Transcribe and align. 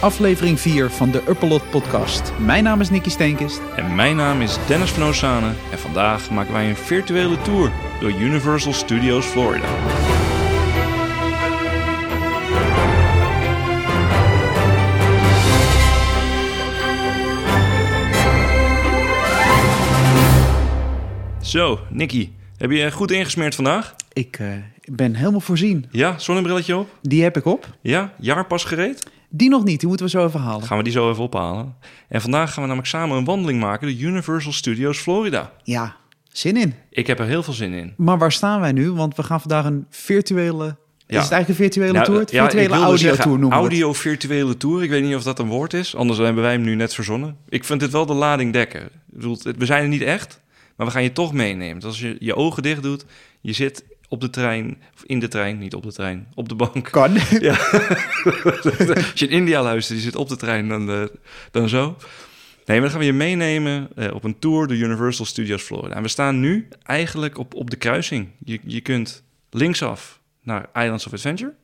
aflevering 0.00 0.60
4 0.60 0.90
van 0.90 1.10
de 1.10 1.22
Uppelot 1.28 1.70
podcast. 1.70 2.32
Mijn 2.38 2.64
naam 2.64 2.80
is 2.80 2.90
Nicky 2.90 3.10
Steenkist. 3.10 3.60
En 3.76 3.94
mijn 3.94 4.16
naam 4.16 4.40
is 4.40 4.58
Dennis 4.66 4.90
van 4.90 5.02
Oosane 5.02 5.52
en 5.70 5.78
vandaag 5.78 6.30
maken 6.30 6.52
wij 6.52 6.68
een 6.68 6.76
virtuele 6.76 7.42
tour 7.42 7.72
door 8.00 8.10
Universal 8.10 8.72
Studios 8.72 9.26
Florida. 9.26 9.68
Zo, 21.42 21.78
Nicky, 21.90 22.28
heb 22.56 22.70
je 22.70 22.92
goed 22.92 23.10
ingesmeerd 23.10 23.54
vandaag? 23.54 23.94
Ik 24.12 24.38
eh, 24.38 24.48
ben 24.84 25.14
helemaal 25.14 25.40
voorzien. 25.40 25.86
Ja, 25.90 26.18
zonnebrilletje 26.18 26.76
op? 26.76 26.98
Die 27.02 27.22
heb 27.22 27.36
ik 27.36 27.44
op. 27.44 27.76
Ja, 27.80 28.12
jaarpas 28.18 28.64
gereed? 28.64 29.08
Die 29.32 29.48
nog 29.48 29.64
niet, 29.64 29.78
die 29.80 29.88
moeten 29.88 30.06
we 30.06 30.12
zo 30.12 30.26
even 30.26 30.40
halen. 30.40 30.66
Gaan 30.66 30.76
we 30.78 30.82
die 30.84 30.92
zo 30.92 31.10
even 31.10 31.22
ophalen. 31.24 31.74
En 32.08 32.20
vandaag 32.20 32.48
gaan 32.48 32.54
we 32.62 32.68
namelijk 32.68 32.88
samen 32.88 33.16
een 33.16 33.24
wandeling 33.24 33.60
maken 33.60 33.88
door 33.88 34.08
Universal 34.08 34.52
Studios 34.52 34.98
Florida. 34.98 35.52
Ja, 35.62 35.96
zin 36.32 36.56
in. 36.56 36.74
Ik 36.90 37.06
heb 37.06 37.18
er 37.18 37.26
heel 37.26 37.42
veel 37.42 37.52
zin 37.52 37.72
in. 37.72 37.94
Maar 37.96 38.18
waar 38.18 38.32
staan 38.32 38.60
wij 38.60 38.72
nu? 38.72 38.92
Want 38.92 39.16
we 39.16 39.22
gaan 39.22 39.40
vandaag 39.40 39.64
een 39.64 39.86
virtuele... 39.90 40.64
Ja. 41.06 41.16
Is 41.18 41.22
het 41.24 41.32
eigenlijk 41.32 41.48
een 41.48 41.54
virtuele 41.70 41.92
Nou, 41.92 42.04
tour? 42.04 42.20
Ja, 42.30 42.42
virtuele 42.42 42.68
wilde 42.68 42.84
audio 42.84 42.96
zeggen, 43.06 43.24
tour 43.24 43.38
noemen. 43.38 43.58
Audio-virtuele 43.58 44.56
tour. 44.56 44.82
Ik 44.82 44.90
weet 44.90 45.02
niet 45.04 45.14
of 45.14 45.22
dat 45.22 45.38
een 45.38 45.48
woord 45.48 45.72
is. 45.74 45.96
Anders 45.96 46.18
hebben 46.18 46.42
wij 46.42 46.52
hem 46.52 46.62
nu 46.62 46.74
net 46.74 46.94
verzonnen. 46.94 47.36
Ik 47.48 47.64
vind 47.64 47.80
dit 47.80 47.90
wel 47.90 48.06
de 48.06 48.14
lading 48.14 48.52
dekken. 48.52 48.82
Ik 48.82 48.90
bedoel, 49.06 49.38
het- 49.42 49.56
we 49.56 49.64
zijn 49.66 49.82
er 49.82 49.88
niet 49.88 50.02
echt, 50.02 50.40
maar 50.76 50.86
we 50.86 50.92
gaan 50.92 51.02
je 51.02 51.12
toch 51.12 51.32
meenemen. 51.32 51.74
Dus 51.74 51.84
als 51.84 52.00
je 52.00 52.16
je 52.18 52.34
ogen 52.36 52.62
dicht 52.62 52.82
doet, 52.82 53.04
je 53.40 53.52
zit 53.52 53.84
op 54.10 54.20
de 54.20 54.30
trein, 54.30 54.78
of 54.94 55.04
in 55.04 55.18
de 55.18 55.28
trein, 55.28 55.58
niet 55.58 55.74
op 55.74 55.82
de 55.82 55.92
trein, 55.92 56.28
op 56.34 56.48
de 56.48 56.54
bank. 56.54 56.90
Kan. 56.90 57.12
Ja. 57.40 57.58
als 58.94 59.12
je 59.14 59.26
in 59.28 59.30
India 59.30 59.62
luistert, 59.62 59.98
je 59.98 60.04
zit 60.04 60.16
op 60.16 60.28
de 60.28 60.36
trein, 60.36 60.68
dan, 60.68 60.90
eh, 60.90 61.02
dan 61.50 61.68
zo. 61.68 61.96
Nee, 62.64 62.80
maar 62.80 62.80
dan 62.80 62.90
gaan 62.90 62.98
we 62.98 63.04
je 63.04 63.12
meenemen 63.12 63.88
eh, 63.96 64.14
op 64.14 64.24
een 64.24 64.38
tour 64.38 64.66
door 64.66 64.76
Universal 64.76 65.24
Studios 65.24 65.62
Florida. 65.62 65.94
En 65.94 66.02
we 66.02 66.08
staan 66.08 66.40
nu 66.40 66.68
eigenlijk 66.82 67.38
op, 67.38 67.54
op 67.54 67.70
de 67.70 67.76
kruising. 67.76 68.28
Je, 68.44 68.60
je 68.64 68.80
kunt 68.80 69.22
linksaf 69.50 70.20
naar 70.42 70.68
Islands 70.74 71.06
of 71.06 71.12
Adventure. 71.12 71.54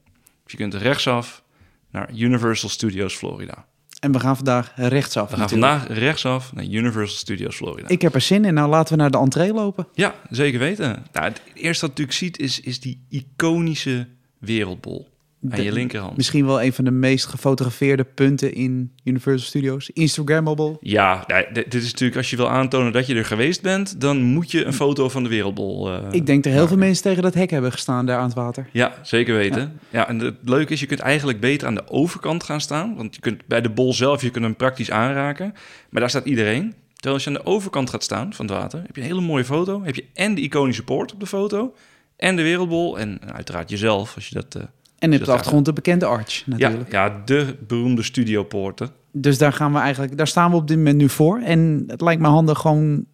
Of 0.44 0.50
je 0.50 0.56
kunt 0.56 0.74
rechtsaf 0.74 1.42
naar 1.90 2.10
Universal 2.14 2.68
Studios 2.68 3.14
Florida. 3.14 3.66
En 4.00 4.12
we 4.12 4.20
gaan 4.20 4.36
vandaag 4.36 4.72
rechtsaf. 4.76 5.30
We 5.30 5.36
gaan 5.36 5.40
natuurlijk. 5.40 5.70
vandaag 5.70 5.98
rechtsaf 5.98 6.52
naar 6.52 6.64
Universal 6.64 7.16
Studios 7.16 7.56
Florida. 7.56 7.88
Ik 7.88 8.02
heb 8.02 8.14
er 8.14 8.20
zin 8.20 8.44
in. 8.44 8.54
Nou, 8.54 8.68
laten 8.68 8.96
we 8.96 9.00
naar 9.00 9.10
de 9.10 9.18
entree 9.18 9.52
lopen. 9.52 9.86
Ja, 9.94 10.14
zeker 10.30 10.58
weten. 10.58 11.04
Nou, 11.12 11.24
het 11.26 11.42
eerste 11.54 11.86
wat 11.86 11.90
natuurlijk 11.90 12.16
ziet 12.16 12.38
is, 12.38 12.60
is 12.60 12.80
die 12.80 13.06
iconische 13.08 14.08
wereldbol 14.38 15.14
aan 15.52 15.62
je 15.62 15.72
linkerhand. 15.72 16.16
Misschien 16.16 16.46
wel 16.46 16.62
een 16.62 16.72
van 16.72 16.84
de 16.84 16.90
meest 16.90 17.26
gefotografeerde 17.26 18.04
punten 18.04 18.54
in 18.54 18.92
Universal 19.04 19.46
Studios. 19.48 19.90
Instagrammable. 19.90 20.76
Ja, 20.80 21.24
nou, 21.26 21.44
dit 21.52 21.74
is 21.74 21.84
natuurlijk 21.84 22.16
als 22.16 22.30
je 22.30 22.36
wil 22.36 22.50
aantonen 22.50 22.92
dat 22.92 23.06
je 23.06 23.14
er 23.14 23.24
geweest 23.24 23.62
bent, 23.62 24.00
dan 24.00 24.22
moet 24.22 24.50
je 24.50 24.64
een 24.64 24.72
foto 24.72 25.08
van 25.08 25.22
de 25.22 25.28
wereldbol. 25.28 25.90
eh, 25.92 25.98
Ik 26.10 26.26
denk 26.26 26.44
dat 26.44 26.52
heel 26.52 26.66
veel 26.68 26.76
mensen 26.76 27.02
tegen 27.02 27.22
dat 27.22 27.34
hek 27.34 27.50
hebben 27.50 27.72
gestaan 27.72 28.06
daar 28.06 28.18
aan 28.18 28.24
het 28.26 28.34
water. 28.34 28.68
Ja, 28.72 28.94
zeker 29.02 29.34
weten. 29.36 29.80
Ja. 29.90 30.08
en 30.08 30.18
het 30.18 30.34
leuke 30.44 30.72
is, 30.72 30.80
je 30.80 30.86
kunt 30.86 31.00
eigenlijk 31.00 31.40
beter 31.40 31.66
aan 31.68 31.74
de 31.74 31.88
overkant 31.88 32.42
gaan 32.42 32.60
staan. 32.60 32.94
Want 32.96 33.14
je 33.14 33.20
kunt 33.20 33.46
bij 33.46 33.60
de 33.60 33.70
bol 33.70 33.92
zelf, 33.92 34.22
je 34.22 34.30
kunt 34.30 34.44
hem 34.44 34.56
praktisch 34.56 34.90
aanraken. 34.90 35.52
Maar 35.90 36.00
daar 36.00 36.10
staat 36.10 36.24
iedereen. 36.24 36.74
Terwijl 36.94 37.14
als 37.14 37.24
je 37.24 37.30
aan 37.30 37.44
de 37.44 37.50
overkant 37.50 37.90
gaat 37.90 38.02
staan 38.02 38.32
van 38.34 38.46
het 38.46 38.54
water, 38.54 38.82
heb 38.86 38.96
je 38.96 39.02
een 39.02 39.06
hele 39.08 39.20
mooie 39.20 39.44
foto. 39.44 39.82
Heb 39.84 39.94
je 39.94 40.04
en 40.14 40.34
de 40.34 40.40
iconische 40.40 40.84
poort 40.84 41.12
op 41.12 41.20
de 41.20 41.26
foto, 41.26 41.74
en 42.16 42.36
de 42.36 42.42
wereldbol. 42.42 42.98
En 42.98 43.18
uiteraard 43.34 43.70
jezelf, 43.70 44.14
als 44.14 44.28
je 44.28 44.34
dat... 44.34 44.54
eh, 44.54 44.62
En 44.98 45.12
op 45.12 45.18
dat 45.18 45.26
de 45.26 45.32
achtergrond 45.32 45.64
de 45.64 45.72
bekende 45.72 46.06
arch 46.06 46.34
ja, 46.34 46.42
natuurlijk. 46.46 46.92
ja, 46.92 47.22
de 47.24 47.56
beroemde 47.66 48.02
studiopoorten. 48.02 48.90
Dus 49.12 49.38
daar 49.38 49.52
gaan 49.52 49.72
we 49.72 49.78
eigenlijk, 49.78 50.16
daar 50.16 50.26
staan 50.26 50.50
we 50.50 50.56
op 50.56 50.68
dit 50.68 50.76
moment 50.76 50.96
nu 50.96 51.08
voor. 51.08 51.38
En 51.40 51.84
het 51.86 52.00
lijkt 52.00 52.20
me 52.20 52.28
handig 52.28 52.58
gewoon 52.58 53.04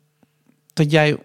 dat 0.72 0.90
jij 0.90 1.16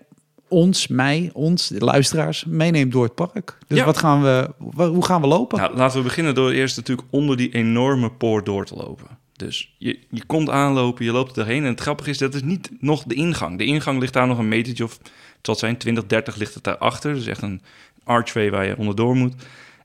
ons, 0.48 0.88
mij, 0.88 1.30
ons, 1.34 1.68
de 1.68 1.80
luisteraars, 1.80 2.46
meeneemt 2.46 2.92
door 2.92 3.04
het 3.04 3.16
park. 3.16 3.58
Dus 3.68 3.78
Ja. 3.78 3.86
wat 3.86 3.98
gaan 3.98 4.22
we, 4.22 4.50
hoe 4.76 5.06
gaan 5.06 5.22
we 5.22 5.28
lopen? 5.28 5.58
Nou, 5.60 5.76
laten 5.76 5.98
we 5.98 6.04
beginnen 6.04 6.36
door 6.36 6.52
eerst 6.52 6.76
natuurlijk 6.76 7.08
onder 7.12 7.38
die 7.38 7.54
enorme 7.54 8.12
poort 8.12 8.46
door 8.46 8.66
te 8.66 8.76
lopen. 8.76 9.08
Dus 9.36 9.76
je, 9.78 10.00
je 10.10 10.26
komt 10.26 10.50
aanlopen, 10.50 11.06
je 11.06 11.12
loopt 11.12 11.38
erheen. 11.38 11.64
En 11.64 11.70
het 11.70 11.80
grappige 11.80 12.10
is, 12.10 12.18
dat 12.18 12.34
is 12.34 12.44
niet 12.44 12.72
nog 12.80 13.04
de 13.04 13.14
ingang. 13.16 13.58
De 13.58 13.66
ingang 13.66 14.00
ligt 14.00 14.14
daar 14.14 14.28
nog 14.28 14.38
een 14.38 14.48
metertje 14.48 14.84
of, 14.84 14.98
het 15.02 15.10
zal 15.42 15.54
het 15.54 15.64
zijn, 15.64 15.78
20, 15.78 16.06
30 16.06 16.36
ligt 16.36 16.54
het 16.54 16.64
daarachter. 16.64 17.14
Dus 17.14 17.26
echt 17.28 17.42
een 17.42 17.62
archway 18.04 18.52
waar 18.52 18.66
je 18.66 18.78
onderdoor 18.78 19.16
moet. 19.16 19.34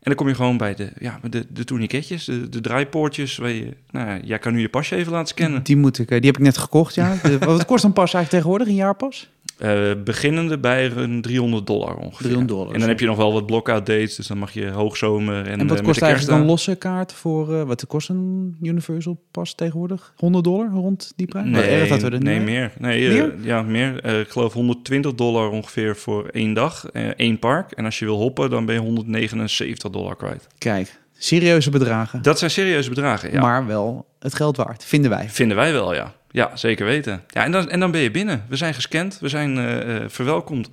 En 0.02 0.08
dan 0.10 0.14
kom 0.14 0.28
je 0.28 0.34
gewoon 0.34 0.56
bij 0.56 0.74
de, 0.74 0.88
ja, 0.98 1.20
de, 1.30 1.46
de 1.50 1.64
tourniquetjes, 1.64 2.24
de, 2.24 2.48
de 2.48 2.60
draaipoortjes. 2.60 3.36
Waar 3.36 3.50
je, 3.50 3.76
nou 3.90 4.08
ja, 4.08 4.20
jij 4.24 4.38
kan 4.38 4.52
nu 4.52 4.60
je 4.60 4.68
pasje 4.68 4.96
even 4.96 5.12
laten 5.12 5.28
scannen. 5.28 5.62
Die, 5.62 5.76
moet 5.76 5.98
ik, 5.98 6.10
eh, 6.10 6.16
die 6.20 6.26
heb 6.26 6.36
ik 6.38 6.42
net 6.44 6.58
gekocht, 6.58 6.94
ja. 6.94 7.16
De- 7.22 7.38
wat 7.38 7.64
kost 7.64 7.84
een 7.84 7.92
pas 7.92 8.14
eigenlijk 8.14 8.28
tegenwoordig, 8.28 8.66
een 8.68 8.74
jaarpas? 8.74 9.30
Eh, 9.58 9.90
beginnende 10.04 10.58
bij 10.58 10.90
een 10.90 11.22
300 11.22 11.66
dollar 11.66 11.96
ongeveer. 11.96 12.16
300 12.26 12.48
dollar, 12.48 12.72
En 12.74 12.80
dan 12.80 12.88
heb 12.88 13.00
je 13.00 13.06
nog 13.06 13.16
wel 13.16 13.32
wat 13.32 13.46
blockout 13.46 13.86
dates, 13.86 14.16
dus 14.16 14.26
dan 14.26 14.38
mag 14.38 14.52
je 14.52 14.68
hoogzomer 14.68 15.36
en, 15.36 15.46
En, 15.46 15.52
eh, 15.52 15.58
wat 15.58 15.76
met 15.76 15.82
kost 15.82 16.02
eigenlijk 16.02 16.38
een 16.40 16.46
losse 16.46 16.74
kaart 16.74 17.12
voor, 17.12 17.54
eh, 17.54 17.62
wat 17.62 17.86
kost 17.86 18.08
een 18.08 18.56
Universal 18.62 19.22
pas 19.30 19.54
tegenwoordig? 19.54 20.12
100 20.16 20.44
dollar 20.44 20.68
rond 20.70 21.12
die 21.16 21.26
prijs? 21.26 21.50
Wat 21.50 21.62
erg 21.62 21.88
dat 21.88 22.02
we 22.02 22.18
nee, 22.18 22.38
nu- 22.38 22.44
meer. 22.44 22.72
Nee, 22.78 23.08
eh, 23.08 23.14
Meer? 23.14 23.34
ja, 23.40 23.62
meer. 23.62 24.00
Eh, 24.00 24.20
ik 24.20 24.28
geloof 24.28 24.52
120 24.52 25.14
dollar 25.14 25.50
ongeveer 25.50 25.96
voor 25.96 26.26
één 26.26 26.52
dag, 26.54 26.86
eh, 26.92 27.06
één 27.08 27.38
park. 27.38 27.70
En 27.72 27.84
als 27.84 27.98
je 27.98 28.04
wil 28.04 28.16
hoppen, 28.16 28.50
dan 28.50 28.64
ben 28.66 28.74
je 28.74 28.80
179 28.80 29.90
dollar 29.90 30.16
kwijt. 30.16 30.46
Kijk, 30.58 31.00
serieuze 31.18 31.70
bedragen. 31.70 32.22
Dat 32.22 32.38
zijn 32.38 32.50
serieuze 32.50 32.88
bedragen, 32.88 33.32
ja. 33.32 33.40
Maar 33.40 33.66
wel 33.66 34.06
het 34.18 34.34
geld 34.34 34.56
waard, 34.56 34.84
vinden 34.84 35.10
wij. 35.10 35.28
Vinden 35.28 35.56
wij 35.56 35.72
wel, 35.72 35.94
ja. 35.94 36.12
Ja, 36.32 36.56
zeker 36.56 36.86
weten. 36.86 37.22
Ja, 37.28 37.44
en 37.44 37.52
dan, 37.52 37.70
en 37.70 37.80
dan 37.80 37.90
ben 37.90 38.00
je 38.00 38.10
binnen. 38.10 38.44
We 38.48 38.56
zijn 38.56 38.74
gescand, 38.74 39.18
we 39.18 39.28
zijn 39.28 39.58
eh, 39.58 39.96
eh, 39.96 40.08
verwelkomd. 40.08 40.70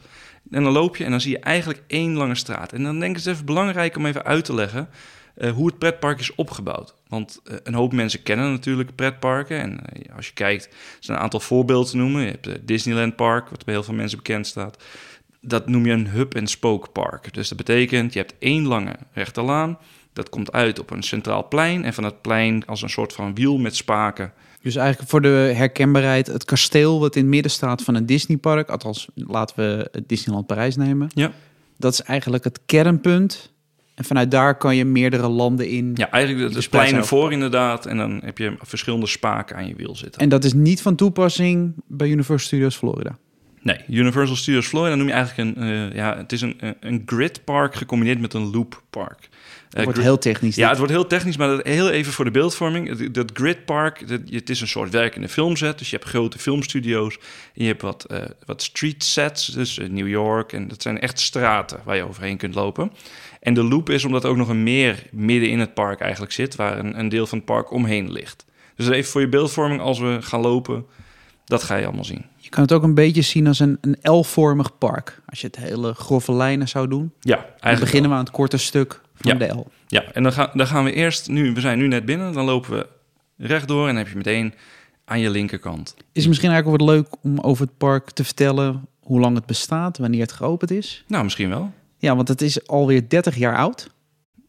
En 0.52 0.64
dan 0.64 0.72
loop 0.72 0.98
je 0.98 1.04
en 1.04 1.12
dan 1.12 1.22
zie 1.22 1.32
je 1.32 1.40
eigenlijk 1.40 1.84
één 1.88 2.14
lange 2.14 2.36
straat. 2.36 2.74
En 2.74 2.84
dan 2.84 3.00
denk 3.00 3.12
ik 3.12 3.18
het 3.18 3.26
is 3.26 3.34
even 3.34 3.46
belangrijk 3.46 3.98
om 3.98 4.06
even 4.06 4.26
uit 4.26 4.46
te 4.46 4.54
leggen 4.54 4.90
eh, 5.36 5.52
hoe 5.52 5.68
het 5.68 5.78
pretpark 5.78 6.20
is 6.20 6.36
opgebouwd. 6.36 6.96
Want 7.08 7.42
een 7.64 7.74
hoop 7.74 7.94
mensen 7.94 8.24
kennen 8.24 8.52
natuurlijk 8.52 8.96
pretparken. 8.96 9.60
En 9.60 9.80
als 10.16 10.28
je 10.28 10.34
kijkt, 10.34 10.66
er 10.66 10.72
zijn 11.00 11.18
een 11.18 11.24
aantal 11.24 11.40
voorbeelden 11.40 11.90
te 11.90 11.98
noemen. 11.98 12.22
Je 12.22 12.32
hebt 12.32 12.46
het 12.46 12.68
Disneyland 12.68 13.16
Park, 13.16 13.50
wat 13.50 13.66
bij 13.66 13.74
heel 13.74 13.84
veel 13.84 13.94
mensen 13.94 14.18
bekend 14.18 14.48
staat. 14.48 14.84
Dat 15.42 15.68
noem 15.68 15.86
je 15.86 15.92
een 15.92 16.08
hub-and-spoke 16.08 16.90
park. 16.90 17.34
Dus 17.34 17.50
dat 17.50 17.58
betekent, 17.58 18.14
je 18.14 18.20
hebt 18.20 18.36
één 18.40 18.68
lange 18.68 18.96
rechte 19.14 19.42
laan. 19.42 19.78
Dat 20.14 20.30
komt 20.30 20.52
uit 20.52 20.80
op 20.80 20.92
een 20.92 21.04
centraal 21.04 21.48
plein. 21.48 21.86
En 21.86 21.94
van 21.94 22.04
dat 22.04 22.22
plein 22.22 22.66
als 22.66 22.82
een 22.82 22.90
soort 22.90 23.14
van 23.14 23.36
wiel 23.36 23.58
met 23.58 23.76
spaken 23.76 24.34
Dus 24.62 24.76
eigenlijk 24.76 25.10
voor 25.10 25.22
de 25.22 25.52
herkenbaarheid, 25.56 26.28
het 26.28 26.46
kasteel 26.46 27.00
wat 27.00 27.16
in 27.16 27.22
het 27.22 27.32
midden 27.32 27.52
staat 27.52 27.82
van 27.82 27.96
een 27.96 28.06
Disneypark, 28.06 28.70
althans 28.70 29.08
laten 29.16 29.56
we 29.56 29.90
het 29.92 30.10
Disneyland 30.10 30.48
Parijs 30.48 30.76
nemen. 30.76 31.10
Ja. 31.14 31.32
Dat 31.78 31.94
is 31.94 32.02
eigenlijk 32.02 32.44
het 32.44 32.60
kernpunt. 32.66 33.52
En 33.96 34.06
vanuit 34.06 34.32
daar 34.32 34.58
kan 34.58 34.76
je 34.76 34.86
meerdere 34.86 35.28
landen 35.28 35.70
in. 35.70 35.92
Ja, 35.96 36.12
eigenlijk 36.12 36.56
het 36.56 36.70
plein 36.70 36.96
ervoor 36.96 37.32
inderdaad. 37.32 37.86
En 37.86 37.98
dan 37.98 38.22
heb 38.24 38.38
je 38.38 38.56
verschillende 38.62 39.08
spaken 39.08 39.56
aan 39.56 39.68
je 39.68 39.76
wiel 39.76 39.96
zitten. 39.96 40.22
En 40.22 40.30
dat 40.30 40.44
is 40.44 40.54
niet 40.54 40.82
van 40.82 40.96
toepassing 40.96 41.74
bij 41.88 42.08
Universal 42.08 42.48
Studios 42.48 42.76
Florida. 42.76 43.18
Nee, 43.62 43.78
Universal 43.90 44.36
Studios 44.36 44.68
Florida 44.68 44.96
noem 44.96 45.08
je 45.08 45.14
eigenlijk 45.14 45.58
een... 45.58 45.64
eh, 45.64 45.96
ja, 45.96 46.18
het 46.18 46.32
is 46.32 46.42
een, 46.42 46.56
een- 46.60 46.76
een 46.80 47.02
grid 47.06 47.44
park 47.44 47.76
gecombineerd 47.76 48.20
met 48.20 48.34
een 48.34 48.52
loop 48.52 48.82
park. 48.90 49.20
Dat 49.70 49.78
Eh, 49.80 49.84
wordt 49.84 49.92
grid- 49.92 50.04
heel 50.04 50.18
technisch. 50.18 50.56
Ja, 50.56 50.68
het 50.70 50.78
wordt 50.78 50.94
heel 50.94 51.08
technisch, 51.08 51.38
maar 51.38 51.48
dat, 51.48 51.66
heel 51.68 51.90
even 51.90 52.14
voor 52.14 52.26
de 52.26 52.32
beeldvorming. 52.32 52.98
Dat, 52.98 53.14
dat 53.14 53.32
grid 53.34 53.66
park, 53.66 54.08
dat, 54.08 54.20
het 54.30 54.50
is 54.50 54.62
een 54.62 54.68
soort 54.68 54.90
werkende 54.92 55.30
filmset. 55.30 55.78
Dus 55.78 55.90
je 55.90 55.96
hebt 55.96 56.10
grote 56.10 56.40
filmstudio's. 56.40 57.16
En 57.54 57.64
je 57.64 57.66
hebt 57.68 57.82
wat, 57.82 58.04
eh, 58.06 58.22
wat 58.46 58.62
street 58.62 59.04
sets, 59.04 59.46
dus 59.48 59.78
New 59.90 60.08
York. 60.08 60.54
En 60.54 60.68
dat 60.68 60.82
zijn 60.82 61.00
echt 61.00 61.20
straten 61.20 61.80
waar 61.84 61.96
je 61.96 62.08
overheen 62.08 62.38
kunt 62.38 62.56
lopen. 62.56 62.92
En 63.40 63.54
de 63.54 63.64
loop 63.64 63.90
is 63.90 64.06
omdat 64.06 64.24
er 64.24 64.30
ook 64.30 64.38
nog 64.38 64.50
een 64.50 64.64
meer 64.64 65.04
midden 65.12 65.50
in 65.50 65.60
het 65.60 65.74
park 65.74 66.00
eigenlijk 66.00 66.32
zit... 66.32 66.56
waar 66.56 66.80
een, 66.80 67.00
een 67.00 67.10
deel 67.10 67.28
van 67.28 67.38
het 67.38 67.48
park 67.48 67.72
omheen 67.72 68.12
ligt. 68.12 68.46
Dus 68.76 68.88
even 68.90 69.12
voor 69.12 69.22
je 69.22 69.30
beeldvorming, 69.30 69.82
als 69.82 70.00
we 70.00 70.18
gaan 70.22 70.42
lopen, 70.42 70.86
dat 71.46 71.64
ga 71.64 71.76
je 71.76 71.86
allemaal 71.86 72.04
zien. 72.06 72.26
Je 72.50 72.56
kan 72.56 72.64
het 72.64 72.74
ook 72.74 72.84
een 72.84 72.94
beetje 72.94 73.22
zien 73.22 73.48
als 73.48 73.60
een, 73.60 73.78
een 73.82 73.98
L-vormig 74.02 74.78
park. 74.78 75.22
Als 75.26 75.42
je 75.42 75.48
het 75.48 75.56
hele 75.56 75.94
grove 75.94 76.34
lijnen 76.34 76.68
zou 76.68 76.88
doen. 76.88 77.12
Ja, 77.20 77.36
Dan 77.36 77.46
eigenlijk 77.46 77.80
beginnen 77.80 78.10
we 78.10 78.16
aan 78.16 78.24
het 78.24 78.32
korte 78.32 78.58
stuk 78.58 79.02
van 79.16 79.32
Ja. 79.32 79.38
de 79.38 79.54
L. 79.54 79.68
Ja, 79.88 80.04
en 80.14 80.24
dan, 80.24 80.32
gaan 80.34 80.50
dan 80.54 80.68
gaan 80.68 80.84
we 80.84 80.94
eerst, 80.94 81.28
nu, 81.28 81.54
we 81.54 81.60
zijn 81.60 81.78
nu 81.78 81.88
net 81.88 82.06
binnen, 82.06 82.34
dan 82.34 82.46
lopen 82.46 82.72
we 82.72 82.88
rechtdoor 83.38 83.82
en 83.82 83.88
dan 83.88 84.04
heb 84.04 84.08
je 84.08 84.16
meteen 84.18 84.54
aan 85.06 85.20
je 85.20 85.30
linkerkant. 85.30 85.94
Is 85.98 86.04
het 86.22 86.28
misschien 86.28 86.50
eigenlijk 86.52 86.82
wel 86.82 86.94
leuk 86.96 87.08
om 87.22 87.40
over 87.40 87.66
het 87.66 87.78
park 87.78 88.10
te 88.12 88.24
vertellen 88.24 88.88
hoe 89.00 89.20
lang 89.20 89.36
het 89.36 89.46
bestaat, 89.46 89.98
wanneer 89.98 90.22
het 90.22 90.32
geopend 90.32 90.72
is? 90.72 91.04
Nou, 91.08 91.24
misschien 91.24 91.50
wel. 91.50 91.72
Ja, 91.98 92.16
want 92.16 92.28
het 92.28 92.42
is 92.42 92.68
alweer 92.68 93.10
30 93.10 93.36
jaar 93.38 93.58
oud. 93.58 93.90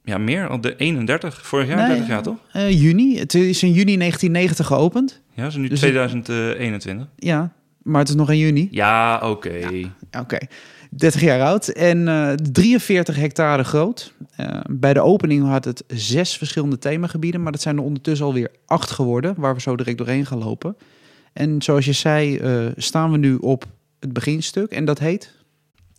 Ja, 0.05 0.19
meer, 0.19 0.49
al 0.49 0.61
de 0.61 0.77
31, 0.77 1.47
vorig 1.47 1.67
jaar 1.69 1.77
Nee, 1.77 1.87
30 1.89 2.07
jaar 2.09 2.23
toch? 2.23 2.37
Eh, 2.53 2.81
juni. 2.83 3.19
Het 3.19 3.35
is 3.35 3.63
in 3.63 3.73
juni 3.73 3.97
1990 3.97 4.67
geopend. 4.67 5.21
Ja, 5.35 5.43
ze 5.43 5.49
is 5.49 5.57
nu 5.57 5.69
Dus 5.69 5.81
het- 5.81 5.91
2021. 5.91 7.07
Ja, 7.17 7.53
maar 7.91 8.01
het 8.01 8.09
is 8.09 8.15
nog 8.15 8.31
in 8.31 8.39
juni. 8.39 8.69
Ja, 8.71 9.21
oké. 9.31 9.53
Oké. 10.19 10.39
30 10.91 11.21
jaar 11.21 11.41
oud 11.43 11.69
en 11.69 12.09
eh 12.09 12.33
43 12.53 13.17
hectare 13.17 13.65
groot. 13.65 14.13
Eh, 14.37 14.61
bij 14.71 14.93
de 14.95 15.01
opening 15.01 15.47
had 15.47 15.65
het 15.65 15.85
zes 15.87 16.37
verschillende 16.37 16.79
themagebieden, 16.79 17.43
maar 17.43 17.53
dat 17.53 17.61
zijn 17.61 17.77
er 17.77 17.83
ondertussen 17.83 18.27
alweer 18.27 18.51
acht 18.67 18.91
geworden, 18.91 19.35
waar 19.37 19.55
we 19.55 19.61
zo 19.61 19.77
direct 19.77 19.99
doorheen 19.99 20.27
gaan 20.27 20.39
lopen. 20.39 20.77
En 21.33 21.63
zoals 21.63 21.85
je 21.85 21.93
zei, 21.93 22.37
eh, 22.37 22.67
staan 22.77 23.11
we 23.11 23.19
nu 23.19 23.35
op 23.37 23.65
het 24.01 24.13
beginstuk 24.13 24.71
en 24.71 24.85
dat 24.85 24.99
heet 24.99 25.39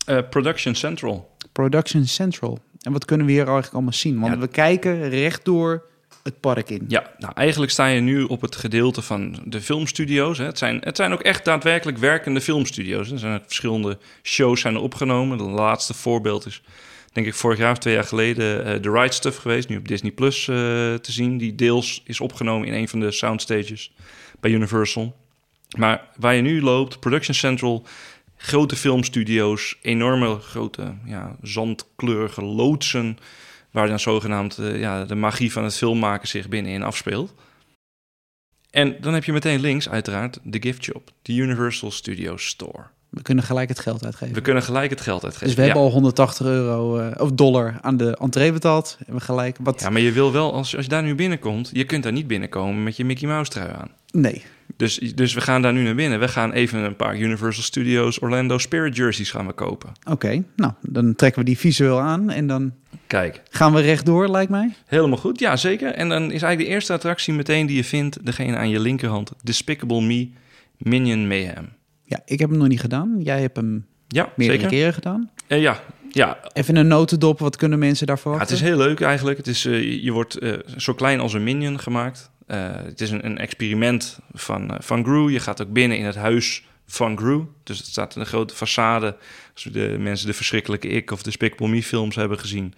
Eh, 0.06 0.18
Production 0.30 0.74
Central. 0.74 1.30
Production 1.52 2.06
Central. 2.06 2.58
En 2.80 2.92
wat 2.92 3.04
kunnen 3.04 3.26
we 3.26 3.32
hier 3.32 3.42
eigenlijk 3.44 3.74
allemaal 3.74 3.92
zien? 3.92 4.20
Want 4.20 4.32
Ja. 4.34 4.38
we 4.40 4.48
kijken 4.48 5.08
rechtdoor 5.08 5.82
het 6.22 6.40
park 6.40 6.70
in. 6.70 6.84
Ja, 6.88 7.12
nou 7.18 7.32
eigenlijk 7.34 7.72
sta 7.72 7.86
je 7.86 8.00
nu 8.00 8.22
op 8.22 8.40
het 8.40 8.56
gedeelte 8.56 9.02
van 9.02 9.38
de 9.44 9.60
filmstudio's. 9.60 10.38
Hè. 10.38 10.44
Het, 10.44 10.58
zijn, 10.58 10.80
het 10.80 10.96
zijn 10.96 11.12
ook 11.12 11.20
echt 11.20 11.44
daadwerkelijk 11.44 11.98
werkende 11.98 12.40
filmstudio's. 12.40 13.10
Er 13.10 13.18
zijn 13.18 13.40
verschillende 13.44 13.98
shows 14.22 14.60
zijn 14.60 14.74
er 14.74 14.80
opgenomen. 14.80 15.38
De 15.38 15.44
laatste 15.44 15.94
voorbeeld 15.94 16.46
is, 16.46 16.62
denk 17.12 17.26
ik, 17.26 17.34
vorig 17.34 17.58
jaar 17.58 17.70
of 17.70 17.78
twee 17.78 17.94
jaar 17.94 18.04
geleden... 18.04 18.64
eh 18.64 18.74
The 18.74 18.90
Right 18.90 19.14
Stuff 19.14 19.36
geweest, 19.36 19.68
nu 19.68 19.76
op 19.76 19.88
Disney 19.88 20.10
Plus 20.10 20.48
eh, 20.48 20.56
te 20.94 21.12
zien. 21.12 21.38
Die 21.38 21.54
deels 21.54 22.02
is 22.04 22.20
opgenomen 22.20 22.68
in 22.68 22.74
een 22.74 22.88
van 22.88 23.00
de 23.00 23.10
soundstages 23.10 23.92
bij 24.40 24.50
Universal. 24.50 25.16
Maar 25.76 26.08
waar 26.16 26.34
je 26.34 26.42
nu 26.42 26.62
loopt, 26.62 27.00
Production 27.00 27.34
Central... 27.34 27.86
Grote 28.44 28.76
filmstudio's, 28.76 29.78
enorme 29.82 30.38
grote 30.38 30.94
ja, 31.04 31.36
zandkleurige 31.42 32.44
loodsen 32.44 33.18
waar 33.72 33.88
dan 33.88 34.00
zogenaamd 34.00 34.58
eh, 34.58 34.80
ja, 34.80 35.04
de 35.04 35.14
magie 35.14 35.52
van 35.52 35.64
het 35.64 35.76
filmmaken 35.76 36.28
zich 36.28 36.48
binnenin 36.48 36.82
afspeelt. 36.82 37.34
En 38.70 38.96
dan 39.00 39.14
heb 39.14 39.24
je 39.24 39.32
meteen 39.32 39.60
links 39.60 39.88
uiteraard 39.88 40.38
de 40.42 40.62
gift 40.62 40.82
shop, 40.82 41.10
de 41.22 41.34
Universal 41.34 41.90
Studios 41.90 42.46
Store. 42.46 42.84
We 43.08 43.22
kunnen 43.22 43.44
gelijk 43.44 43.68
het 43.68 43.78
geld 43.78 44.04
uitgeven. 44.04 44.34
We 44.34 44.40
kunnen 44.40 44.62
gelijk 44.62 44.90
het 44.90 45.00
geld 45.00 45.24
uitgeven. 45.24 45.46
dus 45.46 45.56
we 45.56 45.60
ja. 45.60 45.66
hebben 45.66 45.84
al 45.86 45.92
180 45.92 46.46
euro 46.46 46.98
eh, 46.98 47.22
of 47.22 47.32
dollar 47.32 47.78
aan 47.80 47.96
de 47.96 48.16
entree 48.16 48.52
betaald. 48.52 48.98
En 49.06 49.14
we 49.14 49.20
gelijk 49.20 49.56
wat. 49.60 49.80
Ja, 49.80 49.90
maar 49.90 50.00
je 50.00 50.12
wil 50.12 50.32
wel, 50.32 50.52
als, 50.52 50.76
als 50.76 50.84
je 50.84 50.90
daar 50.90 51.02
nu 51.02 51.14
binnenkomt, 51.14 51.70
je 51.72 51.84
kunt 51.84 52.02
daar 52.02 52.12
niet 52.12 52.26
binnenkomen 52.26 52.82
met 52.82 52.96
je 52.96 53.04
Mickey 53.04 53.28
Mouse 53.28 53.50
trui 53.50 53.70
aan. 53.70 53.90
Nee. 54.10 54.42
Dus, 54.76 54.98
dus 54.98 55.34
we 55.34 55.40
gaan 55.40 55.62
daar 55.62 55.72
nu 55.72 55.82
naar 55.82 55.94
binnen. 55.94 56.20
We 56.20 56.28
gaan 56.28 56.52
even 56.52 56.78
een 56.78 56.96
paar 56.96 57.18
Universal 57.18 57.62
Studios 57.62 58.22
Orlando 58.22 58.58
Spirit 58.58 58.96
jerseys 58.96 59.30
gaan 59.30 59.46
we 59.46 59.52
kopen. 59.52 59.92
Oké, 60.10 60.44
nou 60.56 60.72
dan 60.80 61.14
trekken 61.14 61.40
we 61.40 61.46
die 61.46 61.58
visueel 61.58 62.00
aan 62.00 62.30
en 62.30 62.46
dan 62.46 62.72
Kijk, 63.12 63.42
gaan 63.50 63.72
we 63.74 63.80
rechtdoor, 63.80 64.28
lijkt 64.28 64.50
mij. 64.50 64.74
helemaal 64.86 65.18
goed. 65.18 65.38
Ja, 65.38 65.56
zeker. 65.56 65.94
En 65.94 66.08
dan 66.08 66.22
is 66.22 66.30
eigenlijk 66.30 66.58
de 66.58 66.66
eerste 66.66 66.92
attractie 66.92 67.34
meteen 67.34 67.66
die 67.66 67.76
je 67.76 67.84
vindt, 67.84 68.26
degene 68.26 68.56
aan 68.56 68.68
je 68.68 68.80
linkerhand, 68.80 69.32
Despicable 69.42 70.00
Me 70.00 70.28
Minion 70.78 71.26
Mayhem. 71.28 71.68
Ja, 72.04 72.20
ik 72.24 72.38
heb 72.38 72.48
hem 72.48 72.58
nog 72.58 72.68
niet 72.68 72.80
gedaan. 72.80 73.16
Jij 73.22 73.40
hebt 73.40 73.56
hem 73.56 73.86
Ja, 74.08 74.32
meerdere 74.36 74.60
zeker. 74.60 74.76
keren 74.76 74.94
gedaan. 74.94 75.30
Eh, 75.46 75.60
ja, 75.60 75.80
ja, 76.10 76.38
Even 76.52 76.76
een 76.76 76.86
notendop, 76.86 77.38
wat 77.38 77.56
kunnen 77.56 77.78
mensen 77.78 78.06
daarvoor 78.06 78.32
Ja, 78.32 78.38
het 78.38 78.50
is 78.50 78.60
heel 78.60 78.76
leuk 78.76 79.00
eigenlijk. 79.00 79.36
Het 79.36 79.46
is, 79.46 79.64
eh, 79.64 80.02
je 80.02 80.12
wordt 80.12 80.38
eh, 80.38 80.52
zo 80.76 80.94
klein 80.94 81.20
als 81.20 81.32
een 81.32 81.44
minion 81.44 81.80
gemaakt. 81.80 82.30
Het 82.46 83.00
is 83.00 83.10
een, 83.10 83.26
een 83.26 83.38
experiment 83.38 84.18
van, 84.32 84.76
van 84.78 85.04
Gru. 85.04 85.30
Je 85.30 85.40
gaat 85.40 85.62
ook 85.62 85.72
binnen 85.72 85.98
in 85.98 86.04
het 86.04 86.16
huis 86.16 86.64
van 86.94 87.18
Gru. 87.18 87.44
Dus 87.62 87.78
het 87.78 87.86
staat 87.86 88.14
in 88.14 88.20
een 88.20 88.26
grote 88.26 88.54
façade. 88.54 89.16
Als 89.54 89.62
de 89.62 89.96
mensen 89.98 90.26
de 90.26 90.32
verschrikkelijke 90.32 90.88
Ik 90.88 91.10
of 91.10 91.22
de 91.22 91.52
Me 91.58 91.82
films 91.82 92.16
hebben 92.16 92.38
gezien. 92.38 92.74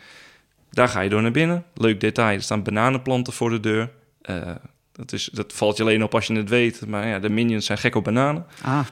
Daar 0.71 0.89
ga 0.89 1.01
je 1.01 1.09
door 1.09 1.23
naar 1.23 1.31
binnen. 1.31 1.65
Leuk 1.75 2.01
detail. 2.01 2.37
Er 2.37 2.43
staan 2.43 2.63
bananenplanten 2.63 3.33
voor 3.33 3.51
de 3.51 3.61
deur. 3.61 3.91
Eh, 4.23 4.55
dat, 4.93 5.13
is, 5.13 5.31
dat 5.33 5.53
valt 5.53 5.77
je 5.77 5.83
alleen 5.83 6.03
op 6.03 6.15
als 6.15 6.27
je 6.27 6.35
het 6.35 6.49
weet. 6.49 6.87
Maar 6.87 7.07
ja, 7.07 7.19
de 7.19 7.29
minions 7.29 7.67
zijn 7.67 7.79
gek 7.79 7.95
op 7.95 8.05
bananen. 8.05 8.47
Ah, 8.63 8.87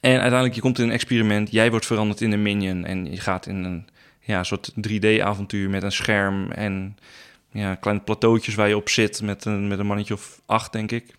En 0.00 0.10
uiteindelijk, 0.10 0.54
je 0.54 0.60
komt 0.60 0.78
in 0.78 0.84
een 0.84 0.92
experiment. 0.92 1.50
Jij 1.50 1.70
wordt 1.70 1.86
veranderd 1.86 2.20
in 2.20 2.32
een 2.32 2.42
minion. 2.42 2.84
En 2.84 3.10
je 3.10 3.20
gaat 3.20 3.46
in 3.46 3.64
een 3.64 3.88
ja, 4.20 4.42
soort 4.42 4.72
3D-avontuur 4.88 5.70
met 5.70 5.82
een 5.82 5.92
scherm 5.92 6.50
en 6.50 6.96
ja, 7.52 7.74
kleine 7.74 8.02
plateautjes 8.02 8.54
waar 8.54 8.68
je 8.68 8.76
op 8.76 8.88
zit 8.88 9.22
met 9.22 9.44
een, 9.44 9.68
met 9.68 9.78
een 9.78 9.86
mannetje 9.86 10.14
of 10.14 10.42
acht, 10.46 10.72
denk 10.72 10.92
ik. 10.92 11.16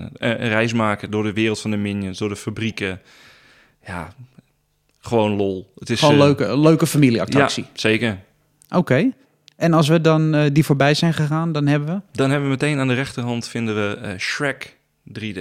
Een, 0.00 0.42
een 0.42 0.48
reis 0.48 0.72
maken 0.72 1.10
door 1.10 1.22
de 1.22 1.32
wereld 1.32 1.60
van 1.60 1.70
de 1.70 1.76
minions, 1.76 2.18
door 2.18 2.28
de 2.28 2.36
fabrieken. 2.36 3.00
Ja, 3.86 4.12
gewoon 5.00 5.36
lol. 5.36 5.72
Het 5.78 5.90
is 5.90 5.98
gewoon 5.98 6.14
eh, 6.14 6.20
leuke, 6.20 6.58
leuke 6.58 6.86
familieattractie. 6.86 7.62
Ja, 7.62 7.68
zeker. 7.74 8.18
Oké. 8.70 9.10
En 9.56 9.72
als 9.72 9.88
we 9.88 10.00
dan 10.00 10.34
eh, 10.34 10.50
die 10.52 10.64
voorbij 10.64 10.94
zijn 10.94 11.14
gegaan, 11.14 11.52
dan 11.52 11.66
hebben 11.66 11.94
we 11.94 12.02
Dan 12.12 12.30
hebben 12.30 12.48
we 12.48 12.54
meteen 12.54 12.78
aan 12.78 12.88
de 12.88 12.94
rechterhand 12.94 13.48
vinden 13.48 13.74
we 13.74 13.96
eh, 13.96 14.18
Shrek 14.18 14.76
3D. 15.20 15.40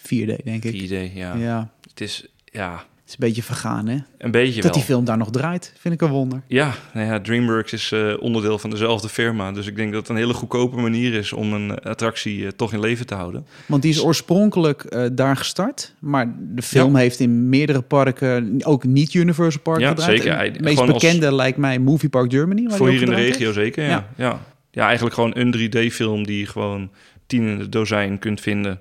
4D, 0.00 0.42
denk 0.44 0.64
ik. 0.64 0.88
4D, 0.88 1.14
ja. 1.14 1.34
Ja, 1.34 1.70
Het 1.88 2.00
is 2.00 2.26
ja, 2.44 2.84
is 3.08 3.14
een 3.18 3.26
beetje 3.26 3.42
vergaan, 3.42 3.88
hè? 3.88 3.96
een 4.18 4.30
beetje 4.30 4.54
Dat 4.54 4.62
wel. 4.64 4.72
die 4.72 4.82
film 4.82 5.04
daar 5.04 5.16
nog 5.16 5.30
draait, 5.30 5.72
vind 5.78 5.94
ik 5.94 6.00
een 6.00 6.08
wonder. 6.10 6.42
Ja, 6.46 6.74
nou 6.94 7.06
ja, 7.06 7.20
DreamWorks 7.20 7.72
is 7.72 7.92
eh, 7.92 8.14
onderdeel 8.20 8.58
van 8.58 8.70
dezelfde 8.70 9.08
firma. 9.08 9.52
Dus 9.52 9.66
ik 9.66 9.76
denk 9.76 9.92
dat 9.92 10.00
het 10.00 10.10
een 10.10 10.16
hele 10.16 10.32
goedkope 10.34 10.76
manier 10.76 11.14
is 11.14 11.32
om 11.32 11.52
een 11.52 11.78
eh, 11.78 11.90
attractie 11.90 12.44
eh, 12.44 12.50
toch 12.56 12.72
in 12.72 12.80
leven 12.80 13.06
te 13.06 13.14
houden. 13.14 13.46
Want 13.66 13.82
die 13.82 13.90
is 13.90 14.02
oorspronkelijk 14.02 14.96
daar 15.16 15.36
gestart. 15.36 15.94
Maar 15.98 16.34
de 16.38 16.62
film 16.62 16.96
heeft 16.96 17.20
in 17.20 17.48
meerdere 17.48 17.82
parken, 17.82 18.60
ook 18.64 18.84
niet 18.84 19.14
Universal 19.14 19.60
Park 19.62 19.80
Ja, 19.80 19.88
gedraaid. 19.88 20.22
zeker. 20.22 20.38
Het 20.38 20.60
meest 20.60 20.78
gewoon 20.78 20.92
als- 20.94 21.02
bekende 21.02 21.34
lijkt 21.34 21.58
mij 21.58 21.78
Movie 21.78 22.08
Park 22.08 22.32
Germany. 22.32 22.66
waar 22.68 22.76
Voor 22.76 22.88
hier 22.88 23.00
in 23.02 23.08
de 23.08 23.14
regio 23.14 23.52
zeker, 23.52 23.84
ja. 23.84 23.90
Ja. 23.90 24.08
ja. 24.16 24.40
Ja. 24.70 24.84
eigenlijk 24.86 25.14
gewoon 25.14 25.36
een 25.36 25.52
3D-film 25.52 26.26
die 26.26 26.38
je 26.38 26.46
gewoon 26.46 26.90
tien 27.26 27.42
in 27.48 27.58
het 27.58 27.72
dozijn 27.72 28.18
kunt 28.18 28.40
vinden. 28.40 28.80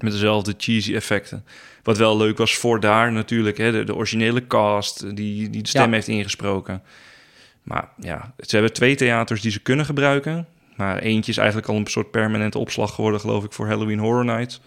Met 0.00 0.12
dezelfde 0.12 0.54
cheesy 0.56 0.94
effecten. 0.94 1.44
Wat 1.82 1.98
wel 1.98 2.16
leuk 2.16 2.38
was 2.38 2.54
voor 2.56 2.80
daar 2.80 3.12
natuurlijk. 3.12 3.58
Hè, 3.58 3.72
de, 3.72 3.84
de 3.84 3.94
originele 3.94 4.46
cast 4.46 5.16
die, 5.16 5.50
die 5.50 5.62
de 5.62 5.68
stem 5.68 5.88
Ja. 5.88 5.90
heeft 5.90 6.08
ingesproken. 6.08 6.82
Maar 7.62 7.88
ja, 7.96 8.34
ze 8.38 8.54
hebben 8.56 8.72
twee 8.72 8.94
theaters 8.94 9.40
die 9.40 9.50
ze 9.50 9.60
kunnen 9.60 9.84
gebruiken. 9.84 10.46
Maar 10.76 10.98
eentje 10.98 11.30
is 11.32 11.38
eigenlijk 11.38 11.68
al 11.68 11.76
een 11.76 11.86
soort 11.86 12.10
permanente 12.10 12.58
opslag 12.58 12.94
geworden, 12.94 13.20
geloof 13.20 13.44
ik, 13.44 13.52
voor 13.52 13.66
Halloween 13.66 13.98
Horror 13.98 14.24
Nights. 14.24 14.60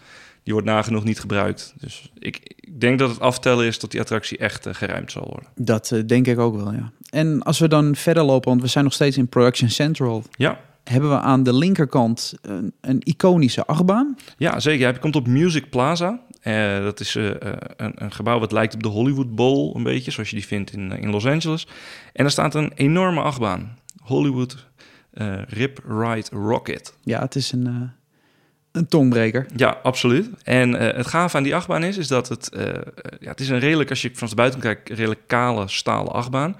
Die 0.43 0.53
wordt 0.53 0.69
nagenoeg 0.69 1.03
niet 1.03 1.19
gebruikt. 1.19 1.73
Dus 1.79 2.11
ik, 2.19 2.39
ik 2.55 2.79
denk 2.79 2.99
dat 2.99 3.09
het 3.09 3.19
aftellen 3.19 3.65
is 3.65 3.77
tot 3.77 3.91
die 3.91 3.99
attractie 3.99 4.37
echt 4.37 4.65
eh, 4.65 4.73
geruimd 4.73 5.11
zal 5.11 5.23
worden. 5.23 5.49
Dat 5.55 5.91
eh, 5.91 5.99
denk 6.05 6.27
ik 6.27 6.39
ook 6.39 6.55
wel, 6.55 6.73
ja. 6.73 6.91
En 7.09 7.43
als 7.43 7.59
we 7.59 7.67
dan 7.67 7.95
verder 7.95 8.23
lopen, 8.23 8.49
want 8.49 8.61
we 8.61 8.67
zijn 8.67 8.83
nog 8.83 8.93
steeds 8.93 9.17
in 9.17 9.27
Production 9.27 9.69
Central... 9.69 10.23
Ja, 10.31 10.59
hebben 10.83 11.09
we 11.09 11.19
aan 11.19 11.43
de 11.43 11.53
linkerkant 11.53 12.33
een, 12.41 12.73
een 12.81 12.99
iconische 13.03 13.65
achtbaan. 13.65 14.17
Ja, 14.37 14.59
zeker. 14.59 14.87
Je 14.93 14.99
komt 14.99 15.15
op 15.15 15.27
Music 15.27 15.69
Plaza. 15.69 16.19
Eh, 16.45 16.79
dat 16.83 16.99
is 16.99 17.15
eh, 17.15 17.29
eh, 17.29 17.53
een, 17.77 17.91
een 17.95 18.11
gebouw 18.11 18.39
wat 18.39 18.51
lijkt 18.51 18.73
op 18.73 18.83
de 18.83 18.89
Hollywood 18.89 19.35
Bowl, 19.35 19.75
een 19.75 19.83
beetje, 19.83 20.11
zoals 20.11 20.29
je 20.29 20.35
die 20.35 20.45
vindt 20.45 20.73
in, 20.73 20.91
in 20.91 21.09
Los 21.09 21.25
Angeles. 21.25 21.67
En 22.13 22.23
daar 22.23 22.31
staat 22.31 22.55
een 22.55 22.71
enorme 22.75 23.21
achtbaan. 23.21 23.77
Hollywood 24.01 24.67
Rip 25.47 25.79
Ride 25.87 26.27
Rocket. 26.31 26.97
Ja, 27.03 27.21
het 27.21 27.35
is 27.35 27.51
een, 27.51 27.91
een 28.71 28.87
tongbreker. 28.87 29.45
Ja, 29.55 29.79
absoluut. 29.83 30.29
En 30.43 30.73
het 30.73 31.07
gaaf 31.07 31.35
aan 31.35 31.43
die 31.43 31.55
achtbaan 31.55 31.83
is, 31.83 31.97
is 31.97 32.07
dat 32.07 32.29
het... 32.29 32.49
ja, 33.19 33.29
het 33.29 33.39
is 33.39 33.49
een 33.49 33.59
redelijk, 33.59 33.89
als 33.89 34.01
je 34.01 34.11
van 34.13 34.27
de 34.27 34.35
buiten 34.35 34.59
kijkt, 34.59 34.89
redelijk 34.89 35.21
kale 35.27 35.67
stalen 35.67 36.11
achtbaan. 36.11 36.55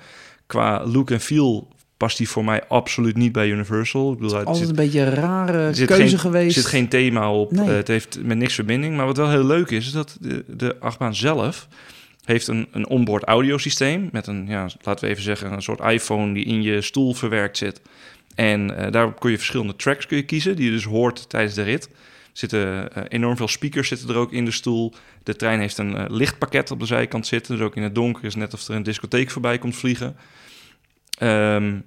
Qua 0.45 0.85
look 0.85 1.11
en 1.11 1.19
feel 1.19 1.67
past 2.05 2.17
die 2.17 2.29
voor 2.29 2.45
mij 2.45 2.63
absoluut 2.67 3.17
niet 3.17 3.31
bij 3.31 3.49
Universal. 3.49 4.11
Ik 4.11 4.17
bedoel, 4.19 4.37
het 4.37 4.45
Altijd 4.45 4.67
zit- 4.67 4.77
een 4.77 4.83
beetje 4.83 4.99
een 5.01 5.13
rare 5.13 5.71
keuze 5.85 5.85
geen, 5.93 6.19
geweest. 6.19 6.55
Er 6.55 6.61
zit 6.61 6.71
geen 6.71 6.87
thema 6.87 7.31
op. 7.31 7.51
Nee. 7.51 7.69
Eh, 7.69 7.75
het 7.75 7.87
heeft 7.87 8.19
met 8.23 8.37
niks 8.37 8.53
verbinding. 8.53 8.95
Maar 8.95 9.05
wat 9.05 9.17
wel 9.17 9.29
heel 9.29 9.45
leuk 9.45 9.69
is, 9.69 9.85
is 9.85 9.91
dat 9.91 10.17
de, 10.21 10.43
de 10.47 10.75
achtbaan 10.79 11.15
zelf 11.15 11.67
heeft 12.23 12.47
een, 12.47 12.67
een 12.71 12.87
onboard 12.87 13.23
audiosysteem 13.23 14.09
met 14.11 14.27
een, 14.27 14.47
ja, 14.47 14.67
laten 14.81 15.03
we 15.05 15.11
even 15.11 15.23
zeggen, 15.23 15.51
een 15.51 15.61
soort 15.61 15.79
iPhone 15.79 16.33
die 16.33 16.45
in 16.45 16.61
je 16.61 16.81
stoel 16.81 17.13
verwerkt 17.13 17.57
zit. 17.57 17.81
En 18.35 18.77
eh, 18.77 18.91
daarop 18.91 19.19
kun 19.19 19.31
je 19.31 19.37
verschillende 19.37 19.75
tracks 19.75 20.05
kun 20.07 20.17
je 20.17 20.23
kiezen, 20.23 20.55
die 20.55 20.65
je 20.65 20.71
dus 20.71 20.83
hoort 20.83 21.29
tijdens 21.29 21.53
de 21.55 21.63
rit. 21.63 21.83
Er 21.85 21.91
zitten 22.33 22.91
eh, 22.93 23.03
enorm 23.07 23.37
veel 23.37 23.47
speakers 23.47 23.87
zitten 23.87 24.09
er 24.09 24.15
ook 24.15 24.31
in 24.31 24.45
de 24.45 24.51
stoel. 24.51 24.93
De 25.23 25.35
trein 25.35 25.59
heeft 25.59 25.77
een 25.77 26.13
lichtpakket 26.13 26.71
op 26.71 26.79
de 26.79 26.85
zijkant 26.85 27.27
zitten. 27.27 27.55
Dus 27.55 27.65
ook 27.65 27.75
in 27.75 27.83
het 27.83 27.95
donker 27.95 28.23
is 28.23 28.35
net 28.35 28.53
of 28.53 28.67
er 28.67 28.75
een 28.75 28.83
discotheek 28.83 29.31
voorbij 29.31 29.57
komt 29.57 29.75
vliegen. 29.75 30.15
Ehm, 31.17 31.79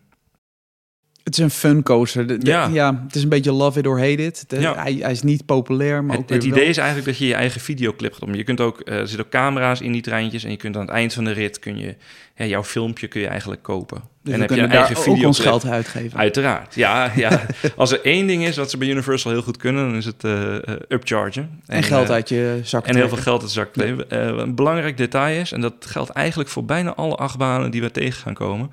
Het 1.29 1.39
is 1.39 1.43
een 1.45 1.51
fun 1.51 1.83
coaster. 1.83 2.27
De- 2.27 2.39
de- 2.39 2.51
Ja. 2.51 2.67
ja. 2.73 3.03
het 3.07 3.15
is 3.15 3.23
een 3.23 3.29
beetje 3.29 3.53
love 3.53 3.79
it 3.79 3.87
or 3.87 3.99
hate 3.99 4.25
it. 4.25 4.45
De- 4.51 4.61
Ja. 4.61 4.75
hij, 4.83 4.95
hij 5.01 5.11
is 5.11 5.23
niet 5.23 5.47
populair, 5.47 6.05
maar 6.05 6.17
ook 6.17 6.23
Het, 6.23 6.31
het 6.31 6.43
weer 6.43 6.53
idee 6.53 6.61
wel. 6.63 6.71
is 6.71 6.77
eigenlijk 6.77 7.09
dat 7.09 7.19
je 7.19 7.27
je 7.27 7.35
eigen 7.35 7.61
videoclip 7.61 8.13
gaat 8.13 8.21
opnemen. 8.23 8.39
Je 8.39 8.45
kunt 8.47 8.61
ook, 8.61 8.81
eh, 8.81 8.95
er 8.95 9.07
zitten 9.09 9.25
ook 9.27 9.31
camera's 9.33 9.81
in 9.81 9.93
die 9.93 10.03
treintjes 10.03 10.45
en 10.45 10.51
je 10.51 10.57
kunt 10.57 10.75
aan 10.77 10.81
het 10.83 10.91
eind 10.91 11.15
van 11.15 11.25
de 11.25 11.31
rit 11.31 11.59
kun 11.59 11.79
je 11.79 11.97
ja, 12.37 12.45
jouw 12.45 12.65
filmpje 12.65 13.07
kun 13.09 13.21
je 13.21 13.27
eigenlijk 13.27 13.63
kopen. 13.63 14.03
Dus 14.23 14.35
en 14.35 14.41
heb 14.41 14.51
je 14.51 14.61
een 14.61 14.69
daar 14.69 14.85
eigen 14.87 15.13
ook 15.13 15.25
ons 15.25 15.39
geld 15.41 15.65
uitgeven. 15.67 16.19
Uiteraard, 16.19 16.75
ja, 16.75 17.13
ja. 17.17 17.41
Als 17.77 17.93
er 17.93 18.01
één 18.05 18.27
ding 18.27 18.45
is 18.47 18.57
wat 18.57 18.71
ze 18.71 18.77
bij 18.79 18.89
Universal 18.89 19.31
heel 19.33 19.43
goed 19.43 19.57
kunnen, 19.57 19.85
dan 19.87 19.97
is 19.97 20.05
het 20.05 20.25
eh, 20.25 20.55
upchargen. 20.89 21.61
en 21.67 21.83
geld 21.83 22.11
uit 22.11 22.29
je 22.29 22.61
zak 22.63 22.87
En 22.87 22.97
heel 22.97 23.09
veel 23.09 23.17
geld 23.17 23.41
uit 23.41 23.55
de 23.55 23.55
zak 23.55 23.71
een 24.09 24.55
belangrijk 24.55 24.97
detail 24.97 25.41
is, 25.41 25.53
en 25.53 25.61
dat 25.61 25.75
geldt 25.79 26.11
eigenlijk 26.11 26.49
voor 26.51 26.65
bijna 26.65 26.95
alle 26.95 27.15
achtbanen 27.15 27.71
die 27.71 27.81
we 27.81 27.91
tegen 27.91 28.23
gaan 28.23 28.35
komen. 28.35 28.71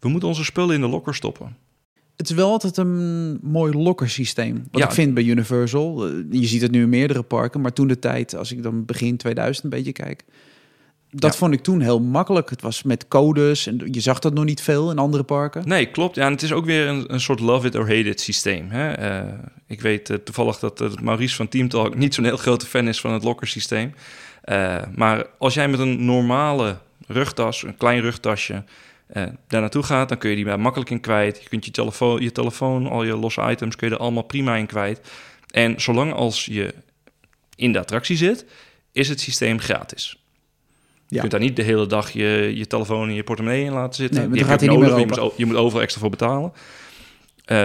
We 0.00 0.08
moeten 0.08 0.28
onze 0.28 0.44
spullen 0.44 0.74
in 0.74 0.80
de 0.80 0.88
lokker 0.88 1.14
stoppen. 1.14 1.56
Het 2.20 2.30
is 2.30 2.34
wel 2.36 2.50
altijd 2.50 2.76
een 2.76 3.38
mooi 3.42 3.72
lokkersysteem. 3.74 4.64
Wat 4.70 4.80
Ja. 4.80 4.86
ik 4.86 4.94
vind 4.94 5.14
bij 5.14 5.22
Universal. 5.24 6.06
Eh, 6.06 6.12
Je 6.30 6.46
ziet 6.46 6.62
het 6.62 6.70
nu 6.70 6.82
in 6.82 6.88
meerdere 6.88 7.22
parken. 7.22 7.60
Maar 7.60 7.72
toen 7.72 7.86
de 7.88 7.98
tijd, 7.98 8.36
als 8.36 8.52
ik 8.52 8.62
dan 8.62 8.84
begin 8.84 9.16
2000 9.16 9.64
een 9.64 9.70
beetje 9.70 9.92
kijk... 9.92 10.24
Dat 11.10 11.32
Ja. 11.32 11.38
vond 11.38 11.52
ik 11.54 11.60
toen 11.62 11.80
heel 11.80 12.00
makkelijk. 12.00 12.50
Het 12.50 12.62
was 12.62 12.82
met 12.82 13.08
codes 13.08 13.66
en 13.66 13.80
je 13.90 14.00
zag 14.00 14.18
dat 14.18 14.34
nog 14.34 14.44
niet 14.44 14.60
veel 14.60 14.90
in 14.90 14.98
andere 14.98 15.22
parken. 15.22 15.68
Nee, 15.68 15.86
klopt. 15.86 16.14
Ja, 16.16 16.26
en 16.26 16.32
het 16.32 16.42
is 16.42 16.52
ook 16.52 16.64
weer 16.64 16.86
een, 16.88 17.12
een 17.12 17.20
soort 17.20 17.40
love 17.40 17.66
it 17.66 17.74
or 17.74 17.80
hate 17.80 18.08
it 18.08 18.20
systeem. 18.20 18.70
Hè? 18.70 18.92
Eh, 18.92 19.32
ik 19.66 19.80
weet 19.80 20.10
eh, 20.10 20.16
toevallig 20.16 20.58
dat 20.58 21.00
Maurice 21.02 21.36
van 21.36 21.48
Team 21.48 21.68
Talk 21.68 21.96
niet 21.96 22.14
zo'n 22.14 22.24
heel 22.24 22.36
grote 22.36 22.66
fan 22.66 22.88
is 22.88 23.00
van 23.00 23.12
het 23.12 23.24
locker 23.24 23.46
systeem. 23.46 23.94
Eh, 24.42 24.76
maar 24.94 25.26
als 25.38 25.54
jij 25.54 25.68
met 25.68 25.80
een 25.80 26.04
normale 26.04 26.78
rugtas, 27.06 27.62
een 27.62 27.76
klein 27.76 28.00
rugtasje, 28.00 28.64
eh, 29.12 29.22
daar 29.48 29.60
naartoe 29.60 29.82
gaat, 29.82 30.08
dan 30.08 30.18
kun 30.18 30.30
je 30.30 30.36
die 30.36 30.56
makkelijk 30.56 30.90
in 30.90 31.00
kwijt. 31.00 31.42
Je 31.42 31.48
kunt 31.48 31.64
je 31.64 31.70
telefoon, 31.70 32.20
je 32.22 32.32
telefoon, 32.32 32.86
al 32.86 33.04
je 33.04 33.16
losse 33.16 33.50
items, 33.50 33.76
kun 33.76 33.88
je 33.88 33.94
er 33.94 34.00
allemaal 34.00 34.22
prima 34.22 34.56
in 34.56 34.66
kwijt. 34.66 35.00
En 35.50 35.80
zolang 35.80 36.12
als 36.12 36.44
je 36.44 36.74
in 37.56 37.72
de 37.72 37.78
attractie 37.78 38.16
zit, 38.16 38.44
is 38.92 39.08
het 39.08 39.20
systeem 39.20 39.60
gratis. 39.60 40.18
Je 41.06 41.18
kunt 41.18 41.30
daar 41.30 41.40
niet 41.40 41.56
de 41.56 41.62
hele 41.62 41.86
dag 41.86 42.10
je, 42.10 42.52
je 42.54 42.66
telefoon 42.66 43.08
en 43.08 43.14
je 43.14 43.22
portemonnee 43.22 43.64
in 43.64 43.72
laten 43.72 43.94
zitten. 43.94 44.30
Nee, 44.30 44.44
Die 44.44 44.60
je 44.60 44.78
nodig, 44.78 45.06
moet, 45.06 45.32
je 45.36 45.46
moet 45.46 45.56
overal 45.56 45.82
extra 45.82 46.00
voor 46.00 46.10
betalen. 46.10 46.52
Eh, 47.50 47.56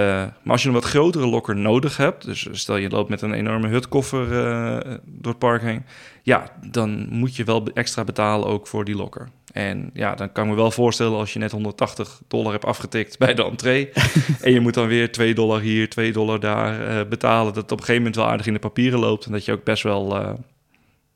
maar 0.44 0.52
als 0.52 0.62
je 0.62 0.68
een 0.68 0.74
wat 0.74 0.84
grotere 0.84 1.28
lokker 1.28 1.56
nodig 1.56 1.98
hebt, 1.98 2.26
dus 2.26 2.48
stel 2.52 2.76
je 2.76 2.90
loopt 2.90 3.10
met 3.10 3.22
een 3.22 3.34
enorme 3.34 3.68
hutkoffer 3.68 4.24
eh, 4.24 4.94
door 5.06 5.32
het 5.32 5.40
park 5.40 5.62
heen, 5.62 5.86
ja, 6.24 6.52
dan 6.72 7.08
moet 7.10 7.36
je 7.36 7.44
wel 7.44 7.68
extra 7.74 8.04
betalen 8.04 8.48
ook 8.48 8.68
voor 8.68 8.86
die 8.86 8.96
lokker. 8.96 9.30
En 9.52 9.90
ja, 9.94 10.16
dan 10.16 10.32
kan 10.32 10.44
ik 10.44 10.50
me 10.50 10.56
wel 10.56 10.72
voorstellen 10.72 11.18
als 11.18 11.34
je 11.34 11.40
net 11.40 11.52
180 11.52 12.22
dollar 12.28 12.52
hebt 12.52 12.66
afgetikt 12.66 13.18
bij 13.18 13.34
de 13.34 13.44
entree 13.44 13.90
en 14.42 14.52
je 14.52 14.60
moet 14.60 14.74
dan 14.74 14.88
weer 14.88 15.12
2 15.12 15.34
dollar 15.34 15.62
hier, 15.62 15.90
2 15.90 16.12
dollar 16.12 16.40
daar 16.40 16.88
eh, 16.88 17.08
betalen, 17.10 17.54
dat 17.54 17.64
het 17.64 17.72
op 17.72 17.80
een 17.80 17.86
gegeven 17.86 18.02
moment 18.02 18.16
wel 18.16 18.28
aardig 18.28 18.48
in 18.48 18.54
de 18.54 18.60
papieren 18.60 19.00
loopt 19.00 19.26
en 19.26 19.32
dat 19.32 19.46
je 19.46 19.52
ook 19.52 19.64
best 19.64 19.84
wel 19.84 20.36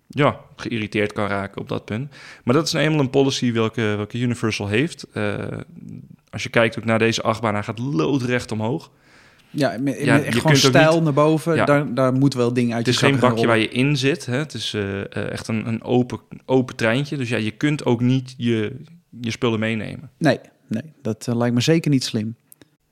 ja, 0.07 0.39
geïrriteerd 0.55 1.13
kan 1.13 1.27
raken 1.27 1.61
op 1.61 1.69
dat 1.69 1.85
punt. 1.85 2.15
Maar 2.43 2.53
dat 2.53 2.65
is 2.65 2.71
nou 2.71 2.85
eenmaal 2.85 2.99
een 2.99 3.09
policy 3.09 3.51
welke, 3.51 3.81
welke 3.81 4.17
Universal 4.17 4.67
heeft. 4.67 5.05
Als 6.31 6.43
je 6.43 6.49
kijkt 6.49 6.77
ook 6.77 6.85
naar 6.85 6.99
deze 6.99 7.21
achtbaan, 7.21 7.53
hij 7.53 7.63
gaat 7.63 7.79
loodrecht 7.79 8.51
omhoog. 8.51 8.91
Ja, 9.49 9.77
met, 9.79 9.99
Ja, 9.99 10.17
met 10.17 10.35
gewoon 10.35 10.55
stijl 10.55 10.93
niet- 10.93 11.03
naar 11.03 11.13
boven. 11.13 11.55
Ja. 11.55 11.65
Daar, 11.65 11.93
daar 11.93 12.13
moet 12.13 12.33
wel 12.33 12.53
dingen 12.53 12.75
uit 12.75 12.85
Het 12.85 12.95
is 12.95 13.01
geen 13.01 13.19
bakje 13.19 13.47
waar 13.47 13.57
je 13.57 13.69
in 13.69 13.97
zit. 13.97 14.25
Hè? 14.25 14.37
Het 14.37 14.53
is 14.53 14.73
eh, 14.73 14.99
eh, 14.99 15.31
echt 15.31 15.47
een, 15.47 15.67
een 15.67 15.83
open, 15.83 16.19
open 16.45 16.75
treintje. 16.75 17.17
Dus 17.17 17.29
ja, 17.29 17.37
je 17.37 17.51
kunt 17.51 17.85
ook 17.85 18.01
niet 18.01 18.33
je, 18.37 18.75
je 19.21 19.31
spullen 19.31 19.59
meenemen. 19.59 20.09
Nee, 20.17 20.39
nee, 20.67 20.83
dat 21.01 21.27
eh, 21.27 21.35
lijkt 21.35 21.55
me 21.55 21.61
zeker 21.61 21.91
niet 21.91 22.03
slim. 22.03 22.35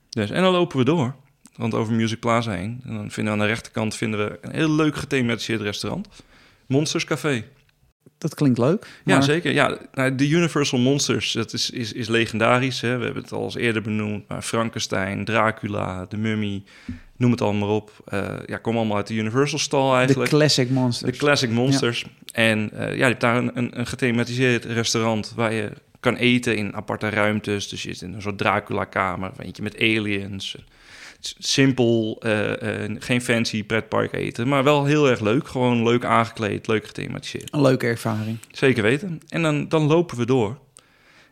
Dus, 0.08 0.30
en 0.30 0.42
dan 0.42 0.52
lopen 0.52 0.78
we 0.78 0.84
door. 0.84 1.14
Want 1.56 1.74
over 1.74 1.92
Music 1.94 2.20
Plaza 2.20 2.50
heen. 2.50 2.80
En 2.84 2.94
dan 2.94 3.10
vinden 3.10 3.34
we 3.34 3.40
aan 3.40 3.46
de 3.46 3.52
rechterkant 3.52 3.94
vinden 3.94 4.20
we 4.28 4.38
een 4.40 4.54
heel 4.54 4.70
leuk 4.70 4.96
gethematiseerd 4.96 5.60
restaurant. 5.60 6.08
Monsters 6.66 7.04
Café. 7.04 7.44
Dat 8.18 8.34
klinkt 8.34 8.58
leuk. 8.58 8.86
Ja, 9.04 9.14
maar- 9.14 9.22
zeker. 9.22 9.52
Ja, 9.52 9.78
nou, 9.92 10.14
de 10.14 10.28
Universal 10.28 10.78
Monsters, 10.78 11.32
dat 11.32 11.52
is, 11.52 11.70
is, 11.70 11.92
is 11.92 12.08
legendarisch. 12.08 12.80
Hè? 12.80 12.98
We 12.98 13.04
hebben 13.04 13.22
het 13.22 13.32
al 13.32 13.44
eens 13.44 13.56
eerder 13.56 13.82
benoemd. 13.82 14.28
Maar 14.28 14.42
Frankenstein, 14.42 15.24
Dracula, 15.24 16.06
de 16.08 16.16
Mummy, 16.16 16.62
noem 17.16 17.30
het 17.30 17.40
allemaal 17.40 17.74
op. 17.76 17.92
Eh, 18.06 18.28
ja, 18.46 18.56
kom 18.56 18.76
allemaal 18.76 18.96
uit 18.96 19.06
de 19.06 19.14
Universal 19.14 19.58
stal 19.58 19.90
De 19.90 19.96
eigenlijk. 19.96 20.30
classic 20.30 20.68
De 20.68 20.74
monsters. 20.74 21.18
Classic 21.18 21.50
Monsters. 21.50 22.06
En 22.32 22.70
eh, 22.72 22.86
ja, 22.88 22.92
je 22.94 23.02
hebt 23.02 23.20
daar 23.20 23.36
een, 23.36 23.50
een, 23.54 23.78
een 23.78 23.86
gethematiseerd 23.86 24.64
restaurant 24.64 25.32
waar 25.36 25.52
je 25.52 25.70
kan 26.00 26.16
eten 26.16 26.56
in 26.56 26.74
aparte 26.74 27.08
ruimtes. 27.08 27.68
Dus 27.68 27.82
je 27.82 27.92
zit 27.92 28.02
in 28.02 28.14
een 28.14 28.22
soort 28.22 28.38
Dracula-kamer, 28.38 29.30
eentje 29.38 29.62
met 29.62 29.76
aliens. 29.80 30.56
Simpel, 31.38 32.16
eh, 32.20 32.84
eh, 32.84 32.96
geen 32.98 33.20
fancy 33.22 33.64
pretpark 33.64 34.12
eten, 34.12 34.48
maar 34.48 34.64
wel 34.64 34.84
heel 34.84 35.08
erg 35.10 35.20
leuk. 35.20 35.48
Gewoon 35.48 35.82
leuk 35.82 36.04
aangekleed, 36.04 36.66
leuk 36.66 36.86
gethematiseerd. 36.86 37.52
Een 37.54 37.62
leuke 37.62 37.86
ervaring. 37.86 38.38
Zeker 38.50 38.82
weten. 38.82 39.20
En 39.28 39.42
dan, 39.42 39.68
dan 39.68 39.82
lopen 39.86 40.16
we 40.16 40.26
door. 40.26 40.58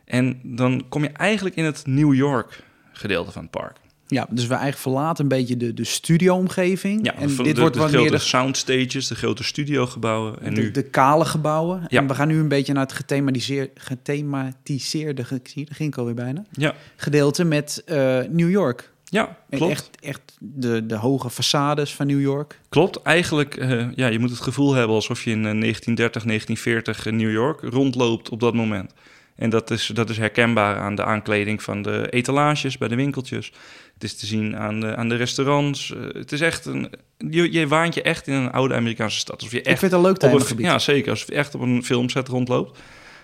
En 0.05 0.39
dan 0.43 0.85
kom 0.89 1.03
je 1.03 1.09
eigenlijk 1.09 1.55
in 1.55 1.63
het 1.65 1.81
New 1.85 2.13
York 2.13 2.63
gedeelte 2.91 3.31
van 3.31 3.41
het 3.41 3.51
park. 3.51 3.77
Ja, 4.07 4.27
dus 4.29 4.43
we 4.43 4.49
eigenlijk 4.53 4.81
verlaten 4.81 5.23
een 5.23 5.29
beetje 5.29 5.57
de, 5.57 5.73
de 5.73 5.83
studio-omgeving. 5.83 7.05
Ja, 7.05 7.13
en 7.15 7.27
de, 7.35 7.43
dit 7.43 7.55
de, 7.55 7.61
wordt 7.61 7.75
de 7.75 7.81
wat 7.81 7.89
grote 7.89 8.03
meer 8.09 8.11
de, 8.19 8.25
soundstages, 8.25 9.07
de 9.07 9.15
grote 9.15 9.43
studiogebouwen. 9.43 10.41
En 10.41 10.53
de, 10.53 10.61
nu 10.61 10.71
de 10.71 10.83
kale 10.83 11.25
gebouwen. 11.25 11.83
Ja. 11.87 11.99
En 12.01 12.07
we 12.07 12.15
gaan 12.15 12.27
nu 12.27 12.39
een 12.39 12.47
beetje 12.47 12.73
naar 12.73 12.83
het 12.83 12.91
gethematiseer, 12.93 13.69
gethematiseerde, 13.75 15.23
ge- 15.25 15.39
zie 15.43 15.65
daar 15.65 15.75
ging 15.75 15.89
ik 15.91 15.97
alweer 15.97 16.13
bijna, 16.13 16.43
Ja, 16.51 16.73
gedeelte 16.95 17.43
met 17.43 17.81
eh, 17.85 18.19
New 18.29 18.49
York. 18.49 18.91
Ja 19.09 19.37
klopt. 19.49 19.71
Echt, 19.71 19.89
echt 19.99 20.37
de, 20.39 20.85
de 20.85 20.95
hoge 20.95 21.29
façades 21.31 21.95
van 21.95 22.07
New 22.07 22.21
York. 22.21 22.59
Klopt, 22.69 23.01
eigenlijk, 23.01 23.55
eh, 23.55 23.91
ja, 23.95 24.07
je 24.07 24.19
moet 24.19 24.29
het 24.29 24.39
gevoel 24.39 24.73
hebben 24.73 24.95
alsof 24.95 25.23
je 25.23 25.31
in 25.31 25.45
eh, 25.45 25.59
1930, 25.59 26.23
1940 26.23 27.05
in 27.05 27.15
New 27.15 27.31
York 27.31 27.61
rondloopt 27.61 28.29
op 28.29 28.39
dat 28.39 28.53
moment. 28.53 28.93
En 29.35 29.49
dat 29.49 29.71
is, 29.71 29.91
dat 29.93 30.09
is 30.09 30.17
herkenbaar 30.17 30.77
aan 30.77 30.95
de 30.95 31.03
aankleding 31.03 31.63
van 31.63 31.81
de 31.81 32.07
etalages 32.09 32.77
bij 32.77 32.87
de 32.87 32.95
winkeltjes. 32.95 33.51
Het 33.93 34.03
is 34.03 34.15
te 34.15 34.25
zien 34.25 34.57
aan 34.57 34.79
de, 34.79 34.95
aan 34.95 35.09
de 35.09 35.15
restaurants. 35.15 35.93
Eh, 35.93 36.13
het 36.13 36.31
is 36.31 36.41
echt 36.41 36.65
een, 36.65 36.89
je, 37.17 37.51
je 37.51 37.67
waant 37.67 37.93
je 37.93 38.01
echt 38.01 38.27
in 38.27 38.33
een 38.33 38.51
oude 38.51 38.73
Amerikaanse 38.73 39.19
stad. 39.19 39.35
Alsof 39.35 39.51
je 39.51 39.59
ik 39.59 39.65
echt 39.65 39.79
vind 39.79 39.91
het 39.91 40.01
een 40.01 40.07
leuk 40.07 40.15
op 40.15 40.23
een, 40.23 40.29
themagebied. 40.29 40.65
ja, 40.65 40.79
zeker. 40.79 41.11
Alsof 41.11 41.27
je 41.27 41.33
echt 41.33 41.55
op 41.55 41.61
een 41.61 41.83
filmset 41.83 42.27
rondloopt. 42.27 42.79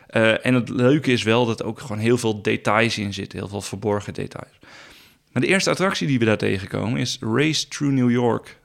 Eh, 0.08 0.46
en 0.46 0.54
het 0.54 0.70
leuke 0.70 1.12
is 1.12 1.24
wel 1.24 1.46
dat 1.46 1.60
er 1.60 1.66
ook 1.66 1.80
gewoon 1.80 1.98
heel 1.98 2.18
veel 2.18 2.42
details 2.42 2.98
in 2.98 3.13
zitten. 3.13 3.40
Heel 3.40 3.48
veel 3.48 3.62
verborgen 3.62 4.13
details. 4.13 4.60
Maar 5.34 5.42
de 5.42 5.48
eerste 5.48 5.70
attractie 5.70 6.08
die 6.08 6.20
we 6.20 6.25
daar 6.25 6.38
tegenkomen 6.38 7.00
is 7.00 7.18
Race 7.22 7.68
Through 7.68 7.94
New 7.94 8.12
York 8.12 8.60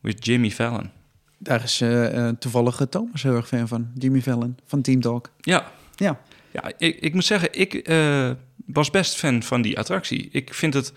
with 0.00 0.26
Jimmy 0.26 0.50
Fallon. 0.50 0.90
Daar 1.38 1.62
is 1.62 1.80
eh, 1.80 2.28
toevallig 2.28 2.80
Thomas 2.90 3.22
heel 3.22 3.34
erg 3.36 3.48
fan 3.48 3.68
van. 3.68 3.90
Jimmy 3.98 4.20
Fallon 4.20 4.56
van 4.66 4.82
Team 4.82 5.00
Talk. 5.00 5.30
Ja, 5.40 5.72
Ja, 5.96 6.20
ja 6.52 6.72
ik, 6.78 7.00
ik 7.00 7.14
moet 7.14 7.24
zeggen, 7.24 7.48
ik 7.52 7.74
eh, 7.74 8.30
was 8.66 8.90
best 8.90 9.14
fan 9.16 9.42
van 9.42 9.62
die 9.62 9.78
attractie. 9.78 10.28
Ik 10.32 10.54
vind 10.54 10.74
het 10.74 10.92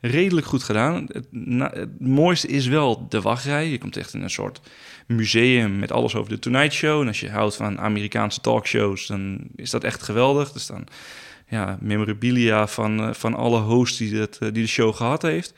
redelijk 0.00 0.46
goed 0.46 0.62
gedaan. 0.62 1.06
Het, 1.12 1.26
na- 1.30 1.70
het 1.74 2.00
mooiste 2.00 2.46
is 2.48 2.66
wel 2.66 3.06
de 3.08 3.20
wachtrij. 3.20 3.68
Je 3.68 3.78
komt 3.78 3.96
echt 3.96 4.14
in 4.14 4.22
een 4.22 4.30
soort 4.30 4.60
museum 5.06 5.78
met 5.78 5.92
alles 5.92 6.14
over 6.14 6.30
de 6.30 6.38
Tonight 6.38 6.72
Show. 6.72 7.00
En 7.00 7.06
als 7.06 7.20
je 7.20 7.30
houdt 7.30 7.56
van 7.56 7.78
Amerikaanse 7.80 8.40
talkshows, 8.40 9.06
dan 9.06 9.38
is 9.56 9.70
dat 9.70 9.84
echt 9.84 10.02
geweldig. 10.02 10.54
Er 10.54 10.60
staan 10.60 10.84
ja, 11.50 11.78
memorabilia 11.80 12.66
van, 12.66 13.00
eh, 13.00 13.12
van 13.12 13.34
alle 13.34 13.60
hosts 13.60 13.98
die, 13.98 14.16
het, 14.16 14.38
eh, 14.40 14.48
die 14.52 14.62
de 14.62 14.68
show 14.68 14.94
gehad 14.94 15.22
heeft. 15.22 15.54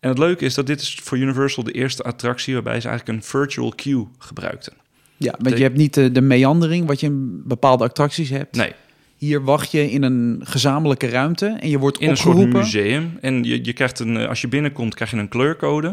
En 0.00 0.08
het 0.08 0.18
leuke 0.18 0.44
is 0.44 0.54
dat 0.54 0.66
dit 0.66 0.80
is 0.80 0.98
voor 1.02 1.18
Universal 1.18 1.64
de 1.64 1.72
eerste 1.72 2.02
attractie 2.02 2.54
waarbij 2.54 2.80
ze 2.80 2.88
eigenlijk 2.88 3.18
een 3.18 3.24
virtual 3.24 3.72
queue 3.76 4.06
gebruikten. 4.18 4.72
ja 5.16 5.30
want 5.38 5.48
De- 5.48 5.56
je 5.56 5.62
hebt 5.62 5.76
niet 5.76 5.94
de, 5.94 6.12
de 6.12 6.20
meandering 6.20 6.86
wat 6.86 7.00
je 7.00 7.06
in 7.06 7.42
bepaalde 7.44 7.84
attracties 7.84 8.30
hebt. 8.30 8.56
Nee, 8.56 8.72
Hier 9.16 9.44
wacht 9.44 9.70
je 9.70 9.90
in 9.90 10.02
een 10.02 10.40
gezamenlijke 10.44 11.08
ruimte 11.08 11.46
en 11.60 11.68
je 11.68 11.78
wordt 11.78 11.98
in 11.98 12.08
een 12.10 12.16
soort 12.16 12.28
opgeroepen. 12.34 12.60
museum. 12.60 13.18
En 13.20 13.44
je, 13.44 13.64
je 13.64 13.72
krijgt 13.72 13.98
een, 13.98 14.16
eh, 14.16 14.28
als 14.28 14.40
je 14.40 14.48
binnenkomt, 14.48 14.94
krijg 14.94 15.10
je 15.10 15.16
een 15.16 15.28
kleurcode. 15.28 15.88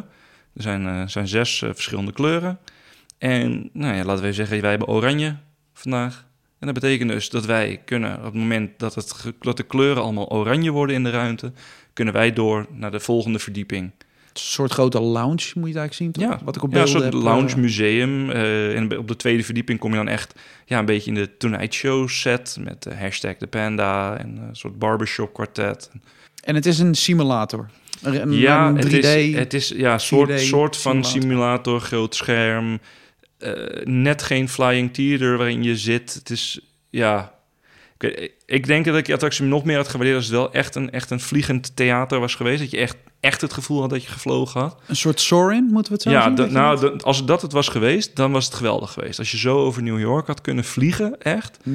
Er 0.55 0.61
zijn, 0.61 0.85
eh, 0.87 1.07
zijn 1.07 1.27
zes 1.27 1.61
eh, 1.61 1.69
verschillende 1.73 2.11
kleuren. 2.13 2.59
En 3.17 3.69
nou 3.73 3.95
ja, 3.95 4.03
laten 4.03 4.15
we 4.15 4.21
even 4.21 4.33
zeggen, 4.33 4.61
wij 4.61 4.69
hebben 4.69 4.87
oranje 4.87 5.35
vandaag. 5.73 6.25
En 6.61 6.67
dat 6.67 6.73
betekent 6.73 7.09
dus 7.09 7.29
dat 7.29 7.45
wij 7.45 7.81
kunnen, 7.85 8.17
op 8.17 8.23
het 8.23 8.33
moment 8.33 8.69
dat, 8.77 8.95
het, 8.95 9.13
dat 9.39 9.57
de 9.57 9.63
kleuren 9.63 10.03
allemaal 10.03 10.29
oranje 10.29 10.71
worden 10.71 10.95
in 10.95 11.03
de 11.03 11.09
ruimte, 11.09 11.51
kunnen 11.93 12.13
wij 12.13 12.33
door 12.33 12.65
naar 12.71 12.91
de 12.91 12.99
volgende 12.99 13.39
verdieping. 13.39 13.83
Een 13.83 14.39
soort 14.41 14.71
grote 14.71 14.99
lounge 14.99 15.51
moet 15.53 15.69
je 15.69 15.77
het 15.77 15.77
eigenlijk 15.77 15.93
zien, 15.93 16.11
toch? 16.11 16.23
Ja, 16.23 16.39
Wat 16.43 16.55
ik 16.55 16.63
op 16.63 16.73
Ja, 16.73 16.81
een 16.81 16.87
soort 16.87 17.03
heb, 17.03 17.13
lounge 17.13 17.49
eh, 17.49 17.55
museum. 17.55 18.29
eh, 18.29 18.75
en 18.75 18.97
op 18.97 19.07
de 19.07 19.15
tweede 19.15 19.43
verdieping 19.43 19.79
kom 19.79 19.91
je 19.91 19.97
dan 19.97 20.07
echt 20.07 20.33
ja, 20.65 20.79
een 20.79 20.85
beetje 20.85 21.09
in 21.11 21.15
de 21.15 21.37
Tonight 21.37 21.73
Show 21.73 22.09
set 22.09 22.57
met 22.59 22.83
de 22.83 22.95
hashtag 22.95 23.37
de 23.37 23.47
panda 23.47 24.17
en 24.17 24.37
een 24.47 24.55
soort 24.55 24.79
barbershop 24.79 25.33
kwartet. 25.33 25.91
En 26.43 26.55
het 26.55 26.65
is 26.65 26.79
een 26.79 26.95
simulator. 26.95 27.69
Een, 28.01 28.31
ja, 28.31 28.67
een 28.67 28.75
3D. 28.75 28.79
het 28.79 28.93
is, 28.93 29.35
het 29.35 29.53
is 29.53 29.73
ja, 29.75 29.97
soort, 29.97 30.31
4D 30.31 30.35
soort 30.43 30.77
van 30.77 31.03
simulator, 31.03 31.79
groot 31.79 32.15
scherm. 32.15 32.79
Eh, 33.41 33.85
net 33.85 34.21
geen 34.21 34.49
flying 34.49 34.93
theater 34.93 35.37
waarin 35.37 35.63
je 35.63 35.77
zit. 35.77 36.13
Het 36.13 36.29
is, 36.29 36.59
ja... 36.89 37.39
Ik, 37.97 38.33
ik 38.45 38.67
denk 38.67 38.85
dat 38.85 38.95
ik 38.95 39.05
die 39.05 39.13
attractie 39.13 39.45
nog 39.45 39.63
meer 39.63 39.75
had 39.75 39.87
gewaardeerd 39.87 40.15
als 40.15 40.25
het 40.25 40.35
wel 40.35 40.53
echt 40.53 40.75
een, 40.75 40.91
echt 40.91 41.09
een 41.09 41.19
vliegend 41.19 41.75
theater 41.75 42.19
was 42.19 42.35
geweest. 42.35 42.59
Dat 42.59 42.71
je 42.71 42.77
echt, 42.77 42.97
echt 43.19 43.41
het 43.41 43.53
gevoel 43.53 43.81
had 43.81 43.89
dat 43.89 44.03
je 44.03 44.09
gevlogen 44.09 44.61
had. 44.61 44.81
Een 44.87 44.95
soort 44.95 45.19
Sorin, 45.19 45.63
moeten 45.63 45.91
we 45.91 45.93
het 45.93 46.01
zo 46.01 46.09
ja, 46.09 46.23
zien? 46.23 46.45
je 46.45 46.51
nou, 46.51 46.99
als 46.99 47.25
dat 47.25 47.41
het 47.41 47.51
was 47.51 47.67
geweest, 47.67 48.15
dan 48.15 48.31
was 48.31 48.45
het 48.45 48.53
geweldig 48.53 48.91
geweest. 48.91 49.19
Als 49.19 49.31
je 49.31 49.37
zo 49.37 49.57
over 49.57 49.83
New 49.83 49.99
York 49.99 50.27
had 50.27 50.41
kunnen 50.41 50.63
vliegen, 50.63 51.21
echt. 51.21 51.57
Hm. 51.63 51.69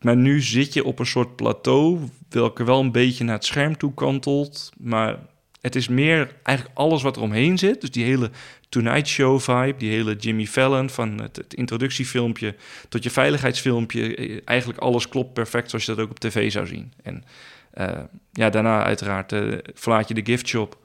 Maar 0.00 0.16
nu 0.16 0.40
zit 0.40 0.72
je 0.72 0.84
op 0.84 0.98
een 0.98 1.06
soort 1.06 1.36
plateau, 1.36 1.98
welke 2.28 2.64
wel 2.64 2.80
een 2.80 2.92
beetje 2.92 3.24
naar 3.24 3.34
het 3.34 3.44
scherm 3.44 3.76
toe 3.76 3.94
kantelt. 3.94 4.70
Maar 4.78 5.18
het 5.60 5.76
is 5.76 5.88
meer 5.88 6.36
eigenlijk 6.42 6.78
alles 6.78 7.02
wat 7.02 7.16
er 7.16 7.22
omheen 7.22 7.58
zit. 7.58 7.80
Dus 7.80 7.90
die 7.90 8.04
hele 8.04 8.30
Tonight 8.74 9.08
Show 9.08 9.40
vibe, 9.40 9.74
die 9.78 9.90
hele 9.90 10.16
Jimmy 10.16 10.46
Fallon 10.46 10.90
van 10.90 11.20
het, 11.20 11.36
het 11.36 11.54
introductiefilmpje 11.54 12.54
tot 12.88 13.02
je 13.02 13.10
veiligheidsfilmpje. 13.10 14.16
Eh, 14.16 14.40
Eigenlijk 14.44 14.78
alles 14.78 15.08
klopt 15.08 15.32
perfect 15.32 15.70
zoals 15.70 15.84
je 15.84 15.94
dat 15.94 16.04
ook 16.04 16.10
op 16.10 16.18
tv 16.18 16.52
zou 16.52 16.66
zien. 16.66 16.92
En 17.02 17.24
eh, 17.70 17.98
ja, 18.32 18.50
daarna 18.50 18.84
uiteraard 18.84 19.32
eh 19.32 19.42
verlaat 19.74 20.08
je 20.08 20.14
de 20.14 20.24
gift 20.24 20.46
shop. 20.48 20.78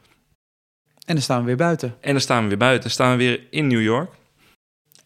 En 1.05 1.13
dan 1.15 1.23
staan 1.23 1.39
we 1.39 1.45
weer 1.45 1.55
buiten. 1.55 1.95
En 2.01 2.11
dan 2.11 2.21
staan 2.21 2.43
we 2.43 2.49
weer 2.49 2.57
buiten. 2.57 2.81
Dan 2.81 2.91
staan 2.91 3.11
we 3.11 3.17
weer 3.17 3.41
in 3.49 3.67
New 3.67 3.81
York. 3.81 4.11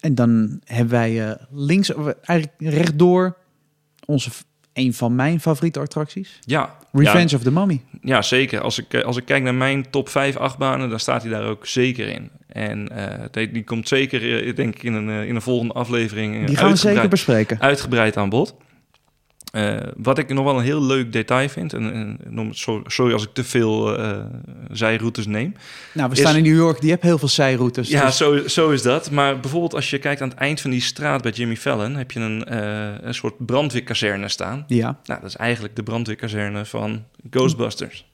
En 0.00 0.14
dan 0.14 0.60
hebben 0.64 0.94
wij 0.94 1.28
eh, 1.28 1.36
links, 1.50 1.94
of 1.94 2.06
eigenlijk 2.06 2.58
rechtdoor 2.58 3.36
onze, 4.06 4.30
een 4.72 4.94
van 4.94 5.14
mijn 5.14 5.40
favoriete 5.40 5.80
attracties. 5.80 6.38
Ja, 6.40 6.76
Revenge 6.92 7.28
ja, 7.28 7.36
of 7.36 7.42
the 7.42 7.52
Mummy. 7.52 7.82
ja, 8.02 8.22
zeker. 8.22 8.60
Als 8.60 8.78
ik, 8.78 8.94
als 8.94 9.16
ik 9.16 9.24
kijk 9.24 9.42
naar 9.42 9.54
mijn 9.54 9.90
top 9.90 10.08
5 10.08 10.36
achtbanen, 10.36 10.90
dan 10.90 11.00
staat 11.00 11.22
hij 11.22 11.30
daar 11.30 11.44
ook 11.44 11.66
zeker 11.66 12.08
in. 12.08 12.30
En 12.54 12.88
eh, 12.88 13.24
die, 13.30 13.50
die 13.50 13.64
komt 13.64 13.88
zeker, 13.88 14.44
eh, 14.46 14.54
denk 14.56 14.74
ik, 14.74 14.82
in 14.82 14.92
een, 14.94 15.08
eh, 15.08 15.28
in 15.28 15.34
een 15.34 15.42
volgende 15.42 15.74
aflevering 15.74 16.46
Die 16.46 16.56
gaan 16.56 16.70
we 16.70 16.76
zeker 16.76 16.98
uitgebreid- 16.98 17.10
bespreken. 17.10 17.60
uitgebreid 17.60 18.16
aan 18.16 18.28
bod. 18.28 18.54
Wat 19.96 20.18
ik 20.18 20.28
nog 20.34 20.44
wel 20.44 20.58
een 20.58 20.64
heel 20.64 20.82
leuk 20.82 21.12
detail 21.12 21.48
vind, 21.48 21.72
en, 21.72 21.92
en 21.92 22.48
sorry 22.86 23.12
als 23.12 23.22
ik 23.22 23.28
te 23.32 23.44
veel 23.44 23.98
zijroutes 24.70 25.26
neem. 25.26 25.54
Nou, 25.92 26.08
we 26.10 26.14
is- 26.14 26.20
staan 26.20 26.36
in 26.36 26.42
New 26.42 26.54
York, 26.56 26.80
die 26.80 26.90
hebben 26.90 27.08
heel 27.08 27.18
veel 27.18 27.28
zijroutes. 27.28 27.88
ja, 27.88 28.04
dus- 28.06 28.16
zo, 28.16 28.48
zo 28.48 28.70
is 28.70 28.82
dat. 28.82 29.10
Maar 29.10 29.40
bijvoorbeeld 29.40 29.74
als 29.74 29.90
je 29.90 29.98
kijkt 29.98 30.20
aan 30.20 30.28
het 30.28 30.38
eind 30.38 30.60
van 30.60 30.70
die 30.70 30.80
straat 30.80 31.22
bij 31.22 31.30
Jimmy 31.32 31.56
Fallon, 31.56 31.94
heb 31.94 32.10
je 32.10 32.20
een, 32.20 32.56
een 33.06 33.14
soort 33.14 33.46
brandweerkazerne 33.46 34.28
staan. 34.28 34.64
ja. 34.66 34.98
Nou, 35.04 35.20
dat 35.20 35.28
is 35.28 35.36
eigenlijk 35.36 35.76
de 35.76 35.82
brandweerkazerne 35.82 36.64
van 36.64 37.04
Ghostbusters. 37.30 38.06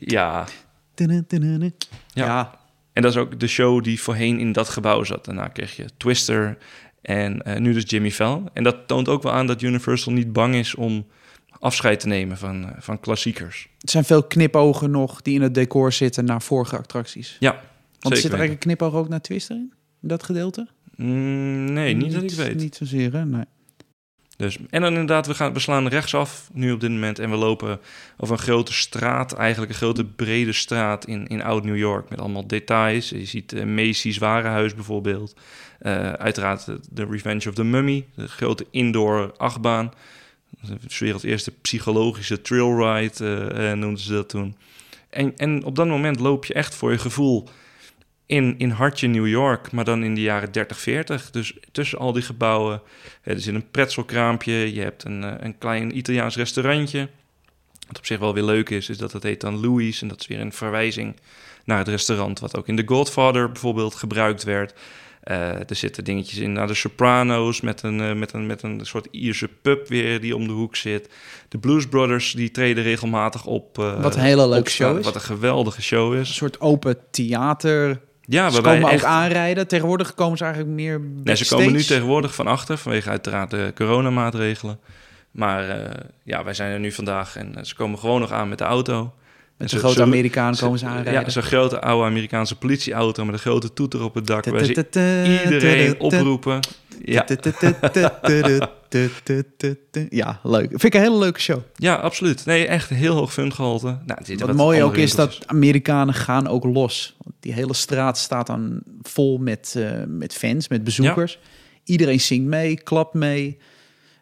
Ja, 0.00 0.44
Ja. 2.14 2.24
Ja. 2.24 2.58
En 2.98 3.04
dat 3.04 3.12
is 3.12 3.18
ook 3.18 3.40
de 3.40 3.46
show 3.46 3.84
die 3.84 4.00
voorheen 4.00 4.38
in 4.38 4.52
dat 4.52 4.68
gebouw 4.68 5.04
zat. 5.04 5.24
Daarna 5.24 5.48
kreeg 5.48 5.76
je 5.76 5.84
Twister 5.96 6.58
en 7.02 7.42
eh, 7.42 7.60
nu 7.60 7.72
dus 7.72 7.84
Jimmy 7.86 8.10
Fallon. 8.10 8.48
En 8.52 8.62
dat 8.62 8.76
toont 8.86 9.08
ook 9.08 9.22
wel 9.22 9.32
aan 9.32 9.46
dat 9.46 9.62
Universal 9.62 10.12
niet 10.12 10.32
bang 10.32 10.54
is 10.54 10.74
om 10.74 11.06
afscheid 11.58 12.00
te 12.00 12.06
nemen 12.06 12.38
van, 12.38 12.64
eh, 12.64 12.70
van 12.78 13.00
klassiekers. 13.00 13.68
Het 13.78 13.90
zijn 13.90 14.04
veel 14.04 14.22
knipogen 14.22 14.90
nog 14.90 15.22
die 15.22 15.34
in 15.34 15.42
het 15.42 15.54
decor 15.54 15.92
zitten 15.92 16.24
naar 16.24 16.42
vorige 16.42 16.78
attracties. 16.78 17.36
Ja, 17.40 17.52
Want 17.52 17.62
zeker 18.00 18.16
zit 18.16 18.24
er 18.24 18.38
eigenlijk 18.38 18.64
een 18.64 18.76
knipoog 18.76 18.94
ook 18.94 19.08
naar 19.08 19.20
Twister 19.20 19.56
in? 19.56 19.72
In 20.02 20.08
dat 20.08 20.22
gedeelte? 20.22 20.68
Mm, 20.96 21.72
nee, 21.72 21.94
niet, 21.94 22.12
dat 22.12 22.22
ik 22.22 22.30
weet. 22.30 22.56
Niet 22.56 22.76
zozeer, 22.76 23.12
hè? 23.12 23.24
Nee. 23.24 23.44
Dus, 24.38 24.58
en 24.70 24.80
dan 24.80 24.90
inderdaad, 24.90 25.26
we, 25.26 25.34
gaan, 25.34 25.52
we 25.52 25.58
slaan 25.58 25.88
rechtsaf 25.88 26.50
nu 26.52 26.72
op 26.72 26.80
dit 26.80 26.90
moment 26.90 27.18
en 27.18 27.30
we 27.30 27.36
lopen 27.36 27.80
over 28.16 28.36
een 28.36 28.42
grote 28.42 28.72
straat, 28.72 29.32
eigenlijk 29.32 29.72
een 29.72 29.78
grote 29.78 30.04
brede 30.04 30.52
straat 30.52 31.06
in, 31.06 31.26
in 31.26 31.42
Oud-New 31.42 31.76
York 31.76 32.08
met 32.08 32.20
allemaal 32.20 32.46
details. 32.46 33.08
Je 33.08 33.24
ziet 33.24 33.52
uh, 33.52 33.64
Macy's 33.64 34.18
warenhuis 34.18 34.74
bijvoorbeeld. 34.74 35.36
Uh, 35.82 36.12
uiteraard 36.12 36.66
de, 36.90 37.06
Revenge 37.10 37.48
of 37.48 37.54
the 37.54 37.64
Mummy, 37.64 38.06
de 38.14 38.28
grote 38.28 38.66
indoor 38.70 39.34
achtbaan. 39.36 39.92
De 40.60 41.18
eerste 41.22 41.52
psychologische 41.60 42.42
trailride 42.42 43.52
uh, 43.54 43.72
noemden 43.72 44.02
ze 44.02 44.12
dat 44.12 44.28
toen. 44.28 44.56
En, 45.10 45.36
en 45.36 45.64
op 45.64 45.76
dat 45.76 45.86
moment 45.86 46.20
loop 46.20 46.44
je 46.44 46.54
echt 46.54 46.74
voor 46.74 46.92
je 46.92 46.98
gevoel 46.98 47.48
in, 48.28 48.54
in 48.58 48.70
hartje 48.70 49.08
New 49.08 49.26
York, 49.28 49.72
maar 49.72 49.84
dan 49.84 50.02
in 50.04 50.14
de 50.14 50.20
jaren 50.20 50.52
30, 50.52 50.78
40. 50.80 51.30
Dus 51.30 51.56
tussen 51.72 51.98
al 51.98 52.12
die 52.12 52.22
gebouwen. 52.22 52.82
Er 53.22 53.40
zit 53.40 53.54
een 53.54 53.70
pretzelkraampje, 53.70 54.74
je 54.74 54.80
hebt 54.80 55.04
een, 55.04 55.44
een 55.44 55.58
klein 55.58 55.96
Italiaans 55.96 56.36
restaurantje. 56.36 57.08
Wat 57.86 57.98
op 57.98 58.06
zich 58.06 58.18
wel 58.18 58.34
weer 58.34 58.42
leuk 58.42 58.70
is, 58.70 58.88
is 58.88 58.98
dat 58.98 59.12
het 59.12 59.22
heet 59.22 59.40
dan 59.40 59.60
Louis. 59.60 60.02
En 60.02 60.08
dat 60.08 60.20
is 60.20 60.26
weer 60.26 60.40
een 60.40 60.52
verwijzing 60.52 61.16
naar 61.64 61.78
het 61.78 61.88
restaurant, 61.88 62.40
wat 62.40 62.56
ook 62.56 62.68
in 62.68 62.76
The 62.76 62.82
Godfather 62.86 63.52
bijvoorbeeld 63.52 63.94
gebruikt 63.94 64.44
werd. 64.44 64.74
Uh, 65.24 65.36
er 65.70 65.74
zitten 65.74 66.04
dingetjes 66.04 66.38
in 66.38 66.52
naar 66.52 66.66
de 66.66 66.74
Sopranos 66.74 67.60
met 67.60 67.82
een, 67.82 68.00
uh, 68.00 68.12
met, 68.12 68.32
een, 68.32 68.46
met 68.46 68.62
een 68.62 68.80
soort 68.82 69.08
Ierse 69.10 69.48
pub 69.48 69.88
weer 69.88 70.20
die 70.20 70.36
om 70.36 70.46
de 70.46 70.52
hoek 70.52 70.76
zit. 70.76 71.08
De 71.48 71.58
Blues 71.58 71.88
Brothers 71.88 72.32
die 72.32 72.50
treden 72.50 72.82
regelmatig 72.82 73.46
op. 73.46 73.78
Uh, 73.78 74.02
wat 74.02 74.14
een 74.14 74.20
hele 74.20 74.48
leuke 74.48 74.70
show 74.70 74.98
is. 74.98 75.04
Wat 75.04 75.14
een 75.14 75.20
geweldige 75.20 75.82
show 75.82 76.14
is. 76.14 76.28
Een 76.28 76.34
soort 76.34 76.60
open 76.60 76.96
theater. 77.10 78.00
Ja, 78.30 78.50
ze 78.50 78.60
komen 78.60 78.88
echt... 78.88 79.02
ook 79.02 79.08
aanrijden. 79.08 79.66
Tegenwoordig 79.66 80.14
komen 80.14 80.38
ze 80.38 80.44
eigenlijk 80.44 80.74
meer 80.74 81.00
Nee, 81.22 81.36
ze 81.36 81.48
komen 81.48 81.72
nu 81.72 81.82
tegenwoordig 81.82 82.34
van 82.34 82.46
achter 82.46 82.78
vanwege 82.78 83.10
uiteraard 83.10 83.50
de 83.50 83.72
coronamaatregelen. 83.74 84.80
Maar 85.30 85.68
uh, 85.68 85.84
ja, 86.22 86.44
wij 86.44 86.54
zijn 86.54 86.72
er 86.72 86.80
nu 86.80 86.92
vandaag 86.92 87.36
en 87.36 87.66
ze 87.66 87.74
komen 87.74 87.98
gewoon 87.98 88.20
nog 88.20 88.32
aan 88.32 88.48
met 88.48 88.58
de 88.58 88.64
auto. 88.64 89.14
Met 89.58 89.72
een 89.72 89.78
grote 89.78 90.02
Amerikaan 90.02 90.56
komen 90.56 90.78
ze 90.78 90.86
aanrijden. 90.86 91.22
Ja, 91.22 91.30
zo'n 91.30 91.42
grote 91.42 91.80
oude 91.80 92.04
Amerikaanse 92.04 92.56
politieauto 92.56 93.24
met 93.24 93.34
een 93.34 93.40
grote 93.40 93.72
toeter 93.72 94.02
op 94.02 94.14
het 94.14 94.26
dak. 94.26 94.44
Waar 94.44 94.64
ze 94.64 95.44
iedereen 95.44 96.00
oproepen. 96.00 96.60
Ja. 97.04 97.26
ja, 100.10 100.40
leuk. 100.42 100.68
Vind 100.68 100.84
ik 100.84 100.94
een 100.94 101.00
hele 101.00 101.18
leuke 101.18 101.40
show. 101.40 101.60
Ja, 101.74 101.94
absoluut. 101.94 102.44
Nee, 102.46 102.66
echt 102.66 102.88
heel 102.88 103.14
hoog 103.14 103.32
fungehalte. 103.32 103.86
Nou, 103.86 104.20
wat 104.26 104.40
wat 104.40 104.56
mooi 104.56 104.82
ook 104.82 104.96
is 104.96 105.14
dat 105.14 105.38
Amerikanen 105.46 106.14
gaan 106.14 106.48
ook 106.48 106.64
los. 106.64 107.16
Die 107.40 107.52
hele 107.52 107.74
straat 107.74 108.18
staat 108.18 108.46
dan 108.46 108.82
vol 109.02 109.38
met, 109.38 109.74
uh, 109.76 109.90
met 110.06 110.34
fans, 110.34 110.68
met 110.68 110.84
bezoekers. 110.84 111.32
Ja. 111.32 111.48
Iedereen 111.84 112.20
zingt 112.20 112.46
mee, 112.46 112.82
klapt 112.82 113.14
mee. 113.14 113.58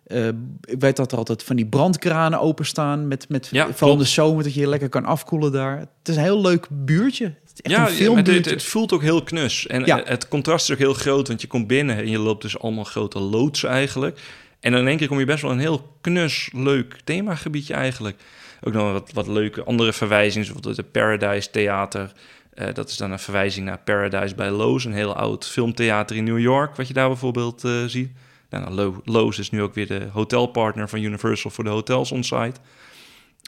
Uh, 0.06 0.26
ik 0.60 0.80
weet 0.80 0.96
dat 0.96 1.12
er 1.12 1.18
altijd 1.18 1.42
van 1.42 1.56
die 1.56 1.66
brandkranen 1.66 2.40
openstaan 2.40 3.08
met, 3.08 3.28
met 3.28 3.48
ja, 3.50 3.72
vooral 3.72 3.96
de 3.96 4.04
zomer 4.04 4.44
dat 4.44 4.54
je 4.54 4.60
je 4.60 4.68
lekker 4.68 4.88
kan 4.88 5.04
afkoelen 5.04 5.52
daar. 5.52 5.78
Het 5.78 5.88
is 6.04 6.16
een 6.16 6.22
heel 6.22 6.40
leuk 6.40 6.66
buurtje. 6.70 7.24
Het 7.24 7.52
is 7.54 7.60
echt 7.60 7.98
ja, 7.98 8.06
een. 8.06 8.16
Het, 8.16 8.44
het, 8.44 8.62
voelt 8.62 8.92
ook 8.92 9.02
heel 9.02 9.22
knus. 9.22 9.66
En 9.66 9.84
ja. 9.84 10.02
het 10.04 10.28
contrast 10.28 10.68
is 10.68 10.72
ook 10.72 10.80
heel 10.80 10.94
groot, 10.94 11.28
want 11.28 11.40
je 11.40 11.46
komt 11.46 11.66
binnen 11.66 11.96
en 11.96 12.08
je 12.08 12.18
loopt 12.18 12.42
dus 12.42 12.58
allemaal 12.58 12.84
grote 12.84 13.18
loodsen 13.18 13.68
eigenlijk. 13.68 14.20
En 14.60 14.72
dan 14.72 14.80
in 14.80 14.88
één 14.88 14.96
keer 14.96 15.08
kom 15.08 15.18
je 15.18 15.24
best 15.24 15.42
wel 15.42 15.50
een 15.50 15.58
heel 15.58 15.96
knus, 16.00 16.50
leuk 16.52 16.96
themagebiedje 17.04 17.74
eigenlijk. 17.74 18.16
Ook 18.60 18.72
nog 18.72 18.92
wat, 18.92 19.10
wat 19.12 19.26
leuke 19.26 19.64
andere 19.64 19.92
verwijzingen, 19.92 20.46
zoals 20.46 20.76
het 20.76 20.92
Paradise 20.92 21.50
Theater. 21.50 22.12
Uh, 22.54 22.66
dat 22.72 22.88
is 22.88 22.96
dan 22.96 23.12
een 23.12 23.18
verwijzing 23.18 23.66
naar 23.66 23.78
Paradise 23.78 24.34
bij 24.34 24.50
Lowe's, 24.50 24.84
een 24.84 24.92
heel 24.92 25.14
oud 25.14 25.46
filmtheater 25.46 26.16
in 26.16 26.24
New 26.24 26.38
York, 26.38 26.76
wat 26.76 26.88
je 26.88 26.94
daar 26.94 27.08
bijvoorbeeld 27.08 27.64
uh, 27.64 27.84
ziet. 27.84 28.10
Nou, 28.50 28.94
Lowe's 29.04 29.38
is 29.38 29.50
nu 29.50 29.62
ook 29.62 29.74
weer 29.74 29.86
de 29.86 30.08
hotelpartner 30.12 30.88
van 30.88 31.02
Universal 31.02 31.50
voor 31.50 31.64
de 31.64 31.70
hotels 31.70 32.12
on-site. 32.12 32.60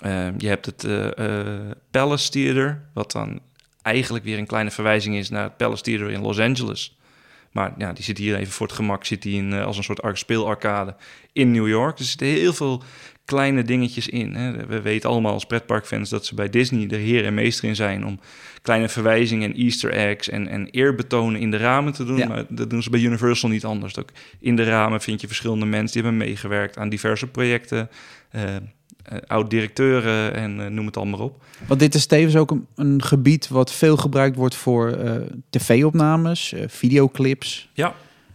Uh, 0.05 0.29
je 0.39 0.49
hebt 0.49 0.67
het 0.67 0.85
uh, 0.85 1.09
uh, 1.19 1.71
Palace 1.91 2.31
Theater, 2.31 2.89
wat 2.95 3.13
dan 3.13 3.41
eigenlijk 3.83 4.25
weer 4.25 4.39
een 4.39 4.47
kleine 4.47 4.71
verwijzing 4.71 5.17
is 5.17 5.31
naar 5.31 5.43
het 5.43 5.57
Palace 5.57 5.83
Theater 5.83 6.11
in 6.11 6.21
Los 6.21 6.39
Angeles. 6.39 6.99
Maar 7.53 7.75
ja, 7.79 7.93
die 7.93 8.05
zit 8.05 8.19
hier 8.19 8.37
even 8.37 8.53
voor 8.53 8.67
het 8.67 8.77
gemak, 8.77 9.05
zit 9.05 9.23
die 9.23 9.37
in, 9.37 9.53
als 9.53 9.77
een 9.77 9.85
soort 9.85 10.19
speelarcade 10.19 10.97
in 11.33 11.51
New 11.51 11.69
York. 11.69 11.97
Dus 11.97 12.07
er 12.07 12.11
zitten 12.11 12.27
heel 12.27 12.53
veel 12.53 12.83
kleine 13.29 13.62
dingetjes 13.62 14.09
in. 14.09 14.35
Hè. 14.35 14.67
We 14.67 14.81
weten 14.81 15.11
allemaal 15.11 15.33
als 15.33 15.47
pretparkfans 15.47 16.11
dat 16.11 16.27
ze 16.27 16.35
bij 16.35 16.49
Disney 16.51 16.87
de 16.87 16.97
heer 16.97 17.25
en 17.25 17.35
meester 17.35 17.69
in 17.69 17.77
zijn 17.77 18.07
om 18.07 18.21
kleine 18.62 18.88
verwijzingen 18.88 19.51
en 19.51 19.57
easter 19.57 19.93
eggs 19.93 20.29
en, 20.29 20.49
en 20.49 20.69
eerbetonen 20.71 21.41
in 21.41 21.51
de 21.51 21.57
ramen 21.57 21.93
te 21.93 22.05
doen. 22.05 22.17
Ja. 22.17 22.29
Maar 22.29 22.45
dat 22.49 22.71
doen 22.71 22.83
ze 22.83 22.91
bij 22.91 23.01
Universal 23.01 23.49
niet 23.49 23.64
anders. 23.64 23.99
Ook 23.99 24.11
in 24.41 24.57
de 24.57 24.64
ramen 24.64 25.01
vind 25.01 25.21
je 25.21 25.27
verschillende 25.27 25.67
mensen 25.67 25.93
die 25.93 26.03
hebben 26.03 26.29
meegewerkt 26.29 26.79
aan 26.79 26.88
diverse 26.88 27.27
projecten. 27.27 27.88
Uh, 28.33 28.43
uh, 29.12 29.19
oud-directeuren 29.27 30.35
en 30.35 30.59
uh, 30.59 30.67
noem 30.67 30.87
het 30.87 30.97
allemaal 30.97 31.21
op. 31.21 31.45
Want 31.67 31.81
dit 31.81 31.95
is 31.95 32.07
tevens 32.07 32.37
ook 32.37 32.51
een, 32.51 32.67
een 32.75 33.03
gebied 33.03 33.49
wat 33.49 33.73
veel 33.73 33.97
gebruikt 33.97 34.37
wordt 34.37 34.55
voor 34.55 34.99
uh, 35.05 35.14
tv-opnames, 35.51 36.55
videoclips. 36.67 37.71
Ja, 37.73 37.95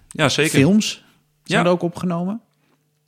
ja 0.09 0.29
zeker. 0.29 0.51
Films 0.59 1.05
zijn 1.43 1.59
Ja. 1.59 1.65
er 1.65 1.71
ook 1.71 1.81
opgenomen. 1.81 2.41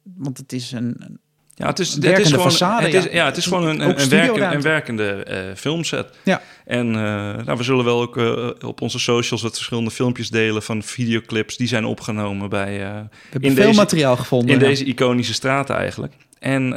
Want 0.04 0.38
het 0.38 0.54
is 0.54 0.72
een, 0.72 0.96
een 1.00 1.20
Ja, 1.58 1.68
het 1.68 1.80
is, 1.80 1.96
Een 1.96 2.04
het 2.04 2.20
is 2.20 2.32
gewoon, 2.32 2.52
façade, 2.52 2.84
het 2.84 2.94
is, 2.94 3.12
ja. 3.12 3.26
het 3.26 3.38
is 3.38 3.46
gewoon 3.46 3.68
een, 3.68 3.82
een, 4.02 4.10
werken, 4.10 4.54
een 4.54 4.62
werkende 4.62 5.24
eh, 5.24 5.56
filmset. 5.56 6.08
Ja. 6.24 6.42
En 6.66 6.88
eh, 6.88 7.46
nou, 7.46 7.58
we 7.58 7.64
zullen 7.64 7.86
wel 7.86 8.02
ook 8.02 8.18
eh, 8.18 8.50
op 8.66 8.82
onze 8.82 9.00
socials 9.00 9.42
wat 9.42 9.56
verschillende 9.56 9.92
filmpjes 9.92 10.30
delen 10.30 10.64
van 10.64 10.84
videoclips 10.84 11.58
die 11.58 11.68
zijn 11.68 11.86
opgenomen 11.86 12.50
bij, 12.50 12.78
we 12.78 12.84
hebben 13.30 13.50
in 13.50 13.56
veel 13.56 13.66
deze- 13.66 13.80
materiaal 13.80 14.16
gevonden. 14.16 14.56
in 14.56 14.60
ja. 14.62 14.68
deze 14.68 14.86
iconische 14.86 15.34
straten 15.34 15.76
eigenlijk. 15.76 16.14
En 16.40 16.68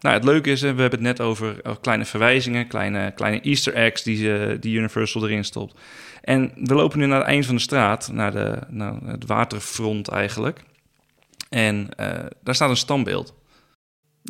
nou, 0.00 0.14
het 0.14 0.24
leuke 0.24 0.50
is, 0.50 0.60
we 0.60 0.66
hebben 0.66 0.90
het 0.90 1.00
net 1.00 1.20
over 1.20 1.56
kleine 1.80 2.04
verwijzingen, 2.04 2.66
kleine, 2.66 3.12
kleine 3.14 3.40
easter 3.40 3.74
eggs 3.74 4.02
die, 4.02 4.58
die 4.58 4.76
Universal 4.76 5.24
erin 5.24 5.44
stopt. 5.44 5.74
En 6.22 6.52
we 6.56 6.74
lopen 6.74 6.98
nu 6.98 7.06
naar 7.06 7.18
het 7.18 7.28
eind 7.28 7.46
van 7.46 7.54
de 7.54 7.60
straat, 7.60 8.10
naar, 8.12 8.32
de, 8.32 8.58
naar 8.68 8.94
het 9.06 9.26
waterfront 9.26 10.08
eigenlijk. 10.08 10.60
En 11.48 11.88
daar 12.42 12.54
staat 12.54 12.70
een 12.70 12.76
standbeeld. 12.76 13.34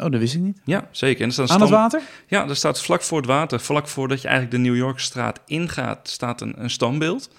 Oh, 0.02 0.10
dat 0.10 0.20
wist 0.20 0.34
ik 0.34 0.40
niet. 0.40 0.60
Ja, 0.64 0.88
zeker. 0.90 1.20
En 1.20 1.26
er 1.26 1.32
staat 1.32 1.50
Aan 1.50 1.60
het 1.60 1.70
water? 1.70 2.02
ja, 2.26 2.48
er 2.48 2.56
staat 2.56 2.82
vlak 2.82 3.02
voor 3.02 3.18
het 3.18 3.26
water, 3.26 3.60
vlak 3.60 3.88
voordat 3.88 4.22
je 4.22 4.28
eigenlijk 4.28 4.56
de 4.56 4.70
New 4.70 4.76
Yorkstraat 4.76 5.40
ingaat, 5.46 6.08
staat 6.08 6.40
een, 6.40 6.54
een 6.56 6.70
standbeeld. 6.70 7.30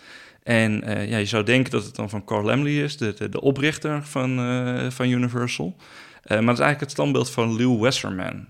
En 0.45 0.83
eh, 0.83 1.09
ja, 1.09 1.17
je 1.17 1.25
zou 1.25 1.43
denken 1.43 1.71
dat 1.71 1.83
het 1.83 1.95
dan 1.95 2.09
van 2.09 2.23
Carl 2.23 2.43
Laemmle 2.43 2.83
is, 2.83 2.97
de, 2.97 3.13
de, 3.13 3.29
de 3.29 3.41
oprichter 3.41 4.03
van, 4.03 4.39
eh, 4.39 4.89
van 4.89 5.09
Universal. 5.09 5.75
Eh, 6.23 6.29
maar 6.29 6.47
het 6.47 6.57
is 6.57 6.63
eigenlijk 6.63 6.79
het 6.79 6.91
standbeeld 6.91 7.29
van 7.29 7.57
Lou 7.57 7.77
Wasserman. 7.77 8.45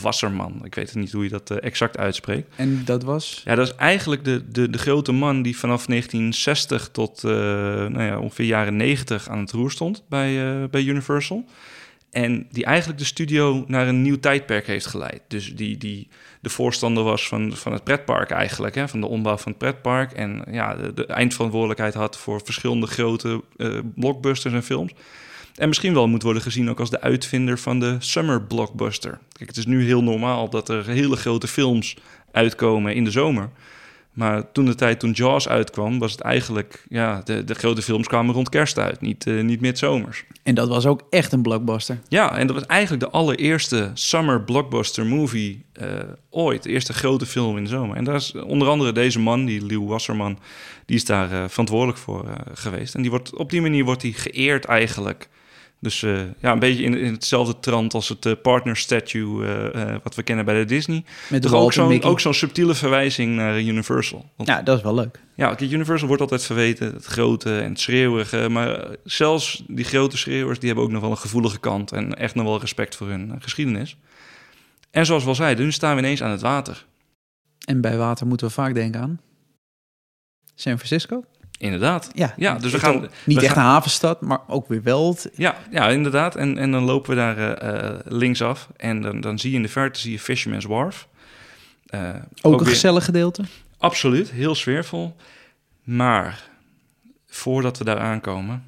Wasserman, 0.00 0.60
ik 0.64 0.74
weet 0.74 0.94
niet 0.94 1.12
hoe 1.12 1.24
je 1.24 1.30
dat 1.30 1.50
exact 1.50 1.98
uitspreekt. 1.98 2.54
En 2.56 2.82
dat 2.84 3.02
was... 3.02 3.42
Ja, 3.44 3.54
dat 3.54 3.66
is 3.66 3.74
eigenlijk 3.74 4.24
de, 4.24 4.50
de, 4.50 4.70
de 4.70 4.78
grote 4.78 5.12
man 5.12 5.42
die 5.42 5.58
vanaf 5.58 5.86
1960 5.86 6.88
tot 6.92 7.22
nou 7.22 8.02
ja, 8.02 8.18
ongeveer 8.18 8.46
jaren 8.46 8.76
90 8.76 9.28
aan 9.28 9.38
het 9.38 9.50
roer 9.50 9.70
stond 9.70 10.02
bij, 10.08 10.68
bij 10.70 10.82
Universal. 10.82 11.44
En 12.12 12.46
die 12.50 12.64
eigenlijk 12.64 12.98
de 12.98 13.04
studio 13.04 13.64
naar 13.66 13.88
een 13.88 14.02
nieuw 14.02 14.20
tijdperk 14.20 14.66
heeft 14.66 14.86
geleid. 14.86 15.22
Dus 15.28 15.54
die, 15.54 15.76
die 15.76 16.08
de 16.40 16.48
voorstander 16.48 17.04
was 17.04 17.28
van, 17.28 17.56
van 17.56 17.72
het 17.72 17.84
pretpark 17.84 18.30
eigenlijk, 18.30 18.74
hè, 18.74 18.88
van 18.88 19.00
de 19.00 19.06
ombouw 19.06 19.36
van 19.36 19.52
het 19.52 19.60
pretpark. 19.60 20.12
En 20.12 20.44
ja, 20.50 20.74
de, 20.74 20.94
de 20.94 21.06
eindverantwoordelijkheid 21.06 21.94
had 21.94 22.18
voor 22.18 22.40
verschillende 22.44 22.86
grote 22.86 23.42
eh, 23.56 23.78
blockbusters 23.94 24.54
en 24.54 24.62
films. 24.62 24.92
En 25.54 25.68
misschien 25.68 25.94
wel 25.94 26.08
moet 26.08 26.22
worden 26.22 26.42
gezien 26.42 26.70
ook 26.70 26.80
als 26.80 26.90
de 26.90 27.00
uitvinder 27.00 27.58
van 27.58 27.80
de 27.80 27.96
summer 27.98 28.42
blockbuster. 28.42 29.18
Kijk, 29.32 29.48
het 29.48 29.58
is 29.58 29.66
nu 29.66 29.84
heel 29.84 30.02
normaal 30.02 30.50
dat 30.50 30.68
er 30.68 30.86
hele 30.86 31.16
grote 31.16 31.48
films 31.48 31.96
uitkomen 32.32 32.94
in 32.94 33.04
de 33.04 33.10
zomer. 33.10 33.50
Maar 34.12 34.52
toen 34.52 34.64
de 34.64 34.74
tijd 34.74 35.00
toen 35.00 35.10
Jaws 35.10 35.48
uitkwam, 35.48 35.98
was 35.98 36.12
het 36.12 36.20
eigenlijk... 36.20 36.84
Ja, 36.88 37.20
de, 37.24 37.44
de 37.44 37.54
grote 37.54 37.82
films 37.82 38.06
kwamen 38.06 38.34
rond 38.34 38.48
kerst 38.48 38.78
uit, 38.78 39.00
niet, 39.00 39.26
uh, 39.26 39.42
niet 39.42 39.60
midzomers. 39.60 40.24
En 40.42 40.54
dat 40.54 40.68
was 40.68 40.86
ook 40.86 41.02
echt 41.10 41.32
een 41.32 41.42
blockbuster. 41.42 42.00
Ja, 42.08 42.36
en 42.36 42.46
dat 42.46 42.56
was 42.56 42.66
eigenlijk 42.66 43.02
de 43.02 43.10
allereerste 43.10 43.90
summer 43.94 44.42
blockbuster 44.42 45.06
movie 45.06 45.64
uh, 45.82 45.88
ooit. 46.30 46.62
De 46.62 46.68
eerste 46.68 46.92
grote 46.92 47.26
film 47.26 47.56
in 47.56 47.64
de 47.64 47.70
zomer. 47.70 47.96
En 47.96 48.04
daar 48.04 48.14
is 48.14 48.34
onder 48.34 48.68
andere 48.68 48.92
deze 48.92 49.20
man, 49.20 49.44
die 49.44 49.66
Lew 49.66 49.88
Wasserman... 49.88 50.38
die 50.86 50.96
is 50.96 51.04
daar 51.04 51.32
uh, 51.32 51.44
verantwoordelijk 51.48 51.98
voor 51.98 52.28
geweest. 52.54 52.94
En 52.94 53.02
die 53.02 53.10
wordt, 53.10 53.36
op 53.36 53.50
die 53.50 53.60
manier 53.60 53.84
wordt 53.84 54.02
hij 54.02 54.12
geëerd 54.12 54.64
eigenlijk... 54.64 55.28
Dus 55.82 56.02
uh, 56.02 56.20
ja, 56.38 56.52
een 56.52 56.58
beetje 56.58 56.82
in, 56.82 56.98
in, 56.98 57.12
hetzelfde 57.12 57.60
trant 57.60 57.94
als 57.94 58.08
het 58.08 58.26
uh, 58.26 58.32
partner 58.42 58.76
statue 58.76 59.44
uh, 59.74 59.96
wat 60.02 60.14
we 60.14 60.22
kennen 60.22 60.44
bij 60.44 60.58
de 60.58 60.64
Disney. 60.64 61.04
Met 61.28 61.42
Toch 61.42 61.52
ook 61.52 61.72
zo'n 61.72 62.02
ook 62.02 62.20
zo'n 62.20 62.34
subtiele 62.34 62.74
verwijzing 62.74 63.36
naar 63.36 63.60
Universal. 63.60 64.30
Want, 64.36 64.48
ja, 64.48 64.62
dat 64.62 64.76
is 64.76 64.82
wel 64.82 64.94
leuk. 64.94 65.20
Ja, 65.34 65.60
Universal 65.60 66.06
wordt 66.06 66.22
altijd 66.22 66.44
verweten, 66.44 66.92
het 66.92 67.04
grote 67.04 67.58
en 67.58 67.68
het 67.68 67.80
schreeuwige. 67.80 68.48
Maar 68.48 68.86
zelfs 69.04 69.64
die 69.66 69.84
grote 69.84 70.16
schreeuwers, 70.16 70.58
die 70.58 70.66
hebben 70.66 70.84
ook 70.84 70.92
nog 70.92 71.00
wel 71.00 71.10
een 71.10 71.16
gevoelige 71.16 71.60
kant. 71.60 71.92
En 71.92 72.14
echt 72.14 72.34
nog 72.34 72.44
wel 72.44 72.60
respect 72.60 72.96
voor 72.96 73.08
hun 73.08 73.34
geschiedenis. 73.38 73.96
En 74.90 75.06
zoals 75.06 75.22
we 75.22 75.28
al 75.28 75.34
zeiden, 75.34 75.64
nu 75.64 75.72
staan 75.72 75.94
we 75.94 76.02
ineens 76.02 76.22
aan 76.22 76.30
het 76.30 76.40
water. 76.40 76.86
En 77.64 77.80
bij 77.80 77.96
water 77.96 78.26
moeten 78.26 78.46
we 78.46 78.52
vaak 78.52 78.74
denken 78.74 79.00
aan 79.00 79.20
San 80.54 80.76
Francisco. 80.76 81.24
Inderdaad. 81.62 82.10
Ja, 82.14 82.34
ja 82.36 82.54
dus 82.54 82.72
we 82.72 82.78
gaan... 82.78 83.08
Niet 83.24 83.38
we 83.38 83.44
echt 83.44 83.52
gaan, 83.52 83.64
een 83.64 83.70
havenstad, 83.70 84.20
maar 84.20 84.40
ook 84.46 84.68
weer 84.68 84.82
wel. 84.82 85.16
Ja, 85.34 85.56
ja 85.70 85.88
inderdaad. 85.88 86.36
En, 86.36 86.58
en 86.58 86.70
dan 86.70 86.82
lopen 86.82 87.10
we 87.10 87.16
daar 87.16 87.64
uh, 87.64 87.98
linksaf. 88.04 88.68
En 88.76 89.02
dan, 89.02 89.20
dan 89.20 89.38
zie 89.38 89.50
je 89.50 89.56
in 89.56 89.62
de 89.62 89.68
verte 89.68 90.00
zie 90.00 90.12
je 90.12 90.18
Fisherman's 90.18 90.64
Wharf. 90.64 91.08
Uh, 91.94 92.08
ook, 92.08 92.14
ook, 92.42 92.58
een 92.58 92.64
weer... 92.64 92.74
gezellig 92.74 93.04
gedeelte? 93.04 93.42
Absoluut, 93.78 94.30
heel 94.30 94.54
sfeervol. 94.54 95.16
Maar 95.82 96.48
voordat 97.26 97.78
we 97.78 97.84
daar 97.84 97.98
aankomen, 97.98 98.64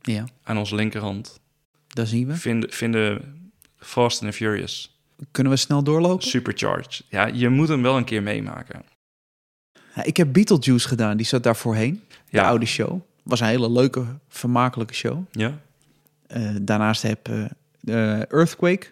ja. 0.00 0.24
aan 0.42 0.58
onze 0.58 0.74
linkerhand... 0.74 1.40
Daar 1.88 2.06
zien 2.06 2.26
we. 2.26 2.34
Vinden, 2.34 2.70
vinden 2.72 3.34
Fast 3.78 4.22
and 4.22 4.34
Furious. 4.34 4.98
Kunnen 5.30 5.52
we 5.52 5.58
snel 5.58 5.82
doorlopen? 5.82 6.28
Supercharged. 6.28 7.04
Ja, 7.08 7.26
je 7.26 7.48
moet 7.48 7.68
hem 7.68 7.82
wel 7.82 7.96
een 7.96 8.04
keer 8.04 8.22
meemaken. 8.22 8.82
Ik 10.04 10.16
heb 10.16 10.32
Beetlejuice 10.32 10.88
gedaan, 10.88 11.16
die 11.16 11.26
zat 11.26 11.42
daar 11.42 11.56
voorheen. 11.56 12.02
De 12.08 12.16
Ja. 12.38 12.46
oude 12.48 12.66
show. 12.66 13.00
Was 13.22 13.40
een 13.40 13.46
hele 13.46 13.70
leuke, 13.70 14.04
vermakelijke 14.28 14.94
show. 14.94 15.18
Ja? 15.30 15.58
Eh, 16.26 16.48
daarnaast 16.62 17.02
heb 17.02 17.28
eh 17.28 18.14
Earthquake, 18.32 18.86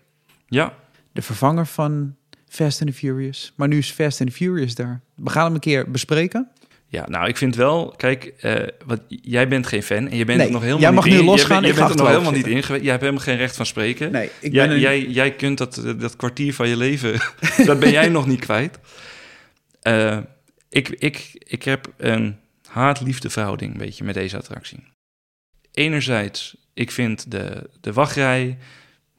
Ja, 0.48 0.72
de 1.12 1.22
vervanger 1.22 1.66
van 1.66 2.14
Fast 2.48 2.80
and 2.82 2.90
the 2.90 2.96
Furious. 2.96 3.52
Maar 3.56 3.68
nu 3.68 3.78
is 3.78 3.90
Fast 3.90 4.20
and 4.20 4.30
the 4.30 4.36
Furious 4.36 4.74
daar. 4.74 5.00
We 5.14 5.30
gaan 5.30 5.44
hem 5.44 5.54
een 5.54 5.60
keer 5.60 5.90
bespreken. 5.90 6.48
Ja, 6.86 7.08
nou, 7.08 7.28
ik 7.28 7.36
vind 7.36 7.56
wel, 7.56 7.94
kijk, 7.96 8.24
eh, 8.40 8.66
wat, 8.86 9.00
jij 9.08 9.48
bent 9.48 9.66
geen 9.66 9.82
fan 9.82 10.08
en 10.08 10.16
je 10.16 10.24
bent 10.24 10.38
Nee, 10.38 10.46
er 10.46 10.52
nog 10.52 10.60
helemaal 10.62 10.80
jij 10.82 10.90
niet 10.90 11.00
mag 11.00 11.08
nu 11.08 11.18
in. 11.18 11.24
losgaan, 11.24 11.62
Je, 11.62 11.74
bent, 11.74 11.90
er 11.90 11.96
nog 11.96 12.08
helemaal 12.08 12.32
niet 12.32 12.46
in 12.46 12.62
geweest. 12.62 12.82
Jij 12.82 12.90
hebt 12.90 13.02
helemaal 13.02 13.24
geen 13.24 13.36
recht 13.36 13.56
van 13.56 13.66
spreken. 13.66 14.12
Nee, 14.12 14.30
ik 14.40 14.52
jij, 14.52 14.66
ben 14.66 14.74
een- 14.76 14.80
jij, 14.80 15.06
jij 15.06 15.32
kunt 15.34 15.58
dat, 15.58 15.82
dat 15.98 16.16
kwartier 16.16 16.54
van 16.54 16.68
je 16.68 16.76
leven, 16.76 17.20
dat 17.66 17.78
ben 17.78 17.90
jij 17.90 18.08
nog 18.08 18.26
niet 18.26 18.40
kwijt. 18.40 18.78
Ik, 20.70 20.88
ik, 20.88 21.30
ik 21.38 21.62
heb 21.62 21.92
een 21.96 22.36
haat-liefde 22.66 23.30
verhouding, 23.30 23.78
beetje, 23.78 24.04
met 24.04 24.14
deze 24.14 24.36
attractie. 24.36 24.84
Enerzijds, 25.72 26.56
ik 26.74 26.90
vind 26.90 27.30
de, 27.30 27.70
de 27.80 27.92
wachtrij 27.92 28.58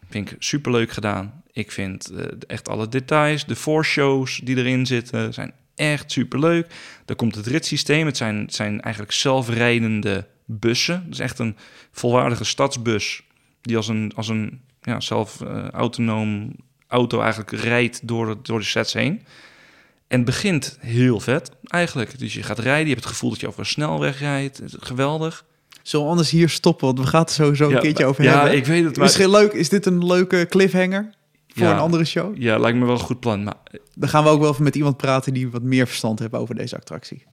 vind 0.10 0.32
ik 0.32 0.36
superleuk 0.40 0.92
gedaan. 0.92 1.44
Ik 1.52 1.72
vind 1.72 2.10
eh, 2.10 2.26
echt 2.48 2.70
alle 2.70 2.88
details, 2.88 3.46
de 3.46 3.56
voorshows 3.56 4.42
die 4.44 4.58
erin 4.58 4.86
zitten, 4.86 5.34
zijn 5.34 5.54
echt 5.76 6.12
superleuk. 6.12 6.68
Dan 7.06 7.16
komt 7.16 7.36
het 7.36 7.48
ritssysteem. 7.48 8.06
Het 8.06 8.18
zijn, 8.18 8.46
zijn 8.50 8.82
eigenlijk 8.82 9.14
zelfrijdende 9.14 10.28
bussen. 10.46 11.08
Is 11.10 11.20
echt 11.20 11.40
een 11.40 11.58
volwaardige 11.92 12.44
stadsbus 12.44 13.24
die 13.62 13.76
als 13.76 13.88
een, 13.88 14.12
als 14.16 14.28
een 14.28 14.62
ja, 14.82 15.00
zelf 15.00 15.42
eh, 15.42 15.70
autonoom 15.70 16.56
auto 16.88 17.22
eigenlijk 17.22 17.52
rijdt 17.52 18.08
door 18.08 18.44
door 18.44 18.60
de 18.60 18.66
sets 18.66 18.94
heen. 18.94 19.22
En 20.12 20.18
het 20.18 20.26
begint 20.26 20.78
heel 20.80 21.20
vet 21.20 21.52
eigenlijk. 21.68 22.20
Dus 22.20 22.34
je 22.34 22.44
gaat 22.44 22.60
rijden, 22.60 22.84
je 22.88 22.92
hebt 22.94 23.04
het 23.04 23.14
gevoel 23.14 23.30
dat 23.30 23.40
je 23.40 23.48
over 23.48 23.60
een 23.60 23.66
snelweg 23.66 24.20
rijdt. 24.20 24.62
Geweldig. 24.80 25.46
Zullen 25.82 26.06
we 26.06 26.12
anders 26.12 26.30
hier 26.30 26.50
stoppen? 26.50 26.86
Want 26.86 27.00
we 27.00 27.06
gaan 27.06 27.22
het 27.22 27.32
sowieso 27.32 27.66
een 27.66 27.70
Ja, 27.72 27.80
keertje 27.80 28.06
over 28.06 28.24
ja, 28.24 28.34
hebben. 28.34 28.56
ik 28.58 28.66
weet 28.66 28.84
het, 28.84 28.96
maar- 28.96 29.06
Misschien 29.06 29.30
leuk. 29.30 29.54
Is 29.54 29.70
dit 29.70 29.86
een 29.86 30.06
leuke 30.06 30.46
cliffhanger 30.50 31.10
voor 31.48 31.66
Ja. 31.66 31.72
een 31.74 31.80
andere 31.80 32.06
show? 32.06 32.36
Ja, 32.42 32.58
lijkt 32.58 32.78
me 32.78 32.86
wel 32.86 32.94
een 32.94 33.00
goed 33.00 33.20
plan. 33.20 33.44
Maar 33.44 33.54
Dan 33.94 34.10
gaan 34.10 34.24
we 34.24 34.30
ook 34.30 34.40
wel 34.40 34.52
even 34.52 34.64
met 34.64 34.76
iemand 34.76 34.98
praten 34.98 35.34
die 35.34 35.50
wat 35.50 35.62
meer 35.62 35.88
verstand 35.88 36.20
heeft 36.20 36.34
over 36.34 36.56
deze 36.56 36.76
attractie. 36.76 37.24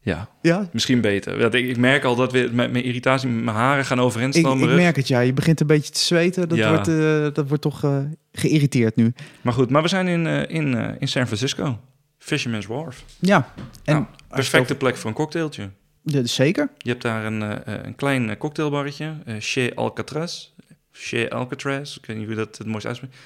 ja, 0.00 0.28
Ja, 0.42 0.68
misschien 0.72 1.00
beter. 1.00 1.54
Ik, 1.54 1.76
merk 1.76 2.04
al 2.04 2.16
dat 2.16 2.32
weer 2.32 2.54
met 2.54 2.72
mijn 2.72 2.84
irritatie, 2.84 3.28
mijn 3.28 3.56
haren 3.56 3.84
gaan 3.84 4.00
overeind 4.00 4.34
ik, 4.34 4.40
staan. 4.46 4.74
merk 4.74 4.96
het 4.96 5.08
ja. 5.08 5.20
Je 5.20 5.32
begint 5.32 5.60
een 5.60 5.66
beetje 5.66 5.92
te 5.92 6.00
zweten. 6.00 6.48
Dat, 6.48 6.58
Ja. 6.58 6.68
wordt, 6.68 6.88
eh, 6.88 7.34
dat 7.34 7.48
wordt 7.48 7.62
toch 7.62 7.84
eh, 7.84 7.98
geïrriteerd 8.32 8.96
nu. 8.96 9.12
Maar 9.42 9.52
goed, 9.52 9.70
maar 9.70 9.82
we 9.82 9.88
zijn 9.88 10.08
in, 10.08 10.26
eh, 10.26 10.56
in, 10.56 10.96
in 10.98 11.08
San 11.08 11.26
Francisco. 11.26 11.78
Fisherman's 12.28 12.66
Wharf. 12.66 13.04
Ja, 13.18 13.52
en 13.84 13.94
Nou, 13.94 14.06
perfecte 14.28 14.74
plek 14.74 14.96
voor 14.96 15.10
een 15.10 15.16
cocktailtje. 15.16 15.70
Ja, 16.02 16.20
dus 16.20 16.34
zeker. 16.34 16.70
Je 16.78 16.90
hebt 16.90 17.02
daar 17.02 17.24
een, 17.24 17.42
eh, 17.42 17.74
eh, 17.74 17.84
een 17.84 17.94
klein 17.96 18.30
eh, 18.30 18.36
cocktailbarretje, 18.36 19.16
eh 19.24 19.34
Chez 19.38 19.70
Alcatraz. 19.74 20.48
Chez 20.92 21.28
Alcatraz, 21.28 21.96
ik 21.96 22.06
weet 22.06 22.16
niet 22.16 22.26
hoe 22.26 22.34
dat 22.34 22.58
het 22.58 22.66
mooist 22.66 22.86
uitspreekt. 22.86 23.16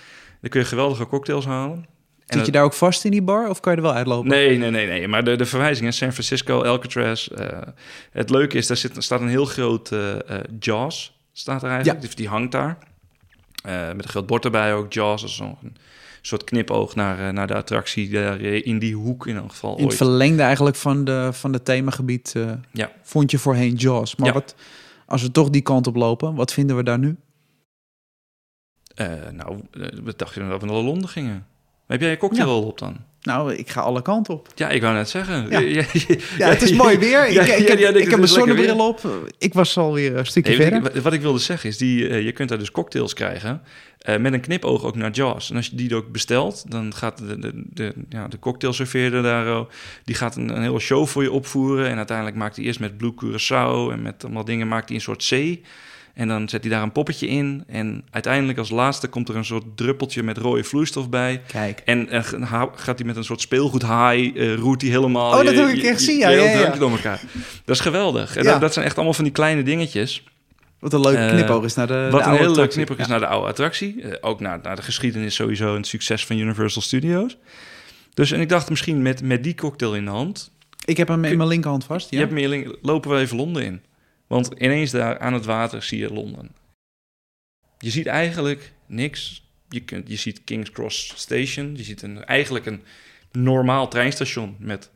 Daar 0.41 0.51
kun 0.51 0.61
je 0.61 0.67
geweldige 0.67 1.07
cocktails 1.07 1.45
halen. 1.47 1.87
En 2.27 2.37
Zit 2.39 2.47
je 2.47 2.53
daar 2.53 2.65
ook 2.65 2.73
vast 2.73 3.05
in 3.05 3.11
die 3.11 3.23
bar 3.23 3.49
of 3.49 3.61
kan 3.61 3.73
je 3.73 3.79
er 3.79 3.85
wel 3.85 3.95
uitlopen? 3.95 4.31
Nee, 4.31 4.59
nee, 4.59 4.71
nee, 4.71 4.87
nee. 4.87 5.09
Maar 5.09 5.25
de, 5.25 5.37
de 5.37 5.47
verwijzing 5.47 5.89
is 5.89 5.97
San 5.97 6.13
Francisco, 6.13 6.63
Alcatraz. 6.63 7.27
eh, 7.29 7.47
het 8.11 8.31
leuke 8.31 8.57
is, 8.57 8.67
daar 8.67 8.77
zit, 8.77 8.95
staat 8.99 9.21
een 9.21 9.29
heel 9.29 9.45
groot 9.45 9.93
eh, 9.93 10.13
eh, 10.31 10.41
Jaws. 10.61 11.21
Staat 11.33 11.63
er 11.63 11.69
eigenlijk. 11.71 12.01
Die, 12.07 12.15
die 12.17 12.29
hangt 12.29 12.53
daar. 12.53 12.79
Eh, 13.65 13.87
met 13.87 14.05
een 14.05 14.11
groot 14.11 14.27
bord 14.27 14.45
erbij 14.45 14.75
ook. 14.75 14.93
Jaws, 14.93 15.21
dat 15.21 15.31
is 15.31 15.37
zo'n 15.37 15.77
soort 16.27 16.45
knipoog 16.45 16.95
naar, 16.95 17.27
eh, 17.27 17.33
naar 17.33 17.47
de 17.47 17.55
attractie. 17.55 18.11
Daar 18.11 18.41
eh, 18.41 18.67
in 18.67 18.79
die 18.79 18.95
hoek 18.95 19.27
in 19.27 19.37
elk 19.37 19.51
geval 19.51 19.79
In 19.79 19.87
het 19.87 19.95
verlengde 19.97 20.43
eigenlijk 20.43 20.77
van, 20.77 21.05
de, 21.05 21.29
van 21.33 21.53
het 21.53 21.65
themagebied 21.65 22.33
eh, 22.37 22.53
Ja. 22.73 22.91
vond 23.03 23.31
je 23.31 23.39
voorheen 23.39 23.75
Jaws. 23.75 24.17
Maar 24.17 24.27
Ja. 24.27 24.33
wat, 24.33 24.55
als 25.07 25.23
we 25.23 25.31
toch 25.31 25.51
die 25.51 25.63
kant 25.63 25.87
op 25.87 25.97
lopen, 25.97 26.35
wat 26.35 26.53
vinden 26.53 26.77
we 26.77 26.83
daar 26.83 26.99
nu? 26.99 27.17
Eh, 28.95 29.29
nou, 29.33 29.61
we 30.05 30.15
dachten 30.17 30.49
dat 30.49 30.61
we 30.61 30.67
naar 30.67 30.77
Londen 30.77 31.09
gingen. 31.09 31.47
Heb 31.87 32.01
jij 32.01 32.11
je 32.11 32.17
cocktail 32.17 32.61
Ja. 32.61 32.67
op 32.67 32.79
dan? 32.79 32.97
Nou, 33.23 33.55
ik 33.55 33.71
ga 33.71 33.81
alle 33.81 34.03
kanten 34.03 34.35
op. 34.35 34.49
Ja, 34.55 34.69
ik 34.69 34.83
wou 34.83 34.95
net 34.95 35.09
zeggen. 35.09 35.51
Ja. 35.51 35.61
Ja, 35.83 35.85
Ja, 36.39 36.49
het 36.49 36.63
is 36.63 36.73
mooi 36.73 36.99
weer. 36.99 37.29
Ik, 37.29 37.41
ik, 37.41 37.69
heb, 37.69 37.79
ik 37.79 37.81
mijn 37.81 37.93
lekker 37.93 38.29
zonnebril 38.29 38.89
op. 38.89 39.01
Ik 39.39 39.55
was 39.55 39.79
alweer 39.79 40.17
een 40.17 40.27
stukje 40.27 40.57
Nee, 40.57 40.69
verder. 40.69 40.97
ik, 40.97 41.03
wat 41.03 41.13
ik 41.13 41.21
wilde 41.21 41.39
zeggen 41.39 41.69
is, 41.69 41.79
die, 41.79 42.09
eh, 42.09 42.25
je 42.25 42.33
kunt 42.33 42.49
daar 42.49 42.59
dus 42.59 42.71
cocktails 42.71 43.15
krijgen 43.15 43.63
eh, 43.99 44.17
met 44.17 44.33
een 44.33 44.41
knipoog 44.41 44.85
ook 44.85 44.97
naar 44.97 45.11
Jaws. 45.11 45.51
En 45.51 45.57
als 45.57 45.67
je 45.67 45.77
die 45.77 45.95
ook 45.95 46.13
bestelt, 46.13 46.65
dan 46.69 46.95
gaat 46.95 47.19
de, 47.19 47.39
de, 47.39 47.53
de, 47.55 47.95
ja, 48.09 48.29
de 48.29 48.39
cocktailserveerder 48.39 49.23
daar, 49.23 49.67
die 50.05 50.15
gaat 50.15 50.37
een, 50.37 50.49
een 50.57 50.63
hele 50.63 50.79
show 50.79 51.07
voor 51.07 51.23
je 51.23 51.33
opvoeren. 51.33 51.89
En 51.89 51.97
uiteindelijk 51.97 52.37
maakt 52.37 52.57
hij 52.57 52.65
eerst 52.65 52.81
met 52.81 52.97
Blue 52.97 53.15
Curaçao 53.25 53.93
en 53.93 54.03
met 54.03 54.25
allemaal 54.25 54.45
dingen 54.45 54.69
maakt 54.69 54.87
hij 54.87 54.97
een 54.97 55.03
soort 55.03 55.25
zee. 55.25 55.63
En 56.15 56.29
dan 56.29 56.49
zet 56.49 56.63
hij 56.63 56.71
daar 56.73 56.83
een 56.83 56.93
poppetje 56.93 57.27
in. 57.27 57.65
En 57.67 58.05
uiteindelijk 58.11 58.59
als 58.59 58.71
laatste 58.71 59.09
komt 59.09 59.29
er 59.29 59.37
een 59.37 59.45
soort 59.45 59.65
druppeltje 59.77 60.23
met 60.23 60.39
rode 60.39 60.65
vloeistof 60.65 61.09
bij. 61.09 61.43
Kijk. 61.47 61.83
En, 61.85 62.09
en 62.09 62.25
ga- 62.25 62.71
gaat 62.75 62.99
hij 62.99 63.07
met 63.07 63.17
een 63.17 63.25
soort 63.25 63.41
speelgoedhaai, 63.41 64.33
eh 64.33 64.55
roert 64.55 64.83
hij 64.83 64.91
helemaal... 64.91 65.31
Oh, 65.39 65.45
dat 65.45 65.55
heb 65.55 65.69
ik 65.69 65.83
echt 65.83 65.97
gezien, 65.99 66.19
ja, 66.19 66.29
je 66.29 66.37
hele 66.41 66.59
ja, 66.61 66.67
ja. 66.73 66.77
door 66.79 66.91
elkaar. 66.91 67.21
Dat 67.65 67.75
is 67.77 67.81
geweldig. 67.83 68.37
En 68.37 68.43
Ja. 68.45 68.51
dat, 68.53 68.61
dat 68.61 68.73
zijn 68.73 68.85
echt 68.87 68.95
allemaal 68.97 69.15
van 69.15 69.25
die 69.25 69.33
kleine 69.33 69.63
dingetjes. 69.63 70.25
Wat 70.79 70.93
een 70.93 71.01
leuke 71.01 71.19
Eh, 71.19 71.29
knipoog 71.37 71.65
is 71.65 71.75
naar 71.75 71.87
de, 71.87 71.93
de 71.93 72.09
Wat 72.11 72.21
een 72.21 72.27
hele 72.27 72.33
leuke 72.37 72.49
attractie. 72.49 72.75
knippig 72.85 72.99
is 72.99 73.07
naar 73.07 73.21
de 73.21 73.27
oude 73.27 73.49
attractie. 73.49 74.03
Eh, 74.03 74.17
ook 74.21 74.41
naar, 74.41 74.59
naar 74.63 74.77
de 74.77 74.83
geschiedenis 74.83 75.35
sowieso 75.35 75.69
en 75.71 75.77
het 75.77 75.87
succes 75.87 76.27
van 76.27 76.39
Universal 76.39 76.83
Studios. 76.83 77.37
Dus 78.15 78.31
en 78.33 78.41
ik 78.41 78.49
dacht 78.49 78.71
misschien 78.71 79.03
met, 79.03 79.23
met 79.23 79.43
die 79.45 79.55
cocktail 79.55 79.95
in 79.95 80.05
de 80.05 80.11
hand... 80.11 80.51
Ik 80.85 80.97
heb 80.97 81.09
hem 81.09 81.25
in 81.25 81.37
mijn 81.37 81.49
linkerhand 81.49 81.85
vast. 81.85 82.11
Ja. 82.11 82.19
Je 82.19 82.25
hebt 82.25 82.33
meer 82.51 82.77
lopen 82.83 83.11
we 83.11 83.17
even 83.19 83.37
Londen 83.37 83.65
in. 83.65 83.81
Want 84.33 84.51
ineens 84.59 84.91
daar 84.91 85.19
aan 85.19 85.33
het 85.33 85.45
water 85.45 85.83
zie 85.83 85.99
je 85.99 86.13
Londen. 86.13 86.51
Je 87.79 87.91
ziet 87.91 88.07
eigenlijk 88.07 88.73
niks. 88.87 89.45
Je, 89.69 89.81
kunt, 89.81 90.09
je 90.09 90.17
ziet 90.17 90.45
King's 90.45 90.71
Cross 90.71 91.13
Station. 91.17 91.77
Je 91.77 91.83
ziet 91.83 92.03
een, 92.03 92.25
eigenlijk 92.25 92.67
een 92.67 92.83
normaal 93.33 93.89
treinstation 93.89 94.57
met 94.59 94.91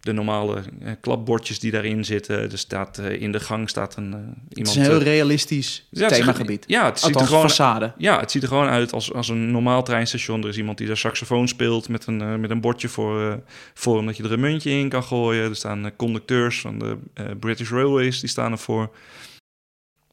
de 0.00 0.12
normale 0.12 0.62
eh, 0.80 0.92
klapbordjes 1.00 1.58
die 1.58 1.70
daarin 1.70 2.04
zitten. 2.04 2.50
Er 2.50 2.58
staat, 2.58 2.98
eh, 2.98 3.20
in 3.20 3.32
de 3.32 3.40
gang 3.40 3.68
staat 3.68 3.96
een, 3.96 4.12
eh, 4.12 4.18
iemand... 4.18 4.38
het 4.48 4.68
is 4.68 4.76
een 4.76 4.82
heel 4.82 5.00
eh, 5.00 5.02
realistisch 5.02 5.86
ja, 5.90 6.08
themagebied. 6.08 6.64
Ja, 6.66 6.84
het 6.84 7.00
ziet 7.00 7.14
er 7.14 7.26
gewoon 7.26 7.50
façade. 7.50 7.96
ja, 7.96 8.20
het 8.20 8.30
ziet 8.30 8.42
er 8.42 8.48
gewoon 8.48 8.68
uit 8.68 8.92
als, 8.92 9.12
als 9.12 9.28
een 9.28 9.50
normaal 9.50 9.82
treinstation. 9.82 10.42
Er 10.42 10.48
is 10.48 10.56
iemand 10.56 10.78
die 10.78 10.86
daar 10.86 10.96
saxofoon 10.96 11.48
speelt 11.48 11.88
met 11.88 12.06
een, 12.06 12.20
eh, 12.20 12.34
met 12.34 12.50
een 12.50 12.60
bordje 12.60 12.88
voor, 12.88 13.30
eh, 13.30 13.36
voor 13.74 13.96
hem 13.96 14.06
dat 14.06 14.16
je 14.16 14.22
er 14.22 14.32
een 14.32 14.40
muntje 14.40 14.70
in 14.70 14.88
kan 14.88 15.02
gooien. 15.02 15.48
Er 15.48 15.56
staan 15.56 15.86
eh, 15.86 15.92
conducteurs 15.96 16.60
van 16.60 16.78
de 16.78 16.98
eh, 17.14 17.26
British 17.40 17.70
Railways, 17.70 18.20
die 18.20 18.28
staan 18.28 18.52
ervoor. 18.52 18.94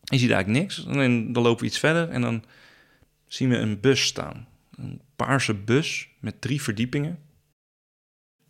Je 0.04 0.18
ziet 0.18 0.32
eigenlijk 0.32 0.62
niks. 0.62 0.86
En 0.86 1.34
dan 1.34 1.44
lopen 1.44 1.62
we 1.62 1.70
iets 1.70 1.80
verder 1.80 2.10
en 2.10 2.22
dan 2.22 2.44
zien 3.28 3.50
we 3.50 3.58
een 3.58 3.80
bus 3.80 4.02
staan. 4.02 4.48
Een 4.76 5.02
paarse 5.16 5.54
bus 5.54 6.08
met 6.20 6.42
drie 6.42 6.62
verdiepingen. 6.62 7.20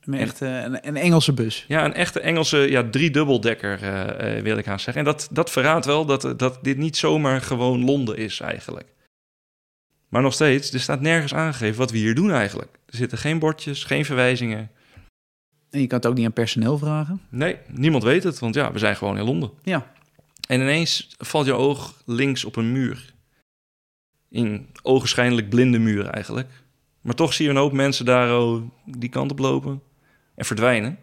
Een, 0.07 0.19
echte, 0.19 0.45
een, 0.45 0.87
een 0.87 0.95
Engelse 0.95 1.33
bus. 1.33 1.65
Ja, 1.67 1.85
een 1.85 1.93
echte 1.93 2.19
Engelse 2.19 2.57
ja, 2.57 2.89
driedubeldekker 2.89 3.83
uh, 3.83 4.35
uh, 4.35 4.41
wil 4.41 4.57
ik 4.57 4.65
haar 4.65 4.79
zeggen. 4.79 5.05
En 5.05 5.11
dat, 5.11 5.27
dat 5.31 5.51
verraadt 5.51 5.85
wel 5.85 6.05
dat, 6.05 6.33
dat 6.39 6.59
dit 6.61 6.77
niet 6.77 6.97
zomaar 6.97 7.41
gewoon 7.41 7.85
Londen 7.85 8.17
is 8.17 8.39
eigenlijk. 8.39 8.87
Maar 10.09 10.21
nog 10.21 10.33
steeds, 10.33 10.73
er 10.73 10.79
staat 10.79 11.01
nergens 11.01 11.33
aangegeven 11.33 11.77
wat 11.77 11.91
we 11.91 11.97
hier 11.97 12.15
doen 12.15 12.31
eigenlijk. 12.31 12.79
Er 12.85 12.97
zitten 12.97 13.17
geen 13.17 13.39
bordjes, 13.39 13.83
geen 13.83 14.05
verwijzingen. 14.05 14.71
En 15.69 15.79
je 15.79 15.87
kan 15.87 15.97
het 15.97 16.07
ook 16.07 16.15
niet 16.15 16.25
aan 16.25 16.33
personeel 16.33 16.77
vragen? 16.77 17.21
Nee, 17.29 17.57
niemand 17.67 18.03
weet 18.03 18.23
het, 18.23 18.39
want 18.39 18.55
ja, 18.55 18.71
we 18.71 18.79
zijn 18.79 18.95
gewoon 18.95 19.17
in 19.17 19.25
Londen. 19.25 19.51
Ja. 19.63 19.91
En 20.47 20.61
ineens 20.61 21.15
valt 21.17 21.45
je 21.45 21.53
oog 21.53 22.01
links 22.05 22.45
op 22.45 22.55
een 22.55 22.71
muur. 22.71 23.13
In 24.29 24.67
ogenschijnlijk 24.81 25.49
blinde 25.49 25.79
muur 25.79 26.05
eigenlijk. 26.05 26.49
Maar 27.01 27.15
toch 27.15 27.33
zie 27.33 27.45
je 27.45 27.51
een 27.51 27.57
hoop 27.57 27.73
mensen 27.73 28.05
daar 28.05 28.39
oh, 28.39 28.61
die 28.85 29.09
kant 29.09 29.31
op 29.31 29.39
lopen 29.39 29.81
en 30.37 30.45
verdwijnen. 30.45 30.97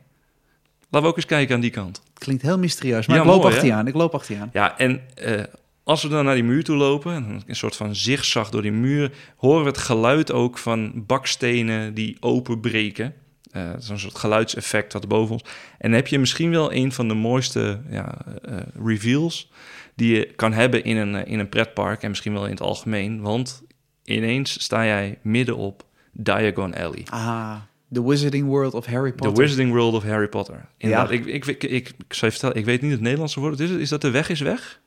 Laten 0.80 1.00
we 1.00 1.06
ook 1.06 1.16
eens 1.16 1.26
kijken 1.26 1.54
aan 1.54 1.60
die 1.60 1.70
kant. 1.70 2.02
Klinkt 2.14 2.42
heel 2.42 2.58
mysterieus, 2.58 3.06
maar 3.06 3.16
ja, 3.16 3.22
ik 3.22 3.28
loop 3.28 3.44
achter 3.44 3.64
je 3.64 3.72
aan. 3.72 3.86
Ik 3.86 3.94
loop 3.94 4.14
achter 4.14 4.34
je 4.34 4.40
aan. 4.40 4.50
Ja, 4.52 4.78
en 4.78 5.00
uh, 5.24 5.42
als 5.84 6.02
we 6.02 6.08
dan 6.08 6.24
naar 6.24 6.34
die 6.34 6.44
muur 6.44 6.64
toe 6.64 6.76
lopen, 6.76 7.42
een 7.46 7.56
soort 7.56 7.76
van 7.76 7.94
zigzag 7.94 8.50
door 8.50 8.62
die 8.62 8.72
muur, 8.72 9.12
horen 9.36 9.62
we 9.62 9.68
het 9.68 9.78
geluid 9.78 10.32
ook 10.32 10.58
van 10.58 11.04
bakstenen 11.06 11.94
die 11.94 12.16
openbreken. 12.20 13.14
Uh, 13.52 13.76
is 13.78 13.88
een 13.88 13.98
soort 13.98 14.18
geluidseffect 14.18 14.92
wat 14.92 15.08
boven 15.08 15.32
ons. 15.32 15.42
En 15.78 15.90
dan 15.90 15.92
heb 15.92 16.06
je 16.06 16.18
misschien 16.18 16.50
wel 16.50 16.72
een 16.72 16.92
van 16.92 17.08
de 17.08 17.14
mooiste 17.14 17.80
ja, 17.90 18.18
uh, 18.48 18.56
reveals 18.84 19.50
die 19.94 20.16
je 20.16 20.32
kan 20.36 20.52
hebben 20.52 20.84
in 20.84 20.96
een, 20.96 21.26
in 21.26 21.38
een 21.38 21.48
pretpark 21.48 22.02
en 22.02 22.08
misschien 22.08 22.32
wel 22.32 22.44
in 22.44 22.50
het 22.50 22.60
algemeen. 22.60 23.20
Want 23.20 23.62
ineens 24.04 24.62
sta 24.62 24.84
jij 24.84 25.18
midden 25.22 25.56
op 25.56 25.84
Diagon 26.12 26.74
Alley. 26.74 27.06
Ah, 27.10 27.56
The 27.94 28.06
Wizarding 28.06 28.46
World 28.46 28.74
of 28.74 28.86
Harry 28.86 29.12
Potter. 29.12 29.34
The 29.34 29.40
Wizarding 29.40 29.72
World 29.72 29.94
of 29.94 30.02
Harry 30.02 30.28
Potter. 30.28 30.68
Inderdaad, 30.76 31.08
ja. 31.08 31.14
ik, 31.14 31.26
ik, 31.26 31.46
ik, 31.46 31.62
ik, 31.62 31.70
ik, 31.70 31.94
zou 32.08 32.26
je 32.26 32.30
vertellen, 32.30 32.56
ik 32.56 32.64
weet 32.64 32.82
niet 32.82 32.90
het 32.90 33.00
Nederlandse 33.00 33.40
woord. 33.40 33.60
Is, 33.60 33.70
is 33.70 33.88
dat 33.88 34.00
de 34.00 34.10
weg 34.10 34.28
is 34.28 34.40
weg? 34.40 34.80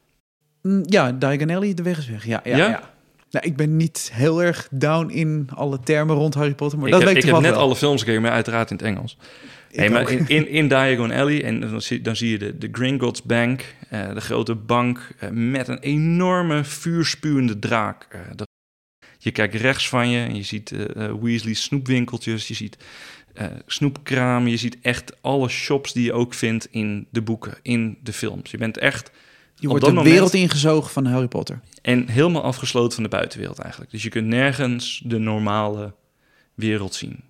Mm, 0.62 0.84
ja, 0.86 1.12
Diagon 1.12 1.50
Alley, 1.50 1.74
de 1.74 1.84
weg 1.84 1.98
is 1.98 2.10
weg. 2.10 2.26
Ja, 2.26 2.42
ja, 2.44 2.58
ja? 2.58 2.68
ja. 2.68 2.96
Nou, 3.32 3.46
ik 3.46 3.56
ben 3.56 3.78
niet 3.78 4.10
heel 4.14 4.44
erg 4.44 4.68
down 4.72 5.10
in 5.10 5.50
alle 5.56 5.80
termen 5.80 6.16
rond 6.16 6.34
Harry 6.34 6.56
Potter, 6.56 6.80
maar 6.80 6.88
ik 6.88 6.94
dat 6.94 7.04
heb, 7.04 7.14
weet 7.14 7.24
ik 7.24 7.30
heb 7.30 7.40
net 7.40 7.56
alle 7.56 7.76
films 7.76 8.02
gekeken, 8.02 8.22
maar 8.22 8.32
uiteraard 8.32 8.70
in 8.70 8.78
het 8.78 8.86
Engels. 8.86 9.18
Nee, 9.72 9.90
maar 9.90 10.12
in, 10.12 10.28
in, 10.28 10.48
in, 10.48 10.68
Diagon 10.68 11.12
Alley, 11.12 11.44
en 11.44 11.60
dan 11.60 11.82
zie, 11.82 12.02
dan 12.02 12.16
zie 12.16 12.32
je 12.32 12.38
de, 12.38 12.58
de 12.58 12.70
Gringotts 12.72 13.24
Bank, 13.24 13.76
uh, 13.94 14.14
de 14.14 14.22
grote 14.22 14.56
bank, 14.56 15.10
uh, 15.24 15.30
met 15.30 15.68
een 15.68 15.80
enorme 15.80 16.64
vuurspuwende 16.64 17.60
draak. 17.60 18.08
Uh, 18.16 18.22
dat, 18.36 18.48
je 19.18 19.32
kijkt 19.32 19.56
rechts 19.56 19.90
van 19.90 20.10
je 20.10 20.26
en 20.26 20.36
je 20.36 20.44
ziet 20.44 20.70
Weasley 21.22 21.54
snoepwinkeltjes, 21.54 22.48
je 22.48 22.54
ziet 22.54 22.78
snoepkramen, 23.66 24.52
je 24.52 24.58
ziet 24.58 24.78
echt 24.82 25.22
alle 25.22 25.48
shops 25.50 25.94
die 25.94 26.04
je 26.04 26.14
ook 26.14 26.34
vindt 26.34 26.68
in 26.72 27.08
de 27.12 27.22
boeken, 27.22 27.58
in 27.62 27.98
de 28.04 28.14
films. 28.14 28.52
Je 28.52 28.58
bent 28.58 28.78
echt... 28.78 29.12
Je 29.60 29.68
wordt 29.68 29.86
de 29.86 29.92
moment, 29.92 30.14
wereld 30.14 30.34
ingezogen 30.34 30.92
van 30.92 31.06
Harry 31.06 31.28
Potter. 31.28 31.60
En 31.82 32.08
helemaal 32.08 32.44
afgesloten 32.44 32.94
van 32.94 33.04
de 33.04 33.10
buitenwereld 33.10 33.60
eigenlijk. 33.60 33.92
Dus 33.92 34.04
je 34.04 34.10
kunt 34.10 34.28
nergens 34.28 35.02
de 35.06 35.18
normale 35.18 35.96
wereld 36.54 36.96
zien. 36.96 37.24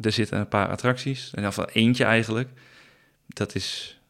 Er 0.00 0.12
zitten 0.12 0.38
een 0.38 0.48
paar 0.48 0.68
attracties, 0.68 1.30
en 1.34 1.52
van 1.52 1.64
eentje 1.64 2.04
eigenlijk. 2.04 2.48
Dat 3.26 3.54
is 3.54 4.00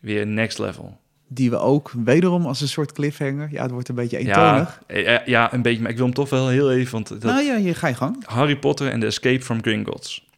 weer 0.00 0.26
next 0.26 0.58
level. 0.58 1.00
Die 1.28 1.50
we 1.50 1.58
ook 1.58 1.92
wederom 2.04 2.46
als 2.46 2.60
een 2.60 2.68
soort 2.68 2.92
cliffhanger. 2.92 3.48
Ja, 3.50 3.62
het 3.62 3.70
wordt 3.70 3.88
een 3.88 3.94
beetje 3.94 4.18
eentonig. 4.18 4.80
Ja, 4.88 5.22
ja, 5.24 5.52
een 5.52 5.62
beetje. 5.62 5.82
Maar 5.82 5.90
ik 5.90 5.96
wil 5.96 6.06
hem 6.06 6.14
toch 6.14 6.30
wel 6.30 6.48
heel 6.48 6.72
even. 6.72 6.92
Want 6.92 7.08
dat, 7.08 7.22
nou 7.22 7.42
ja, 7.42 7.56
je 7.56 7.74
ga 7.74 7.88
je 7.88 7.94
gang. 7.94 8.24
Harry 8.24 8.56
Potter 8.56 8.90
en 8.90 9.00
de 9.00 9.06
Escape 9.06 9.42
from 9.42 9.62
Gringotts. 9.62 10.28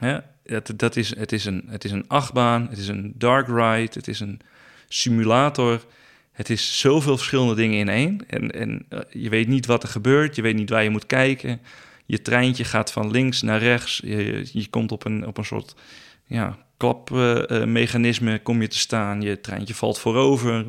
Ja, 0.00 0.24
dat, 0.42 0.72
dat 0.76 0.96
is, 0.96 1.16
het, 1.16 1.32
is 1.32 1.44
een, 1.44 1.64
het 1.68 1.84
is 1.84 1.90
een 1.90 2.08
achtbaan, 2.08 2.66
het 2.68 2.78
is 2.78 2.88
een 2.88 3.14
dark 3.16 3.46
ride, 3.46 3.90
het 3.92 4.08
is 4.08 4.20
een 4.20 4.40
simulator. 4.88 5.84
Het 6.32 6.50
is 6.50 6.80
zoveel 6.80 7.16
verschillende 7.16 7.54
dingen 7.54 7.78
in 7.78 7.88
één. 7.88 8.28
En, 8.28 8.50
en 8.50 8.86
uh, 8.90 8.98
je 9.10 9.28
weet 9.28 9.48
niet 9.48 9.66
wat 9.66 9.82
er 9.82 9.88
gebeurt, 9.88 10.36
je 10.36 10.42
weet 10.42 10.54
niet 10.54 10.70
waar 10.70 10.82
je 10.82 10.90
moet 10.90 11.06
kijken. 11.06 11.60
Je 12.06 12.22
treintje 12.22 12.64
gaat 12.64 12.92
van 12.92 13.10
links 13.10 13.42
naar 13.42 13.58
rechts. 13.58 14.00
Je, 14.04 14.48
je 14.52 14.68
komt 14.68 14.92
op 14.92 15.04
een, 15.04 15.26
op 15.26 15.38
een 15.38 15.44
soort 15.44 15.74
ja, 16.26 16.58
klapmechanisme 17.04 18.32
uh, 18.32 18.38
kom 18.42 18.60
je 18.60 18.68
te 18.68 18.78
staan. 18.78 19.22
Je 19.22 19.40
treintje 19.40 19.74
valt 19.74 19.98
voorover. 19.98 20.66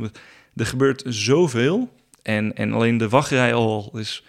Er 0.55 0.65
gebeurt 0.65 1.03
zoveel. 1.07 1.93
En, 2.21 2.55
en 2.55 2.73
alleen 2.73 2.97
de 2.97 3.09
wachtrij 3.09 3.53
al 3.53 3.91
is... 3.93 4.23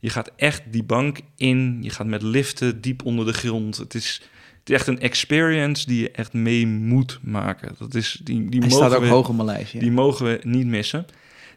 Je 0.00 0.10
gaat 0.10 0.30
echt 0.36 0.62
die 0.70 0.82
bank 0.82 1.20
in. 1.36 1.78
Je 1.80 1.90
gaat 1.90 2.06
met 2.06 2.22
liften 2.22 2.80
diep 2.80 3.04
onder 3.04 3.26
de 3.26 3.32
grond. 3.32 3.76
Het 3.76 3.94
is, 3.94 4.20
het 4.58 4.68
is 4.68 4.74
echt 4.74 4.86
een 4.86 5.00
experience 5.00 5.86
die 5.86 6.00
je 6.00 6.10
echt 6.10 6.32
mee 6.32 6.66
moet 6.66 7.18
maken. 7.22 7.74
Dat 7.78 7.94
is, 7.94 8.20
die, 8.24 8.48
die 8.48 8.60
Hij 8.60 8.68
mogen 8.68 8.86
staat 8.86 8.94
ook 8.94 9.02
we, 9.02 9.08
hoog 9.08 9.28
op 9.28 9.34
mijn 9.34 9.46
lijstje. 9.46 9.78
Die 9.78 9.90
mogen 9.90 10.26
we 10.26 10.40
niet 10.42 10.66
missen. 10.66 11.06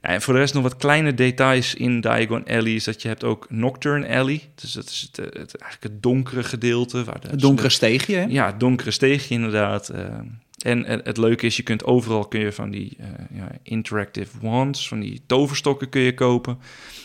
En 0.06 0.22
voor 0.22 0.34
de 0.34 0.40
rest 0.40 0.54
nog 0.54 0.64
wat 0.64 0.76
kleine 0.76 1.14
details 1.14 1.76
in 1.76 2.02
Diagon 2.02 2.46
Alley 2.46 2.74
is 2.74 2.84
dat 2.84 3.02
je 3.02 3.08
hebt 3.08 3.24
ook 3.24 3.46
Nocturne 3.50 4.08
Alley. 4.08 4.42
Dus 4.56 4.72
dat 4.72 4.86
is 4.86 5.02
het, 5.12 5.16
het 5.16 5.36
eigenlijk 5.36 5.94
het 5.94 6.04
donkere 6.04 6.44
gedeelte. 6.44 7.04
Waar 7.04 7.22
de, 7.22 7.28
het 7.28 7.40
donkere 7.40 7.70
steegje, 7.70 8.16
hè? 8.16 8.26
Ja, 8.30 8.46
het 8.46 8.60
donkere 8.60 8.92
steegje 8.92 9.34
inderdaad. 9.34 9.92
Uh, 9.96 10.00
en 10.58 10.86
het, 10.86 11.06
het, 11.06 11.18
leuke 11.18 11.46
is, 11.46 11.58
je 11.58 11.64
kunt 11.64 11.84
overal 11.84 12.28
kun 12.28 12.40
je 12.40 12.52
van 12.52 12.72
die 12.72 12.98
uh, 13.00 13.06
ja, 13.38 13.48
interactive 13.64 14.38
wands, 14.42 14.88
van 14.88 15.00
die 15.00 15.22
toverstokken 15.26 15.90
kun 15.90 16.02
je 16.02 16.14
kopen. 16.14 16.60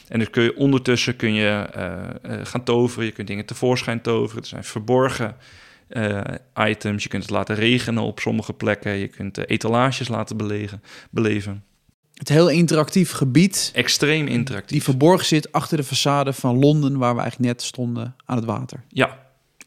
En 0.09 0.19
dus 0.19 0.31
kun 0.31 0.43
je 0.43 0.57
ondertussen 0.57 1.17
kun 1.17 1.35
je 1.35 1.67
uh, 1.77 2.39
gaan 2.43 2.65
toveren. 2.65 3.05
Je 3.05 3.13
kunt 3.13 3.29
dingen 3.29 3.47
tevoorschijn 3.47 4.01
toveren. 4.01 4.43
Er 4.43 4.49
zijn 4.49 4.65
verborgen 4.65 5.37
items. 6.55 7.03
Je 7.03 7.09
kunt 7.09 7.23
het 7.23 7.33
laten 7.33 7.55
regenen 7.55 8.03
op 8.03 8.21
sommige 8.21 8.53
plekken. 8.53 8.93
Je 8.93 9.09
kunt 9.09 9.49
etalages 9.49 10.09
laten 10.09 10.37
belegen, 10.37 10.83
beleven. 11.11 11.65
Het 12.21 12.29
heel 12.29 12.49
interactief 12.49 13.11
gebied. 13.11 13.71
Extreem 13.75 14.27
interactief. 14.27 14.71
Die 14.71 14.83
verborgen 14.83 15.27
zit 15.27 15.53
achter 15.53 15.77
de 15.77 15.85
façade 15.85 16.35
van 16.35 16.59
Londen, 16.59 16.99
waar 16.99 17.15
we 17.15 17.21
eigenlijk 17.21 17.53
net 17.53 17.63
stonden 17.63 18.17
aan 18.25 18.37
het 18.37 18.45
water. 18.45 18.85
Ja, 18.89 19.19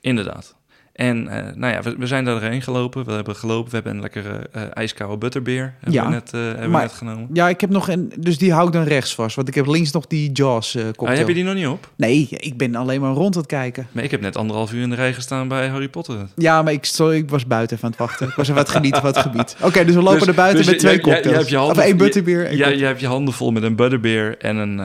inderdaad. 0.01 0.55
En 0.93 1.17
uh, 1.17 1.31
nou 1.55 1.73
ja, 1.73 1.81
we, 1.81 1.95
we, 1.97 2.07
zijn 2.07 2.25
daarheen 2.25 2.61
gelopen. 2.61 3.05
We 3.05 3.11
hebben 3.11 3.35
gelopen. 3.35 3.69
We 3.69 3.75
hebben 3.75 3.93
een 3.93 4.01
lekkere 4.01 4.49
uh, 4.55 4.61
ijskoude 4.73 5.17
butterbeer 5.17 5.73
hebben 5.79 5.93
ja, 5.93 6.05
we 6.05 6.09
net, 6.09 6.31
uh, 6.35 6.41
hebben 6.41 6.69
maar, 6.69 6.81
we 6.81 6.87
net 6.87 6.97
genomen. 6.97 7.29
Ja, 7.33 7.49
ik 7.49 7.61
heb 7.61 7.69
nog 7.69 7.89
een... 7.89 8.13
Dus 8.17 8.37
die 8.37 8.53
hou 8.53 8.67
ik 8.67 8.73
dan 8.73 8.83
rechts 8.83 9.15
vast. 9.15 9.35
Want 9.35 9.47
ik 9.47 9.55
heb 9.55 9.67
links 9.67 9.91
nog 9.91 10.07
die 10.07 10.31
Jaws 10.31 10.71
cocktail. 10.71 11.09
Ah, 11.09 11.17
heb 11.17 11.27
je 11.27 11.33
die 11.33 11.43
nog 11.43 11.53
niet 11.53 11.67
op? 11.67 11.89
Nee, 11.95 12.27
ik 12.29 12.57
ben 12.57 12.75
alleen 12.75 13.01
maar 13.01 13.13
rond 13.13 13.35
het 13.35 13.45
kijken. 13.45 13.87
Maar 13.91 14.03
ik 14.03 14.11
heb 14.11 14.21
net 14.21 14.37
anderhalf 14.37 14.73
uur 14.73 14.81
in 14.81 14.89
de 14.89 14.95
rij 14.95 15.13
gestaan 15.13 15.47
bij 15.47 15.67
Harry 15.67 15.89
Potter. 15.89 16.27
Ja, 16.35 16.61
maar 16.61 16.73
ik, 16.73 16.85
sorry, 16.85 17.17
ik 17.17 17.29
was 17.29 17.47
buiten 17.47 17.77
van 17.77 17.89
het 17.89 17.99
wachten. 17.99 18.27
Ik 18.27 18.33
was 18.33 18.47
even 18.47 18.59
wat 18.59 18.69
genieten 18.69 19.01
van 19.01 19.09
het 19.09 19.21
gebied. 19.27 19.55
Oké, 19.57 19.65
okay, 19.65 19.85
dus 19.85 19.95
we 19.95 20.01
lopen 20.01 20.19
dus, 20.19 20.27
er 20.27 20.33
buiten 20.33 20.57
dus 20.57 20.67
met 20.67 20.79
twee 20.79 20.99
cocktails. 20.99 21.23
Je, 21.23 21.31
je 21.31 21.37
hebt 21.37 21.49
je 21.49 21.57
handen, 21.57 21.77
of 21.77 21.83
één 21.83 21.97
butterbeer. 21.97 22.55
Ja, 22.55 22.67
je, 22.67 22.77
je 22.77 22.85
hebt 22.85 22.99
je 22.99 23.07
handen 23.07 23.33
vol 23.33 23.51
met 23.51 23.63
een 23.63 23.75
butterbeer 23.75 24.37
en 24.37 24.55
een... 24.55 24.81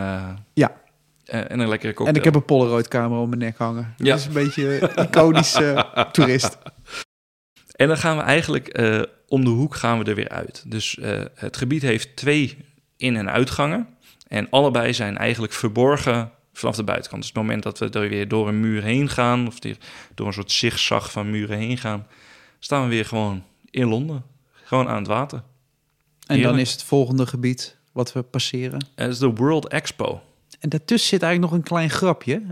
ja. 0.52 0.72
En 1.28 1.60
een 1.60 1.68
lekkere 1.68 1.92
cocktail. 1.92 2.08
En 2.08 2.14
ik 2.14 2.24
heb 2.24 2.34
een 2.34 2.44
Polaroid-camera 2.44 3.20
om 3.20 3.28
mijn 3.28 3.40
nek 3.40 3.56
hangen. 3.56 3.94
Ja. 3.96 4.04
Dat 4.04 4.18
is 4.18 4.26
een 4.26 4.32
beetje 4.32 4.90
iconisch 4.96 5.60
uh, 5.60 5.78
toerist. 6.12 6.58
En 7.76 7.88
dan 7.88 7.96
gaan 7.96 8.16
we 8.16 8.22
eigenlijk 8.22 8.80
uh, 8.80 9.02
om 9.28 9.44
de 9.44 9.50
hoek 9.50 9.74
gaan 9.74 9.98
we 9.98 10.04
er 10.04 10.14
weer 10.14 10.28
uit. 10.28 10.64
Dus 10.66 10.96
uh, 10.96 11.22
het 11.34 11.56
gebied 11.56 11.82
heeft 11.82 12.16
twee 12.16 12.56
in- 12.96 13.16
en 13.16 13.30
uitgangen. 13.30 13.88
En 14.28 14.50
allebei 14.50 14.94
zijn 14.94 15.16
eigenlijk 15.16 15.52
verborgen 15.52 16.30
vanaf 16.52 16.76
de 16.76 16.84
buitenkant. 16.84 17.22
Dus 17.22 17.30
het 17.30 17.40
moment 17.40 17.62
dat 17.62 17.78
we 17.78 17.88
er 17.90 18.08
weer 18.08 18.28
door 18.28 18.48
een 18.48 18.60
muur 18.60 18.82
heen 18.82 19.08
gaan... 19.08 19.46
of 19.46 19.58
door 20.14 20.26
een 20.26 20.32
soort 20.32 20.52
zigzag 20.52 21.12
van 21.12 21.30
muren 21.30 21.58
heen 21.58 21.78
gaan... 21.78 22.06
staan 22.58 22.82
we 22.82 22.88
weer 22.88 23.04
gewoon 23.04 23.44
in 23.70 23.86
Londen. 23.88 24.24
Gewoon 24.52 24.88
aan 24.88 24.98
het 24.98 25.06
water. 25.06 25.42
En 26.26 26.42
dan 26.42 26.58
is 26.58 26.72
het 26.72 26.82
volgende 26.82 27.26
gebied 27.26 27.76
wat 27.92 28.12
we 28.12 28.22
passeren? 28.22 28.86
Het 28.94 29.10
is 29.10 29.18
de 29.18 29.30
World 29.30 29.68
Expo. 29.68 30.22
En 30.58 30.68
daartussen 30.68 31.08
zit 31.08 31.22
eigenlijk 31.22 31.52
nog 31.52 31.60
een 31.60 31.66
klein 31.66 31.90
grapje 31.90 32.42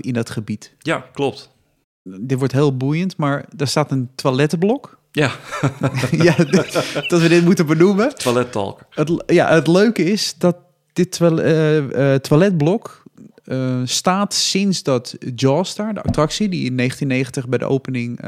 in 0.00 0.12
dat 0.12 0.30
gebied. 0.30 0.74
Ja, 0.78 1.04
klopt. 1.12 1.50
Dit 2.02 2.38
wordt 2.38 2.52
heel 2.52 2.76
boeiend, 2.76 3.16
maar 3.16 3.44
daar 3.56 3.66
staat 3.66 3.90
een 3.90 4.10
toilettenblok. 4.14 4.98
Ja. 5.12 5.30
ja, 6.26 6.36
dat 7.08 7.20
we 7.20 7.28
dit 7.28 7.44
moeten 7.44 7.66
benoemen. 7.66 8.14
Toilettalk. 8.14 8.80
Het, 8.90 9.22
ja, 9.26 9.54
het 9.54 9.66
leuke 9.66 10.04
is 10.04 10.34
dat 10.38 10.56
dit 10.92 11.12
toilet, 11.12 11.44
uh, 11.94 12.12
uh, 12.12 12.14
toiletblok 12.14 13.02
uh, 13.44 13.80
staat 13.84 14.34
sinds 14.34 14.82
dat 14.82 15.16
Jawstar, 15.34 15.94
de 15.94 16.02
attractie, 16.02 16.48
die 16.48 16.64
in 16.64 16.76
1990 16.76 17.48
bij 17.48 17.58
de 17.58 17.74
opening 17.74 18.20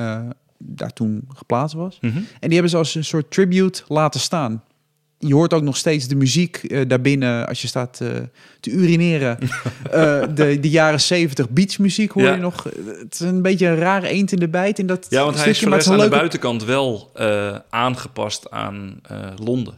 daar 0.58 0.92
toen 0.92 1.24
geplaatst 1.28 1.76
was. 1.76 1.98
Mhm. 2.00 2.16
En 2.16 2.24
die 2.40 2.52
hebben 2.52 2.70
ze 2.70 2.76
als 2.76 2.94
een 2.94 3.04
soort 3.04 3.30
tribute 3.30 3.82
laten 3.86 4.20
staan 4.20 4.62
je 5.26 5.34
hoort 5.34 5.52
ook 5.54 5.62
nog 5.62 5.76
steeds 5.76 6.08
de 6.08 6.14
muziek 6.16 6.60
uh, 6.62 6.88
daarbinnen 6.88 7.46
als 7.48 7.62
je 7.62 7.68
staat 7.68 7.98
uh, 8.02 8.08
te 8.60 8.70
urineren. 8.70 9.38
uh, 9.42 9.48
de, 10.34 10.58
de 10.60 10.70
jaren 10.70 11.00
70 11.00 11.50
beachmuziek 11.50 12.10
hoor 12.12 12.22
Ja. 12.22 12.34
je 12.34 12.40
nog. 12.40 12.64
Het 12.64 13.12
is 13.14 13.20
een 13.20 13.42
beetje 13.42 13.66
een 13.66 13.76
rare 13.76 14.08
eend 14.08 14.32
in 14.32 14.38
de 14.38 14.48
bijt 14.48 14.78
in 14.78 14.86
dat 14.86 15.06
Ja, 15.10 15.24
want 15.24 15.36
hij 15.36 15.48
is 15.50 15.64
maar 15.64 15.78
het 15.78 15.88
aan 15.88 15.98
de 15.98 16.08
buitenkant 16.08 16.64
wel 16.64 17.10
eh, 17.14 17.56
aangepast 17.70 18.50
aan 18.50 18.98
eh, 19.02 19.18
Londen. 19.44 19.74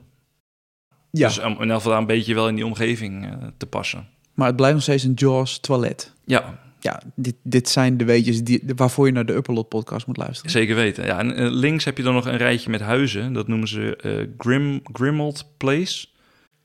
Ja. 1.10 1.28
Dus 1.28 1.38
om 1.40 1.62
in 1.62 1.70
elk 1.70 1.82
geval 1.82 1.98
een 1.98 2.06
beetje 2.06 2.34
wel 2.34 2.48
in 2.48 2.54
die 2.54 2.66
omgeving 2.66 3.24
eh, 3.24 3.32
te 3.56 3.66
passen. 3.66 4.06
Maar 4.34 4.46
het 4.46 4.56
blijft 4.56 4.74
nog 4.74 4.82
steeds 4.82 5.02
een 5.04 5.12
Jaws 5.14 5.58
toilet. 5.58 6.12
Ja, 6.24 6.58
Ja, 6.84 7.02
dit, 7.14 7.34
dit 7.42 7.68
zijn 7.68 7.96
de 7.96 8.04
weetjes 8.04 8.42
die, 8.42 8.62
waarvoor 8.76 9.06
je 9.06 9.12
naar 9.12 9.26
de 9.26 9.34
Upperlot 9.34 9.68
podcast 9.68 10.06
moet 10.06 10.16
luisteren. 10.16 10.50
zeker 10.50 10.74
weten. 10.74 11.04
Ja, 11.04 11.18
en 11.18 11.36
eh, 11.36 11.50
links 11.50 11.84
heb 11.84 11.96
je 11.96 12.02
dan 12.02 12.14
nog 12.14 12.26
een 12.26 12.36
rijtje 12.36 12.70
met 12.70 12.80
huizen. 12.80 13.32
Dat 13.32 13.48
noemen 13.48 13.68
ze 13.68 13.96
eh 13.96 14.28
Grim, 14.38 14.80
Grimald 14.92 15.46
Place, 15.56 16.06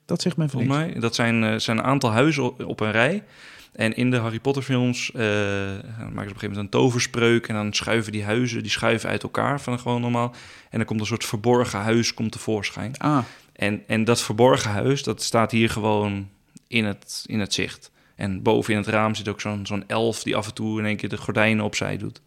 Dat 0.05 0.21
zegt 0.21 0.37
mijn 0.37 0.49
volgens 0.49 0.71
mij. 0.71 0.93
Dat 0.99 1.15
zijn, 1.15 1.43
eh, 1.43 1.59
zijn 1.59 1.77
een 1.77 1.83
aantal 1.83 2.11
huizen 2.11 2.43
op, 2.43 2.65
op 2.65 2.79
een 2.79 2.91
rij. 2.91 3.23
En 3.71 3.95
in 3.95 4.11
de 4.11 4.17
Harry 4.17 4.39
Potter 4.39 4.63
films 4.63 5.11
eh, 5.11 5.19
maken 5.19 5.83
ze 5.83 6.09
op 6.09 6.15
een 6.15 6.23
gegeven 6.25 6.47
moment 6.47 6.57
een 6.57 6.69
toverspreuk... 6.69 7.47
en 7.47 7.55
dan 7.55 7.73
schuiven 7.73 8.11
die 8.11 8.23
huizen, 8.23 8.61
die 8.61 8.71
schuiven 8.71 9.09
uit 9.09 9.23
elkaar 9.23 9.61
van 9.61 9.79
gewoon 9.79 10.01
normaal. 10.01 10.35
En 10.69 10.77
dan 10.77 10.85
komt 10.85 10.99
een 10.99 11.05
soort 11.05 11.25
verborgen 11.25 11.79
huis 11.79 12.13
komt 12.13 12.31
tevoorschijn. 12.31 12.97
Ah, 12.97 13.23
En, 13.53 13.83
en 13.87 14.03
dat 14.03 14.21
verborgen 14.21 14.71
huis, 14.71 15.03
dat 15.03 15.23
staat 15.23 15.51
hier 15.51 15.69
gewoon 15.69 16.29
in 16.67 16.85
het, 16.85 17.23
in 17.25 17.39
het 17.39 17.53
zicht. 17.53 17.91
En 18.19 18.41
boven 18.41 18.73
in 18.73 18.79
het 18.79 18.87
raam 18.87 19.15
zit 19.15 19.27
ook 19.27 19.41
zo'n 19.41 19.65
zo'n 19.65 19.83
elf 19.87 20.23
die 20.23 20.35
af 20.35 20.47
en 20.47 20.53
toe 20.53 20.79
in 20.79 20.85
één 20.85 20.97
keer 20.97 21.09
de 21.09 21.17
gordijnen 21.17 21.65
opzij 21.65 21.97
doet. 21.97 22.21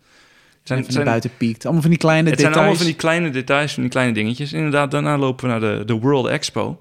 Het 0.59 0.69
zijn, 0.69 0.87
naar 0.89 1.05
buiten 1.05 1.31
piekt. 1.37 1.65
Allemaal 1.65 1.83
van 1.83 1.91
die 1.91 1.99
kleine 1.99 2.31
het 2.31 2.41
zijn 2.41 2.53
details. 2.53 2.57
allemaal 2.57 2.77
van 2.77 2.87
die 2.87 2.95
kleine 2.95 3.31
details, 3.31 3.73
van 3.73 3.83
die 3.83 3.93
kleine 3.93 4.13
dingetjes. 4.13 4.53
Inderdaad, 4.53 4.91
daarna 4.91 5.19
lopen 5.19 5.45
we 5.45 5.51
naar 5.51 5.61
de, 5.61 5.85
de 5.85 5.93
World 5.93 6.27
Expo. 6.27 6.79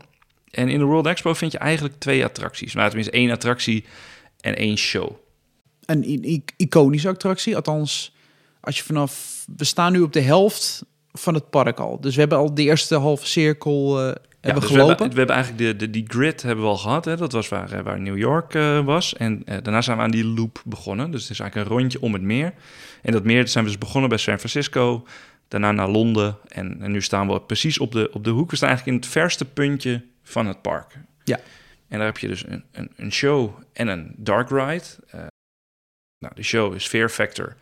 En 0.52 0.70
in 0.70 0.80
de 0.80 0.86
World 0.86 1.06
Expo 1.06 1.34
vind 1.34 1.52
je 1.52 1.58
eigenlijk 1.58 2.00
twee 2.00 2.24
attracties. 2.24 2.74
Nou, 2.74 2.88
tenminste 2.88 3.14
één 3.14 3.32
attractie 3.32 3.86
en 4.40 4.56
één 4.56 4.78
show. 4.78 5.12
Een 5.86 6.44
iconische 6.58 7.10
attractie. 7.10 7.56
Althans, 7.56 8.16
als 8.60 8.78
je 8.78 8.84
vanaf... 8.84 9.44
We 9.58 9.64
staan 9.64 9.92
nu 9.92 10.02
op 10.02 10.14
de 10.14 10.22
helft 10.22 10.86
van 11.12 11.34
het 11.34 11.50
park 11.50 11.80
al. 11.80 12.02
Dus 12.02 12.14
we 12.14 12.20
hebben 12.20 12.38
al 12.38 12.54
de 12.54 12.64
eerste 12.64 12.96
halve 12.96 13.28
cirkel 13.28 14.02
eh, 14.02 14.16
hebben 14.42 14.62
dus 14.62 14.72
we 14.72 14.78
gelopen. 14.78 14.98
hebben, 14.98 15.10
we 15.10 15.18
hebben 15.18 15.36
eigenlijk 15.36 15.80
de, 15.80 15.86
de, 15.86 15.92
die 15.92 16.06
grid 16.08 16.42
hebben 16.42 16.64
we 16.64 16.70
al 16.72 16.78
gehad. 16.78 17.06
Hè? 17.06 17.18
Dat 17.18 17.32
was 17.32 17.50
waar, 17.50 17.72
eh, 17.72 17.82
waar 17.82 18.00
New 18.00 18.18
York 18.18 18.54
eh, 18.54 18.86
was. 18.86 19.16
En 19.16 19.42
eh, 19.46 19.58
daarna 19.64 19.82
zijn 19.82 19.98
we 19.98 20.04
aan 20.04 20.12
die 20.12 20.26
loop 20.26 20.62
begonnen. 20.66 21.12
Dus 21.12 21.22
het 21.22 21.32
is 21.32 21.40
eigenlijk 21.40 21.70
een 21.70 21.78
rondje 21.78 22.02
om 22.02 22.14
het 22.14 22.22
meer. 22.22 22.54
En 23.02 23.12
dat 23.12 23.24
meer 23.24 23.48
zijn 23.48 23.64
we 23.64 23.70
dus 23.70 23.80
begonnen 23.80 24.10
bij 24.10 24.18
San 24.18 24.38
Francisco. 24.38 25.08
Daarna 25.48 25.72
naar 25.72 25.90
Londen. 25.90 26.38
En, 26.48 26.82
en 26.82 26.92
nu 26.92 27.02
staan 27.02 27.28
we 27.28 27.42
precies 27.42 27.80
op 27.80 27.92
de, 27.92 28.10
op 28.14 28.24
de 28.24 28.30
hoek. 28.30 28.50
We 28.50 28.56
staan 28.56 28.70
eigenlijk 28.70 28.98
in 28.98 29.04
het 29.04 29.14
verste 29.14 29.46
puntje 29.46 30.04
van 30.24 30.46
het 30.46 30.62
park. 30.62 30.94
Ja. 31.24 31.40
En 31.88 31.98
daar 31.98 32.08
heb 32.08 32.18
je 32.18 32.28
dus 32.28 32.46
een, 32.48 32.64
een, 32.72 32.92
een 32.96 33.12
show 33.12 33.60
en 33.74 33.88
een 33.88 34.14
dark 34.18 34.50
ride. 34.50 34.84
Nou, 36.20 36.34
de 36.36 36.44
show 36.44 36.76
is 36.76 36.88
Fear 36.88 37.10
Factor 37.10 37.56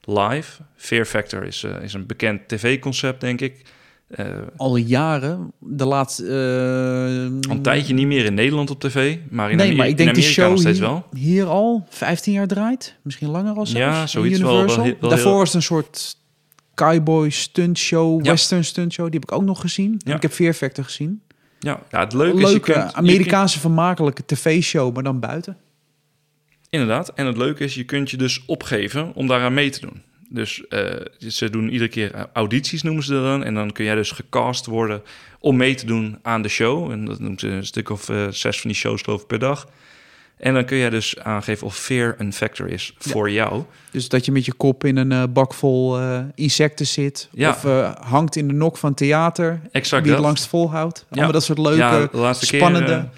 Live. 0.00 0.62
Fear 0.76 1.04
Factor 1.04 1.44
is, 1.44 1.64
is 1.64 1.92
een 1.92 2.06
bekend 2.06 2.48
tv-concept, 2.48 3.20
denk 3.20 3.40
ik. 3.40 3.64
Eh, 4.06 4.26
Al 4.56 4.76
jaren. 4.76 5.52
De 5.58 5.84
laatste... 5.84 6.26
eh, 6.26 7.50
een 7.52 7.62
tijdje 7.62 7.94
niet 7.94 8.06
meer 8.06 8.24
in 8.24 8.34
Nederland 8.34 8.70
op 8.70 8.80
tv, 8.80 9.18
maar 9.30 9.50
in, 9.50 9.56
nee, 9.56 9.76
maar 9.76 9.88
ik 9.88 9.96
denk 9.96 10.08
in 10.08 10.14
de 10.14 10.20
Amerika 10.20 10.40
show 10.42 10.50
nog 10.50 10.60
steeds 10.60 10.78
wel. 10.78 11.06
hier 11.12 11.46
al 11.46 11.86
15 11.88 12.32
jaar 12.32 12.46
draait. 12.46 12.96
Misschien 13.02 13.28
langer 13.28 13.56
al 13.56 13.66
zelfs. 13.66 13.96
Ja, 13.96 14.06
zoiets 14.06 14.40
wel- 14.40 14.66
wel 14.66 14.82
heel- 14.82 14.96
wel 15.00 15.10
Daarvoor 15.10 15.28
heel- 15.30 15.38
was 15.38 15.46
het 15.46 15.54
een 15.54 15.62
soort 15.62 16.16
cowboy 16.74 17.30
stunt 17.30 17.78
show, 17.78 18.24
Ja. 18.24 18.30
western 18.30 18.64
stunt 18.64 18.92
show. 18.92 19.04
Die 19.10 19.20
heb 19.20 19.30
ik 19.30 19.36
ook 19.36 19.44
nog 19.44 19.60
gezien. 19.60 20.00
Ja. 20.04 20.14
Ik 20.14 20.22
heb 20.22 20.32
Fear 20.32 20.52
Factor 20.52 20.84
gezien. 20.84 21.20
Ja, 21.58 21.80
ja 21.90 22.00
het 22.00 22.12
leuke 22.12 22.42
is, 22.42 22.52
je 22.52 22.60
kunt, 22.60 22.76
je 22.90 22.92
Amerikaanse 22.96 23.60
vermakelijke 23.60 24.22
tv-show, 24.26 24.94
maar 24.94 25.02
dan 25.02 25.20
buiten. 25.20 25.56
inderdaad, 26.70 27.08
en 27.14 27.26
het 27.26 27.36
leuke 27.36 27.64
is, 27.64 27.74
je 27.74 27.84
kunt 27.84 28.10
je 28.10 28.16
dus 28.16 28.42
opgeven 28.46 29.14
om 29.14 29.26
daaraan 29.26 29.54
mee 29.54 29.70
te 29.70 29.80
doen. 29.80 30.02
Dus 30.28 30.68
eh, 30.68 30.84
ze 31.18 31.50
doen 31.50 31.68
iedere 31.68 31.90
keer 31.90 32.14
eh, 32.14 32.22
audities, 32.32 32.82
noemen 32.82 33.02
ze 33.02 33.12
dat 33.12 33.22
dan. 33.22 33.44
En 33.44 33.54
dan 33.54 33.72
kun 33.72 33.84
jij 33.84 33.94
dus 33.94 34.10
gecast 34.10 34.66
worden 34.66 35.02
om 35.40 35.56
mee 35.56 35.74
te 35.74 35.86
doen 35.86 36.18
aan 36.22 36.42
de 36.42 36.48
show. 36.48 36.90
En 36.90 37.04
dat 37.04 37.18
noemen 37.18 37.38
ze 37.38 37.48
een 37.48 37.66
stuk 37.66 37.90
of 37.90 38.08
eh, 38.08 38.26
zes 38.30 38.60
van 38.60 38.70
die 38.70 38.78
shows 38.78 39.02
geloof 39.02 39.20
ik 39.20 39.26
per 39.26 39.38
dag. 39.38 39.68
En 40.36 40.54
dan 40.54 40.64
kun 40.64 40.76
jij 40.76 40.90
dus 40.90 41.18
aangeven 41.18 41.66
of 41.66 41.76
fear 41.76 42.14
een 42.18 42.32
factor 42.32 42.68
is 42.68 42.94
voor 42.98 43.30
jou. 43.30 43.62
Dus 43.90 44.08
dat 44.08 44.24
je 44.24 44.32
met 44.32 44.44
je 44.44 44.52
kop 44.52 44.84
in 44.84 44.96
een 44.96 45.32
bak 45.32 45.54
vol 45.54 45.98
insecten 46.34 46.86
zit. 46.86 47.28
Ja. 47.32 47.50
Of 47.50 47.62
hangt 48.00 48.36
in 48.36 48.48
de 48.48 48.54
nok 48.54 48.76
van 48.76 48.94
theater. 48.94 49.60
Exact 49.70 50.02
wie 50.02 50.12
het 50.12 50.22
langst 50.22 50.46
volhoudt. 50.46 51.06
Allemaal 51.08 51.26
Ja. 51.26 51.32
dat 51.32 51.44
soort 51.44 51.58
leuke, 51.58 52.08
Ja, 52.12 52.32
spannende... 52.32 52.86
Keer, 52.86 53.08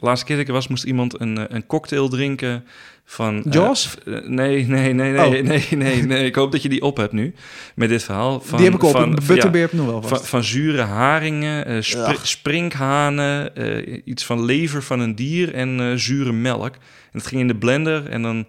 de 0.00 0.04
laatste 0.06 0.26
keer 0.26 0.34
dat 0.36 0.44
ik 0.44 0.48
er 0.50 0.54
was, 0.56 0.68
moest 0.68 0.84
iemand 0.84 1.20
een, 1.20 1.38
eh, 1.38 1.44
een 1.48 1.66
cocktail 1.66 2.08
drinken 2.08 2.64
van... 3.04 3.44
eh, 3.44 3.52
f- 3.88 3.96
eh, 4.06 4.28
nee, 4.28 4.66
nee, 4.66 4.92
nee, 4.92 5.12
nee, 5.12 5.24
Oh. 5.24 5.30
nee, 5.48 5.66
nee, 5.70 6.02
nee. 6.02 6.24
Ik 6.24 6.34
hoop 6.34 6.52
dat 6.52 6.62
je 6.62 6.68
die 6.68 6.82
op 6.82 6.96
hebt 6.96 7.12
nu, 7.12 7.34
met 7.74 7.88
dit 7.88 8.02
verhaal. 8.02 8.40
Van, 8.40 8.56
die 8.56 8.66
heb 8.66 8.74
ik 8.74 8.82
op. 8.82 8.90
Van, 8.90 9.18
butterbeer 9.26 9.60
heb 9.62 9.72
nog 9.72 9.86
wel 9.86 10.02
vast. 10.02 10.14
van, 10.20 10.24
van 10.24 10.44
zure 10.44 10.82
haringen, 10.82 11.70
Ugh. 11.76 12.14
sprinkhanen, 12.22 13.52
iets 14.10 14.24
van 14.24 14.44
lever 14.44 14.82
van 14.82 15.00
een 15.00 15.14
dier 15.14 15.54
en 15.54 16.00
zure 16.00 16.32
melk. 16.32 16.74
En 16.74 17.18
dat 17.22 17.26
ging 17.26 17.40
in 17.40 17.48
de 17.48 17.56
blender 17.56 18.06
en 18.08 18.22
dan 18.22 18.46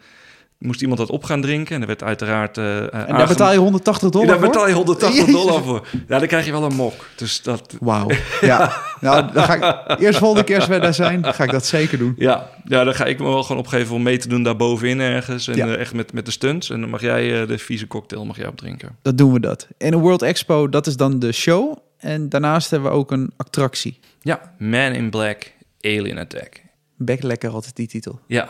moest 0.59 0.81
iemand 0.81 0.99
dat 0.99 1.09
op 1.09 1.23
gaan 1.23 1.41
drinken. 1.41 1.75
En 1.75 1.81
er 1.81 1.87
werd 1.87 2.03
uiteraard... 2.03 2.57
eh 2.57 2.93
en 2.93 3.15
daar 3.15 3.27
betaal 3.27 3.51
je 3.51 3.57
180 3.57 4.09
dollar 4.09 4.27
daar 4.27 4.37
voor? 4.39 4.47
betaal 4.47 4.67
je 4.67 4.73
180 4.73 5.17
Jezus. 5.19 5.33
dollar 5.43 5.63
voor. 5.63 5.87
Ja, 6.07 6.19
dan 6.19 6.27
krijg 6.27 6.45
je 6.45 6.51
wel 6.51 6.63
een 6.63 6.75
mok. 6.75 7.07
Dus 7.15 7.41
dat, 7.41 7.75
Wauw. 7.79 8.09
Ja. 8.41 8.73
nou, 9.01 9.31
dan 9.33 9.43
ga 9.43 9.53
ik... 9.87 9.99
Eerst 10.01 10.19
volgende 10.19 10.43
keer 10.43 10.55
als 10.55 10.67
wij 10.67 10.79
daar 10.79 10.93
zijn, 10.93 11.33
ga 11.33 11.43
ik 11.43 11.51
dat 11.51 11.65
zeker 11.65 11.97
doen. 11.97 12.13
Ja, 12.17 12.49
ja, 12.65 12.83
dan 12.83 12.93
ga 12.95 13.05
ik 13.05 13.19
me 13.19 13.25
wel 13.25 13.43
gewoon 13.43 13.61
opgeven 13.61 13.95
om 13.95 14.03
mee 14.03 14.17
te 14.17 14.27
doen 14.27 14.43
daar 14.43 14.55
bovenin 14.55 14.99
ergens. 14.99 15.47
En 15.47 15.55
Ja. 15.55 15.67
eh, 15.67 15.79
echt 15.79 15.93
met, 15.93 16.13
met 16.13 16.25
de 16.25 16.31
stunts. 16.31 16.69
En 16.69 16.79
dan 16.81 16.89
mag 16.89 17.01
jij 17.01 17.45
de 17.45 17.57
vieze 17.57 17.87
cocktail 17.87 18.25
mag 18.25 18.37
jij 18.37 18.47
opdrinken. 18.47 18.95
Dat 19.01 19.17
doen 19.17 19.33
we 19.33 19.39
dat. 19.39 19.67
En 19.77 19.93
een 19.93 19.99
World 19.99 20.21
Expo, 20.21 20.69
dat 20.69 20.87
is 20.87 20.95
dan 20.97 21.19
de 21.19 21.31
show. 21.31 21.75
En 21.97 22.29
daarnaast 22.29 22.69
hebben 22.69 22.91
we 22.91 22.97
ook 22.97 23.11
een 23.11 23.31
attractie. 23.37 23.99
Ja, 24.21 24.53
Man 24.57 24.91
in 24.93 25.09
Black, 25.09 25.51
Alien 25.81 26.17
Attack. 26.17 26.61
Bek 26.97 27.23
lekker 27.23 27.49
altijd 27.49 27.75
die 27.75 27.87
titel. 27.87 28.19
Ja, 28.27 28.47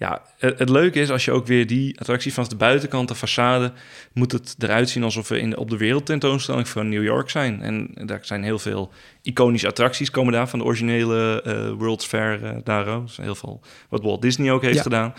ja 0.00 0.22
het, 0.38 0.58
het 0.58 0.68
leuke 0.68 1.00
is 1.00 1.10
als 1.10 1.24
je 1.24 1.32
ook 1.32 1.46
weer 1.46 1.66
die 1.66 1.98
attractie 2.00 2.32
vanaf 2.32 2.48
de 2.48 2.56
buitenkant, 2.56 3.08
de 3.08 3.16
façade, 3.16 3.74
moet 4.12 4.32
het 4.32 4.54
eruit 4.58 4.88
zien 4.88 5.02
alsof 5.02 5.28
we 5.28 5.38
in, 5.38 5.56
op 5.56 5.70
de 5.70 5.76
wereldtentoonstelling 5.76 6.68
van 6.68 6.88
New 6.88 7.02
York 7.04 7.30
zijn. 7.30 7.62
En 7.62 7.90
daar 8.06 8.18
zijn 8.22 8.42
heel 8.42 8.58
veel 8.58 8.90
iconische 9.22 9.66
attracties 9.68 10.10
komen 10.10 10.32
daar 10.32 10.48
van 10.48 10.58
de 10.58 10.64
originele 10.64 11.42
eh 11.42 11.70
World's 11.78 12.06
Fair 12.06 12.60
daar. 12.64 12.86
ook. 12.86 13.06
Dus 13.06 13.16
heel 13.16 13.34
veel 13.34 13.60
wat 13.88 14.02
Walt 14.02 14.22
Disney 14.22 14.52
ook 14.52 14.62
heeft 14.62 14.76
Ja. 14.76 14.82
gedaan. 14.82 15.14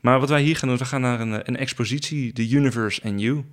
Maar 0.00 0.20
wat 0.20 0.28
wij 0.28 0.42
hier 0.42 0.56
gaan 0.56 0.68
doen, 0.68 0.78
we 0.78 0.84
gaan 0.84 1.00
naar 1.00 1.20
een, 1.20 1.32
eh, 1.34 1.40
een 1.42 1.56
expositie, 1.56 2.32
The 2.32 2.48
Universe 2.50 3.00
and 3.04 3.20
You. 3.20 3.44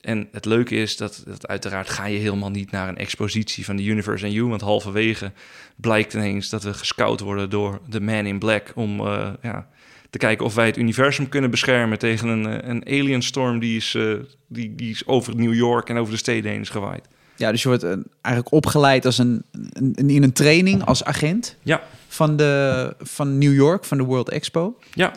En 0.00 0.28
het 0.32 0.44
leuke 0.44 0.74
is 0.76 0.96
dat, 0.96 1.22
dat 1.26 1.46
uiteraard 1.46 1.88
ga 1.88 2.06
je 2.06 2.18
helemaal 2.18 2.50
niet 2.50 2.70
naar 2.70 2.88
een 2.88 2.96
expositie 2.96 3.64
van 3.64 3.76
The 3.76 3.84
Universe 3.84 4.24
and 4.24 4.34
You, 4.34 4.48
want 4.48 4.60
halverwege 4.60 5.32
blijkt 5.76 6.14
ineens 6.14 6.48
dat 6.48 6.62
we 6.62 6.74
gescout 6.74 7.20
worden 7.20 7.50
door 7.50 7.80
de 7.88 8.00
Man 8.00 8.26
in 8.26 8.38
Black 8.38 8.72
om 8.74 9.00
ja, 9.42 9.68
te 10.18 10.26
kijken 10.26 10.46
of 10.46 10.54
wij 10.54 10.66
het 10.66 10.76
universum 10.76 11.28
kunnen 11.28 11.50
beschermen 11.50 11.98
tegen 11.98 12.28
een, 12.28 12.46
eh, 12.46 12.68
een 12.68 12.84
alien 12.86 13.22
storm 13.22 13.58
die 13.58 13.76
is, 13.76 13.94
eh, 13.94 14.12
die, 14.48 14.74
die 14.74 14.90
is 14.90 15.06
over 15.06 15.36
New 15.36 15.54
York 15.54 15.88
en 15.88 15.96
over 15.96 16.12
de 16.12 16.18
steden 16.18 16.50
heen 16.50 16.60
is 16.60 16.68
gewaaid. 16.68 17.08
Ja, 17.36 17.50
dus 17.50 17.62
je 17.62 17.68
wordt 17.68 17.82
eh, 17.82 17.90
eigenlijk 18.22 18.54
opgeleid 18.54 19.04
als 19.06 19.18
een, 19.18 19.42
een, 19.52 19.92
een- 19.94 20.10
in 20.10 20.22
een 20.22 20.32
training 20.32 20.84
als 20.84 21.04
agent 21.04 21.56
Ja, 21.62 21.82
van, 22.08 22.36
de, 22.36 22.94
van 22.98 23.38
New 23.38 23.54
York, 23.54 23.84
van 23.84 23.98
de 23.98 24.04
World 24.04 24.28
Expo. 24.30 24.78
ja, 24.92 25.12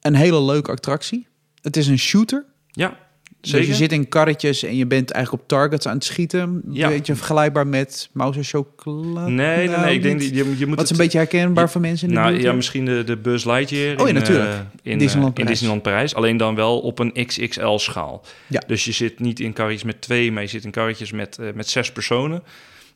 Een 0.00 0.14
hele 0.14 0.42
leuke 0.42 0.70
attractie. 0.70 1.26
Het 1.60 1.76
is 1.76 1.86
een 1.86 1.98
shooter. 1.98 2.44
ja, 2.66 2.96
Dus 3.50 3.66
je 3.66 3.74
zit 3.74 3.92
in 3.92 4.08
karretjes 4.08 4.62
en 4.62 4.76
je 4.76 4.86
bent 4.86 5.10
eigenlijk 5.10 5.42
op 5.42 5.48
targets 5.48 5.86
aan 5.86 5.94
het 5.94 6.04
schieten. 6.04 6.62
Ja. 6.70 6.88
Beetje 6.88 7.14
vergelijkbaar 7.14 7.66
met 7.66 8.08
Mouse 8.12 8.38
en 8.38 8.44
Chocolade. 8.44 9.30
nee, 9.30 9.56
nee, 9.56 9.68
Nou, 9.68 9.80
nee, 9.84 9.94
ik 9.94 10.02
denk 10.02 10.20
die, 10.20 10.34
je, 10.34 10.58
je 10.58 10.66
moet 10.66 10.76
Wat 10.76 10.84
is 10.84 10.90
het- 10.90 10.90
een 10.90 11.04
beetje 11.04 11.18
herkenbaar 11.18 11.70
voor 11.70 11.80
mensen 11.80 12.08
in 12.08 12.14
de 12.14 12.20
Nou 12.20 12.40
ja, 12.40 12.52
misschien 12.52 12.84
de, 12.84 13.04
de 13.04 13.16
Buzz 13.16 13.44
Lightyear 13.44 13.92
Oh 13.94 14.00
ja, 14.00 14.06
in, 14.06 14.14
natuurlijk. 14.14 14.48
eh, 14.50 14.92
in, 14.92 14.98
Disneyland 14.98 15.14
eh, 15.14 15.26
in 15.26 15.32
Parijs. 15.32 15.48
Disneyland 15.48 15.82
Parijs. 15.82 16.14
Alleen 16.14 16.36
dan 16.36 16.54
wel 16.54 16.80
op 16.80 16.98
een 16.98 17.12
XXL-schaal. 17.26 18.24
Ja. 18.46 18.62
Dus 18.66 18.84
je 18.84 18.92
zit 18.92 19.20
niet 19.20 19.40
in 19.40 19.52
karretjes 19.52 19.84
met 19.84 20.00
twee, 20.00 20.32
maar 20.32 20.42
je 20.42 20.48
zit 20.48 20.64
in 20.64 20.70
karretjes 20.70 21.12
met, 21.12 21.38
eh, 21.38 21.46
met 21.54 21.68
zes 21.68 21.92
personen. 21.92 22.42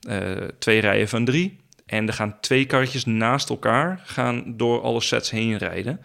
Eh, 0.08 0.18
twee 0.58 0.80
rijen 0.80 1.08
van 1.08 1.24
drie. 1.24 1.56
En 1.86 2.06
er 2.06 2.12
gaan 2.12 2.36
twee 2.40 2.64
karretjes 2.64 3.04
naast 3.04 3.48
elkaar 3.50 4.00
gaan 4.04 4.44
door 4.56 4.80
alle 4.82 5.00
sets 5.00 5.30
heen 5.30 5.56
rijden. 5.56 6.00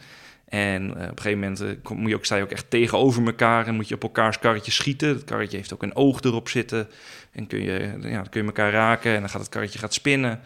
En 0.51 0.83
eh, 0.83 0.89
op 0.89 0.97
een 0.97 1.21
gegeven 1.21 1.39
moment 1.39 1.61
eh, 1.61 1.67
kom- 1.83 1.97
moet 1.99 2.09
je 2.09 2.15
ook, 2.15 2.25
sta 2.25 2.35
je 2.35 2.43
ook 2.43 2.51
echt 2.51 2.69
tegenover 2.69 3.25
elkaar 3.25 3.67
en 3.67 3.75
moet 3.75 3.87
je 3.87 3.95
op 3.95 4.03
elkaars 4.03 4.39
karretje 4.39 4.71
schieten. 4.71 5.07
Het 5.09 5.23
karretje 5.23 5.57
heeft 5.57 5.73
ook 5.73 5.83
een 5.83 5.95
oog 5.95 6.21
erop 6.21 6.49
zitten. 6.49 6.87
En 7.31 7.47
kun 7.47 7.61
je, 7.63 7.93
ja, 8.01 8.15
dan 8.15 8.29
kun 8.29 8.41
je 8.41 8.47
elkaar 8.47 8.71
raken 8.71 9.13
en 9.13 9.19
dan 9.19 9.29
gaat 9.29 9.41
het 9.41 9.49
karretje 9.49 9.79
gaat 9.79 9.93
spinnen. 9.93 10.39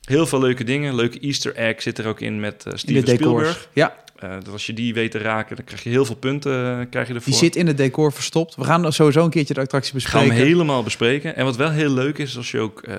Heel 0.00 0.26
veel 0.26 0.40
leuke 0.40 0.64
dingen. 0.64 0.94
Leuke 0.94 1.20
Easter 1.20 1.54
egg 1.54 1.82
zit 1.82 1.98
er 1.98 2.06
ook 2.06 2.20
in 2.20 2.40
met 2.40 2.62
de 2.62 2.76
Steven. 2.76 3.08
Spielberg. 3.08 3.68
Ja, 3.72 3.96
Eh, 4.14 4.34
dus 4.42 4.52
als 4.52 4.66
je 4.66 4.72
die 4.72 4.94
weet 4.94 5.10
te 5.10 5.18
raken, 5.18 5.56
dan 5.56 5.64
krijg 5.64 5.82
je 5.82 5.90
heel 5.90 6.04
veel 6.04 6.16
punten 6.16 6.80
eh, 6.80 6.86
krijg 6.90 7.08
je 7.08 7.14
ervoor. 7.14 7.30
die 7.30 7.40
zit 7.40 7.56
in 7.56 7.66
het 7.66 7.76
decor 7.76 8.12
verstopt. 8.12 8.54
We 8.54 8.64
gaan 8.64 8.92
sowieso 8.92 9.24
een 9.24 9.30
keertje 9.30 9.54
de 9.54 9.60
attractie 9.60 10.00
gaan 10.00 10.00
we 10.00 10.06
bespreken. 10.06 10.36
hem 10.36 10.46
helemaal 10.46 10.82
bespreken. 10.82 11.36
En 11.36 11.44
wat 11.44 11.56
wel 11.56 11.70
heel 11.70 11.90
leuk 11.90 12.18
is, 12.18 12.36
als 12.36 12.50
je 12.50 12.58
ook, 12.60 12.82
eh, 12.82 12.96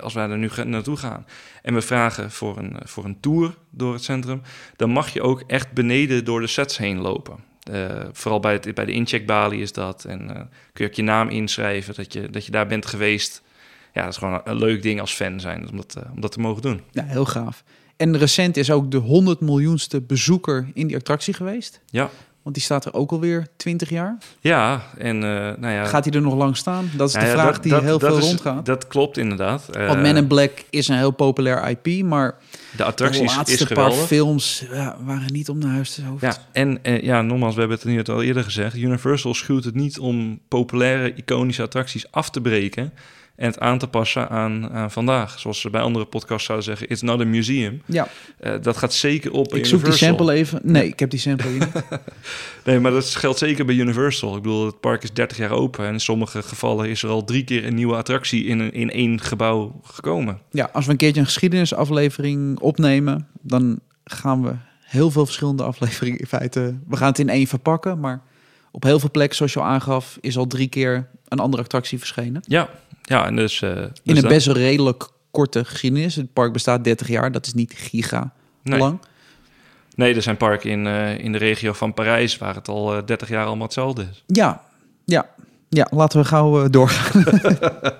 als 0.00 0.14
wij 0.14 0.28
er 0.28 0.38
nu 0.38 0.50
naartoe 0.64 0.96
gaan 0.96 1.26
en 1.62 1.74
we 1.74 1.80
vragen 1.82 2.30
voor 2.30 2.58
een, 2.58 2.76
voor 2.84 3.04
een 3.04 3.20
tour 3.20 3.54
door 3.70 3.92
het 3.92 4.02
centrum, 4.02 4.42
dan 4.76 4.90
mag 4.90 5.08
je 5.08 5.22
ook 5.22 5.42
echt 5.46 5.72
beneden 5.72 6.24
door 6.24 6.40
de 6.40 6.46
sets 6.46 6.78
heen 6.78 6.98
lopen. 6.98 7.46
Vooral 8.12 8.40
bij, 8.40 8.52
het, 8.52 8.74
bij 8.74 8.84
de 8.84 8.92
incheckbalie 8.92 9.60
is 9.60 9.72
dat. 9.72 10.04
En 10.04 10.26
kun 10.72 10.84
je 10.84 10.90
ook 10.90 10.96
je 10.96 11.02
naam 11.02 11.28
inschrijven 11.28 11.94
dat 11.94 12.12
je, 12.12 12.30
dat 12.30 12.46
je 12.46 12.50
daar 12.50 12.66
bent 12.66 12.86
geweest. 12.86 13.42
ja, 13.92 14.02
dat 14.02 14.12
is 14.12 14.18
gewoon 14.18 14.40
een 14.44 14.56
leuk 14.56 14.82
ding 14.82 15.00
als 15.00 15.12
fan 15.12 15.40
zijn, 15.40 15.70
om 15.70 15.76
dat, 15.76 15.96
om 16.14 16.20
dat 16.20 16.32
te 16.32 16.40
mogen 16.40 16.62
doen. 16.62 16.82
Ja, 16.90 17.04
heel 17.04 17.26
gaaf. 17.26 17.64
En 17.98 18.18
recent 18.18 18.56
is 18.56 18.70
ook 18.70 18.90
de 18.90 18.96
100 18.96 19.40
miljoenste 19.40 20.00
bezoeker 20.00 20.66
in 20.74 20.86
die 20.86 20.96
attractie 20.96 21.34
geweest. 21.34 21.80
Ja. 21.90 22.10
Want 22.42 22.54
die 22.60 22.64
staat 22.64 22.84
er 22.84 22.94
ook 22.94 23.10
alweer 23.12 23.46
20 23.56 23.90
jaar. 23.90 24.18
Ja, 24.40 24.82
en 24.98 25.16
uh, 25.16 25.22
nou 25.58 25.68
ja... 25.68 25.84
Gaat 25.84 26.04
hij 26.04 26.14
er 26.14 26.20
nog 26.20 26.34
lang 26.34 26.56
staan? 26.56 26.90
Dat 26.96 27.08
is 27.08 27.14
Nou 27.14 27.26
de 27.26 27.32
ja, 27.32 27.38
vraag 27.40 27.52
dat- 27.54 27.62
die 27.62 27.72
dat- 27.72 27.82
heel 27.82 27.98
dat 27.98 28.08
veel 28.10 28.18
is- 28.18 28.24
rondgaat. 28.24 28.66
Dat 28.66 28.86
klopt 28.86 29.16
inderdaad. 29.16 29.68
Eh, 29.68 29.86
Want 29.86 30.00
Men 30.00 30.16
in 30.16 30.26
Black 30.26 30.50
is 30.70 30.88
een 30.88 30.96
heel 30.96 31.10
populair 31.10 31.68
IP, 31.70 32.04
maar 32.04 32.34
de 32.70 32.76
de 32.76 32.84
attractie 32.84 33.22
is, 33.24 33.36
laatste 33.36 33.64
is 33.64 33.72
paar 33.72 33.92
films 33.92 34.64
ja, 34.72 34.96
waren 35.04 35.32
niet 35.32 35.48
om 35.48 35.58
naar 35.58 35.70
huis 35.72 35.94
te 35.94 36.02
hoofd. 36.04 36.22
Ja, 36.22 36.36
en 36.52 36.78
eh, 36.82 37.02
ja, 37.02 37.22
nogmaals, 37.22 37.54
we 37.54 37.60
hebben 37.60 37.78
het 37.78 37.86
net 37.88 38.08
al 38.08 38.22
eerder 38.22 38.44
gezegd. 38.44 38.76
Universal 38.76 39.34
schuwt 39.34 39.64
het 39.64 39.74
niet 39.74 39.98
om 39.98 40.38
populaire, 40.48 41.14
iconische 41.14 41.62
attracties 41.62 42.10
af 42.10 42.30
te 42.30 42.40
breken 42.40 42.92
en 43.38 43.46
het 43.46 43.58
aan 43.60 43.78
te 43.78 43.86
passen 43.88 44.28
aan, 44.28 44.70
aan 44.70 44.90
vandaag. 44.90 45.38
Zoals 45.38 45.60
ze 45.60 45.70
bij 45.70 45.80
andere 45.80 46.04
podcasts 46.04 46.44
zouden 46.46 46.66
zeggen, 46.66 46.88
it's 46.88 47.02
not 47.02 47.20
a 47.20 47.24
museum. 47.24 47.82
Ja, 47.86 48.08
Eh, 48.38 48.52
dat 48.62 48.76
gaat 48.76 48.92
zeker 48.92 49.32
op 49.32 49.46
ik 49.46 49.52
zoek 49.52 49.62
die 49.64 49.72
Universal. 49.72 50.08
sample 50.08 50.32
even. 50.32 50.60
Nee, 50.62 50.86
ik 50.86 50.98
heb 50.98 51.10
die 51.10 51.18
sample 51.20 51.48
hier 51.50 51.58
niet. 51.58 51.82
Nee, 52.64 52.80
maar 52.80 52.90
dat 52.92 53.04
geldt 53.14 53.38
zeker 53.38 53.64
bij 53.64 53.74
Universal. 53.74 54.36
Ik 54.36 54.42
bedoel, 54.42 54.66
het 54.66 54.80
park 54.80 55.02
is 55.02 55.12
30 55.12 55.36
jaar 55.36 55.50
open 55.50 55.86
en 55.86 55.92
in 55.92 56.00
sommige 56.00 56.42
gevallen 56.42 56.88
is 56.88 57.02
er 57.02 57.08
al 57.08 57.24
drie 57.24 57.44
keer 57.44 57.66
een 57.66 57.74
nieuwe 57.74 57.96
attractie 57.96 58.44
in, 58.44 58.58
een, 58.58 58.72
in 58.72 58.90
één 58.90 59.20
gebouw 59.20 59.80
gekomen. 59.84 60.40
Ja, 60.50 60.70
als 60.72 60.84
we 60.84 60.90
een 60.90 60.96
keertje 60.96 61.20
een 61.20 61.26
geschiedenisaflevering 61.26 62.58
opnemen, 62.60 63.26
dan 63.42 63.80
gaan 64.04 64.42
we 64.42 64.52
heel 64.82 65.10
veel 65.10 65.24
verschillende 65.24 65.62
afleveringen 65.62 66.18
in 66.18 66.26
feite. 66.26 66.78
We 66.88 66.96
gaan 66.96 67.08
het 67.08 67.18
in 67.18 67.28
één 67.28 67.46
verpakken, 67.46 68.00
maar 68.00 68.22
op 68.70 68.82
heel 68.82 68.98
veel 68.98 69.10
plekken, 69.10 69.36
zoals 69.36 69.52
je 69.52 69.60
al 69.60 69.66
aangaf, 69.66 70.18
is 70.20 70.36
al 70.36 70.46
drie 70.46 70.68
keer 70.68 71.08
een 71.28 71.38
andere 71.38 71.62
attractie 71.62 71.98
verschenen. 71.98 72.42
Ja, 72.46 72.68
ja 73.08 73.26
en 73.26 73.36
dus... 73.36 73.62
eh, 73.62 73.70
dus 73.74 73.80
In 74.02 74.16
een 74.16 74.22
dat- 74.22 74.30
best 74.30 74.46
wel 74.46 74.56
redelijk 74.56 75.08
korte 75.30 75.64
geschiedenis. 75.64 76.14
Het 76.14 76.32
park 76.32 76.52
bestaat 76.52 76.84
30 76.84 77.08
jaar, 77.08 77.32
dat 77.32 77.46
is 77.46 77.54
niet 77.54 77.72
giga 77.76 78.32
Nee. 78.62 78.78
lang. 78.78 78.98
Nee, 79.94 80.14
er 80.14 80.22
zijn 80.22 80.36
parken 80.36 80.70
in, 80.70 80.86
eh, 80.86 81.18
in 81.18 81.32
de 81.32 81.38
regio 81.38 81.72
van 81.72 81.94
Parijs 81.94 82.38
waar 82.38 82.54
het 82.54 82.68
al 82.68 82.96
eh, 82.96 83.02
30 83.06 83.28
jaar 83.28 83.46
allemaal 83.46 83.64
hetzelfde 83.64 84.06
is. 84.10 84.24
Ja, 84.26 84.62
ja, 85.04 85.28
ja. 85.68 85.86
Laten 85.90 86.20
we 86.20 86.26
gauw 86.26 86.64
eh, 86.64 86.70
doorgaan. 86.70 87.24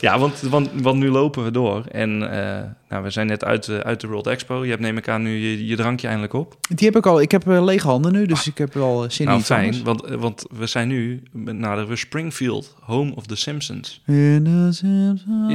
Ja, 0.00 0.18
want, 0.18 0.40
want, 0.40 0.68
want 0.74 0.98
nu 0.98 1.08
lopen 1.10 1.44
we 1.44 1.50
door. 1.50 1.84
En 1.90 2.30
eh, 2.30 2.62
nou, 2.88 3.02
we 3.02 3.10
zijn 3.10 3.26
net 3.26 3.44
uit, 3.44 3.64
de- 3.66 3.82
uit 3.84 4.00
de 4.00 4.06
World 4.06 4.26
Expo. 4.26 4.64
Je 4.64 4.70
hebt 4.70 4.82
neem 4.82 4.96
ik 4.96 5.08
aan 5.08 5.22
nu 5.22 5.30
je, 5.36 5.66
je 5.66 5.76
drankje 5.76 6.06
eindelijk 6.06 6.32
op. 6.34 6.56
Die 6.74 6.86
heb 6.86 6.96
ik 6.96 7.06
al. 7.06 7.20
Ik 7.20 7.30
heb 7.30 7.48
eh, 7.48 7.64
lege 7.64 7.86
handen 7.86 8.12
nu, 8.12 8.26
dus 8.26 8.46
ik 8.46 8.58
heb 8.58 8.74
wel 8.74 9.04
eh, 9.04 9.10
zin 9.10 9.18
in 9.20 9.26
nou, 9.26 9.38
iets 9.38 9.46
fijn. 9.48 9.64
anders. 9.64 9.82
Want, 9.82 10.02
want 10.20 10.44
we 10.58 10.66
zijn 10.66 10.88
nu, 10.88 11.22
naderen 11.32 11.88
we 11.88 11.96
Springfield, 11.96 12.76
home 12.80 13.14
of 13.14 13.26
the 13.26 13.36
Simpsons. 13.36 14.02
In 14.06 14.44
the 14.44 14.68
Simpsons. 14.72 15.52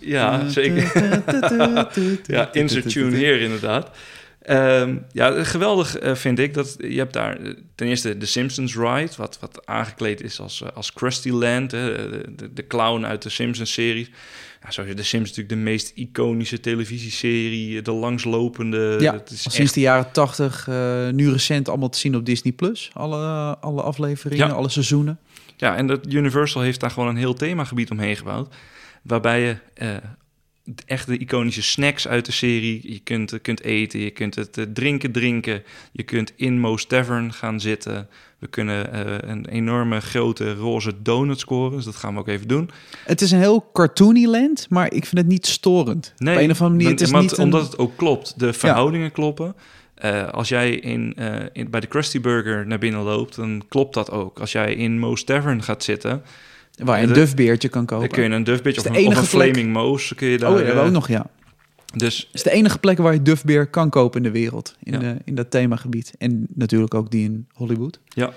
Ja, 0.00 0.48
zeker. 0.48 0.92
Ja, 2.26 2.52
insert 2.52 2.88
tune 2.88 3.16
hier 3.16 3.40
inderdaad. 3.40 3.90
Ehm, 4.46 4.96
ja, 5.12 5.44
geweldig 5.44 5.96
eh, 5.98 6.14
vind 6.14 6.38
ik 6.38 6.54
dat 6.54 6.76
je 6.78 6.96
hebt 6.98 7.12
daar 7.12 7.36
eh, 7.40 7.52
ten 7.74 7.86
eerste 7.86 8.16
de 8.18 8.26
Simpsons 8.26 8.76
Ride, 8.76 9.10
wat, 9.16 9.38
wat 9.40 9.66
aangekleed 9.66 10.22
is 10.22 10.40
als, 10.40 10.62
eh, 10.62 10.68
als 10.74 10.92
Krusty 10.92 11.30
Land, 11.30 11.70
hè, 11.70 12.10
de, 12.34 12.52
de, 12.52 12.66
clown 12.66 13.04
uit 13.04 13.22
de 13.22 13.28
Simpsons-serie. 13.28 14.10
Ja, 14.62 14.70
zoals 14.70 14.88
je 14.88 14.94
de 14.94 15.02
Simpsons 15.02 15.36
natuurlijk 15.36 15.64
de 15.64 15.70
meest 15.70 15.92
iconische 15.94 16.60
televisieserie, 16.60 17.82
de 17.82 17.92
langslopende. 17.92 18.96
Ja, 19.00 19.12
is 19.30 19.44
echt- 19.44 19.54
sinds 19.54 19.72
de 19.72 19.80
jaren 19.80 20.12
80, 20.12 20.68
eh, 20.68 21.08
nu 21.08 21.30
recent 21.30 21.68
allemaal 21.68 21.88
te 21.88 21.98
zien 21.98 22.16
op 22.16 22.24
Disney 22.26 22.52
Plus. 22.52 22.90
Alle, 22.92 23.56
alle 23.60 23.82
afleveringen, 23.82 24.46
Ja. 24.46 24.52
alle 24.52 24.68
seizoenen. 24.68 25.18
Ja, 25.56 25.76
en 25.76 25.86
dat 25.86 26.12
Universal 26.12 26.62
heeft 26.62 26.80
daar 26.80 26.90
gewoon 26.90 27.08
een 27.08 27.16
heel 27.16 27.34
themagebied 27.34 27.90
omheen 27.90 28.16
gebouwd. 28.16 28.54
Waarbij 29.02 29.40
je 29.40 29.56
echt 30.86 31.06
de 31.06 31.18
iconische 31.18 31.62
snacks 31.62 32.08
uit 32.08 32.26
de 32.26 32.32
serie. 32.32 32.80
Je 32.92 32.98
kunt, 32.98 33.32
eh, 33.32 33.38
kunt 33.42 33.62
eten, 33.62 34.00
je 34.00 34.10
kunt 34.10 34.34
het 34.34 34.58
eh, 34.58 34.64
drinken 34.74 35.12
drinken. 35.12 35.62
Je 35.92 36.02
kunt 36.02 36.32
in 36.36 36.60
Mo's 36.60 36.86
Tavern 36.86 37.32
gaan 37.32 37.60
zitten. 37.60 38.08
We 38.38 38.46
kunnen 38.46 38.92
eh, 38.92 39.30
een 39.30 39.46
enorme 39.46 40.00
grote 40.00 40.54
roze 40.54 40.92
donut 41.02 41.38
scoren. 41.40 41.76
Dus 41.76 41.84
dat 41.84 41.96
gaan 41.96 42.14
we 42.14 42.20
ook 42.20 42.28
even 42.28 42.48
doen. 42.48 42.70
Het 43.04 43.20
is 43.20 43.30
een 43.30 43.38
heel 43.38 43.70
cartoony 43.72 44.26
land, 44.26 44.66
maar 44.70 44.86
ik 44.92 45.04
vind 45.06 45.16
het 45.18 45.26
niet 45.26 45.46
storend. 45.46 46.12
Op 46.18 46.26
een 46.26 46.50
of 46.50 46.60
andere 46.62 46.68
manier, 46.68 46.88
het 46.90 47.00
is 47.00 47.10
want- 47.10 47.22
niet 47.22 47.38
een- 47.38 47.44
omdat 47.44 47.62
het 47.62 47.78
ook 47.78 47.96
klopt. 47.96 48.38
De 48.38 48.52
verhoudingen 48.52 49.12
kloppen. 49.12 49.54
Als 50.30 50.48
jij 50.48 50.70
in, 50.74 51.14
in, 51.52 51.70
bij 51.70 51.80
de 51.80 51.86
Krusty 51.86 52.20
Burger 52.20 52.66
naar 52.66 52.78
binnen 52.78 53.00
loopt, 53.02 53.36
dan 53.36 53.62
klopt 53.68 53.94
dat 53.94 54.10
ook. 54.10 54.40
Als 54.40 54.52
jij 54.52 54.74
in 54.74 54.98
Mo's 54.98 55.24
Tavern 55.24 55.62
gaat 55.62 55.84
zitten, 55.84 56.22
waar 56.76 57.00
je 57.00 57.06
een 57.06 57.12
dufbeertje 57.12 57.68
kan 57.68 57.86
kopen. 57.86 58.08
dan 58.08 58.14
kun 58.18 58.22
je 58.22 58.28
een 58.34 58.44
Is 58.64 58.78
of 58.78 58.96
een, 58.96 59.06
of 59.18 59.28
Flaming 59.28 59.72
Moos 59.72 60.14
kun 60.14 60.28
je 60.28 60.38
daar... 60.38 60.50
oh, 60.50 60.58
ja, 60.58 60.64
dat 60.64 60.74
hebben 60.74 60.74
we 60.74 60.80
eh, 60.80 60.86
ook 60.96 61.08
nog, 61.08 61.08
ja. 61.08 61.26
Dus 61.94 62.18
Het 62.18 62.34
is 62.34 62.42
de 62.42 62.50
enige 62.50 62.78
plek 62.78 62.98
waar 62.98 63.12
je 63.12 63.22
dufbeer 63.22 63.66
kan 63.66 63.90
kopen 63.90 64.16
in 64.24 64.32
de 64.32 64.38
wereld. 64.38 64.76
In, 64.82 64.92
Ja. 64.92 64.98
de, 64.98 65.16
in 65.24 65.34
dat 65.34 65.50
themagebied. 65.50 66.12
En 66.18 66.46
natuurlijk 66.54 66.94
ook 66.94 67.10
die 67.10 67.24
in 67.24 67.48
Hollywood. 67.52 68.00
ja, 68.08 68.30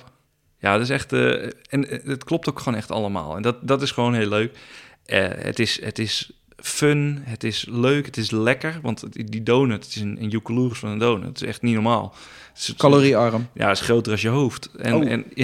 ja 0.59 0.73
dat 0.73 0.81
is 0.81 0.89
echt... 0.89 1.13
eh, 1.13 1.43
en 1.69 1.89
eh, 1.89 1.99
het 2.05 2.23
klopt 2.23 2.49
ook 2.49 2.59
gewoon 2.59 2.77
echt 2.77 2.91
allemaal. 2.91 3.35
En 3.35 3.41
dat, 3.41 3.55
dat 3.67 3.81
is 3.81 3.91
gewoon 3.91 4.13
heel 4.13 4.29
leuk. 4.29 4.57
Het, 5.05 5.59
is, 5.59 5.81
het 5.83 5.99
is 5.99 6.31
fun, 6.55 7.19
het 7.23 7.43
is 7.43 7.65
leuk, 7.69 8.05
het 8.05 8.17
is 8.17 8.31
lekker. 8.31 8.79
Want 8.81 9.05
die- 9.31 9.43
donut, 9.43 9.83
het 9.85 9.95
is 9.95 10.01
een, 10.01 10.17
een 10.23 10.41
van 10.75 10.89
een 10.89 10.97
donut. 10.97 11.25
Het 11.27 11.41
is 11.41 11.47
echt 11.47 11.61
niet 11.61 11.73
normaal. 11.73 12.15
Het 12.53 12.57
is- 12.67 12.73
Caloriearm. 12.77 13.47
Ja, 13.53 13.67
het 13.67 13.77
is 13.77 13.83
groter 13.83 14.11
als 14.11 14.21
je 14.21 14.27
hoofd. 14.29 14.69
En, 14.77 14.93
Oh. 14.93 15.11
en, 15.11 15.25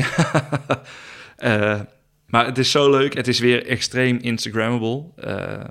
ja, 1.39 1.87
maar 2.35 2.45
het 2.45 2.57
is 2.57 2.71
zo 2.71 2.89
leuk. 2.89 3.13
Het 3.13 3.27
is 3.27 3.39
weer 3.39 3.65
extreem 3.65 4.17
Instagrammable. 4.21 5.03
Eh, 5.15 5.63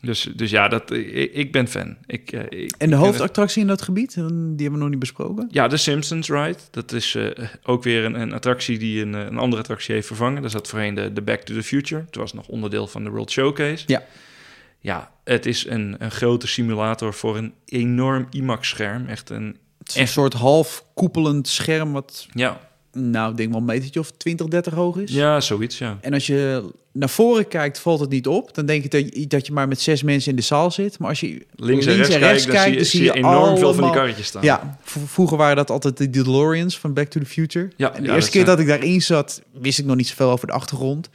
dus, 0.00 0.28
dus 0.36 0.50
ja, 0.50 0.68
dat, 0.68 0.90
ik, 0.90 1.32
ik 1.32 1.52
ben 1.52 1.68
fan. 1.68 1.96
Ik, 2.06 2.32
eh, 2.32 2.60
ik- 2.62 2.74
En 2.78 2.90
de 2.90 2.96
hoofdattractie 2.96 3.60
in 3.60 3.66
dat 3.66 3.82
gebied, 3.82 4.14
die 4.14 4.24
hebben 4.24 4.72
we 4.72 4.76
nog 4.78 4.88
niet 4.88 4.98
besproken. 4.98 5.48
Ja, 5.50 5.68
de 5.68 5.76
Simpsons 5.76 6.28
Ride. 6.28 6.58
Dat 6.70 6.92
is 6.92 7.14
eh, 7.14 7.30
ook 7.62 7.82
weer 7.82 8.04
een, 8.04 8.20
een 8.20 8.32
attractie 8.32 8.78
die 8.78 9.02
een, 9.02 9.12
een 9.12 9.38
andere 9.38 9.62
attractie 9.62 9.94
heeft 9.94 10.06
vervangen. 10.06 10.42
Dat 10.42 10.50
zat 10.50 10.68
voorheen 10.68 10.94
de, 10.94 11.12
de 11.12 11.22
Back 11.22 11.40
to 11.40 11.54
the 11.54 11.62
Future. 11.62 12.02
Het 12.06 12.16
was 12.16 12.32
nog 12.32 12.48
onderdeel 12.48 12.86
van 12.86 13.04
de 13.04 13.10
World 13.10 13.30
Showcase. 13.30 13.84
Ja. 13.86 14.02
Ja, 14.80 15.10
het 15.24 15.46
is 15.46 15.66
een, 15.66 15.96
een 15.98 16.10
grote 16.10 16.46
simulator 16.46 17.14
voor 17.14 17.36
een 17.36 17.54
enorm 17.64 18.26
IMAX-scherm. 18.30 19.06
Echt 19.06 19.30
een... 19.30 19.42
Een 19.84 20.00
Echt. 20.00 20.12
soort 20.12 20.32
half 20.32 20.84
koepelend 20.94 21.48
scherm 21.48 21.92
wat, 21.92 22.26
Ja, 22.32 22.60
nou, 22.94 23.30
ik 23.30 23.36
denk 23.36 23.48
wel 23.50 23.58
een 23.58 23.64
metertje 23.64 24.00
of 24.00 24.10
20, 24.10 24.46
30 24.46 24.72
hoog 24.72 24.96
is. 24.96 25.10
ja 25.12 25.40
zoiets, 25.40 25.78
ja. 25.78 25.98
En 26.00 26.12
als 26.12 26.26
je 26.26 26.62
naar 26.92 27.10
voren 27.10 27.48
kijkt, 27.48 27.78
valt 27.78 28.00
het 28.00 28.10
niet 28.10 28.26
op. 28.26 28.54
Dan 28.54 28.66
denk 28.66 28.82
je 28.82 28.88
dat 28.88 29.14
je, 29.16 29.26
dat 29.26 29.46
je 29.46 29.52
maar 29.52 29.68
met 29.68 29.80
zes 29.80 30.02
mensen 30.02 30.30
in 30.30 30.36
de 30.36 30.42
zaal 30.42 30.70
zit. 30.70 30.98
Maar 30.98 31.08
als 31.08 31.20
je 31.20 31.46
Links, 31.56 31.86
en 31.86 31.94
rechts, 31.96 32.46
kijkt, 32.46 32.46
dan 32.46 32.62
zie 32.62 32.72
je, 32.74 32.84
zie 32.84 33.02
je 33.02 33.12
enorm 33.12 33.56
veel 33.58 33.74
van 33.74 33.84
die 33.84 33.92
karretjes 33.92 34.26
staan. 34.26 34.42
Ja, 34.42 34.78
vroeger 34.84 35.36
waren 35.36 35.56
dat 35.56 35.70
altijd 35.70 35.96
de 35.96 36.10
DeLoreans 36.10 36.78
van 36.78 36.92
Back 36.92 37.08
to 37.08 37.20
the 37.20 37.26
Future. 37.26 37.68
Ja, 37.76 37.92
en 37.94 38.02
de 38.02 38.08
ja, 38.08 38.14
eerste 38.14 38.30
keer 38.30 38.44
zijn- 38.44 38.56
dat 38.56 38.64
ik 38.66 38.70
daarin 38.70 39.02
zat, 39.02 39.42
wist 39.52 39.78
ik 39.78 39.84
nog 39.84 39.96
niet 39.96 40.08
zoveel 40.08 40.30
over 40.30 40.46
de 40.46 40.52
achtergrond. 40.52 41.08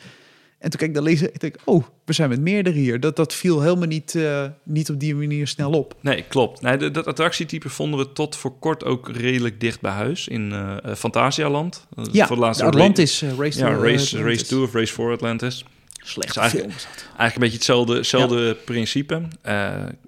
En 0.60 0.70
toen 0.70 0.80
keek 0.80 0.88
ik 0.88 0.94
daar 0.94 1.04
lezen, 1.04 1.34
ik 1.34 1.40
denk, 1.40 1.56
oh, 1.64 1.84
we 2.06 2.14
zijn 2.14 2.30
met 2.30 2.40
meerdere 2.40 2.76
hier. 2.76 3.00
Dat, 3.00 3.16
dat 3.16 3.34
viel 3.34 3.62
helemaal 3.62 3.88
niet, 3.88 4.16
eh, 4.16 4.46
niet 4.64 4.90
op 4.90 5.00
die 5.00 5.16
manier 5.16 5.48
snel 5.48 5.72
op. 5.72 5.96
Nee, 6.02 6.24
klopt. 6.28 6.62
Nee, 6.62 6.92
dat 6.92 7.08
attractietype 7.08 7.70
vonden 7.70 8.00
we 8.00 8.12
tot 8.12 8.36
voor 8.36 8.60
kort 8.60 8.84
ook 8.84 9.10
redelijk 9.10 9.60
dicht 9.60 9.82
bij 9.82 9.92
huis 9.92 10.28
in 10.28 10.52
eh, 10.52 10.96
Fantasialand. 10.96 11.88
Ja, 12.12 12.28
voor 12.28 12.36
de 12.36 12.42
laatste 12.42 12.64
de 12.64 12.70
Atlantis 12.70 13.22
eh, 13.22 13.30
Race 13.38 13.60
Ja, 13.60 13.66
race, 13.66 13.76
Atlantis. 13.76 14.14
race 14.14 14.44
2 14.44 14.62
of 14.62 14.74
Race 14.74 14.94
4 14.94 15.12
Atlantis. 15.12 15.66
Slecht 16.04 16.36
was 16.36 16.52
dat. 16.52 16.62
Eigenlijk 16.62 16.86
een 17.18 17.40
beetje 17.40 17.56
hetzelfde, 17.56 17.96
hetzelfde 17.96 18.56
principe. 18.66 19.22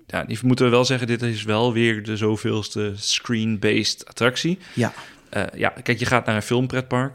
Ja, 0.07 0.23
die 0.27 0.39
moeten 0.41 0.65
we 0.65 0.71
wel 0.71 0.85
zeggen, 0.85 1.07
dit 1.07 1.21
is 1.21 1.43
wel 1.43 1.73
weer 1.73 2.03
de 2.03 2.17
zoveelste 2.17 2.93
screen-based 2.95 4.07
attractie. 4.07 4.57
Ja, 4.73 4.93
ja, 5.55 5.69
kijk, 5.69 5.99
je 5.99 6.05
gaat 6.05 6.25
naar 6.25 6.35
een 6.35 6.41
filmpretpark. 6.41 7.13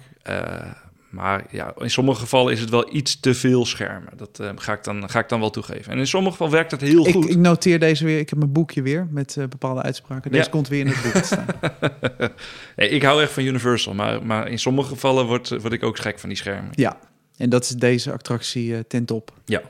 Maar 1.17 1.45
ja, 1.51 1.75
in 1.79 1.91
sommige 1.91 2.21
gevallen 2.21 2.53
is 2.53 2.61
het 2.61 2.71
wel 2.71 2.95
iets 2.95 3.21
te 3.21 3.35
veel 3.35 3.67
schermen. 3.67 4.13
Dat 4.17 4.41
eh, 4.41 4.51
ga, 4.57 4.73
ik 4.73 4.85
dan, 4.85 5.11
ga 5.11 5.19
ik 5.19 5.29
dan 5.29 5.41
wel 5.41 5.51
toegeven. 5.51 5.93
En 5.93 5.99
in 5.99 6.07
sommige 6.07 6.33
gevallen 6.33 6.55
werkt 6.55 6.71
dat 6.71 6.81
heel 6.81 7.07
ik, 7.07 7.15
goed. 7.15 7.31
ik 7.31 7.37
noteer 7.37 7.79
deze 7.79 8.05
weer. 8.05 8.19
Ik 8.19 8.29
heb 8.31 8.39
mijn 8.39 8.53
boekje 8.53 8.83
weer 8.83 9.07
met 9.11 9.37
eh, 9.37 9.45
bepaalde 9.47 9.83
uitspraken. 9.83 10.31
Deze 10.31 10.45
Ja. 10.45 10.51
komt 10.51 10.69
weer 10.69 10.81
in 10.81 10.87
het 10.87 11.03
boek 11.03 11.13
te 11.13 11.25
staan. 11.25 11.47
Nee, 12.77 12.89
ik 12.89 13.03
hou 13.03 13.23
echt 13.23 13.33
van 13.33 13.43
Universal, 13.45 13.95
maar, 13.95 14.27
maar 14.27 14.49
in 14.49 14.59
sommige 14.59 14.89
gevallen 14.89 15.27
word, 15.27 15.49
word 15.49 15.73
ik 15.73 15.83
ook 15.83 15.99
gek 15.99 16.19
van 16.19 16.29
die 16.29 16.39
schermen. 16.39 16.71
ja, 16.75 16.99
en 17.37 17.51
dat 17.51 17.63
is 17.65 17.71
deze 17.71 18.13
attractie 18.13 18.75
eh, 18.75 18.81
ten 18.89 19.05
top. 19.05 19.33
Ja. 19.45 19.63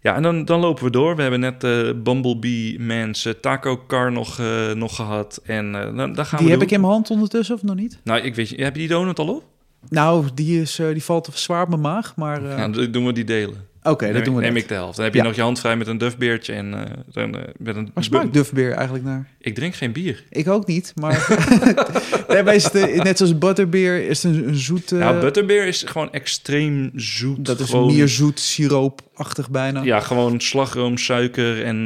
Ja, 0.00 0.14
en 0.16 0.22
dan, 0.22 0.44
dan 0.44 0.60
lopen 0.60 0.84
we 0.84 0.90
door. 0.90 1.16
We 1.16 1.22
hebben 1.22 1.40
net 1.40 1.58
Bumblebee 2.02 2.80
Man's 2.80 3.28
Taco 3.40 3.84
Car 3.86 4.12
nog, 4.12 4.38
nog 4.74 4.94
gehad. 4.94 5.40
En 5.44 5.72
dan, 5.72 6.12
dan 6.12 6.26
gaan 6.26 6.38
Die 6.38 6.46
we 6.46 6.52
heb 6.52 6.62
ik 6.62 6.70
in 6.70 6.80
mijn 6.80 6.92
hand 6.92 7.10
ondertussen, 7.10 7.54
of 7.54 7.62
nog 7.62 7.76
niet? 7.76 8.00
Nou, 8.04 8.20
ik 8.20 8.34
weet 8.34 8.48
je, 8.48 8.62
heb 8.62 8.74
je 8.74 8.80
die 8.80 8.88
donut 8.88 9.18
al 9.18 9.28
op? 9.28 9.44
Nou, 9.88 10.26
die, 10.34 10.60
is, 10.60 10.78
eh, 10.78 10.88
die 10.88 11.04
valt 11.04 11.28
zwaar 11.34 11.62
op 11.62 11.68
mijn 11.68 11.80
maag, 11.80 12.16
maar... 12.16 12.44
eh, 12.44 12.56
Ja, 12.58 12.68
dan 12.68 12.90
doen 12.92 13.06
we 13.06 13.12
die 13.12 13.24
delen. 13.24 13.68
Oké, 13.82 14.12
dat 14.12 14.24
doen 14.24 14.34
we 14.34 14.40
neem 14.40 14.52
net. 14.52 14.62
ik 14.62 14.68
de 14.68 14.74
helft. 14.74 14.96
Dan 14.96 15.04
heb 15.04 15.14
je 15.14 15.20
Ja. 15.20 15.26
nog 15.26 15.34
je 15.36 15.42
hand 15.42 15.60
vrij 15.60 15.76
met 15.76 15.86
een 15.86 15.98
dufbeertje 15.98 16.52
en 16.52 16.70
dan, 17.12 17.36
eh, 17.36 17.42
met 17.58 17.76
een... 17.76 17.90
Waar 17.94 18.04
smaakt 18.04 18.32
Duffbeer 18.32 18.72
eigenlijk 18.72 19.04
naar? 19.04 19.28
Ik 19.38 19.54
drink 19.54 19.74
geen 19.74 19.92
bier. 19.92 20.24
Ik 20.30 20.48
ook 20.48 20.66
niet, 20.66 20.92
maar... 20.94 21.26
Daarbij 22.28 22.54
is 22.54 22.72
het, 22.72 23.02
net 23.02 23.16
zoals 23.16 23.38
Butterbeer, 23.38 24.08
is 24.08 24.22
het 24.22 24.34
een, 24.34 24.48
een 24.48 24.56
zoete... 24.56 24.96
ja, 24.96 25.18
butterbeer 25.20 25.66
is 25.66 25.82
gewoon 25.82 26.12
extreem 26.12 26.90
zoet. 26.94 27.44
dat 27.46 27.60
is 27.60 27.70
gewoon, 27.70 27.94
meer 27.94 28.08
zoet, 28.08 28.40
siroopachtig 28.40 29.50
bijna. 29.50 29.82
Ja, 29.82 30.00
gewoon 30.00 30.40
slagroom, 30.40 30.96
suiker 30.98 31.64
en 31.64 31.84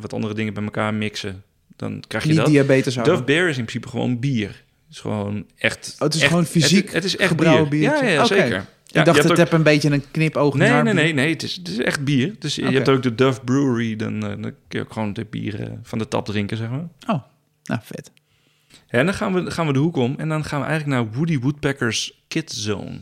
wat 0.00 0.12
andere 0.12 0.34
dingen 0.34 0.54
bij 0.54 0.62
elkaar 0.64 0.94
mixen. 0.94 1.42
Dan 1.76 2.02
krijg 2.08 2.22
je 2.24 2.28
niet 2.30 2.38
dat. 2.38 2.46
diabetes 2.48 2.94
houden. 2.96 3.24
Beer 3.24 3.48
is 3.48 3.58
in 3.58 3.64
principe 3.64 3.88
gewoon 3.88 4.18
bier. 4.20 4.62
Het 4.90 4.98
is 4.98 5.00
gewoon 5.04 5.46
echt... 5.56 5.94
Oh, 5.94 6.00
het 6.00 6.14
is 6.14 6.20
echt- 6.20 6.30
gewoon 6.30 6.46
fysiek 6.46 6.84
Het, 6.84 6.92
het 6.94 7.04
is 7.04 7.16
echt 7.16 7.28
gebrouwen 7.30 7.68
bier. 7.68 7.80
biertje? 7.80 8.04
Ja, 8.06 8.10
ja, 8.12 8.24
zeker. 8.24 8.66
Ja, 8.86 9.00
ik 9.00 9.04
dacht, 9.06 9.18
het 9.22 9.30
ook- 9.30 9.36
heb 9.36 9.52
een 9.52 9.62
beetje 9.62 9.90
een 9.90 10.10
knipoog 10.10 10.54
Nee, 10.54 10.68
naar 10.68 10.84
nee, 10.84 10.94
bier. 10.94 11.02
nee, 11.02 11.12
nee. 11.12 11.32
Het 11.32 11.42
is, 11.42 11.56
het 11.56 11.68
is 11.68 11.78
echt 11.78 12.04
bier. 12.04 12.34
Dus 12.38 12.54
je 12.54 12.64
hebt 12.64 12.88
ook 12.88 13.02
de 13.02 13.14
Duff 13.14 13.44
Brewery. 13.44 13.96
Dan, 13.96 14.14
eh, 14.14 14.28
dan 14.28 14.42
kun 14.42 14.54
je 14.68 14.80
ook 14.80 14.92
gewoon 14.92 15.12
de 15.12 15.26
bier 15.30 15.60
eh, 15.62 15.70
van 15.82 15.98
de 15.98 16.08
tap 16.08 16.24
drinken, 16.26 16.56
zeg 16.56 16.68
maar. 16.70 16.88
Oh, 17.06 17.22
nou 17.64 17.80
vet. 17.84 18.10
En 18.88 19.04
dan 19.04 19.14
gaan 19.14 19.34
we, 19.34 19.50
gaan 19.50 19.66
we 19.66 19.72
de 19.72 19.78
hoek 19.78 19.96
om. 19.96 20.14
En 20.18 20.28
dan 20.28 20.44
gaan 20.44 20.60
we 20.60 20.66
eigenlijk 20.66 21.00
naar 21.02 21.12
Woody 21.12 21.38
Woodpecker's 21.38 22.22
Kids 22.28 22.62
Zone. 22.62 23.00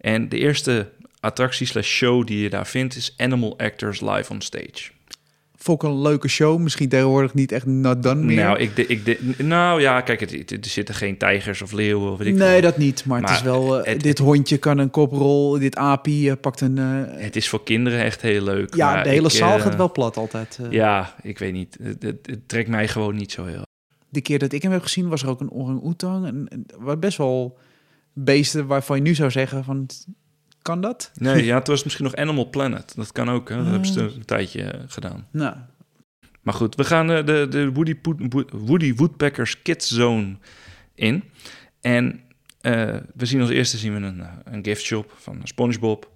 En 0.00 0.28
de 0.28 0.38
eerste 0.38 0.90
attractie 1.20 1.66
slash 1.66 1.88
show 1.88 2.26
die 2.26 2.38
je 2.40 2.50
daar 2.50 2.66
vindt... 2.66 2.96
is 2.96 3.14
Animal 3.16 3.58
Actors 3.58 4.00
Live 4.00 4.32
on 4.32 4.40
Stage. 4.40 4.90
Vond 5.60 5.82
ik 5.82 5.88
een 5.88 6.00
leuke 6.00 6.28
show. 6.28 6.58
Misschien 6.60 6.88
tegenwoordig 6.88 7.34
niet 7.34 7.52
echt 7.52 7.66
not 7.66 8.02
done 8.02 8.22
meer. 8.24 8.36
Nou, 8.36 8.58
ik, 8.58 8.76
de, 8.76 8.86
ik 8.86 9.04
de, 9.04 9.42
nou 9.44 9.80
ja, 9.80 10.00
kijk, 10.00 10.20
het, 10.20 10.50
er 10.50 10.58
zitten 10.60 10.94
geen 10.94 11.16
tijgers 11.18 11.62
of 11.62 11.72
leeuwen 11.72 12.12
of 12.12 12.18
weet 12.18 12.26
ik 12.26 12.34
nee, 12.34 12.60
dat 12.60 12.76
niet. 12.78 13.04
Maar, 13.04 13.20
het 13.20 13.30
is 13.30 13.42
wel... 13.42 13.80
eh, 13.84 13.92
het- 13.92 14.02
dit 14.02 14.18
hondje 14.18 14.58
kan 14.58 14.78
een 14.78 14.90
koprol. 14.90 15.58
Dit 15.58 15.76
apie 15.76 16.30
eh, 16.30 16.36
pakt 16.40 16.60
een... 16.60 16.78
eh, 16.78 17.22
Het 17.22 17.36
is 17.36 17.48
voor 17.48 17.62
kinderen 17.64 18.00
echt 18.04 18.20
heel 18.22 18.42
leuk. 18.42 18.74
ja, 18.74 19.02
de 19.02 19.08
hele 19.08 19.26
ik, 19.26 19.32
zaal 19.32 19.58
gaat 19.60 19.76
wel 19.76 19.92
plat 19.92 20.16
altijd. 20.16 20.58
Ja, 20.70 21.14
ik 21.22 21.38
weet 21.38 21.52
niet. 21.52 21.78
Het, 22.00 22.18
trekt 22.46 22.68
mij 22.68 22.88
gewoon 22.88 23.14
niet 23.16 23.32
zo 23.32 23.44
heel. 23.44 23.62
De 24.08 24.20
keer 24.20 24.38
dat 24.38 24.52
ik 24.52 24.62
hem 24.62 24.72
heb 24.72 24.82
gezien 24.82 25.08
was 25.08 25.22
er 25.22 25.28
ook 25.28 25.40
een 25.40 25.50
orang-oetang. 25.50 26.26
En, 26.26 26.46
en 26.48 26.66
wat 26.78 27.00
best 27.00 27.18
wel 27.18 27.58
beesten 28.12 28.66
waarvan 28.66 28.96
je 28.96 29.02
nu 29.02 29.14
zou 29.14 29.30
zeggen 29.30 29.64
van... 29.64 29.86
Kan 30.68 30.80
dat? 30.80 31.10
Nee, 31.14 31.44
ja, 31.44 31.58
het 31.58 31.66
was 31.66 31.84
misschien 31.84 32.04
nog 32.04 32.16
Animal 32.16 32.50
Planet. 32.50 32.92
Dat 32.96 33.12
kan 33.12 33.30
ook, 33.30 33.48
hè. 33.48 33.56
Dat 33.56 33.66
hebben 33.66 33.86
ze 33.88 34.00
Ah. 34.04 34.14
een 34.14 34.24
tijdje 34.24 34.62
eh, 34.62 34.80
gedaan. 34.86 35.26
Nou, 35.30 35.56
Maar 36.42 36.54
goed, 36.54 36.74
we 36.74 36.84
gaan 36.84 37.10
eh, 37.10 37.26
de, 37.26 37.46
de 37.50 37.72
Woody, 37.72 37.94
Woody 38.52 38.94
Woodpeckers 38.94 39.62
Kids 39.62 39.88
Zone 39.88 40.36
in. 40.94 41.24
En 41.80 42.20
eh, 42.60 42.96
we 43.14 43.26
zien 43.26 43.40
als 43.40 43.50
eerste 43.50 43.76
zien 43.76 43.94
we 44.00 44.06
een, 44.06 44.22
een 44.44 44.64
gift 44.64 44.82
shop 44.82 45.12
van 45.18 45.40
SpongeBob. 45.44 46.10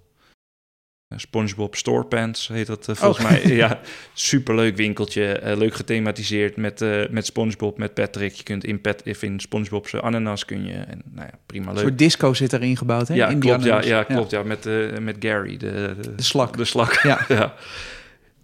Eh, 1.13 1.19
SpongeBob 1.19 1.75
Store 1.75 2.03
Pants 2.05 2.47
heet 2.47 2.67
dat 2.67 2.87
eh, 2.87 2.95
volgens 2.95 3.25
Oh. 3.25 3.31
mij. 3.31 3.41
Ja, 3.55 3.79
superleuk 4.13 4.75
winkeltje. 4.75 5.25
eh, 5.25 5.57
leuk 5.57 5.73
gethematiseerd 5.73 6.55
met, 6.57 6.85
met 7.11 7.25
SpongeBob, 7.25 7.77
met 7.77 7.93
Patrick. 7.93 8.33
Je 8.33 8.43
kunt 8.43 8.63
in, 8.65 8.81
Pat, 8.81 9.03
of 9.05 9.23
in 9.23 9.39
SpongeBob's 9.39 9.93
ananas 9.95 10.45
kun 10.45 10.65
je. 10.65 10.73
En 10.73 11.01
nou 11.11 11.27
ja, 11.31 11.37
prima 11.45 11.67
een 11.67 11.73
leuk. 11.73 11.83
soort 11.83 11.97
disco 11.97 12.33
zit 12.33 12.53
erin 12.53 12.77
gebouwd, 12.77 13.07
hè? 13.07 13.13
ja, 13.13 13.27
in 13.27 13.39
klopt, 13.39 13.63
ja, 13.63 13.69
ananas. 13.69 13.85
ja, 13.87 14.03
klopt. 14.03 14.31
Ja. 14.31 14.43
met, 14.43 14.67
met 15.01 15.15
Gary, 15.19 15.57
de, 15.57 15.95
De 16.15 16.23
slak. 16.23 16.57
De 16.57 16.65
slak. 16.65 16.99
Ja. 17.03 17.25
ja. 17.37 17.53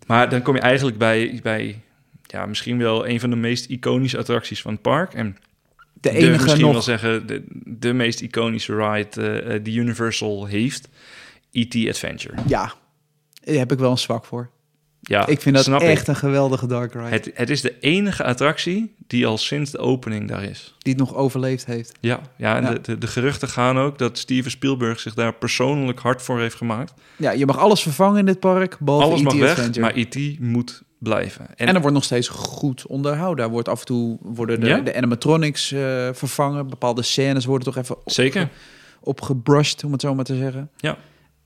Maar 0.07 0.29
dan 0.29 0.41
kom 0.41 0.55
je 0.55 0.61
eigenlijk 0.61 0.97
bij, 0.97 1.39
bij 1.43 1.81
ja, 2.25 2.45
misschien 2.45 2.77
wel 2.77 3.07
een 3.07 3.19
van 3.19 3.29
de 3.29 3.35
meest 3.35 3.65
iconische 3.69 4.17
attracties 4.17 4.61
van 4.61 4.71
het 4.73 4.81
park. 4.81 5.13
En 5.13 5.37
De 5.93 6.09
de, 6.09 6.17
enige 6.17 6.31
misschien 6.43 6.61
nog... 6.61 6.71
wel 6.71 6.81
zeggen, 6.81 7.27
de, 7.27 7.43
de 7.65 7.93
meest 7.93 8.21
iconische 8.21 8.75
ride 8.75 9.61
die 9.61 9.79
Universal 9.79 10.45
heeft. 10.45 10.89
E.T. 11.51 11.87
Adventure. 11.87 12.33
Ja, 12.47 12.73
daar 13.43 13.55
heb 13.55 13.71
ik 13.71 13.79
wel 13.79 13.91
een 13.91 13.97
zwak 13.97 14.25
voor. 14.25 14.49
Ja, 15.01 15.27
ik 15.27 15.41
vind 15.41 15.55
dat 15.55 15.81
echt 15.81 16.01
ik. 16.01 16.07
een 16.07 16.15
geweldige 16.15 16.67
dark 16.67 16.93
ride. 16.93 17.05
Het, 17.07 17.31
het 17.33 17.49
is 17.49 17.61
de 17.61 17.79
enige 17.79 18.23
attractie 18.23 18.95
die 19.07 19.27
al 19.27 19.37
sinds 19.37 19.71
de 19.71 19.77
opening 19.77 20.27
daar 20.29 20.43
is. 20.43 20.75
Die 20.77 20.93
het 20.93 21.01
nog 21.01 21.15
overleefd 21.15 21.65
heeft. 21.65 21.91
Ja, 21.99 22.19
ja 22.37 22.55
en 22.55 22.63
Ja. 22.63 22.69
De, 22.69 22.81
de, 22.81 22.97
de 22.97 23.07
geruchten 23.07 23.47
gaan 23.47 23.77
ook 23.77 23.97
dat 23.97 24.17
Steven 24.17 24.51
Spielberg 24.51 24.99
zich 24.99 25.13
daar 25.13 25.33
persoonlijk 25.33 25.99
hard 25.99 26.21
voor 26.21 26.39
heeft 26.39 26.55
gemaakt. 26.55 26.93
Ja, 27.17 27.31
je 27.31 27.45
mag 27.45 27.57
alles 27.57 27.81
vervangen 27.81 28.19
in 28.19 28.25
dit 28.25 28.39
park, 28.39 28.77
behalve 28.79 29.05
Alles 29.07 29.19
E.T. 29.19 29.25
mag 29.25 29.35
weg, 29.35 29.49
Adventure. 29.51 29.85
maar 29.85 29.95
E.T. 29.95 30.39
moet 30.39 30.81
blijven. 30.97 31.47
En, 31.55 31.67
er 31.67 31.79
wordt 31.81 31.95
nog 31.95 32.03
steeds 32.03 32.27
goed 32.27 32.85
onderhouden. 32.87 33.37
Daar 33.37 33.53
wordt 33.53 33.69
af 33.69 33.79
en 33.79 33.85
toe 33.85 34.17
worden 34.21 34.59
de, 34.59 34.67
Ja? 34.67 34.79
de 34.79 34.95
animatronics 34.95 35.71
eh, 35.71 36.09
vervangen. 36.13 36.67
Bepaalde 36.67 37.01
scènes 37.01 37.45
worden 37.45 37.65
toch 37.73 37.77
even 37.83 37.95
op, 37.97 38.11
Zeker. 38.11 38.49
opgebrushed, 38.99 39.83
om 39.83 39.91
het 39.91 40.01
zo 40.01 40.15
maar 40.15 40.25
te 40.25 40.35
zeggen. 40.35 40.69
Ja. 40.77 40.97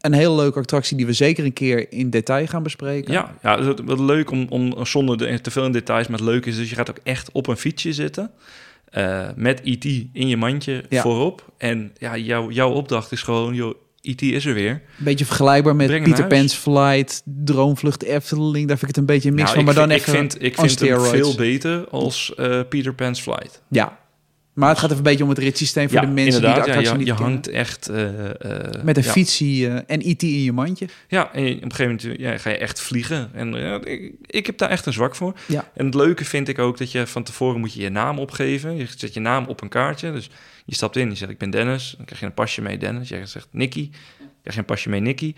Een 0.04 0.14
hele 0.14 0.36
leuke 0.36 0.60
attractie 0.60 0.98
die 0.98 1.06
we 1.06 1.14
zeker 1.14 1.46
een 1.46 1.54
keer 1.54 1.92
in 1.92 2.10
detail 2.10 2.48
gaan 2.48 2.64
bespreken. 2.64 3.14
Ja, 3.14 3.36
ja 3.42 3.60
het 3.64 3.80
is 3.80 3.86
wat 3.86 4.00
leuk 4.00 4.32
om, 4.32 4.46
om 4.50 4.86
zonder 4.86 5.18
de, 5.18 5.42
te 5.42 5.52
veel 5.52 5.66
in 5.66 5.72
details, 5.72 6.08
maar 6.08 6.20
het 6.20 6.28
leuke 6.28 6.50
is 6.50 6.56
dus 6.58 6.70
je 6.70 6.76
gaat 6.76 6.90
ook 6.90 7.00
echt 7.04 7.30
op 7.32 7.48
een 7.48 7.58
fietsje 7.58 7.94
zitten. 7.94 8.32
eh, 8.86 9.28
met 9.36 9.62
E.T. 9.64 9.86
in 10.14 10.28
je 10.28 10.38
mandje 10.38 10.84
Ja. 10.90 11.02
voorop. 11.02 11.52
En 11.58 11.92
ja, 11.98 12.18
jouw 12.18 12.50
jouw 12.52 12.72
opdracht 12.72 13.12
is 13.12 13.22
gewoon, 13.22 13.54
joh, 13.54 13.74
E.T. 14.02 14.22
is 14.22 14.46
er 14.46 14.54
weer. 14.54 14.72
Een 14.72 15.04
beetje 15.04 15.26
vergelijkbaar 15.26 15.76
met 15.76 15.88
Breng 15.88 16.04
Peter. 16.04 16.28
Pan's 16.28 16.54
Flight, 16.54 17.22
Droomvlucht 17.26 18.04
Efteling. 18.04 18.68
Daar 18.68 18.78
vind 18.78 18.82
ik 18.82 18.88
het 18.88 18.98
een 18.98 19.06
beetje 19.06 19.32
mix 19.32 19.44
Nou, 19.44 19.56
van. 19.56 19.64
Maar 19.64 19.74
ik 19.74 19.80
dan 19.80 19.90
vind, 19.90 20.08
even 20.08 20.16
ik 20.22 20.30
vind, 20.32 20.44
ik 20.44 20.56
vind 20.56 20.72
steroids. 20.72 21.10
veel 21.10 21.36
beter 21.36 21.88
als 21.90 22.34
eh, 22.36 22.60
Peter 22.70 22.94
Pan's 22.94 23.22
Flight. 23.22 23.62
Ja, 23.68 24.00
maar 24.54 24.70
het 24.70 24.78
gaat 24.78 24.86
even 24.86 24.98
een 24.98 25.10
beetje 25.10 25.24
om 25.24 25.30
het 25.30 25.38
ritssysteem 25.38 25.90
voor 25.90 26.00
ja, 26.00 26.06
de 26.06 26.12
mensen 26.12 26.42
die 26.42 26.54
de 26.54 26.60
attractie 26.60 26.84
ja, 26.84 26.92
je, 26.92 26.98
niet 26.98 27.08
je 27.08 27.14
kennen. 27.14 27.32
hangt 27.32 27.48
echt... 27.48 27.88
eh, 27.88 28.30
eh, 28.30 28.84
Met 28.84 28.98
een 28.98 29.04
ja. 29.04 29.12
fietsie 29.12 29.68
eh, 29.68 29.76
en 29.88 30.08
IT 30.08 30.24
in 30.24 30.44
je 30.44 30.52
mandje. 30.52 30.88
Ja, 31.08 31.34
en 31.34 31.56
op 31.56 31.64
een 31.64 31.74
gegeven 31.74 32.00
moment 32.02 32.20
ja, 32.20 32.38
ga 32.38 32.50
je 32.50 32.58
echt 32.58 32.82
vliegen. 32.82 33.30
En 33.34 33.54
ik, 33.84 34.12
ik 34.26 34.46
heb 34.46 34.58
daar 34.58 34.70
echt 34.70 34.86
een 34.86 34.94
zwak 34.94 35.16
voor. 35.16 35.34
Ja. 35.48 35.72
En 35.76 35.86
het 35.86 35.96
leuke 35.96 36.26
vind 36.26 36.48
ik 36.48 36.60
ook 36.60 36.78
dat 36.78 36.92
je 36.92 37.08
van 37.08 37.24
tevoren 37.24 37.60
moet 37.60 37.74
je 37.74 37.82
je 37.82 37.90
naam 37.90 38.20
opgeven. 38.20 38.76
Je 38.76 38.88
zet 38.98 39.14
je 39.14 39.20
naam 39.20 39.46
op 39.46 39.62
een 39.62 39.70
kaartje. 39.70 40.12
Dus 40.12 40.30
je 40.66 40.76
stapt 40.76 40.96
in, 40.96 41.10
je 41.10 41.16
zegt 41.16 41.32
ik 41.32 41.38
ben 41.38 41.50
Dennis. 41.50 41.94
Dan 41.98 42.06
krijg 42.06 42.20
je 42.22 42.26
een 42.26 42.34
pasje 42.34 42.62
mee 42.62 42.78
Dennis. 42.78 43.10
Jij 43.10 43.26
zegt 43.26 43.48
Nicky. 43.52 43.90
Dan 43.92 44.30
krijg 44.42 44.56
je 44.56 44.60
een 44.62 44.66
pasje 44.66 44.90
mee 44.90 45.00
Nicky. 45.00 45.34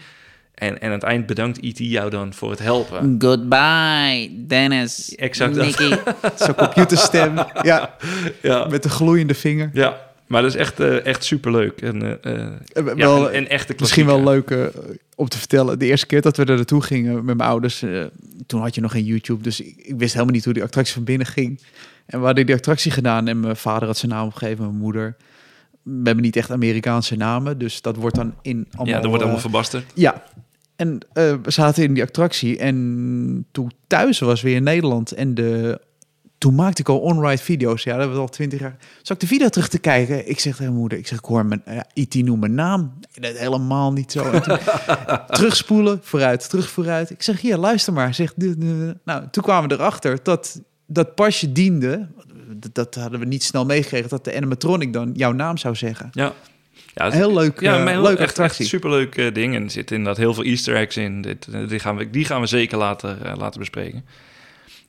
En, 0.56 0.80
en 0.80 0.88
aan 0.88 0.94
het 0.94 1.04
eind 1.04 1.26
bedankt 1.26 1.58
IT 1.58 1.78
jou 1.78 2.10
dan 2.10 2.34
voor 2.34 2.50
het 2.50 2.60
helpen. 2.60 3.16
Goodbye, 3.20 4.46
Dennis. 4.48 5.16
Exact 5.16 5.56
dat. 5.56 5.66
Nicky. 5.66 5.96
Zo'n 6.46 6.56
computerstem. 6.56 7.36
ja, 7.62 7.96
Ja, 8.42 8.66
met 8.66 8.84
de 8.84 8.90
gloeiende 8.90 9.34
vinger. 9.34 9.70
ja. 9.74 10.02
maar 10.28 10.42
dat 10.42 10.54
is 10.54 10.58
echt, 10.58 10.80
eh, 10.80 11.06
echt 11.06 11.24
superleuk. 11.24 11.82
En, 11.82 12.22
eh, 12.22 12.46
eh, 12.46 12.52
ja, 12.74 12.84
wel, 12.96 13.28
een, 13.28 13.38
een 13.38 13.48
echte 13.48 13.76
Misschien 13.78 14.06
wel 14.06 14.24
leuk 14.24 14.52
om 15.16 15.28
te 15.28 15.38
vertellen. 15.38 15.80
De 15.80 15.86
eerste 15.86 16.06
keer 16.06 16.22
dat 16.22 16.38
we 16.38 16.46
er 16.46 16.56
naartoe 16.56 16.82
gingen 16.82 17.14
met 17.14 17.38
mijn 17.38 17.50
ouders, 17.50 17.82
eh, 17.82 18.04
toen 18.48 18.62
had 18.62 18.76
je 18.76 18.82
nog 18.82 18.92
geen 18.92 19.04
YouTube, 19.04 19.44
dus 19.44 19.60
ik, 19.60 19.76
ik 19.78 19.96
wist 19.98 20.14
helemaal 20.14 20.34
niet 20.34 20.44
hoe 20.44 20.54
die 20.54 20.64
attractie 20.64 20.94
van 20.94 21.04
binnen 21.04 21.28
ging. 21.28 21.62
En 22.06 22.20
we 22.20 22.26
hadden 22.26 22.46
die 22.46 22.56
attractie 22.56 22.92
gedaan 22.92 23.28
en 23.28 23.40
mijn 23.40 23.56
vader 23.56 23.88
had 23.88 23.98
zijn 23.98 24.12
naam 24.12 24.26
opgegeven, 24.28 24.66
mijn 24.66 24.78
moeder. 24.78 25.16
We 25.84 26.02
hebben 26.04 26.24
niet 26.24 26.36
echt 26.36 26.52
Amerikaanse 26.52 27.16
namen, 27.16 27.58
dus 27.58 27.82
dat 27.82 27.96
wordt 27.96 28.16
dan 28.16 28.34
in 28.42 28.68
allemaal... 28.72 28.96
Ja, 28.96 29.00
dat 29.00 29.06
wordt 29.06 29.22
allemaal 29.22 29.42
verbasterd. 29.42 29.92
ja, 29.94 30.24
en 30.76 31.00
eh, 31.14 31.34
we 31.44 31.52
zaten 31.52 31.84
in 31.84 31.94
die 31.94 32.04
attractie 32.04 32.58
en 32.58 33.46
toen 33.52 33.72
thuis 33.88 34.20
was 34.20 34.42
weer 34.42 34.56
in 34.56 34.64
Nederland 34.64 35.12
en 35.12 35.34
de... 35.34 35.82
Toen 36.38 36.56
maakte 36.56 36.82
ik 36.82 36.90
al 36.90 37.00
on-ride 37.00 37.42
video's. 37.42 37.84
Ja, 37.84 37.92
dat 37.92 38.00
hebben 38.00 38.18
we 38.18 38.24
al 38.24 38.30
twintig 38.30 38.60
jaar. 38.60 38.78
Zal 39.02 39.16
ik 39.16 39.22
de 39.22 39.28
video 39.28 39.50
terug 39.50 39.68
te 39.68 39.80
kijken? 39.80 40.30
Ik 40.30 40.40
zeg 40.40 40.52
tegen 40.52 40.64
mijn 40.64 40.80
moeder, 40.80 40.98
ik 40.98 41.08
zeg, 41.08 41.18
ik 41.18 41.26
hoor 41.26 41.46
mijn 41.46 41.62
uh, 41.68 41.80
IT 41.94 42.14
noemt 42.14 42.40
mijn 42.40 42.54
naam. 42.54 43.00
Nee, 43.14 43.32
dat 43.32 43.42
helemaal 43.42 43.94
niet 43.94 44.12
zo. 44.12 44.32
En 44.32 44.42
toen, 44.42 44.58
terugspoelen, 45.38 46.00
vooruit, 46.04 46.50
terug 46.50 46.70
vooruit. 46.70 47.10
Ik 47.10 47.24
zeg, 47.24 47.42
hier, 47.42 47.58
luister 47.58 47.94
maar. 47.94 48.14
Zeg, 48.14 48.34
nou, 48.38 49.28
toen 49.32 49.44
kwamen 49.44 49.70
we 49.70 49.76
erachter 49.76 50.20
dat 50.24 50.62
dat 50.88 51.16
pasje 51.16 51.52
diende. 51.52 52.08
Dat, 52.48 52.76
dat 52.76 52.96
hadden 52.96 53.20
we 53.20 53.26
niet 53.26 53.44
snel 53.44 53.66
meegekregen 53.66 54.10
dat 54.10 54.24
de 54.24 54.36
animatronic 54.36 54.94
dan 54.94 55.12
jouw 55.14 55.32
naam 55.32 55.58
zou 55.58 55.76
zeggen. 55.76 56.10
Ja. 56.12 56.34
Ja, 56.96 57.06
het- 57.06 57.14
Heel 57.14 57.34
leuk, 57.34 57.60
Ja, 57.62 57.78
eh, 57.78 57.84
maar 57.84 57.94
heel, 57.94 58.02
leuke 58.02 58.22
echt, 58.22 58.40
echt 58.40 58.56
superleuk 58.66 59.16
eh, 59.18 59.34
ding. 59.34 59.56
En 59.56 59.64
er 59.64 59.70
zitten 59.72 59.96
inderdaad 59.96 60.22
heel 60.22 60.34
veel 60.34 60.44
easter 60.44 60.76
eggs 60.76 60.98
in. 60.98 61.22
Dit, 61.22 61.48
eh, 61.52 61.68
die, 61.68 61.80
gaan 61.80 61.96
we, 61.98 62.10
die 62.10 62.26
gaan 62.26 62.42
we 62.42 62.48
zeker 62.48 62.78
later, 62.78 63.22
eh, 63.22 63.34
later 63.38 63.60
bespreken. 63.60 64.06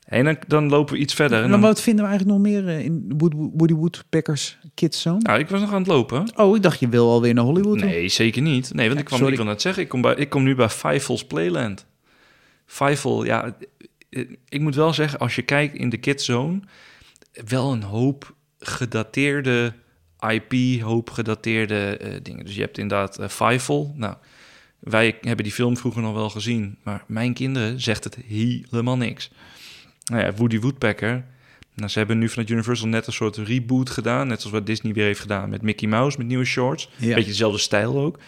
En 0.05 0.25
dan, 0.25 0.37
dan 0.47 0.69
lopen 0.69 0.93
we 0.93 0.99
iets 0.99 1.13
verder. 1.13 1.43
En 1.43 1.49
dan, 1.49 1.61
wat 1.61 1.81
vinden 1.81 2.03
we 2.05 2.09
eigenlijk 2.09 2.39
nog 2.39 2.47
meer 2.51 2.67
eh, 2.67 2.83
in 2.85 3.13
Wood- 3.17 3.33
Woody 3.53 3.73
Woodpeckers 3.73 4.57
Kids 4.73 5.01
Zone? 5.01 5.19
nou, 5.19 5.39
ik 5.39 5.49
was 5.49 5.61
nog 5.61 5.71
aan 5.71 5.77
het 5.81 5.87
lopen. 5.87 6.31
Oh, 6.35 6.55
ik 6.55 6.61
dacht 6.63 6.79
je 6.79 6.89
wil 6.89 7.09
alweer 7.09 7.33
naar 7.33 7.43
Hollywood. 7.43 7.79
Nee, 7.79 8.07
zeker 8.09 8.41
niet. 8.41 8.73
Nee, 8.73 8.87
want 8.87 8.99
ik, 8.99 9.05
kwam, 9.05 9.17
sorry. 9.17 9.33
ik 9.33 9.39
wil 9.39 9.47
net 9.49 9.61
zeggen, 9.61 9.83
ik 9.83 9.89
kom, 9.89 10.01
bij, 10.01 10.15
ik 10.15 10.29
kom 10.29 10.43
nu 10.43 10.55
bij 10.55 10.69
Fievel's 10.69 11.25
Playland. 11.25 11.85
Fievel, 12.65 13.25
ja, 13.25 13.55
eh, 14.09 14.23
ik 14.49 14.59
moet 14.61 14.75
wel 14.75 14.93
zeggen, 14.93 15.19
als 15.19 15.35
je 15.35 15.41
kijkt 15.41 15.75
in 15.75 15.89
de 15.89 15.97
Kids 15.97 16.25
Zone, 16.25 16.59
wel 17.47 17.71
een 17.71 17.83
hoop 17.83 18.33
gedateerde 18.59 19.73
IP, 20.29 20.81
hoop 20.81 21.09
gedateerde 21.09 21.97
eh, 21.97 22.19
dingen. 22.23 22.45
Dus 22.45 22.55
je 22.55 22.61
hebt 22.61 22.77
inderdaad 22.77 23.19
uh, 23.19 23.27
Fievel. 23.27 23.93
Nou, 23.95 24.15
wij 24.79 25.17
hebben 25.21 25.43
die 25.43 25.53
film 25.53 25.77
vroeger 25.77 26.01
nog 26.01 26.13
wel 26.13 26.29
gezien, 26.29 26.77
maar 26.83 27.03
mijn 27.07 27.33
kinderen 27.33 27.81
zegt 27.81 28.03
het 28.03 28.17
helemaal 28.27 28.97
niks. 28.97 29.31
Nou 30.05 30.23
ja, 30.23 30.33
Woody 30.33 30.59
Woodpecker. 30.59 31.25
Nou, 31.73 31.89
ze 31.89 31.97
hebben 31.97 32.17
nu 32.17 32.29
vanuit 32.29 32.49
Universal 32.49 32.87
net 32.87 33.07
een 33.07 33.13
soort 33.13 33.37
reboot 33.37 33.89
gedaan, 33.89 34.27
net 34.27 34.41
zoals 34.41 34.55
wat 34.55 34.65
Disney 34.65 34.93
weer 34.93 35.05
heeft 35.05 35.19
gedaan 35.19 35.49
met 35.49 35.61
Mickey 35.61 35.87
Mouse, 35.87 36.17
met 36.17 36.27
nieuwe 36.27 36.45
shorts. 36.45 36.89
Ja. 36.95 37.15
Beetje 37.15 37.29
dezelfde 37.29 37.59
stijl 37.59 37.99
ook. 37.99 38.19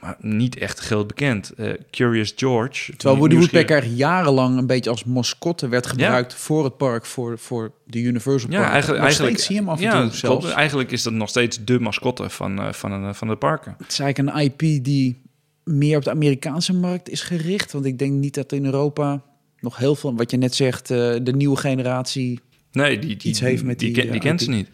Maar 0.00 0.16
niet 0.20 0.56
echt 0.56 0.78
groot 0.78 1.06
bekend. 1.06 1.50
Eh, 1.50 1.72
Curious 1.90 2.32
George. 2.36 2.96
Terwijl 2.96 3.18
Woody 3.18 3.36
Woodpecker 3.36 3.84
jarenlang 3.84 4.58
een 4.58 4.66
beetje 4.66 4.90
als 4.90 5.04
mascotte 5.04 5.68
werd 5.68 5.86
gebruikt 5.86 6.34
voor 6.34 6.64
het 6.64 6.76
park, 6.76 7.06
voor, 7.06 7.38
voor 7.38 7.72
de 7.86 7.98
Universal 7.98 8.50
Park. 8.50 8.62
Ja, 8.62 8.98
eigenlijk, 9.00 9.38
zie 9.38 9.54
je 9.54 9.60
hem 9.60 9.70
af 9.70 9.76
en 9.78 9.82
ja, 9.84 9.90
toe 9.90 10.00
klopt. 10.00 10.16
zelfs. 10.16 10.50
Eigenlijk 10.50 10.90
is 10.90 11.02
dat 11.02 11.12
nog 11.12 11.28
steeds 11.28 11.64
de 11.64 11.80
mascotte 11.80 12.30
van, 12.30 12.58
eh, 12.58 12.72
van, 12.72 12.92
een, 12.92 13.14
van 13.14 13.28
de 13.28 13.36
parken. 13.36 13.74
Het 13.78 13.92
is 13.92 13.98
eigenlijk 13.98 14.36
een 14.36 14.42
IP 14.44 14.84
die 14.84 15.22
meer 15.64 15.96
op 15.96 16.04
de 16.04 16.10
Amerikaanse 16.10 16.74
markt 16.74 17.08
is 17.08 17.20
gericht. 17.22 17.72
Want 17.72 17.84
ik 17.84 17.98
denk 17.98 18.12
niet 18.12 18.34
dat 18.34 18.52
in 18.52 18.64
Europa 18.64 19.22
nog 19.60 19.76
heel 19.76 19.94
veel, 19.94 20.16
wat 20.16 20.30
je 20.30 20.36
net 20.36 20.54
zegt, 20.54 20.90
eh, 20.90 21.14
de 21.22 21.32
nieuwe 21.36 21.56
generatie... 21.56 22.40
Nee, 22.72 22.98
die, 22.98 23.16
die, 23.16 23.30
Iets 23.30 23.40
heeft 23.40 23.64
met 23.64 23.78
die, 23.78 23.92
die, 23.92 24.02
ken- 24.02 24.12
die 24.12 24.20
eh, 24.20 24.26
kent 24.26 24.40
IP. 24.40 24.46
ze 24.46 24.54
niet. 24.54 24.68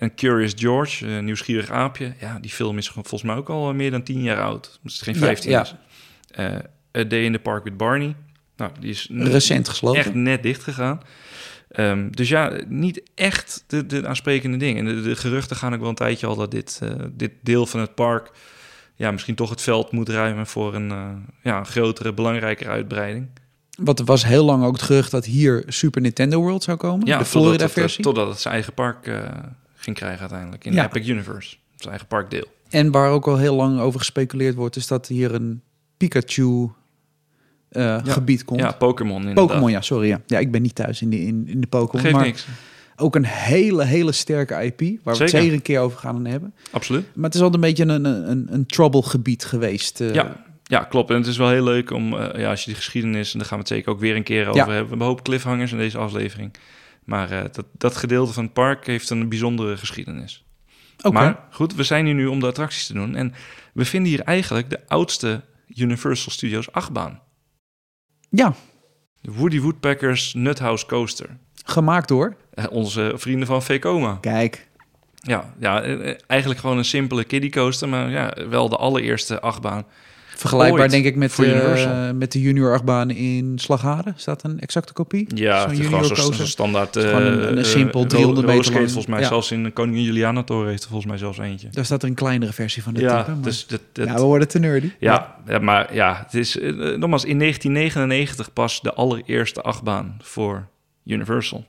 En 0.00 0.14
Curious 0.14 0.52
George, 0.56 1.06
eh, 1.06 1.22
nieuwsgierig 1.22 1.70
aapje. 1.70 2.12
Ja, 2.20 2.38
die 2.38 2.50
film 2.50 2.78
is 2.78 2.88
volgens 2.88 3.22
mij 3.22 3.34
ook 3.36 3.48
al 3.48 3.68
eh, 3.68 3.74
meer 3.74 3.90
dan 3.90 4.02
10 4.02 4.22
jaar 4.22 4.42
oud. 4.42 4.78
Dus 4.82 4.92
het 4.92 4.92
is 4.92 5.00
geen 5.00 5.14
Ja, 5.14 5.20
15 5.20 5.50
ja. 5.50 5.62
is. 5.62 5.74
Eh, 6.30 6.44
A 6.96 7.04
Day 7.04 7.22
in 7.24 7.32
the 7.32 7.38
Park 7.38 7.64
with 7.64 7.76
Barney. 7.76 8.14
Nou, 8.56 8.70
die 8.80 8.90
is 8.90 9.10
Recent 9.12 9.68
gesloten. 9.68 10.00
echt 10.00 10.14
net 10.14 10.42
dicht 10.42 10.62
gegaan. 10.62 11.00
Ehm, 11.70 12.10
dus 12.10 12.28
ja, 12.28 12.52
niet 12.68 13.02
echt 13.14 13.64
de, 13.66 13.86
de 13.86 14.06
aansprekende 14.06 14.56
dingen. 14.56 14.86
En 14.86 14.94
de, 14.94 15.02
de 15.02 15.16
geruchten 15.16 15.56
gaan 15.56 15.74
ook 15.74 15.80
wel 15.80 15.88
een 15.88 15.94
tijdje 15.94 16.26
al 16.26 16.36
dat 16.36 16.50
dit, 16.50 16.80
dit 17.12 17.32
deel 17.42 17.66
van 17.66 17.80
het 17.80 17.94
park... 17.94 18.30
ja, 18.94 19.10
misschien 19.10 19.34
toch 19.34 19.50
het 19.50 19.62
veld 19.62 19.92
moet 19.92 20.08
ruimen 20.08 20.46
voor 20.46 20.74
een, 20.74 20.88
ja, 21.42 21.58
een 21.58 21.66
grotere, 21.66 22.12
belangrijkere 22.12 22.70
uitbreiding. 22.70 23.28
Want 23.78 23.98
er 23.98 24.04
was 24.04 24.24
heel 24.24 24.44
lang 24.44 24.64
ook 24.64 24.72
het 24.72 24.82
gerucht 24.82 25.10
dat 25.10 25.24
hier 25.24 25.62
Super 25.66 26.00
Nintendo 26.00 26.40
World 26.40 26.62
zou 26.62 26.76
komen. 26.76 27.06
Ja, 27.06 27.18
de 27.18 27.24
Florida-versie. 27.24 28.04
Totdat 28.04 28.28
het 28.28 28.40
zijn 28.40 28.54
eigen 28.54 28.74
park 28.74 29.06
ging 29.80 29.96
krijgen 29.96 30.20
uiteindelijk. 30.20 30.64
In 30.64 30.72
Ja. 30.72 30.84
Epic 30.84 31.08
Universe. 31.08 31.56
Zijn 31.76 31.90
eigen 31.90 32.06
parkdeel. 32.08 32.44
En 32.70 32.90
waar 32.90 33.10
ook 33.10 33.26
al 33.26 33.36
heel 33.36 33.54
lang 33.54 33.80
over 33.80 33.98
gespeculeerd 33.98 34.54
wordt, 34.54 34.76
is 34.76 34.86
dat 34.86 35.06
hier 35.06 35.34
een 35.34 35.62
Pikachu 35.96 36.68
eh, 37.68 37.98
gebied 38.04 38.44
komt. 38.44 38.60
Ja, 38.60 38.72
Pokémon. 38.72 39.34
Pokémon, 39.34 39.70
ja, 39.70 39.80
sorry. 39.80 40.08
Ja. 40.08 40.20
ja, 40.26 40.38
ik 40.38 40.50
ben 40.50 40.62
niet 40.62 40.74
thuis 40.74 41.02
in 41.02 41.10
de, 41.10 41.20
in, 41.20 41.48
in 41.48 41.60
de 41.60 41.66
Pokémon. 41.66 42.00
Geeft 42.04 42.14
maar 42.16 42.24
niks. 42.24 42.46
ook 42.96 43.14
een 43.14 43.24
hele, 43.24 43.84
hele 43.84 44.12
sterke 44.12 44.54
IP, 44.64 44.80
waar 44.80 44.88
we 44.88 45.08
het 45.10 45.16
Zeker. 45.16 45.38
zeker 45.38 45.52
een 45.52 45.62
keer 45.62 45.80
over 45.80 45.98
gaan 45.98 46.24
hebben. 46.24 46.54
Absoluut. 46.70 47.04
Maar 47.14 47.24
het 47.24 47.34
is 47.34 47.40
altijd 47.40 47.62
een 47.62 47.68
beetje 47.68 47.84
een, 47.84 48.04
een, 48.04 48.30
een, 48.30 48.46
een 48.50 48.66
trouble 48.66 49.02
gebied 49.02 49.44
geweest. 49.44 50.00
eh. 50.00 50.14
Ja. 50.14 50.44
ja, 50.62 50.84
klopt. 50.84 51.10
En 51.10 51.16
het 51.16 51.26
is 51.26 51.36
wel 51.36 51.50
heel 51.50 51.64
leuk 51.64 51.90
om, 51.90 52.14
eh, 52.18 52.40
ja, 52.40 52.50
als 52.50 52.60
je 52.60 52.66
die 52.66 52.74
geschiedenis, 52.74 53.32
en 53.32 53.38
daar 53.38 53.48
gaan 53.48 53.56
we 53.58 53.64
het 53.64 53.72
zeker 53.72 53.90
ook 53.92 54.00
weer 54.00 54.16
een 54.16 54.22
keer 54.22 54.40
over 54.48 54.54
Ja. 54.54 54.58
hebben. 54.58 54.74
We 54.74 54.80
hebben 54.80 55.00
een 55.00 55.06
hoop 55.06 55.22
cliffhangers 55.22 55.72
in 55.72 55.78
deze 55.78 55.98
aflevering. 55.98 56.50
Maar 57.04 57.30
eh, 57.30 57.44
dat, 57.52 57.66
dat 57.72 57.96
gedeelte 57.96 58.32
van 58.32 58.44
het 58.44 58.52
park 58.52 58.86
heeft 58.86 59.10
een 59.10 59.28
bijzondere 59.28 59.76
geschiedenis. 59.76 60.44
Oké. 61.02 61.10
Maar 61.10 61.46
goed, 61.50 61.74
we 61.74 61.82
zijn 61.82 62.04
hier 62.04 62.14
nu 62.14 62.26
om 62.26 62.40
de 62.40 62.46
attracties 62.46 62.86
te 62.86 62.92
doen. 62.92 63.14
En 63.14 63.34
we 63.72 63.84
vinden 63.84 64.10
hier 64.10 64.20
eigenlijk 64.20 64.70
de 64.70 64.80
oudste 64.88 65.40
Universal 65.66 66.32
Studios 66.32 66.72
achtbaan. 66.72 67.20
Ja, 68.30 68.54
De 69.20 69.32
Woody 69.32 69.60
Woodpeckers 69.60 70.34
Nuthouse 70.34 70.86
Coaster. 70.86 71.38
gemaakt 71.64 72.08
door. 72.08 72.36
Eh, 72.54 72.64
onze 72.70 73.12
vrienden 73.16 73.46
van 73.46 73.62
Vekoma. 73.62 74.18
Kijk, 74.20 74.68
Ja, 75.22 75.54
ja, 75.58 75.82
eh, 75.82 76.14
eigenlijk 76.26 76.60
gewoon 76.60 76.78
een 76.78 76.84
simpele 76.84 77.24
kiddie 77.24 77.50
coaster, 77.50 77.88
maar 77.88 78.10
ja, 78.10 78.48
wel 78.48 78.68
de 78.68 78.76
allereerste 78.76 79.40
achtbaan. 79.40 79.84
Vergelijkbaar 80.40 80.80
Ooit 80.80 80.90
denk 80.90 81.04
ik 81.04 81.16
met, 81.16 81.36
de, 81.36 82.12
met 82.14 82.32
de 82.32 82.40
junior 82.40 82.72
achtbaan 82.72 83.10
in 83.10 83.58
Slagharen. 83.58 84.14
Staat 84.16 84.44
een 84.44 84.60
exacte 84.60 84.92
kopie? 84.92 85.26
Ja, 85.34 85.60
Zo'n 85.62 85.70
is 85.70 85.78
junior 85.78 86.00
coaster. 86.00 86.34
zo'n 86.34 86.46
standaard... 86.46 86.96
Is 86.96 87.04
een- 87.04 87.48
een 87.48 87.58
eh, 87.58 87.64
simpel 87.64 88.02
eh, 88.02 88.08
300 88.08 88.46
meter 88.46 88.72
lang. 88.72 88.84
volgens 88.84 89.06
mij. 89.06 89.20
Ja. 89.20 89.26
Zelfs 89.26 89.50
in 89.52 89.62
de 89.64 89.70
Koningin 89.70 90.02
Juliana 90.02 90.42
Toren 90.42 90.68
heeft 90.68 90.82
er 90.82 90.88
volgens 90.88 91.08
mij 91.10 91.18
zelfs 91.18 91.38
eentje. 91.38 91.68
Daar 91.70 91.84
staat 91.84 92.02
er 92.02 92.08
een 92.08 92.14
kleinere 92.14 92.52
versie 92.52 92.82
van 92.82 92.94
dit 92.94 93.02
ja, 93.02 93.18
type. 93.18 93.30
maar- 93.34 93.42
dus 93.44 93.66
dat, 93.66 93.80
dat, 93.92 94.06
ja, 94.06 94.14
we 94.14 94.20
worden 94.22 94.48
te 94.48 94.58
nerdy. 94.58 94.90
ja, 94.98 95.36
ja, 95.46 95.58
maar 95.58 95.94
ja, 95.94 96.22
het 96.24 96.34
is 96.34 96.58
eh, 96.58 96.70
nogmaals 96.76 97.24
in 97.24 97.38
1999 97.38 98.52
pas 98.52 98.80
de 98.82 98.92
allereerste 98.94 99.60
achtbaan 99.62 100.16
voor 100.22 100.66
Universal. 101.06 101.66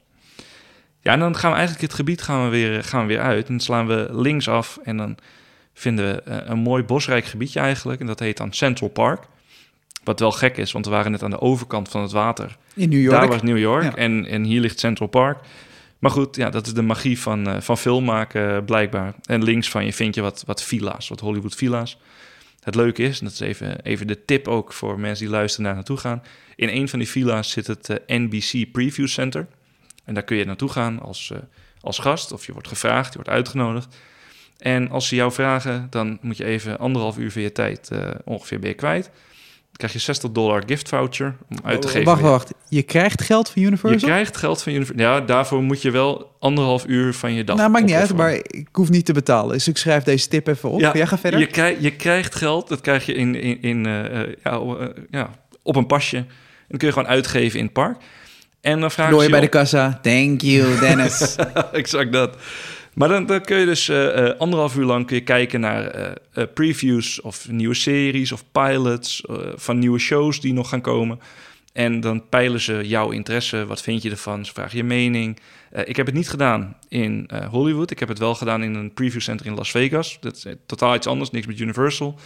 Ja, 1.02 1.12
en 1.12 1.20
dan 1.20 1.36
gaan 1.36 1.50
we 1.52 1.56
eigenlijk 1.58 1.86
het 1.88 1.96
gebied 1.96 2.22
gaan 2.22 2.44
we 2.44 2.50
weer, 2.50 2.84
gaan 2.84 3.02
we 3.02 3.08
weer 3.08 3.22
uit. 3.22 3.46
En 3.48 3.52
dan 3.54 3.60
slaan 3.60 3.88
we 3.88 4.08
links 4.12 4.48
af 4.48 4.80
en 4.84 4.98
dan 4.98 5.16
vinden 5.82 6.16
we 6.16 6.22
eh, 6.22 6.38
een 6.44 6.60
mooi 6.60 6.84
bosrijk 6.84 7.26
gebiedje 7.26 7.60
eigenlijk. 7.60 8.00
En 8.02 8.08
dat 8.08 8.20
heet 8.20 8.38
dan 8.38 8.54
Central 8.54 8.90
Park. 8.90 9.24
Wat 10.04 10.20
wel 10.20 10.32
gek 10.32 10.58
is, 10.58 10.72
want 10.72 10.86
we 10.86 10.92
waren 10.92 11.12
net 11.12 11.24
aan 11.24 11.30
de 11.30 11.42
overkant 11.42 11.90
van 11.90 12.02
het 12.02 12.12
water. 12.12 12.58
In 12.76 12.90
New 12.90 13.02
York. 13.02 13.20
Daar 13.20 13.28
was 13.28 13.42
New 13.42 13.58
York 13.58 13.84
Ja. 13.84 13.96
en, 13.96 14.26
en 14.26 14.44
hier 14.44 14.62
ligt 14.62 14.80
Central 14.80 15.08
Park. 15.08 15.40
Maar 16.00 16.12
goed, 16.12 16.36
ja, 16.36 16.50
dat 16.50 16.66
is 16.66 16.74
de 16.74 16.82
magie 16.82 17.20
van, 17.20 17.48
eh, 17.48 17.62
van 17.62 17.78
film 17.78 18.04
maken 18.04 18.56
eh, 18.56 18.66
blijkbaar. 18.66 19.14
En 19.26 19.44
links 19.44 19.70
van 19.70 19.86
je 19.86 19.94
vind 19.94 20.16
je 20.16 20.22
wat, 20.22 20.44
wat 20.46 20.64
villa's, 20.64 21.08
wat 21.08 21.20
Hollywood 21.20 21.56
villa's. 21.56 21.98
Het 22.64 22.76
leuke 22.76 23.04
is, 23.04 23.20
en 23.20 23.26
dat 23.26 23.34
is 23.34 23.40
even, 23.40 23.82
even 23.82 24.08
de 24.08 24.26
tip 24.26 24.48
ook 24.48 24.74
voor 24.74 25.00
mensen 25.00 25.26
die 25.26 25.34
luisteren 25.34 25.66
naar 25.66 25.76
naartoe 25.76 25.98
gaan. 25.98 26.24
In 26.56 26.70
een 26.70 26.90
van 26.90 27.00
die 27.00 27.08
villa's 27.10 27.52
zit 27.52 27.68
het 27.68 28.02
NBC 28.08 28.72
Preview 28.72 29.08
Center. 29.08 29.48
En 30.06 30.14
daar 30.14 30.24
kun 30.24 30.38
je 30.38 30.46
naartoe 30.46 30.70
gaan 30.70 31.00
als, 31.00 31.32
als 31.82 32.00
gast 32.00 32.32
of 32.32 32.46
je 32.46 32.54
wordt 32.54 32.68
gevraagd, 32.68 33.10
je 33.10 33.16
wordt 33.16 33.30
uitgenodigd. 33.30 33.96
En 34.62 34.90
als 34.90 35.08
ze 35.08 35.16
jou 35.16 35.32
vragen, 35.32 35.88
dan 35.90 36.18
moet 36.22 36.38
je 36.38 36.46
even 36.46 36.80
anderhalf 36.80 37.18
uur 37.18 37.32
van 37.32 37.42
je 37.42 37.52
tijd 37.52 37.90
eh, 37.92 38.08
ongeveer 38.26 38.60
ben 38.60 38.70
je 38.70 38.76
kwijt. 38.76 39.04
Dan 39.04 39.80
krijg 39.90 39.94
je 39.94 40.00
60 40.00 40.32
dollar 40.32 40.64
gift 40.66 40.90
voucher 40.90 41.36
om 41.50 41.58
uit 41.64 41.82
te 41.82 41.88
geven. 41.88 42.02
Oh, 42.02 42.06
Wacht, 42.06 42.22
weer. 42.22 42.30
wacht. 42.30 42.54
Je 42.70 42.82
krijgt 42.82 43.22
geld 43.22 43.50
van 43.50 43.62
Je 43.62 43.68
Universal? 43.68 44.10
krijgt 44.10 44.38
geld 44.38 44.64
van 44.64 44.74
Universal. 44.74 45.06
Ja, 45.06 45.22
daarvoor 45.22 45.62
moet 45.62 45.82
je 45.82 45.92
wel 45.92 46.36
anderhalf 46.40 46.86
uur 46.88 47.14
van 47.14 47.34
je 47.34 47.44
dag 47.44 47.58
nou, 47.58 47.70
maakt 47.70 47.86
niet 47.86 47.96
uit, 47.96 48.16
maar 48.16 48.34
ik 48.34 48.68
hoef 48.72 48.90
niet 48.90 49.06
te 49.06 49.14
betalen. 49.14 49.54
Dus 49.54 49.68
ik 49.68 49.78
schrijf 49.78 50.04
deze 50.04 50.28
tip 50.28 50.48
even 50.48 50.70
op. 50.70 50.80
Ja, 50.80 51.06
ga 51.06 51.18
verder. 51.18 51.40
Je, 51.40 51.48
krijg, 51.48 51.78
je 51.80 51.92
krijgt 51.92 52.36
geld, 52.36 52.68
dat 52.68 52.82
krijg 52.82 53.06
je 53.06 53.14
in, 53.14 53.36
in, 53.36 53.62
in, 53.62 53.86
eh, 53.86 54.22
eh, 54.22 54.30
ja, 54.44 54.62
ja, 55.10 55.30
op 55.64 55.76
een 55.76 55.88
pasje. 55.88 56.18
En 56.18 56.28
dan 56.68 56.78
kun 56.78 56.88
je 56.88 56.94
gewoon 56.94 57.10
uitgeven 57.10 57.60
in 57.60 57.66
het 57.66 57.74
park. 57.74 57.98
En 58.62 58.80
dan 58.80 58.92
ze 58.92 59.02
je 59.02 59.30
bij 59.30 59.40
de 59.40 59.48
kassa. 59.48 60.00
Thank 60.02 60.42
you, 60.42 60.80
Dennis. 60.80 61.36
exact 61.72 62.12
dat. 62.12 62.36
Maar 62.94 63.08
dan, 63.08 63.42
kun 63.42 63.58
je 63.58 63.66
dus 63.66 63.90
eh, 63.90 64.28
eh, 64.28 64.40
anderhalf 64.40 64.76
uur 64.76 64.86
lang 64.86 65.06
kun 65.06 65.16
je 65.16 65.24
kijken 65.24 65.60
naar 65.60 65.86
eh, 65.86 66.44
previews 66.54 67.22
of 67.22 67.50
nieuwe 67.50 67.74
series 67.74 68.32
of 68.32 68.44
pilots 68.52 69.24
van 69.56 69.80
nieuwe 69.80 70.00
shows 70.00 70.42
die 70.42 70.54
nog 70.54 70.70
gaan 70.70 70.82
komen. 70.82 71.20
En 71.74 72.00
dan 72.00 72.30
peilen 72.30 72.60
ze 72.60 72.82
jouw 72.88 73.10
interesse. 73.10 73.66
Wat 73.66 73.82
vind 73.82 74.02
je 74.02 74.10
ervan? 74.10 74.46
Ze 74.46 74.54
vragen 74.54 74.78
je 74.78 74.84
mening. 74.84 75.40
Ik 75.86 75.96
heb 75.96 76.06
het 76.06 76.16
niet 76.16 76.30
gedaan 76.30 76.78
in 76.90 77.30
Hollywood. 77.50 77.92
Ik 77.92 78.00
heb 78.00 78.10
het 78.10 78.20
wel 78.20 78.36
gedaan 78.36 78.64
in 78.64 78.74
een 78.74 78.94
preview 78.94 79.22
center 79.22 79.46
in 79.46 79.56
Las 79.56 79.72
Vegas. 79.72 80.18
Dat 80.20 80.36
is 80.36 80.46
totaal 80.66 80.96
iets 80.96 81.08
anders, 81.08 81.32
niks 81.32 81.46
met 81.48 81.60
Universal. 81.60 82.20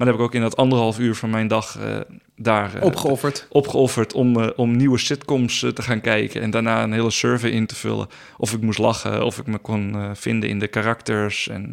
Maar 0.00 0.08
dan 0.08 0.18
heb 0.18 0.26
ik 0.26 0.30
ook 0.34 0.42
in 0.42 0.48
dat 0.48 0.56
anderhalf 0.56 0.98
uur 0.98 1.14
van 1.14 1.30
mijn 1.30 1.48
dag 1.48 1.78
eh, 1.78 1.96
daar 2.36 2.74
eh, 2.74 2.82
Opgeofferd. 2.82 3.46
opgeofferd 3.48 4.12
om, 4.12 4.40
eh, 4.40 4.48
om 4.56 4.76
nieuwe 4.76 4.98
sitcoms 4.98 5.58
te 5.74 5.82
gaan 5.82 6.00
kijken. 6.00 6.42
En 6.42 6.50
daarna 6.50 6.82
een 6.82 6.92
hele 6.92 7.10
survey 7.10 7.50
in 7.50 7.66
te 7.66 7.74
vullen. 7.74 8.08
Of 8.38 8.52
ik 8.52 8.60
moest 8.60 8.78
lachen, 8.78 9.24
of 9.24 9.38
ik 9.38 9.46
me 9.46 9.58
kon 9.58 10.10
vinden 10.16 10.48
in 10.48 10.58
de 10.58 10.66
karakters. 10.68 11.48
En 11.48 11.70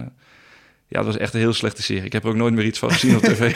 ja, 0.88 0.97
dat 0.97 1.05
was 1.05 1.17
echt 1.17 1.34
een 1.34 1.39
heel 1.39 1.53
slechte 1.53 1.84
serie. 1.84 2.03
Ik 2.03 2.13
heb 2.13 2.23
er 2.23 2.30
ook 2.30 2.36
nooit 2.36 2.53
meer 2.53 2.65
iets 2.65 2.80
van 2.80 2.91
gezien 2.91 3.15
op 3.15 3.21
tv. 3.21 3.55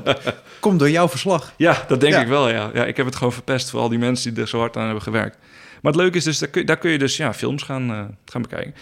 Komt 0.60 0.78
door 0.78 0.90
jouw 0.90 1.08
verslag. 1.08 1.52
ja, 1.56 1.84
dat 1.88 2.00
denk 2.00 2.12
Ja. 2.12 2.20
ik 2.20 2.28
wel, 2.28 2.48
ja. 2.48 2.70
ja. 2.74 2.84
Ik 2.84 2.96
heb 2.96 3.06
het 3.06 3.16
gewoon 3.16 3.32
verpest 3.32 3.70
voor 3.70 3.80
al 3.80 3.88
die 3.88 3.98
mensen 3.98 4.34
die 4.34 4.42
er 4.42 4.48
zo 4.48 4.58
hard 4.58 4.76
aan 4.76 4.84
hebben 4.84 5.02
gewerkt. 5.02 5.36
Maar 5.82 5.92
het 5.92 6.00
leuke 6.00 6.16
is 6.16 6.24
dus, 6.24 6.38
daar 6.38 6.48
kun, 6.48 6.66
daar 6.66 6.78
kun 6.78 6.90
je 6.90 6.98
dus 6.98 7.16
ja, 7.16 7.34
films 7.34 7.62
gaan, 7.62 7.90
eh, 7.90 8.04
gaan 8.24 8.42
bekijken. 8.42 8.74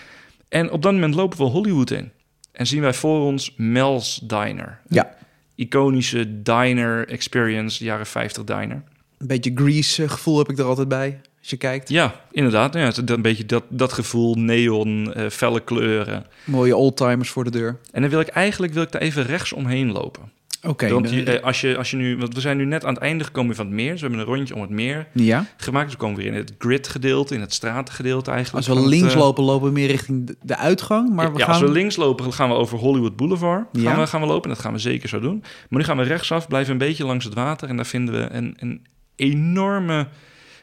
En 0.48 0.70
op 0.70 0.82
dat 0.82 0.92
moment 0.92 1.14
lopen 1.14 1.38
we 1.38 1.44
Hollywood 1.44 1.90
in. 1.90 2.10
En 2.52 2.66
zien 2.66 2.80
wij 2.80 2.94
voor 2.94 3.20
ons 3.20 3.54
Mel's 3.56 4.20
Diner. 4.22 4.78
Ja. 4.88 5.18
Iconische 5.60 6.42
diner 6.42 7.08
experience, 7.08 7.84
jaren 7.84 8.06
50 8.06 8.44
diner. 8.44 8.82
Een 9.18 9.26
beetje 9.26 9.52
Grease 9.54 10.02
eh, 10.02 10.10
gevoel 10.10 10.38
heb 10.38 10.50
ik 10.50 10.58
er 10.58 10.64
altijd 10.64 10.88
bij. 10.88 11.20
Als 11.38 11.50
je 11.50 11.56
kijkt. 11.56 11.88
Ja, 11.88 12.20
inderdaad. 12.30 12.74
Ja, 12.74 12.80
het 12.80 13.10
een 13.10 13.22
beetje 13.22 13.46
dat, 13.46 13.64
dat 13.68 13.92
gevoel, 13.92 14.34
neon, 14.34 15.12
eh, 15.12 15.28
felle 15.28 15.60
kleuren. 15.60 16.26
Mooie 16.44 16.76
oldtimers 16.76 17.30
voor 17.30 17.44
de 17.44 17.50
deur. 17.50 17.78
En 17.92 18.00
dan 18.00 18.10
wil 18.10 18.20
ik 18.20 18.28
eigenlijk 18.28 18.72
wil 18.72 18.82
ik 18.82 18.92
daar 18.92 19.00
even 19.00 19.22
rechts 19.22 19.52
omheen 19.52 19.92
lopen. 19.92 20.32
Oké. 20.62 20.88
Want 20.88 21.04
dan- 21.04 21.14
je, 21.14 21.24
eh, 21.38 21.44
als, 21.44 21.60
je, 21.60 21.76
als 21.76 21.90
je 21.90 21.96
nu, 21.96 22.16
want 22.16 22.34
we 22.34 22.40
zijn 22.40 22.56
nu 22.56 22.64
net 22.64 22.84
aan 22.84 22.94
het 22.94 23.02
einde 23.02 23.24
gekomen 23.24 23.54
van 23.56 23.66
het 23.66 23.74
meer. 23.74 23.90
Dus 23.90 24.00
we 24.00 24.06
hebben 24.06 24.26
een 24.26 24.34
rondje 24.34 24.54
om 24.54 24.60
het 24.60 24.70
meer 24.70 25.06
ja. 25.12 25.46
gemaakt. 25.56 25.84
Dus 25.84 25.94
we 25.94 26.00
komen 26.00 26.16
weer 26.16 26.26
in 26.26 26.34
het 26.34 26.52
grid 26.58 26.88
gedeelte, 26.88 27.34
in 27.34 27.40
het 27.40 27.54
stratengedeelte 27.54 28.30
eigenlijk. 28.30 28.66
Als 28.66 28.76
we 28.76 28.82
het, 28.82 28.90
links 28.90 29.12
eh, 29.14 29.18
lopen, 29.20 29.44
lopen 29.44 29.66
we 29.66 29.72
meer 29.72 29.86
richting 29.86 30.36
de- 30.42 30.56
uitgang. 30.56 31.10
Maar 31.14 31.32
we 31.32 31.38
ja, 31.38 31.44
gaan... 31.44 31.52
als 31.54 31.62
we 31.62 31.70
links 31.70 31.96
lopen, 31.96 32.32
gaan 32.32 32.48
we 32.48 32.54
over 32.54 32.78
Hollywood 32.78 33.16
Boulevard. 33.16 33.66
Gaan, 33.72 33.82
Ja. 33.82 33.98
we, 33.98 34.06
gaan 34.06 34.20
we 34.20 34.26
lopen. 34.26 34.48
Dat 34.48 34.58
gaan 34.58 34.72
we 34.72 34.78
zeker 34.78 35.08
zo 35.08 35.20
doen. 35.20 35.38
Maar 35.40 35.78
nu 35.80 35.84
gaan 35.84 35.96
we 35.96 36.02
rechtsaf, 36.02 36.48
blijven 36.48 36.72
een 36.72 36.78
beetje 36.78 37.04
langs 37.04 37.24
het 37.24 37.34
water. 37.34 37.68
En 37.68 37.76
daar 37.76 37.86
vinden 37.86 38.14
we 38.14 38.30
een, 38.34 38.54
een 38.58 38.86
enorme 39.16 40.08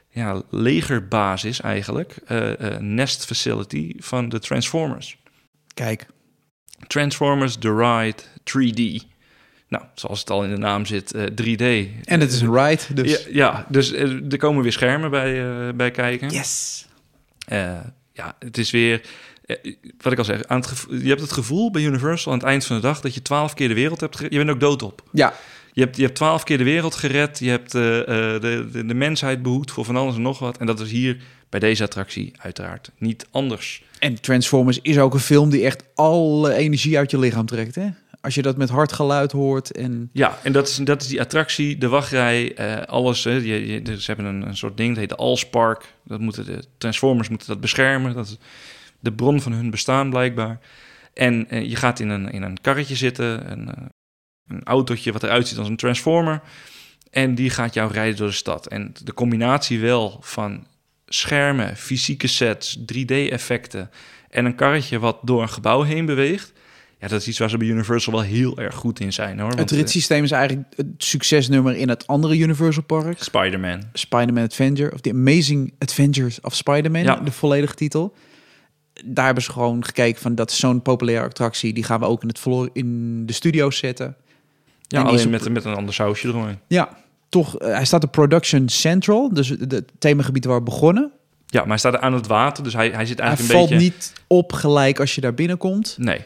ja, 0.09 0.41
legerbasis 0.49 1.61
eigenlijk. 1.61 2.15
eh, 2.25 2.77
nest 2.79 3.25
facility 3.25 3.93
van 3.97 4.29
de 4.29 4.39
Transformers. 4.39 5.17
Kijk. 5.73 6.05
Transformers 6.87 7.55
The 7.55 7.75
Ride 7.75 8.23
3D. 8.43 9.05
Nou, 9.69 9.83
zoals 9.95 10.19
het 10.19 10.29
al 10.29 10.43
in 10.43 10.49
de 10.49 10.57
naam 10.57 10.85
zit, 10.85 11.13
eh, 11.13 11.23
3D. 11.23 11.61
En 12.03 12.19
het 12.19 12.31
is 12.33 12.41
een 12.41 12.53
ride, 12.53 12.81
dus... 12.93 13.11
Ja, 13.11 13.29
ja, 13.31 13.65
dus 13.69 13.91
eh, 13.91 14.31
er 14.31 14.37
komen 14.37 14.63
weer 14.63 14.71
schermen 14.71 15.09
bij, 15.11 15.45
eh, 15.67 15.73
bij 15.73 15.91
kijken. 15.91 16.29
Yes. 16.29 16.85
Eh, 17.47 17.71
ja, 18.13 18.35
het 18.39 18.57
is 18.57 18.71
weer 18.71 19.01
eh, 19.45 19.55
wat 20.01 20.11
ik 20.13 20.17
al 20.19 20.25
zeg, 20.25 20.43
aan 20.47 20.57
het 20.59 20.67
gevo- 20.67 20.95
je 20.95 21.07
hebt 21.09 21.21
het 21.21 21.31
gevoel 21.31 21.71
bij 21.71 21.81
Universal 21.81 22.31
aan 22.31 22.37
het 22.37 22.47
eind 22.47 22.65
van 22.65 22.75
de 22.75 22.81
dag 22.81 23.01
dat 23.01 23.13
je 23.13 23.21
twaalf 23.21 23.53
keer 23.53 23.67
de 23.67 23.73
wereld 23.73 23.99
hebt 24.01 24.15
gered. 24.15 24.31
Je 24.31 24.37
bent 24.37 24.49
ook 24.49 24.59
doodop. 24.59 25.01
Ja, 25.11 25.33
Je 25.73 25.81
hebt, 25.81 25.95
je 25.95 26.03
hebt 26.03 26.15
twaalf 26.15 26.43
keer 26.43 26.57
de 26.57 26.63
wereld 26.63 26.95
gered. 26.95 27.39
Je 27.39 27.49
hebt 27.49 27.75
eh, 27.75 27.99
eh, 27.99 28.41
de, 28.41 28.67
de, 28.71 28.85
de 28.85 28.93
mensheid 28.93 29.41
behoed 29.41 29.71
voor 29.71 29.85
van 29.85 29.95
alles 29.95 30.15
en 30.15 30.21
nog 30.21 30.39
wat. 30.39 30.57
En 30.57 30.65
dat 30.65 30.79
is 30.79 30.91
hier 30.91 31.17
bij 31.49 31.59
deze 31.59 31.83
attractie 31.83 32.31
uiteraard 32.37 32.91
niet 32.97 33.27
anders. 33.31 33.83
en 33.99 34.21
Transformers 34.21 34.79
is 34.81 34.97
ook 34.99 35.13
een 35.13 35.19
film 35.19 35.49
die 35.49 35.65
echt 35.65 35.83
alle 35.95 36.53
energie 36.53 36.97
uit 36.97 37.11
je 37.11 37.19
lichaam 37.19 37.45
trekt. 37.45 37.75
Hè? 37.75 37.87
Als 38.27 38.35
je 38.35 38.41
dat 38.41 38.57
met 38.57 38.69
hard 38.69 38.91
geluid 38.91 39.31
hoort 39.31 39.71
en... 39.71 40.09
Ja, 40.13 40.39
en 40.43 40.51
dat 40.51 40.67
is, 40.67 40.75
dat 40.75 41.01
is 41.01 41.07
die 41.07 41.21
attractie, 41.21 41.77
de 41.77 41.87
wachtrij, 41.87 42.55
eh, 42.55 42.81
alles. 42.81 43.23
Hè. 43.23 43.31
Je, 43.31 43.81
ze 43.97 44.03
hebben 44.05 44.25
een, 44.25 44.47
een 44.47 44.57
soort 44.57 44.77
ding, 44.77 44.89
dat 44.89 44.97
heet 44.97 45.09
de 45.09 45.15
Allspark. 45.15 45.93
Dat 46.03 46.19
moeten 46.19 46.45
de 46.45 46.63
Transformers 46.77 47.29
moeten 47.29 47.47
dat 47.47 47.59
beschermen. 47.59 48.13
Dat 48.13 48.25
is 48.25 48.37
de 48.99 49.11
bron 49.11 49.41
van 49.41 49.51
hun 49.51 49.69
bestaan 49.69 50.09
blijkbaar. 50.09 50.59
En 51.13 51.49
eh, 51.49 51.69
je 51.69 51.75
gaat 51.75 51.99
in 51.99 52.09
een, 52.09 52.31
in 52.31 52.41
een 52.41 52.61
karretje 52.61 52.95
zitten, 52.95 53.51
een, 53.51 53.75
eh, 53.75 53.83
een 54.47 54.63
autootje 54.63 55.11
wat 55.11 55.23
eruit 55.23 55.47
ziet 55.47 55.57
als 55.57 55.67
een 55.67 55.75
Transformer. 55.75 56.41
En 57.11 57.35
die 57.35 57.49
gaat 57.49 57.73
jou 57.73 57.91
rijden 57.91 58.17
door 58.17 58.27
de 58.27 58.33
stad. 58.33 58.67
En 58.67 58.93
de 59.03 59.13
combinatie 59.13 59.79
wel 59.79 60.17
van 60.21 60.67
schermen, 61.05 61.77
fysieke 61.77 62.27
sets, 62.27 62.79
3D-effecten 62.79 63.89
en 64.29 64.45
een 64.45 64.55
karretje 64.55 64.99
wat 64.99 65.19
door 65.23 65.41
een 65.41 65.49
gebouw 65.49 65.81
heen 65.81 66.05
beweegt. 66.05 66.55
Ja, 66.99 67.07
dat 67.07 67.21
is 67.21 67.27
iets 67.27 67.39
waar 67.39 67.49
ze 67.49 67.57
bij 67.57 67.67
Universal 67.67 68.13
wel 68.13 68.21
heel 68.21 68.57
erg 68.57 68.75
goed 68.75 68.99
in 68.99 69.13
zijn 69.13 69.39
hoor. 69.39 69.51
Het 69.51 69.71
eh, 69.71 69.77
ritssysteem 69.77 70.23
is 70.23 70.31
eigenlijk 70.31 70.67
het 70.75 70.87
succesnummer 70.97 71.75
in 71.75 71.89
het 71.89 72.07
andere 72.07 72.37
Universal 72.37 72.83
Park. 72.83 73.23
Spider-Man. 73.23 73.81
Spider-Man 73.93 74.43
Adventure, 74.43 74.93
of 74.93 75.01
The 75.01 75.09
Amazing 75.09 75.73
Adventures 75.79 76.41
of 76.41 76.55
Spider-Man, 76.55 77.03
Ja. 77.03 77.15
de 77.15 77.31
volledige 77.31 77.73
titel. 77.73 78.13
Daar 79.05 79.25
hebben 79.25 79.43
ze 79.43 79.51
gewoon 79.51 79.85
gekeken 79.85 80.21
van 80.21 80.35
dat 80.35 80.51
is 80.51 80.59
zo'n 80.59 80.81
populaire 80.81 81.25
attractie, 81.25 81.73
die 81.73 81.83
gaan 81.83 81.99
we 81.99 82.05
ook 82.05 82.21
in, 82.21 82.27
het 82.27 82.39
Flor- 82.39 82.69
in 82.73 83.25
de 83.25 83.33
studio's 83.33 83.77
zetten. 83.77 84.15
Ja, 84.87 84.99
En 84.99 85.05
alleen 85.05 85.29
met, 85.29 85.49
met 85.49 85.65
een 85.65 85.75
ander 85.75 85.93
sausje 85.93 86.27
eromheen. 86.27 86.59
Ja, 86.67 86.97
toch, 87.29 87.57
eh, 87.59 87.73
hij 87.73 87.85
staat 87.85 88.03
op 88.03 88.11
Production 88.11 88.69
Central, 88.69 89.33
dus 89.33 89.49
het 89.49 89.83
themagebied 89.99 90.45
waar 90.45 90.57
we 90.57 90.63
begonnen. 90.63 91.11
Ja, 91.45 91.59
maar 91.59 91.69
hij 91.69 91.77
staat 91.77 91.97
aan 91.99 92.13
het 92.13 92.27
water, 92.27 92.63
dus 92.63 92.73
hij, 92.73 92.89
hij 92.89 93.05
zit 93.05 93.19
eigenlijk 93.19 93.51
valt 93.51 93.71
een 93.71 93.77
beetje... 93.77 93.91
niet 93.93 94.13
op 94.27 94.53
gelijk 94.53 94.99
als 94.99 95.15
je 95.15 95.21
daar 95.21 95.33
binnenkomt. 95.33 95.95
Nee, 95.99 96.21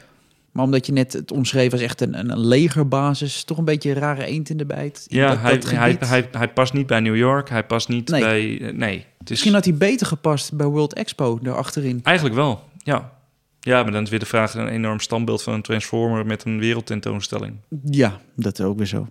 Maar 0.52 0.64
omdat 0.64 0.86
je 0.86 0.92
net 0.92 1.14
het 1.14 1.32
omschreef 1.32 1.72
als 1.72 1.82
echt 1.82 2.02
een, 2.02 2.20
een, 2.20 2.30
een 2.32 2.48
legerbasis, 2.48 3.44
toch 3.44 3.58
een 3.58 3.66
beetje 3.66 3.90
een 3.90 3.96
rare 3.96 4.26
eend 4.26 4.50
in 4.50 4.58
de 4.58 4.66
bijt. 4.66 5.06
in 5.10 5.18
ja, 5.18 5.28
dat- 5.30 5.40
hij, 5.40 5.54
dat 5.60 5.70
hij, 5.70 5.98
hij, 6.00 6.28
hij 6.32 6.50
past 6.54 6.74
niet 6.74 6.88
bij 6.88 7.00
New 7.00 7.16
York, 7.16 7.50
hij 7.50 7.66
past 7.66 7.88
niet 7.88 8.10
Nee. 8.10 8.22
bij... 8.22 8.62
eh, 8.70 8.74
nee, 8.76 8.98
is 8.98 9.30
Misschien 9.30 9.54
had 9.54 9.66
hij 9.66 9.74
beter 9.76 10.08
gepast 10.08 10.54
bij 10.54 10.66
World 10.68 10.94
Expo, 10.94 11.40
daar 11.42 11.56
achterin. 11.56 12.00
eigenlijk 12.04 12.36
wel, 12.36 12.64
ja. 12.78 13.20
Ja, 13.60 13.84
maar 13.84 13.92
dan 13.92 14.04
is 14.04 14.10
weer 14.10 14.20
de 14.20 14.26
vraag, 14.26 14.54
een 14.54 14.68
enorm 14.68 15.00
standbeeld 15.00 15.44
van 15.44 15.54
een 15.54 15.62
Transformer 15.62 16.26
met 16.26 16.44
een 16.46 16.60
wereldtentoonstelling. 16.60 17.56
Ja, 17.90 18.20
dat 18.36 18.60
is 18.60 18.66
ook 18.66 18.78
weer 18.78 18.88
zo. 18.88 19.08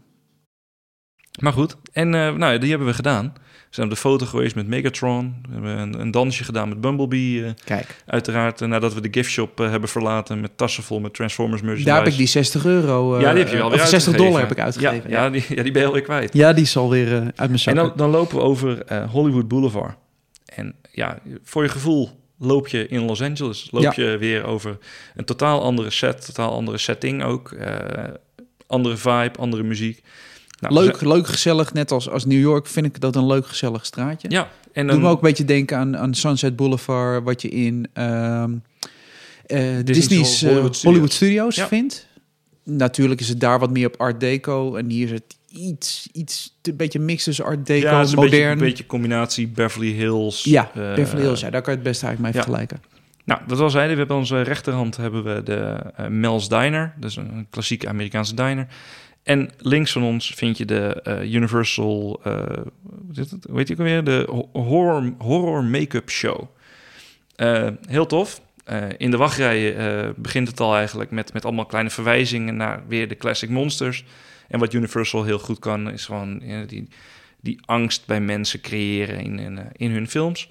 Maar 1.40 1.52
goed, 1.52 1.76
en 1.92 2.14
eh, 2.14 2.34
nou, 2.34 2.58
die 2.58 2.68
hebben 2.70 2.88
we 2.88 2.94
gedaan. 2.94 3.32
We 3.70 3.76
zijn 3.76 3.88
op 3.88 3.94
de 3.94 4.00
foto 4.00 4.26
geweest 4.26 4.54
met 4.54 4.66
Megatron. 4.66 5.34
We 5.48 5.52
hebben 5.54 5.78
een, 5.78 6.00
een 6.00 6.10
dansje 6.10 6.44
gedaan 6.44 6.68
met 6.68 6.80
Bumblebee. 6.80 7.44
eh, 7.44 7.50
Kijk, 7.64 8.02
uiteraard, 8.06 8.60
eh, 8.60 8.68
nadat 8.68 8.94
we 8.94 9.00
de 9.00 9.08
giftshop 9.10 9.60
eh, 9.60 9.70
hebben 9.70 9.88
verlaten 9.88 10.40
met 10.40 10.50
tassen 10.56 10.82
vol 10.82 11.00
met 11.00 11.14
Transformers 11.14 11.60
merchandise. 11.60 11.90
daar 11.94 12.02
heb 12.04 12.12
ik 12.12 12.18
die 12.18 12.26
60 12.26 12.64
euro, 12.64 13.20
ja, 13.20 13.30
die 13.32 13.38
heb 13.42 13.50
je 13.50 13.56
wel 13.56 13.70
weer 13.70 13.78
60 13.78 13.92
uitgegeven. 13.92 14.24
dollar 14.26 14.40
heb 14.40 14.50
ik 14.50 14.58
uitgegeven. 14.60 15.10
Ja, 15.10 15.24
ja, 15.24 15.30
die, 15.30 15.44
ja, 15.48 15.62
die 15.62 15.72
ben 15.72 15.80
je 15.80 15.86
alweer 15.86 16.02
kwijt. 16.02 16.32
Ja, 16.34 16.52
die 16.52 16.64
is 16.64 16.76
alweer 16.76 17.06
uh, 17.12 17.18
uit 17.18 17.34
mijn 17.36 17.58
zak. 17.58 17.74
En 17.74 17.82
dan, 17.82 17.92
dan 17.96 18.10
lopen 18.10 18.36
we 18.36 18.42
over 18.42 18.94
Hollywood 19.10 19.48
Boulevard. 19.48 19.94
En 20.44 20.74
ja, 20.92 21.18
voor 21.42 21.62
je 21.62 21.68
gevoel 21.68 22.10
loop 22.38 22.68
je 22.68 22.86
in 22.88 23.00
Los 23.04 23.22
Angeles. 23.22 23.68
Loop 23.70 23.92
je 23.92 24.16
weer 24.18 24.44
over 24.44 24.78
een 25.14 25.24
totaal 25.24 25.62
andere 25.62 25.90
set, 25.90 26.24
totaal 26.26 26.52
andere 26.52 26.78
setting 26.78 27.22
ook. 27.24 27.56
andere 28.66 28.96
vibe, 28.96 29.32
andere 29.38 29.62
muziek. 29.62 30.02
Nou, 30.60 30.74
leuk, 30.74 30.96
zijn- 30.96 31.10
leuk, 31.10 31.26
gezellig. 31.26 31.72
Net 31.72 31.90
als, 31.90 32.10
als 32.10 32.24
New 32.24 32.40
York 32.40 32.66
vind 32.66 32.86
ik 32.86 33.00
dat 33.00 33.16
een 33.16 33.26
leuk, 33.26 33.46
gezellig 33.46 33.86
straatje. 33.86 34.30
Ja, 34.30 34.48
en 34.72 34.86
dan, 34.86 35.00
me 35.00 35.08
ook 35.08 35.14
een 35.14 35.28
beetje 35.28 35.44
denken 35.44 35.76
aan, 35.76 35.96
aan 35.96 36.14
Sunset 36.14 36.56
Boulevard, 36.56 37.24
wat 37.24 37.42
je 37.42 37.48
in 37.48 37.86
ehm, 37.92 38.52
eh, 39.46 39.62
Disney's 39.84 40.42
eh, 40.42 40.48
Hollywood 40.48 40.82
Hollywood, 40.82 41.12
Studios. 41.12 41.56
Ja. 41.56 41.66
vindt. 41.66 42.08
Natuurlijk 42.64 43.20
is 43.20 43.28
het 43.28 43.40
daar 43.40 43.58
wat 43.58 43.70
meer 43.70 43.86
op 43.86 44.00
Art 44.00 44.20
Deco. 44.20 44.76
En 44.76 44.90
hier 44.90 45.04
is 45.04 45.10
het 45.10 45.36
iets, 45.48 46.08
iets 46.12 46.58
een 46.62 46.76
beetje 46.76 46.98
mix 46.98 47.24
tussen 47.24 47.44
Art 47.44 47.66
Deco, 47.66 47.86
ja, 47.86 48.00
is 48.00 48.12
een 48.12 48.20
beetje, 48.20 48.36
modern. 48.36 48.52
een 48.52 48.58
beetje 48.58 48.86
combinatie 48.86 49.48
Beverly 49.48 49.92
Hills. 49.92 50.44
ja, 50.44 50.70
eh, 50.74 50.94
Beverly 50.94 51.22
Hills. 51.22 51.40
Ja, 51.40 51.50
daar 51.50 51.62
kan 51.62 51.72
je 51.72 51.78
het 51.78 51.88
best 51.88 52.02
eigenlijk 52.02 52.34
mee 52.34 52.42
ja. 52.42 52.48
vergelijken. 52.48 52.88
Nou, 53.24 53.40
wat 53.46 53.58
we 53.58 53.64
al 53.64 53.70
zeiden, 53.70 53.92
we 53.92 53.98
hebben 53.98 54.16
onze 54.16 54.42
rechterhand 54.42 54.96
hebben 54.96 55.24
we 55.24 55.42
de 55.42 55.76
Mel's 56.08 56.48
Diner. 56.48 56.94
Dus 56.96 57.16
een 57.16 57.46
klassieke 57.50 57.88
Amerikaanse 57.88 58.34
diner. 58.34 58.66
En 59.22 59.50
links 59.58 59.92
van 59.92 60.02
ons 60.02 60.32
vind 60.34 60.58
je 60.58 60.64
de 60.64 61.02
eh, 61.02 61.32
Universal, 61.32 62.20
eh, 62.24 62.32
hoe 62.82 63.12
zit 63.14 63.30
het? 63.30 63.44
hoe 63.48 63.58
heet? 63.58 64.06
De 64.06 64.24
ho- 64.30 64.48
horror, 64.52 65.12
horror 65.18 65.64
make-up 65.64 66.10
show. 66.10 66.48
Eh, 67.36 67.68
heel 67.86 68.06
tof. 68.06 68.40
Eh, 68.64 68.84
in 68.96 69.10
de 69.10 69.16
wachtrij 69.16 69.76
eh, 69.76 70.10
begint 70.16 70.48
het 70.48 70.60
al 70.60 70.76
eigenlijk 70.76 71.10
met, 71.10 71.32
met 71.32 71.44
allemaal 71.44 71.66
kleine 71.66 71.90
verwijzingen 71.90 72.56
naar 72.56 72.82
weer 72.88 73.08
de 73.08 73.16
classic 73.16 73.48
monsters. 73.48 74.04
En 74.48 74.58
wat 74.58 74.72
Universal 74.72 75.24
heel 75.24 75.38
goed 75.38 75.58
kan, 75.58 75.90
is 75.90 76.04
gewoon 76.04 76.42
die, 76.66 76.88
die 77.40 77.58
angst 77.64 78.06
bij 78.06 78.20
mensen 78.20 78.60
creëren 78.60 79.18
in, 79.20 79.58
eh, 79.58 79.64
in 79.76 79.90
hun 79.90 80.08
films. 80.08 80.48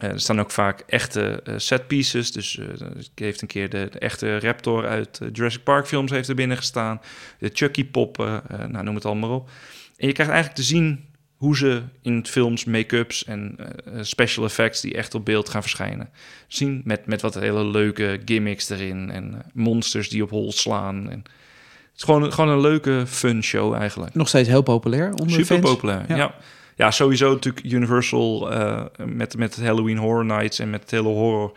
Eh, 0.00 0.08
er 0.10 0.20
staan 0.20 0.40
ook 0.40 0.50
vaak 0.50 0.80
echte 0.86 1.40
eh, 1.44 1.54
set 1.56 1.86
pieces. 1.86 2.32
Dus 2.32 2.58
eh 2.58 2.64
er 2.80 2.94
heeft 3.14 3.42
een 3.42 3.48
keer 3.48 3.68
de, 3.68 3.88
de 3.90 3.98
echte 3.98 4.40
Raptor 4.40 4.86
uit 4.86 5.18
eh, 5.22 5.28
Jurassic 5.32 5.62
Park 5.62 5.86
films 5.86 6.10
heeft 6.10 6.28
er 6.28 6.34
binnen 6.34 6.56
gestaan. 6.56 7.00
De 7.38 7.50
Chucky 7.52 7.84
poppen, 7.84 8.42
eh, 8.48 8.64
nou 8.66 8.84
noem 8.84 8.94
het 8.94 9.04
allemaal 9.04 9.34
op. 9.34 9.50
En 9.96 10.06
je 10.06 10.12
krijgt 10.12 10.32
eigenlijk 10.32 10.62
te 10.62 10.66
zien 10.66 11.04
hoe 11.36 11.56
ze 11.56 11.82
in 12.02 12.26
films 12.26 12.64
make-ups 12.64 13.24
en 13.24 13.54
eh, 13.58 13.66
eh, 13.98 14.04
special 14.04 14.44
effects 14.44 14.80
die 14.80 14.94
echt 14.94 15.14
op 15.14 15.24
beeld 15.24 15.48
gaan 15.48 15.62
verschijnen. 15.62 16.08
Zien 16.48 16.80
met, 16.84 17.06
met 17.06 17.20
wat 17.22 17.34
hele 17.34 17.64
leuke 17.64 18.20
gimmicks 18.24 18.68
erin 18.68 19.10
en 19.10 19.34
eh, 19.34 19.40
monsters 19.52 20.08
die 20.08 20.22
op 20.22 20.30
hol 20.30 20.52
slaan. 20.52 21.10
En 21.10 21.18
het 21.18 21.96
is 21.96 22.02
gewoon, 22.02 22.32
gewoon 22.32 22.50
een 22.50 22.60
leuke 22.60 23.04
fun 23.06 23.42
show 23.42 23.74
eigenlijk. 23.74 24.14
Nog 24.14 24.28
steeds 24.28 24.48
heel 24.48 24.62
populair 24.62 25.12
onder 25.12 25.30
Super 25.30 25.56
fans. 25.56 25.70
populair, 25.70 26.04
Ja. 26.08 26.16
ja. 26.16 26.34
Ja. 26.84 26.90
sowieso 26.90 27.32
natuurlijk 27.32 27.64
Universal 27.64 28.52
eh, 28.52 28.84
met, 29.06 29.36
met 29.36 29.56
Halloween 29.56 29.96
Horror 29.96 30.24
Nights 30.24 30.58
en 30.58 30.70
met 30.70 30.80
het 30.80 30.90
hele 30.90 31.08
horror. 31.08 31.56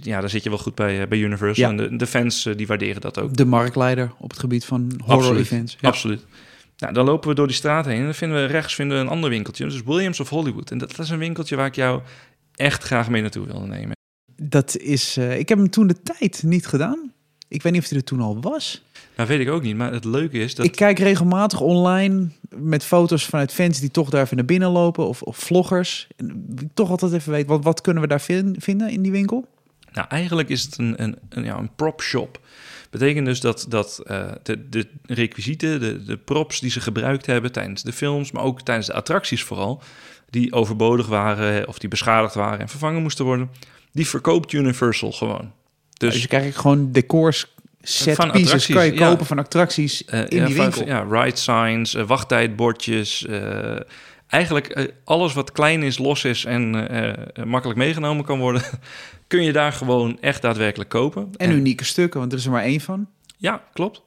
Ja, 0.00 0.20
daar 0.20 0.30
zit 0.30 0.42
je 0.42 0.48
wel 0.48 0.58
goed 0.58 0.74
bij, 0.74 1.02
eh, 1.02 1.08
bij 1.08 1.18
Universal. 1.18 1.64
Ja. 1.64 1.70
En 1.70 1.76
de, 1.76 1.96
de 1.96 2.06
fans 2.06 2.46
eh, 2.46 2.56
die 2.56 2.66
waarderen 2.66 3.00
dat 3.00 3.18
ook. 3.18 3.36
De 3.36 3.44
marktleider 3.44 4.12
op 4.18 4.30
het 4.30 4.38
gebied 4.38 4.64
van 4.64 4.92
horror 5.04 5.22
Absoluut. 5.22 5.44
events. 5.44 5.76
Ja. 5.80 5.88
Absoluut. 5.88 6.26
Nou, 6.76 6.92
dan 6.94 7.04
lopen 7.04 7.28
we 7.28 7.34
door 7.34 7.46
die 7.46 7.56
straat 7.56 7.84
heen 7.84 7.98
en 7.98 8.04
dan 8.04 8.14
vinden 8.14 8.38
we 8.38 8.44
rechts 8.44 8.74
vinden 8.74 8.96
we 8.96 9.02
een 9.02 9.10
ander 9.10 9.30
winkeltje. 9.30 9.64
Dus 9.64 9.82
Williams 9.82 10.20
of 10.20 10.28
Hollywood. 10.28 10.70
En 10.70 10.78
dat 10.78 10.98
is 10.98 11.10
een 11.10 11.18
winkeltje 11.18 11.56
waar 11.56 11.66
ik 11.66 11.74
jou 11.74 12.00
echt 12.54 12.82
graag 12.82 13.08
mee 13.08 13.22
naartoe 13.22 13.46
wilde 13.46 13.66
nemen. 13.66 13.96
Dat 14.36 14.76
is, 14.76 15.16
ik 15.16 15.48
heb 15.48 15.58
hem 15.58 15.70
toen 15.70 15.86
de 15.86 16.02
tijd 16.02 16.42
niet 16.42 16.66
gedaan. 16.66 17.12
Ik 17.48 17.62
weet 17.62 17.72
niet 17.72 17.82
of 17.82 17.88
hij 17.88 17.98
er 17.98 18.04
toen 18.04 18.20
al 18.20 18.40
was. 18.40 18.82
Nou, 19.22 19.34
weet 19.36 19.46
ik 19.46 19.52
ook 19.52 19.62
niet. 19.62 19.76
Maar 19.76 19.92
het 19.92 20.04
leuke 20.04 20.38
is 20.38 20.54
dat... 20.54 20.66
Ik 20.66 20.76
kijk 20.76 20.98
regelmatig 20.98 21.60
online 21.60 22.28
met 22.56 22.84
foto's 22.84 23.24
vanuit 23.24 23.52
fans 23.52 23.80
die 23.80 23.90
toch 23.90 24.10
daar 24.10 24.22
even 24.22 24.36
naar 24.36 24.44
binnen 24.44 24.70
lopen. 24.70 25.08
Of, 25.08 25.22
of 25.22 25.36
vloggers. 25.36 26.08
En 26.16 26.54
ik 26.60 26.68
toch 26.74 26.90
altijd 26.90 27.12
even 27.12 27.32
weet, 27.32 27.46
wat, 27.46 27.64
wat 27.64 27.80
kunnen 27.80 28.02
we 28.02 28.08
daar 28.08 28.20
vin- 28.20 28.56
vinden 28.58 28.90
in 28.90 29.02
die 29.02 29.12
winkel? 29.12 29.46
Nou, 29.92 30.06
eigenlijk 30.08 30.48
is 30.48 30.62
het 30.62 30.78
een, 30.78 31.02
een, 31.02 31.16
een, 31.28 31.44
ja, 31.44 31.58
een 31.58 31.74
prop 31.76 32.02
shop. 32.02 32.40
Betekent 32.90 33.26
dus 33.26 33.40
dat, 33.40 33.66
dat 33.68 34.02
eh, 34.06 34.30
de, 34.42 34.68
de 34.68 34.88
requisieten, 35.06 35.80
de, 35.80 36.04
de 36.04 36.16
props 36.16 36.60
die 36.60 36.70
ze 36.70 36.80
gebruikt 36.80 37.26
hebben 37.26 37.52
tijdens 37.52 37.82
de 37.82 37.92
films, 37.92 38.32
maar 38.32 38.42
ook 38.42 38.62
tijdens 38.62 38.86
de 38.86 38.92
attracties 38.92 39.42
vooral, 39.42 39.82
die 40.30 40.52
overbodig 40.52 41.06
waren 41.06 41.68
of 41.68 41.78
die 41.78 41.88
beschadigd 41.88 42.34
waren 42.34 42.58
en 42.58 42.68
vervangen 42.68 43.02
moesten 43.02 43.24
worden, 43.24 43.50
die 43.92 44.06
verkoopt 44.06 44.52
Universal 44.52 45.12
gewoon. 45.12 45.52
Dus, 45.96 46.12
Dus 46.12 46.22
je 46.22 46.28
krijgt 46.28 46.56
gewoon 46.56 46.92
decors, 46.92 47.54
set 47.82 48.16
Van 48.16 48.30
pieces, 48.30 48.44
attracties, 48.46 48.74
kan 48.74 48.84
je 48.86 48.94
ja. 48.94 49.08
kopen 49.08 49.26
van 49.26 49.38
attracties 49.38 50.04
eh, 50.04 50.20
in 50.28 50.38
ja, 50.38 50.46
die 50.46 50.54
van- 50.56 50.64
winkel. 50.64 50.86
Ja, 50.86 51.06
ride 51.22 51.36
signs, 51.36 51.94
eh, 51.94 52.04
wachttijdbordjes. 52.06 53.26
eh, 53.26 53.76
eigenlijk 54.26 54.92
alles 55.04 55.32
wat 55.32 55.52
klein 55.52 55.82
is, 55.82 55.98
los 55.98 56.24
is 56.24 56.44
en 56.44 56.70
makkelijk 57.44 57.78
meegenomen 57.78 58.24
kan 58.24 58.38
worden, 58.38 58.62
kun 59.26 59.42
je 59.42 59.52
daar 59.52 59.72
gewoon 59.72 60.18
echt 60.20 60.42
daadwerkelijk 60.42 60.90
kopen. 60.90 61.30
En 61.36 61.50
unieke 61.50 61.84
stukken, 61.84 62.20
want 62.20 62.32
er 62.32 62.38
is 62.38 62.44
er 62.44 62.50
maar 62.50 62.62
één 62.62 62.80
van. 62.80 63.06
Ja, 63.36 63.62
klopt. 63.72 64.02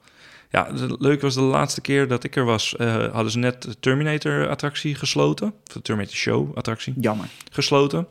Ja, 0.50 0.68
het 0.74 0.96
leuke 1.00 1.22
was 1.22 1.34
de 1.34 1.42
laatste 1.42 1.82
keer 1.82 2.08
dat 2.08 2.24
ik 2.24 2.36
er 2.36 2.46
was, 2.46 2.76
hadden 3.12 3.32
ze 3.32 3.38
net 3.38 3.62
de 3.62 3.76
Terminator-attractie 3.80 4.96
gesloten. 4.96 5.48
Of 5.68 5.74
de 5.74 5.82
Terminator 5.82 6.16
Show-attractie 6.18 6.94
Jammer. 7.00 7.28
gesloten. 7.52 8.08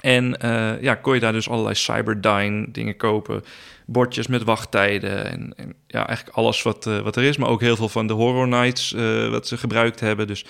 En 0.00 0.40
eh, 0.40 0.82
ja, 0.82 0.94
kon 0.94 1.14
je 1.14 1.20
daar 1.20 1.32
dus 1.32 1.48
allerlei 1.48 1.74
Cyberdyne 1.74 2.66
dingen 2.70 2.96
kopen. 2.96 3.44
Bordjes 3.86 4.26
met 4.26 4.44
wachttijden 4.44 5.30
en, 5.30 5.52
en 5.56 5.74
ja, 5.86 6.06
eigenlijk 6.06 6.36
alles 6.36 6.62
wat, 6.62 6.86
eh, 6.86 6.98
wat 6.98 7.16
er 7.16 7.22
is. 7.22 7.36
Maar 7.36 7.48
ook 7.48 7.60
heel 7.60 7.76
veel 7.76 7.88
van 7.88 8.06
de 8.06 8.12
Horror 8.12 8.48
Nights 8.48 8.94
eh, 8.94 9.28
wat 9.28 9.48
ze 9.48 9.56
gebruikt 9.56 10.00
hebben. 10.00 10.26
Dus 10.26 10.44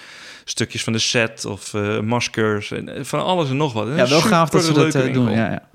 stukjes 0.45 0.85
van 0.85 0.93
de 0.93 0.99
set 0.99 1.45
of 1.45 1.73
maskers 2.03 2.71
en 2.71 3.07
van 3.07 3.25
alles 3.25 3.51
en 3.51 3.57
nog 3.57 3.73
wat. 3.73 3.89
Ja, 3.97 4.09
wel 4.09 4.21
gaaf 4.21 4.51
dat 4.51 4.65
ze 4.65 4.73
dat 4.73 4.93
doen. 4.93 5.31
ja. 5.31 5.69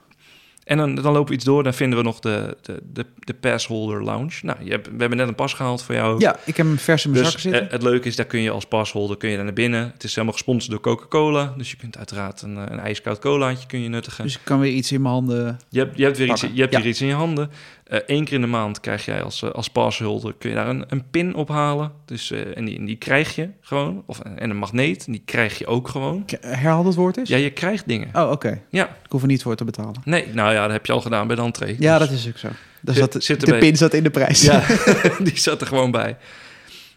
En 0.66 0.78
dan, 0.78 0.96
dan 0.96 1.14
lopen 1.14 1.28
we 1.30 1.34
iets 1.36 1.44
door, 1.46 1.64
dan 1.64 1.74
vinden 1.74 1.98
we 2.00 2.04
nog 2.06 2.20
de, 2.20 2.58
de, 2.62 2.82
de, 2.94 3.06
de 3.20 3.34
passholder 3.34 4.04
lounge. 4.04 4.32
Nou, 4.42 4.58
je 4.64 4.70
hebt, 4.72 4.86
we 4.88 4.96
hebben 4.98 5.18
net 5.18 5.28
een 5.28 5.36
pas 5.36 5.54
gehaald 5.54 5.84
voor 5.84 5.96
jou. 5.96 6.20
Ja, 6.20 6.36
ik 6.46 6.58
heb 6.58 6.66
hem 6.66 6.78
vers 6.78 7.06
in 7.06 7.12
mijn 7.12 7.24
Dus 7.24 7.38
zitten. 7.42 7.66
eh, 7.66 7.72
het 7.72 7.84
leuke 7.84 8.08
is, 8.08 8.16
daar 8.16 8.26
kun 8.26 8.42
je 8.42 8.50
als 8.50 8.66
pasholder 8.66 9.18
kun 9.18 9.30
je 9.30 9.38
naar 9.38 9.54
binnen. 9.54 9.92
Het 9.94 10.04
is 10.04 10.12
helemaal 10.14 10.34
gesponsord 10.34 10.72
door 10.72 10.80
Coca-Cola. 10.82 11.54
Dus 11.58 11.72
je 11.72 11.78
kunt 11.78 11.98
uiteraard 11.98 12.42
een, 12.42 12.58
eh, 12.58 12.64
een 12.68 12.80
ijskoud 12.80 13.20
colaatje 13.20 13.68
kun 13.68 13.80
je 13.80 13.90
nuttigen. 13.90 14.24
dus 14.24 14.36
ik 14.36 14.42
kan 14.44 14.60
weer 14.60 14.72
iets 14.72 14.92
in 14.92 15.02
mijn 15.02 15.14
handen. 15.14 15.60
je, 15.70 15.80
hebt, 15.80 15.98
je 15.98 16.04
hebt, 16.04 16.18
weer, 16.18 16.28
iets, 16.30 16.42
je 16.42 16.62
hebt 16.62 16.72
Ja. 16.74 16.80
weer 16.80 16.88
iets 16.90 17.02
in 17.02 17.08
je 17.08 17.14
handen. 17.14 17.50
Eén 17.88 18.24
keer 18.26 18.34
in 18.34 18.42
de 18.42 18.48
maand 18.48 18.80
krijg 18.80 19.06
jij 19.06 19.24
als, 19.24 19.42
eh, 19.42 19.50
als 19.50 19.68
pasholder... 19.70 20.34
kun 20.38 20.50
je 20.50 20.56
daar 20.56 20.68
een, 20.68 20.86
een 20.88 21.10
pin 21.12 21.36
ophalen. 21.36 21.92
Dus, 22.06 22.32
eh, 22.32 22.58
en, 22.58 22.66
die, 22.66 22.78
en 22.78 22.86
die 22.86 22.96
krijg 22.96 23.36
je 23.36 23.50
gewoon. 23.62 24.04
Of, 24.06 24.20
en 24.20 24.50
een 24.50 24.58
magneet, 24.58 25.06
die 25.06 25.22
krijg 25.26 25.58
je 25.58 25.66
ook 25.68 25.88
gewoon. 25.88 26.26
Herhaal 26.42 26.86
het 26.86 26.96
woord 26.96 27.18
eens. 27.18 27.30
Ja, 27.30 27.38
je 27.38 27.50
krijgt 27.52 27.88
dingen. 27.88 28.10
Oh, 28.14 28.32
oké. 28.32 28.62
Ja, 28.70 28.86
Ik 28.86 29.12
hoef 29.12 29.22
er 29.22 29.28
niet 29.28 29.42
voor 29.44 29.56
te 29.56 29.64
betalen. 29.66 30.02
nee, 30.06 30.28
nou 30.34 30.54
ja, 30.54 30.62
dat 30.64 30.72
heb 30.72 30.86
je 30.86 30.92
al 30.92 31.02
gedaan 31.02 31.28
bij 31.28 31.36
de 31.36 31.42
entree. 31.42 31.76
Ja, 31.80 31.98
Dus- 31.98 32.08
dat 32.10 32.18
is 32.18 32.28
ook 32.28 32.38
zo. 32.38 32.48
Zit- 32.84 33.24
zit 33.24 33.46
de 33.46 33.58
pin 33.58 33.76
zat 33.78 33.94
in 33.94 34.04
de 34.04 34.10
prijs. 34.10 34.42
Ja, 34.42 34.64
die 35.24 35.38
zat 35.40 35.62
er 35.62 35.68
gewoon 35.68 35.92
bij. 35.92 36.18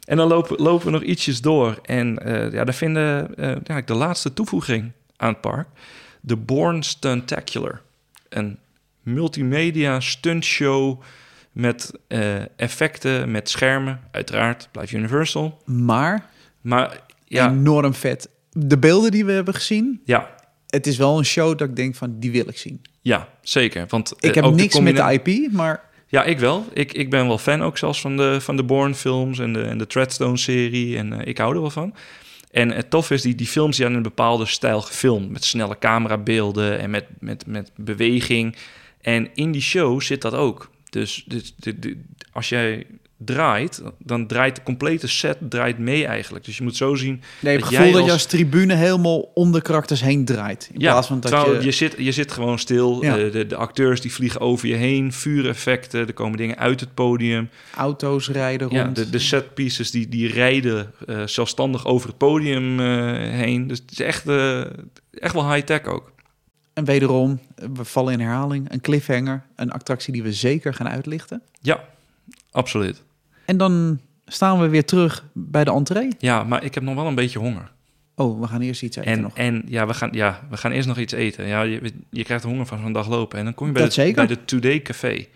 En 0.04 0.16
dan 0.16 0.28
lopen, 0.28 0.62
lopen 0.62 0.86
we 0.86 0.92
nog 0.92 1.02
ietsjes 1.02 1.40
door. 1.40 1.78
En 1.84 2.18
eh, 2.18 2.52
ja, 2.52 2.64
daar 2.64 2.74
vinden 2.74 3.34
eh 3.36 3.56
ja, 3.64 3.80
de 3.84 3.94
laatste 3.94 4.32
toevoeging 4.32 4.92
aan 5.16 5.28
het 5.28 5.40
park. 5.40 5.68
De 6.20 6.36
Born 6.36 6.82
Stuntacular. 6.82 7.80
Een 8.28 8.58
multimedia 9.08 10.00
stuntshow 10.00 11.00
met 11.52 11.92
eh, 12.08 12.36
effecten, 12.56 13.30
met 13.30 13.48
schermen. 13.48 14.00
Uiteraard, 14.10 14.68
blijft 14.72 14.92
Universal. 14.92 15.62
Maar 15.64 16.26
Maar 16.60 17.00
ja, 17.24 17.50
enorm 17.50 17.94
vet. 17.94 18.28
De 18.52 18.78
beelden 18.78 19.10
die 19.10 19.24
we 19.24 19.32
hebben 19.32 19.54
gezien, 19.54 20.00
ja, 20.04 20.34
het 20.66 20.86
is 20.86 20.96
wel 20.96 21.18
een 21.18 21.24
show 21.24 21.58
dat 21.58 21.68
ik 21.68 21.76
denk 21.76 21.94
van, 21.94 22.18
die 22.18 22.30
wil 22.30 22.48
ik 22.48 22.58
zien. 22.58 22.82
ja, 23.00 23.28
zeker. 23.42 23.84
Want, 23.88 24.14
Ik 24.18 24.28
eh, 24.28 24.34
heb 24.34 24.44
ook 24.44 24.56
de 24.56 24.62
niks 24.62 24.80
met 24.80 24.96
de 24.96 25.20
IP, 25.22 25.52
maar 25.52 25.84
Ja, 26.06 26.24
ik 26.24 26.38
wel. 26.38 26.64
Ik, 26.72 26.92
ik 26.92 27.10
ben 27.10 27.26
wel 27.26 27.38
fan 27.38 27.62
ook 27.62 27.78
zelfs 27.78 28.00
van 28.00 28.16
de, 28.16 28.40
van 28.40 28.56
de 28.56 28.64
Bourne-films 28.64 29.38
en 29.38 29.52
de, 29.52 29.62
en 29.62 29.78
de 29.78 29.86
Treadstone-serie. 29.86 30.96
En 30.96 31.12
eh, 31.12 31.26
ik 31.26 31.38
hou 31.38 31.54
er 31.54 31.60
wel 31.60 31.70
van. 31.70 31.94
En 32.50 32.70
het 32.70 32.90
tof 32.90 33.10
is, 33.10 33.22
die, 33.22 33.34
die 33.34 33.46
films 33.46 33.76
die 33.76 33.84
zijn 33.84 33.90
in 33.90 33.96
een 33.96 34.02
bepaalde 34.02 34.46
stijl 34.46 34.80
gefilmd. 34.80 35.30
Met 35.30 35.44
snelle 35.44 35.78
camerabeelden 35.78 36.78
en 36.78 36.90
met, 36.90 37.04
met, 37.18 37.46
met 37.46 37.70
beweging. 37.76 38.56
En 39.12 39.28
in 39.34 39.52
die 39.52 39.62
show 39.62 40.00
zit 40.00 40.22
dat 40.22 40.34
ook. 40.34 40.70
Dus, 40.90 41.24
dus 41.26 41.54
de- 41.56 41.78
de- 41.78 41.96
als 42.32 42.48
jij 42.48 42.86
draait, 43.24 43.82
dan 43.98 44.26
draait 44.26 44.56
de 44.56 44.62
complete 44.62 45.08
set 45.08 45.36
draait 45.40 45.78
mee 45.78 46.06
eigenlijk. 46.06 46.44
Dus 46.44 46.56
je 46.56 46.62
moet 46.62 46.76
zo 46.76 46.94
zien... 46.94 47.22
Dat 47.40 47.52
het 47.52 47.62
gevoel 47.64 47.78
jij 47.84 47.92
dat 47.92 48.04
je 48.04 48.12
als- 48.12 48.26
tribune 48.26 48.74
helemaal 48.74 49.30
om 49.34 49.52
de 49.52 49.62
karakters 49.62 50.00
heen 50.00 50.24
draait. 50.24 50.70
In 50.72 50.80
ja, 50.80 50.90
plaats 50.92 51.06
van 51.06 51.20
dat 51.20 51.30
je... 51.46 51.58
je... 51.64 51.70
zit, 51.70 51.94
je 51.98 52.12
zit 52.12 52.32
gewoon 52.32 52.58
stil. 52.58 53.02
Ja. 53.04 53.18
Eh, 53.18 53.32
de, 53.32 53.46
de 53.46 53.56
acteurs 53.56 54.00
die 54.00 54.12
vliegen 54.12 54.40
over 54.40 54.68
je 54.68 54.74
heen. 54.74 55.12
Vuureffecten, 55.12 56.06
er 56.06 56.12
komen 56.12 56.38
dingen 56.38 56.58
uit 56.58 56.80
het 56.80 56.94
podium. 56.94 57.48
auto's 57.76 58.28
rijden 58.30 58.68
Ja, 58.70 58.82
rond. 58.84 58.96
de, 58.96 59.10
de 59.10 59.18
set 59.18 59.54
pieces 59.54 59.90
die, 59.90 60.08
die 60.08 60.32
rijden 60.32 60.92
eh, 61.06 61.22
zelfstandig 61.26 61.86
over 61.86 62.08
het 62.08 62.18
podium 62.18 62.80
eh, 62.80 62.86
heen. 63.30 63.66
Dus 63.66 63.78
het 63.78 63.90
is 63.90 64.00
echt, 64.00 64.24
echt 65.12 65.34
wel 65.34 65.52
high-tech 65.52 65.84
ook. 65.84 66.12
En 66.78 66.84
wederom, 66.84 67.40
we 67.54 67.84
vallen 67.84 68.12
in 68.12 68.20
herhaling, 68.20 68.72
een 68.72 68.80
cliffhanger. 68.80 69.42
Een 69.56 69.70
attractie 69.70 70.12
die 70.12 70.22
we 70.22 70.32
zeker 70.32 70.74
gaan 70.74 70.88
uitlichten. 70.88 71.42
Ja, 71.60 71.84
absoluut. 72.50 73.02
En 73.44 73.56
dan 73.56 74.00
staan 74.26 74.60
we 74.60 74.68
weer 74.68 74.84
terug 74.84 75.24
bij 75.32 75.64
de 75.64 75.70
entree. 75.72 76.08
Ja, 76.18 76.44
maar 76.44 76.64
ik 76.64 76.74
heb 76.74 76.82
nog 76.82 76.94
wel 76.94 77.06
een 77.06 77.14
beetje 77.14 77.38
honger. 77.38 77.70
Oh, 78.14 78.40
we 78.40 78.46
gaan 78.46 78.60
eerst 78.60 78.82
iets 78.82 78.96
eten 78.96 79.12
En, 79.12 79.20
nog. 79.20 79.36
en 79.36 79.62
ja, 79.66 79.86
we 79.86 79.94
gaan, 79.94 80.08
ja, 80.12 80.46
we 80.50 80.56
gaan 80.56 80.70
eerst 80.72 80.88
nog 80.88 80.98
iets 80.98 81.12
eten. 81.12 81.46
Ja, 81.46 81.62
je, 81.62 81.92
je 82.10 82.24
krijgt 82.24 82.44
honger 82.44 82.66
van 82.66 82.78
zo'n 82.78 82.92
dag 82.92 83.08
lopen. 83.08 83.38
En 83.38 83.44
dan 83.44 83.54
kom 83.54 83.66
je 83.66 83.72
bij, 83.72 83.82
Dat 83.82 83.94
de, 83.94 84.00
zeker. 84.00 84.26
bij 84.26 84.36
de 84.36 84.44
Today 84.44 84.82
Café. 84.82 85.26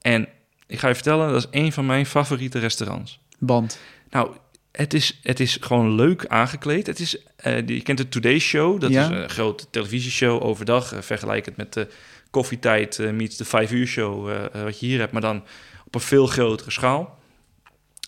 En 0.00 0.28
ik 0.66 0.78
ga 0.78 0.88
je 0.88 0.94
vertellen, 0.94 1.32
dat 1.32 1.42
is 1.52 1.60
een 1.60 1.72
van 1.72 1.86
mijn 1.86 2.06
favoriete 2.06 2.58
restaurants. 2.58 3.20
Band. 3.38 3.78
Nou, 4.10 4.30
het 4.76 4.94
is, 4.94 5.18
het 5.22 5.40
is 5.40 5.56
gewoon 5.60 5.94
leuk 5.94 6.26
aangekleed. 6.26 6.86
Het 6.86 7.00
is, 7.00 7.16
eh, 7.36 7.66
je 7.66 7.82
kent 7.82 7.98
de 7.98 8.08
Today 8.08 8.38
Show. 8.38 8.80
Dat 8.80 8.90
Ja. 8.92 9.02
is 9.02 9.08
een 9.16 9.28
grote 9.30 9.66
televisieshow 9.70 10.42
overdag. 10.44 10.92
eh, 10.92 11.00
vergelijk 11.00 11.44
het 11.46 11.56
met 11.56 11.72
de 11.72 11.88
koffietijd 12.30 12.98
eh, 12.98 13.10
meets 13.10 13.36
de 13.36 13.44
5 13.44 13.72
uur 13.72 13.86
show 13.86 14.30
wat 14.64 14.80
je 14.80 14.86
hier 14.86 14.98
hebt. 14.98 15.12
Maar 15.12 15.20
dan 15.20 15.42
op 15.86 15.94
een 15.94 16.00
veel 16.00 16.26
grotere 16.26 16.70
schaal. 16.70 17.18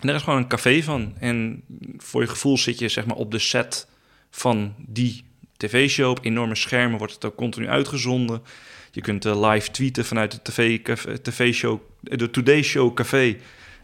En 0.01 0.07
daar 0.07 0.17
is 0.17 0.23
gewoon 0.23 0.39
een 0.39 0.49
café 0.49 0.83
van. 0.83 1.15
En 1.19 1.63
voor 1.97 2.21
je 2.23 2.29
gevoel 2.29 2.59
zit 2.59 2.79
je 2.79 2.89
zeg 2.89 3.07
maar 3.07 3.17
op 3.17 3.31
de 3.31 3.39
set 3.39 3.87
van 4.31 4.75
die 4.79 5.25
tv-show. 5.57 6.11
Op 6.11 6.25
enorme 6.25 6.55
schermen 6.55 6.99
wordt 6.99 7.15
het 7.15 7.25
ook 7.25 7.37
continu 7.37 7.69
uitgezonden. 7.69 8.43
Je 8.91 9.01
kunt 9.01 9.25
live 9.25 9.71
tweeten 9.71 10.05
vanuit 10.05 10.41
de 10.43 11.19
tv-show, 11.23 11.81
de 12.01 12.31
Today 12.31 12.63
Show 12.63 12.95
café. 12.95 13.37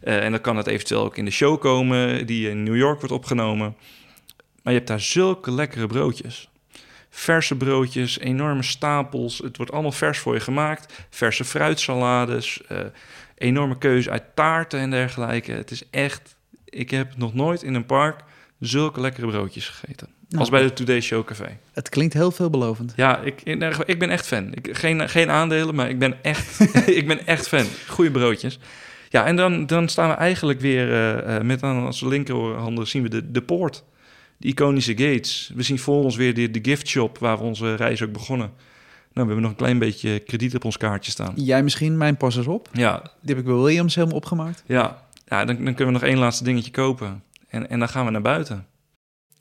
Eh, 0.03 0.25
en 0.25 0.31
dan 0.31 0.41
kan 0.41 0.57
het 0.57 0.67
eventueel 0.67 1.05
ook 1.05 1.17
in 1.17 1.25
de 1.25 1.31
show 1.31 1.61
komen 1.61 2.27
die 2.27 2.51
in 2.51 2.63
New 2.63 2.77
York 2.77 2.99
wordt 2.99 3.15
opgenomen. 3.15 3.77
Maar 4.63 4.73
je 4.73 4.79
hebt 4.79 4.91
daar 4.91 5.01
zulke 5.01 5.51
lekkere 5.51 5.87
broodjes. 5.87 6.51
Verse 7.11 7.57
broodjes, 7.57 8.19
enorme 8.19 8.63
stapels. 8.63 9.39
Het 9.39 9.57
wordt 9.57 9.73
allemaal 9.73 9.93
vers 9.93 10.19
voor 10.19 10.35
je 10.35 10.41
gemaakt. 10.41 11.07
Verse 11.11 11.45
fruitsalades, 11.45 12.67
eh, 12.67 12.79
enorme 13.35 13.79
keuze 13.79 14.11
uit 14.11 14.25
taarten 14.35 14.81
en 14.81 14.91
dergelijke. 14.91 15.53
Het 15.53 15.71
is 15.71 15.83
echt... 15.91 16.37
Ik 16.65 16.91
heb 16.91 17.17
nog 17.17 17.35
nooit 17.35 17.63
in 17.63 17.75
een 17.75 17.87
park 17.87 18.21
zulke 18.59 19.01
lekkere 19.01 19.27
broodjes 19.27 19.69
gegeten. 19.69 20.09
Nou, 20.29 20.41
Als 20.41 20.51
bij 20.51 20.63
de 20.63 20.73
Today 20.73 21.01
Show 21.01 21.25
Café. 21.25 21.59
Het 21.73 21.89
klinkt 21.89 22.15
heel 22.15 22.31
veelbelovend. 22.31 22.93
Ja, 22.97 23.19
ik, 23.19 23.41
ik, 23.87 23.99
ben 23.99 24.11
echt 24.11 24.27
fan. 24.27 24.53
Ik, 24.55 24.69
geen, 24.77 25.09
geen 25.09 25.31
aandelen, 25.31 25.75
maar 25.75 25.89
ik 25.89 25.99
ben 25.99 26.23
echt, 26.23 26.61
ik 26.99 27.07
ben 27.07 27.27
echt 27.27 27.49
fan. 27.49 27.67
Goeie 27.89 28.11
broodjes. 28.11 28.59
Ja, 29.13 29.27
en 29.27 29.37
dan, 29.37 29.67
dan 29.67 29.89
staan 29.89 30.09
we 30.09 30.15
eigenlijk 30.15 30.61
weer 30.61 30.95
eh, 31.25 31.41
met 31.41 31.63
aan 31.63 31.87
onze 31.87 32.09
linkerhanden 32.09 32.87
zien 32.87 33.03
we 33.03 33.09
de, 33.09 33.31
de 33.31 33.43
poort. 33.43 33.85
De 34.37 34.49
iconische 34.49 34.97
gates. 34.97 35.51
We 35.55 35.63
zien 35.63 35.79
voor 35.79 36.03
ons 36.05 36.17
weer 36.17 36.35
de, 36.35 36.51
de 36.51 36.59
gift 36.63 36.89
shop 36.89 37.19
waar 37.19 37.39
we 37.39 37.45
onze 37.45 37.75
reis 37.75 38.03
ook 38.03 38.13
begonnen. 38.13 38.47
Nou, 38.47 38.57
we 39.13 39.21
hebben 39.21 39.41
nog 39.41 39.51
een 39.51 39.57
klein 39.57 39.79
beetje 39.79 40.19
krediet 40.19 40.55
op 40.55 40.65
ons 40.65 40.77
kaartje 40.77 41.11
staan. 41.11 41.33
Jij 41.37 41.63
misschien, 41.63 41.97
mijn 41.97 42.17
pas 42.17 42.37
is 42.37 42.47
op. 42.47 42.69
Ja, 42.73 43.01
Die 43.21 43.35
heb 43.35 43.39
ik 43.39 43.45
bij 43.45 43.55
Williams 43.55 43.95
helemaal 43.95 44.17
opgemaakt. 44.17 44.63
ja. 44.67 45.03
ja 45.27 45.45
dan, 45.45 45.65
dan 45.65 45.75
kunnen 45.75 45.87
we 45.95 46.01
nog 46.01 46.03
één 46.11 46.19
laatste 46.19 46.45
dingetje 46.45 46.71
kopen. 46.71 47.23
En, 47.49 47.71
en 47.71 47.79
dan 47.79 47.89
gaan 47.89 48.05
we 48.05 48.11
naar 48.11 48.23
buiten. 48.23 48.67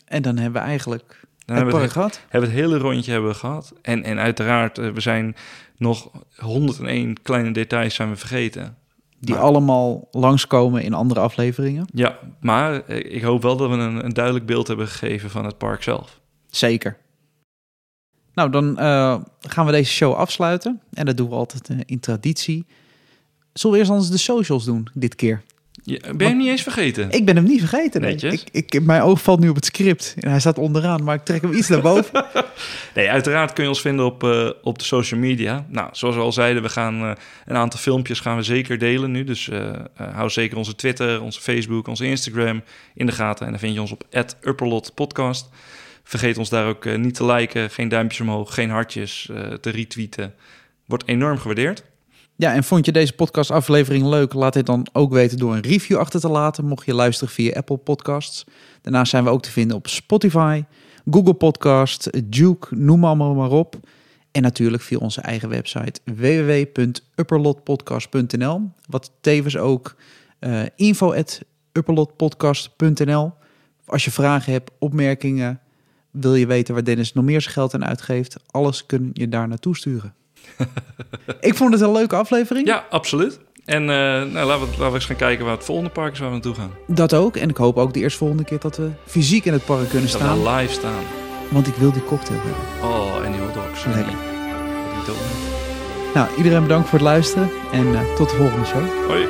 En 0.05 0.21
dan 0.21 0.37
hebben 0.37 0.61
we 0.61 0.67
eigenlijk 0.67 1.07
Dan 1.09 1.17
het 1.17 1.47
hebben 1.47 1.65
we 1.65 1.71
park 1.71 1.83
het, 1.83 1.91
gehad. 1.91 2.21
hebben 2.29 2.49
we 2.49 2.55
het 2.55 2.65
hele 2.65 2.77
rondje 2.77 3.11
hebben 3.11 3.29
we 3.29 3.35
gehad. 3.37 3.73
En, 3.81 4.03
en 4.03 4.19
uiteraard, 4.19 4.77
eh, 4.77 4.89
we 4.89 5.01
zijn 5.01 5.35
nog 5.77 6.09
101 6.37 7.21
kleine 7.21 7.51
details 7.51 7.95
zijn 7.95 8.09
we 8.09 8.15
vergeten. 8.15 8.77
Die 9.23 9.35
Maar- 9.35 9.43
allemaal 9.43 10.07
langskomen 10.11 10.83
in 10.83 10.93
andere 10.93 11.19
afleveringen. 11.19 11.85
Ja, 11.93 12.17
maar 12.39 12.89
ik 12.89 13.21
hoop 13.21 13.41
wel 13.41 13.57
dat 13.57 13.69
we 13.69 13.75
een, 13.75 14.05
een 14.05 14.13
duidelijk 14.13 14.45
beeld 14.45 14.67
hebben 14.67 14.87
gegeven 14.87 15.29
van 15.29 15.45
het 15.45 15.57
park 15.57 15.83
zelf. 15.83 16.19
Zeker. 16.49 16.97
Nou, 18.33 18.49
dan 18.49 18.77
eh, 18.79 19.21
gaan 19.41 19.65
we 19.65 19.71
deze 19.71 19.91
show 19.91 20.13
afsluiten. 20.13 20.81
En 20.93 21.05
dat 21.05 21.17
doen 21.17 21.29
we 21.29 21.35
altijd 21.35 21.69
eh, 21.69 21.77
in 21.85 21.99
traditie. 21.99 22.65
Zullen 23.53 23.75
we 23.75 23.81
eerst 23.81 23.91
anders 23.91 24.09
de 24.11 24.17
socials 24.17 24.65
doen 24.65 24.87
dit 24.93 25.15
keer? 25.15 25.41
Je, 25.83 25.99
ben 25.99 26.17
je 26.17 26.25
hem 26.25 26.37
niet 26.37 26.47
eens 26.47 26.61
vergeten? 26.61 27.11
Ik 27.11 27.25
ben 27.25 27.35
hem 27.35 27.45
niet 27.45 27.59
vergeten. 27.59 28.01
nee. 28.01 28.11
Netjes. 28.11 28.43
Ik, 28.51 28.73
ik, 28.73 28.83
mijn 28.83 29.01
oog 29.01 29.21
valt 29.21 29.39
nu 29.39 29.49
op 29.49 29.55
het 29.55 29.65
script. 29.65 30.15
En 30.19 30.29
hij 30.29 30.39
staat 30.39 30.57
onderaan, 30.57 31.03
maar 31.03 31.15
ik 31.15 31.23
trek 31.23 31.41
hem 31.41 31.53
iets 31.53 31.67
naar 31.67 31.81
boven. 31.81 32.25
Nee, 32.95 33.09
uiteraard 33.09 33.53
kun 33.53 33.63
je 33.63 33.69
ons 33.69 33.81
vinden 33.81 34.05
op, 34.05 34.23
eh, 34.23 34.49
op 34.63 34.79
de 34.79 34.83
social 34.83 35.19
media. 35.19 35.65
Nou, 35.69 35.89
zoals 35.91 36.15
we 36.15 36.21
al 36.21 36.31
zeiden, 36.31 36.63
we 36.63 36.69
gaan 36.69 37.01
eh, 37.01 37.11
een 37.45 37.55
aantal 37.55 37.79
filmpjes 37.79 38.19
gaan 38.19 38.35
we 38.35 38.43
zeker 38.43 38.77
delen 38.77 39.11
nu. 39.11 39.23
Dus 39.23 39.49
eh, 39.49 39.71
hou 39.95 40.29
zeker 40.29 40.57
onze 40.57 40.75
Twitter, 40.75 41.21
onze 41.21 41.41
Facebook, 41.41 41.87
onze 41.87 42.05
Instagram 42.05 42.63
in 42.95 43.05
de 43.05 43.11
gaten. 43.11 43.45
En 43.45 43.51
dan 43.51 43.59
vind 43.59 43.73
je 43.73 43.81
ons 43.81 43.91
op 43.91 44.03
@upperlotpodcast. 44.41 45.49
Vergeet 46.03 46.37
ons 46.37 46.49
daar 46.49 46.67
ook 46.67 46.97
niet 46.97 47.15
te 47.15 47.25
liken, 47.25 47.69
geen 47.69 47.89
duimpjes 47.89 48.21
omhoog, 48.21 48.53
geen 48.53 48.69
hartjes 48.69 49.29
te 49.61 49.69
retweeten. 49.69 50.33
Wordt 50.85 51.07
enorm 51.07 51.37
gewaardeerd. 51.37 51.83
Ja, 52.41 52.53
en 52.53 52.63
vond 52.63 52.85
je 52.85 52.91
deze 52.91 53.13
podcastaflevering 53.13 54.05
leuk? 54.05 54.33
Laat 54.33 54.53
dit 54.53 54.65
dan 54.65 54.87
ook 54.93 55.11
weten 55.11 55.37
door 55.37 55.53
een 55.53 55.61
review 55.61 55.97
achter 55.97 56.19
te 56.19 56.29
laten. 56.29 56.65
Mocht 56.65 56.85
je 56.85 56.93
luisteren 56.93 57.33
via 57.33 57.53
Apple 57.53 57.77
Podcasts. 57.77 58.45
Daarnaast 58.81 59.11
zijn 59.11 59.23
we 59.23 59.29
ook 59.29 59.41
te 59.41 59.51
vinden 59.51 59.77
op 59.77 59.87
Spotify, 59.87 60.63
Google 61.11 61.33
Podcast, 61.33 62.31
Duke, 62.31 62.75
noem 62.75 63.05
allemaal 63.05 63.33
maar 63.33 63.51
op. 63.51 63.79
En 64.31 64.41
natuurlijk 64.41 64.83
via 64.83 64.97
onze 64.97 65.21
eigen 65.21 65.49
website 65.49 65.99
www.upperlotpodcast.nl. 66.03 68.71
Wat 68.89 69.11
tevens 69.21 69.57
ook 69.57 69.95
eh 70.39 70.61
info.upperlotpodcast.nl. 70.75 73.33
Als 73.85 74.05
je 74.05 74.11
vragen 74.11 74.51
hebt, 74.51 74.71
opmerkingen, 74.79 75.59
wil 76.11 76.35
je 76.35 76.45
weten 76.45 76.73
waar 76.73 76.83
Dennis 76.83 77.13
nog 77.13 77.23
meer 77.23 77.41
zijn 77.41 77.53
geld 77.53 77.73
aan 77.73 77.85
uitgeeft, 77.85 78.35
alles 78.51 78.85
kun 78.85 79.09
je 79.13 79.29
daar 79.29 79.47
naartoe 79.47 79.77
sturen. 79.77 80.13
Ik 81.39 81.55
vond 81.55 81.73
het 81.73 81.81
een 81.81 81.91
leuke 81.91 82.15
aflevering. 82.15 82.67
Ja, 82.67 82.85
absoluut. 82.89 83.39
En 83.65 83.81
eh, 83.81 83.87
nou, 84.31 84.33
laten, 84.33 84.59
we, 84.59 84.67
laten 84.69 84.87
we 84.87 84.93
eens 84.93 85.05
gaan 85.05 85.15
kijken 85.15 85.45
waar 85.45 85.55
het 85.55 85.65
volgende 85.65 85.89
park 85.89 86.11
is 86.13 86.19
waar 86.19 86.27
we 86.27 86.33
naartoe 86.33 86.55
gaan. 86.55 86.71
Dat 86.87 87.13
ook. 87.13 87.35
En 87.35 87.49
ik 87.49 87.57
hoop 87.57 87.77
ook 87.77 87.93
de 87.93 87.99
eerstvolgende 87.99 88.43
keer 88.43 88.59
dat 88.59 88.77
we 88.77 88.89
fysiek 89.05 89.45
in 89.45 89.53
het 89.53 89.65
park 89.65 89.89
kunnen 89.89 90.11
Dat 90.11 90.21
we 90.21 90.27
staan. 90.27 90.55
live 90.55 90.73
staan. 90.73 91.03
Want 91.49 91.67
ik 91.67 91.75
wil 91.75 91.91
die 91.91 92.03
cocktail 92.03 92.39
hebben. 92.39 92.89
Oh, 92.91 93.25
en 93.25 93.31
die 93.31 93.41
hotdogs. 93.41 93.85
Lekker. 93.85 94.03
Die 94.05 95.05
donut. 95.05 95.49
Nou, 96.13 96.27
iedereen 96.37 96.61
bedankt 96.61 96.89
voor 96.89 96.97
het 96.99 97.07
luisteren 97.07 97.49
en 97.71 97.95
eh, 97.95 98.01
tot 98.15 98.29
de 98.29 98.35
volgende 98.35 98.65
show. 98.65 98.83
Hoi. 99.07 99.25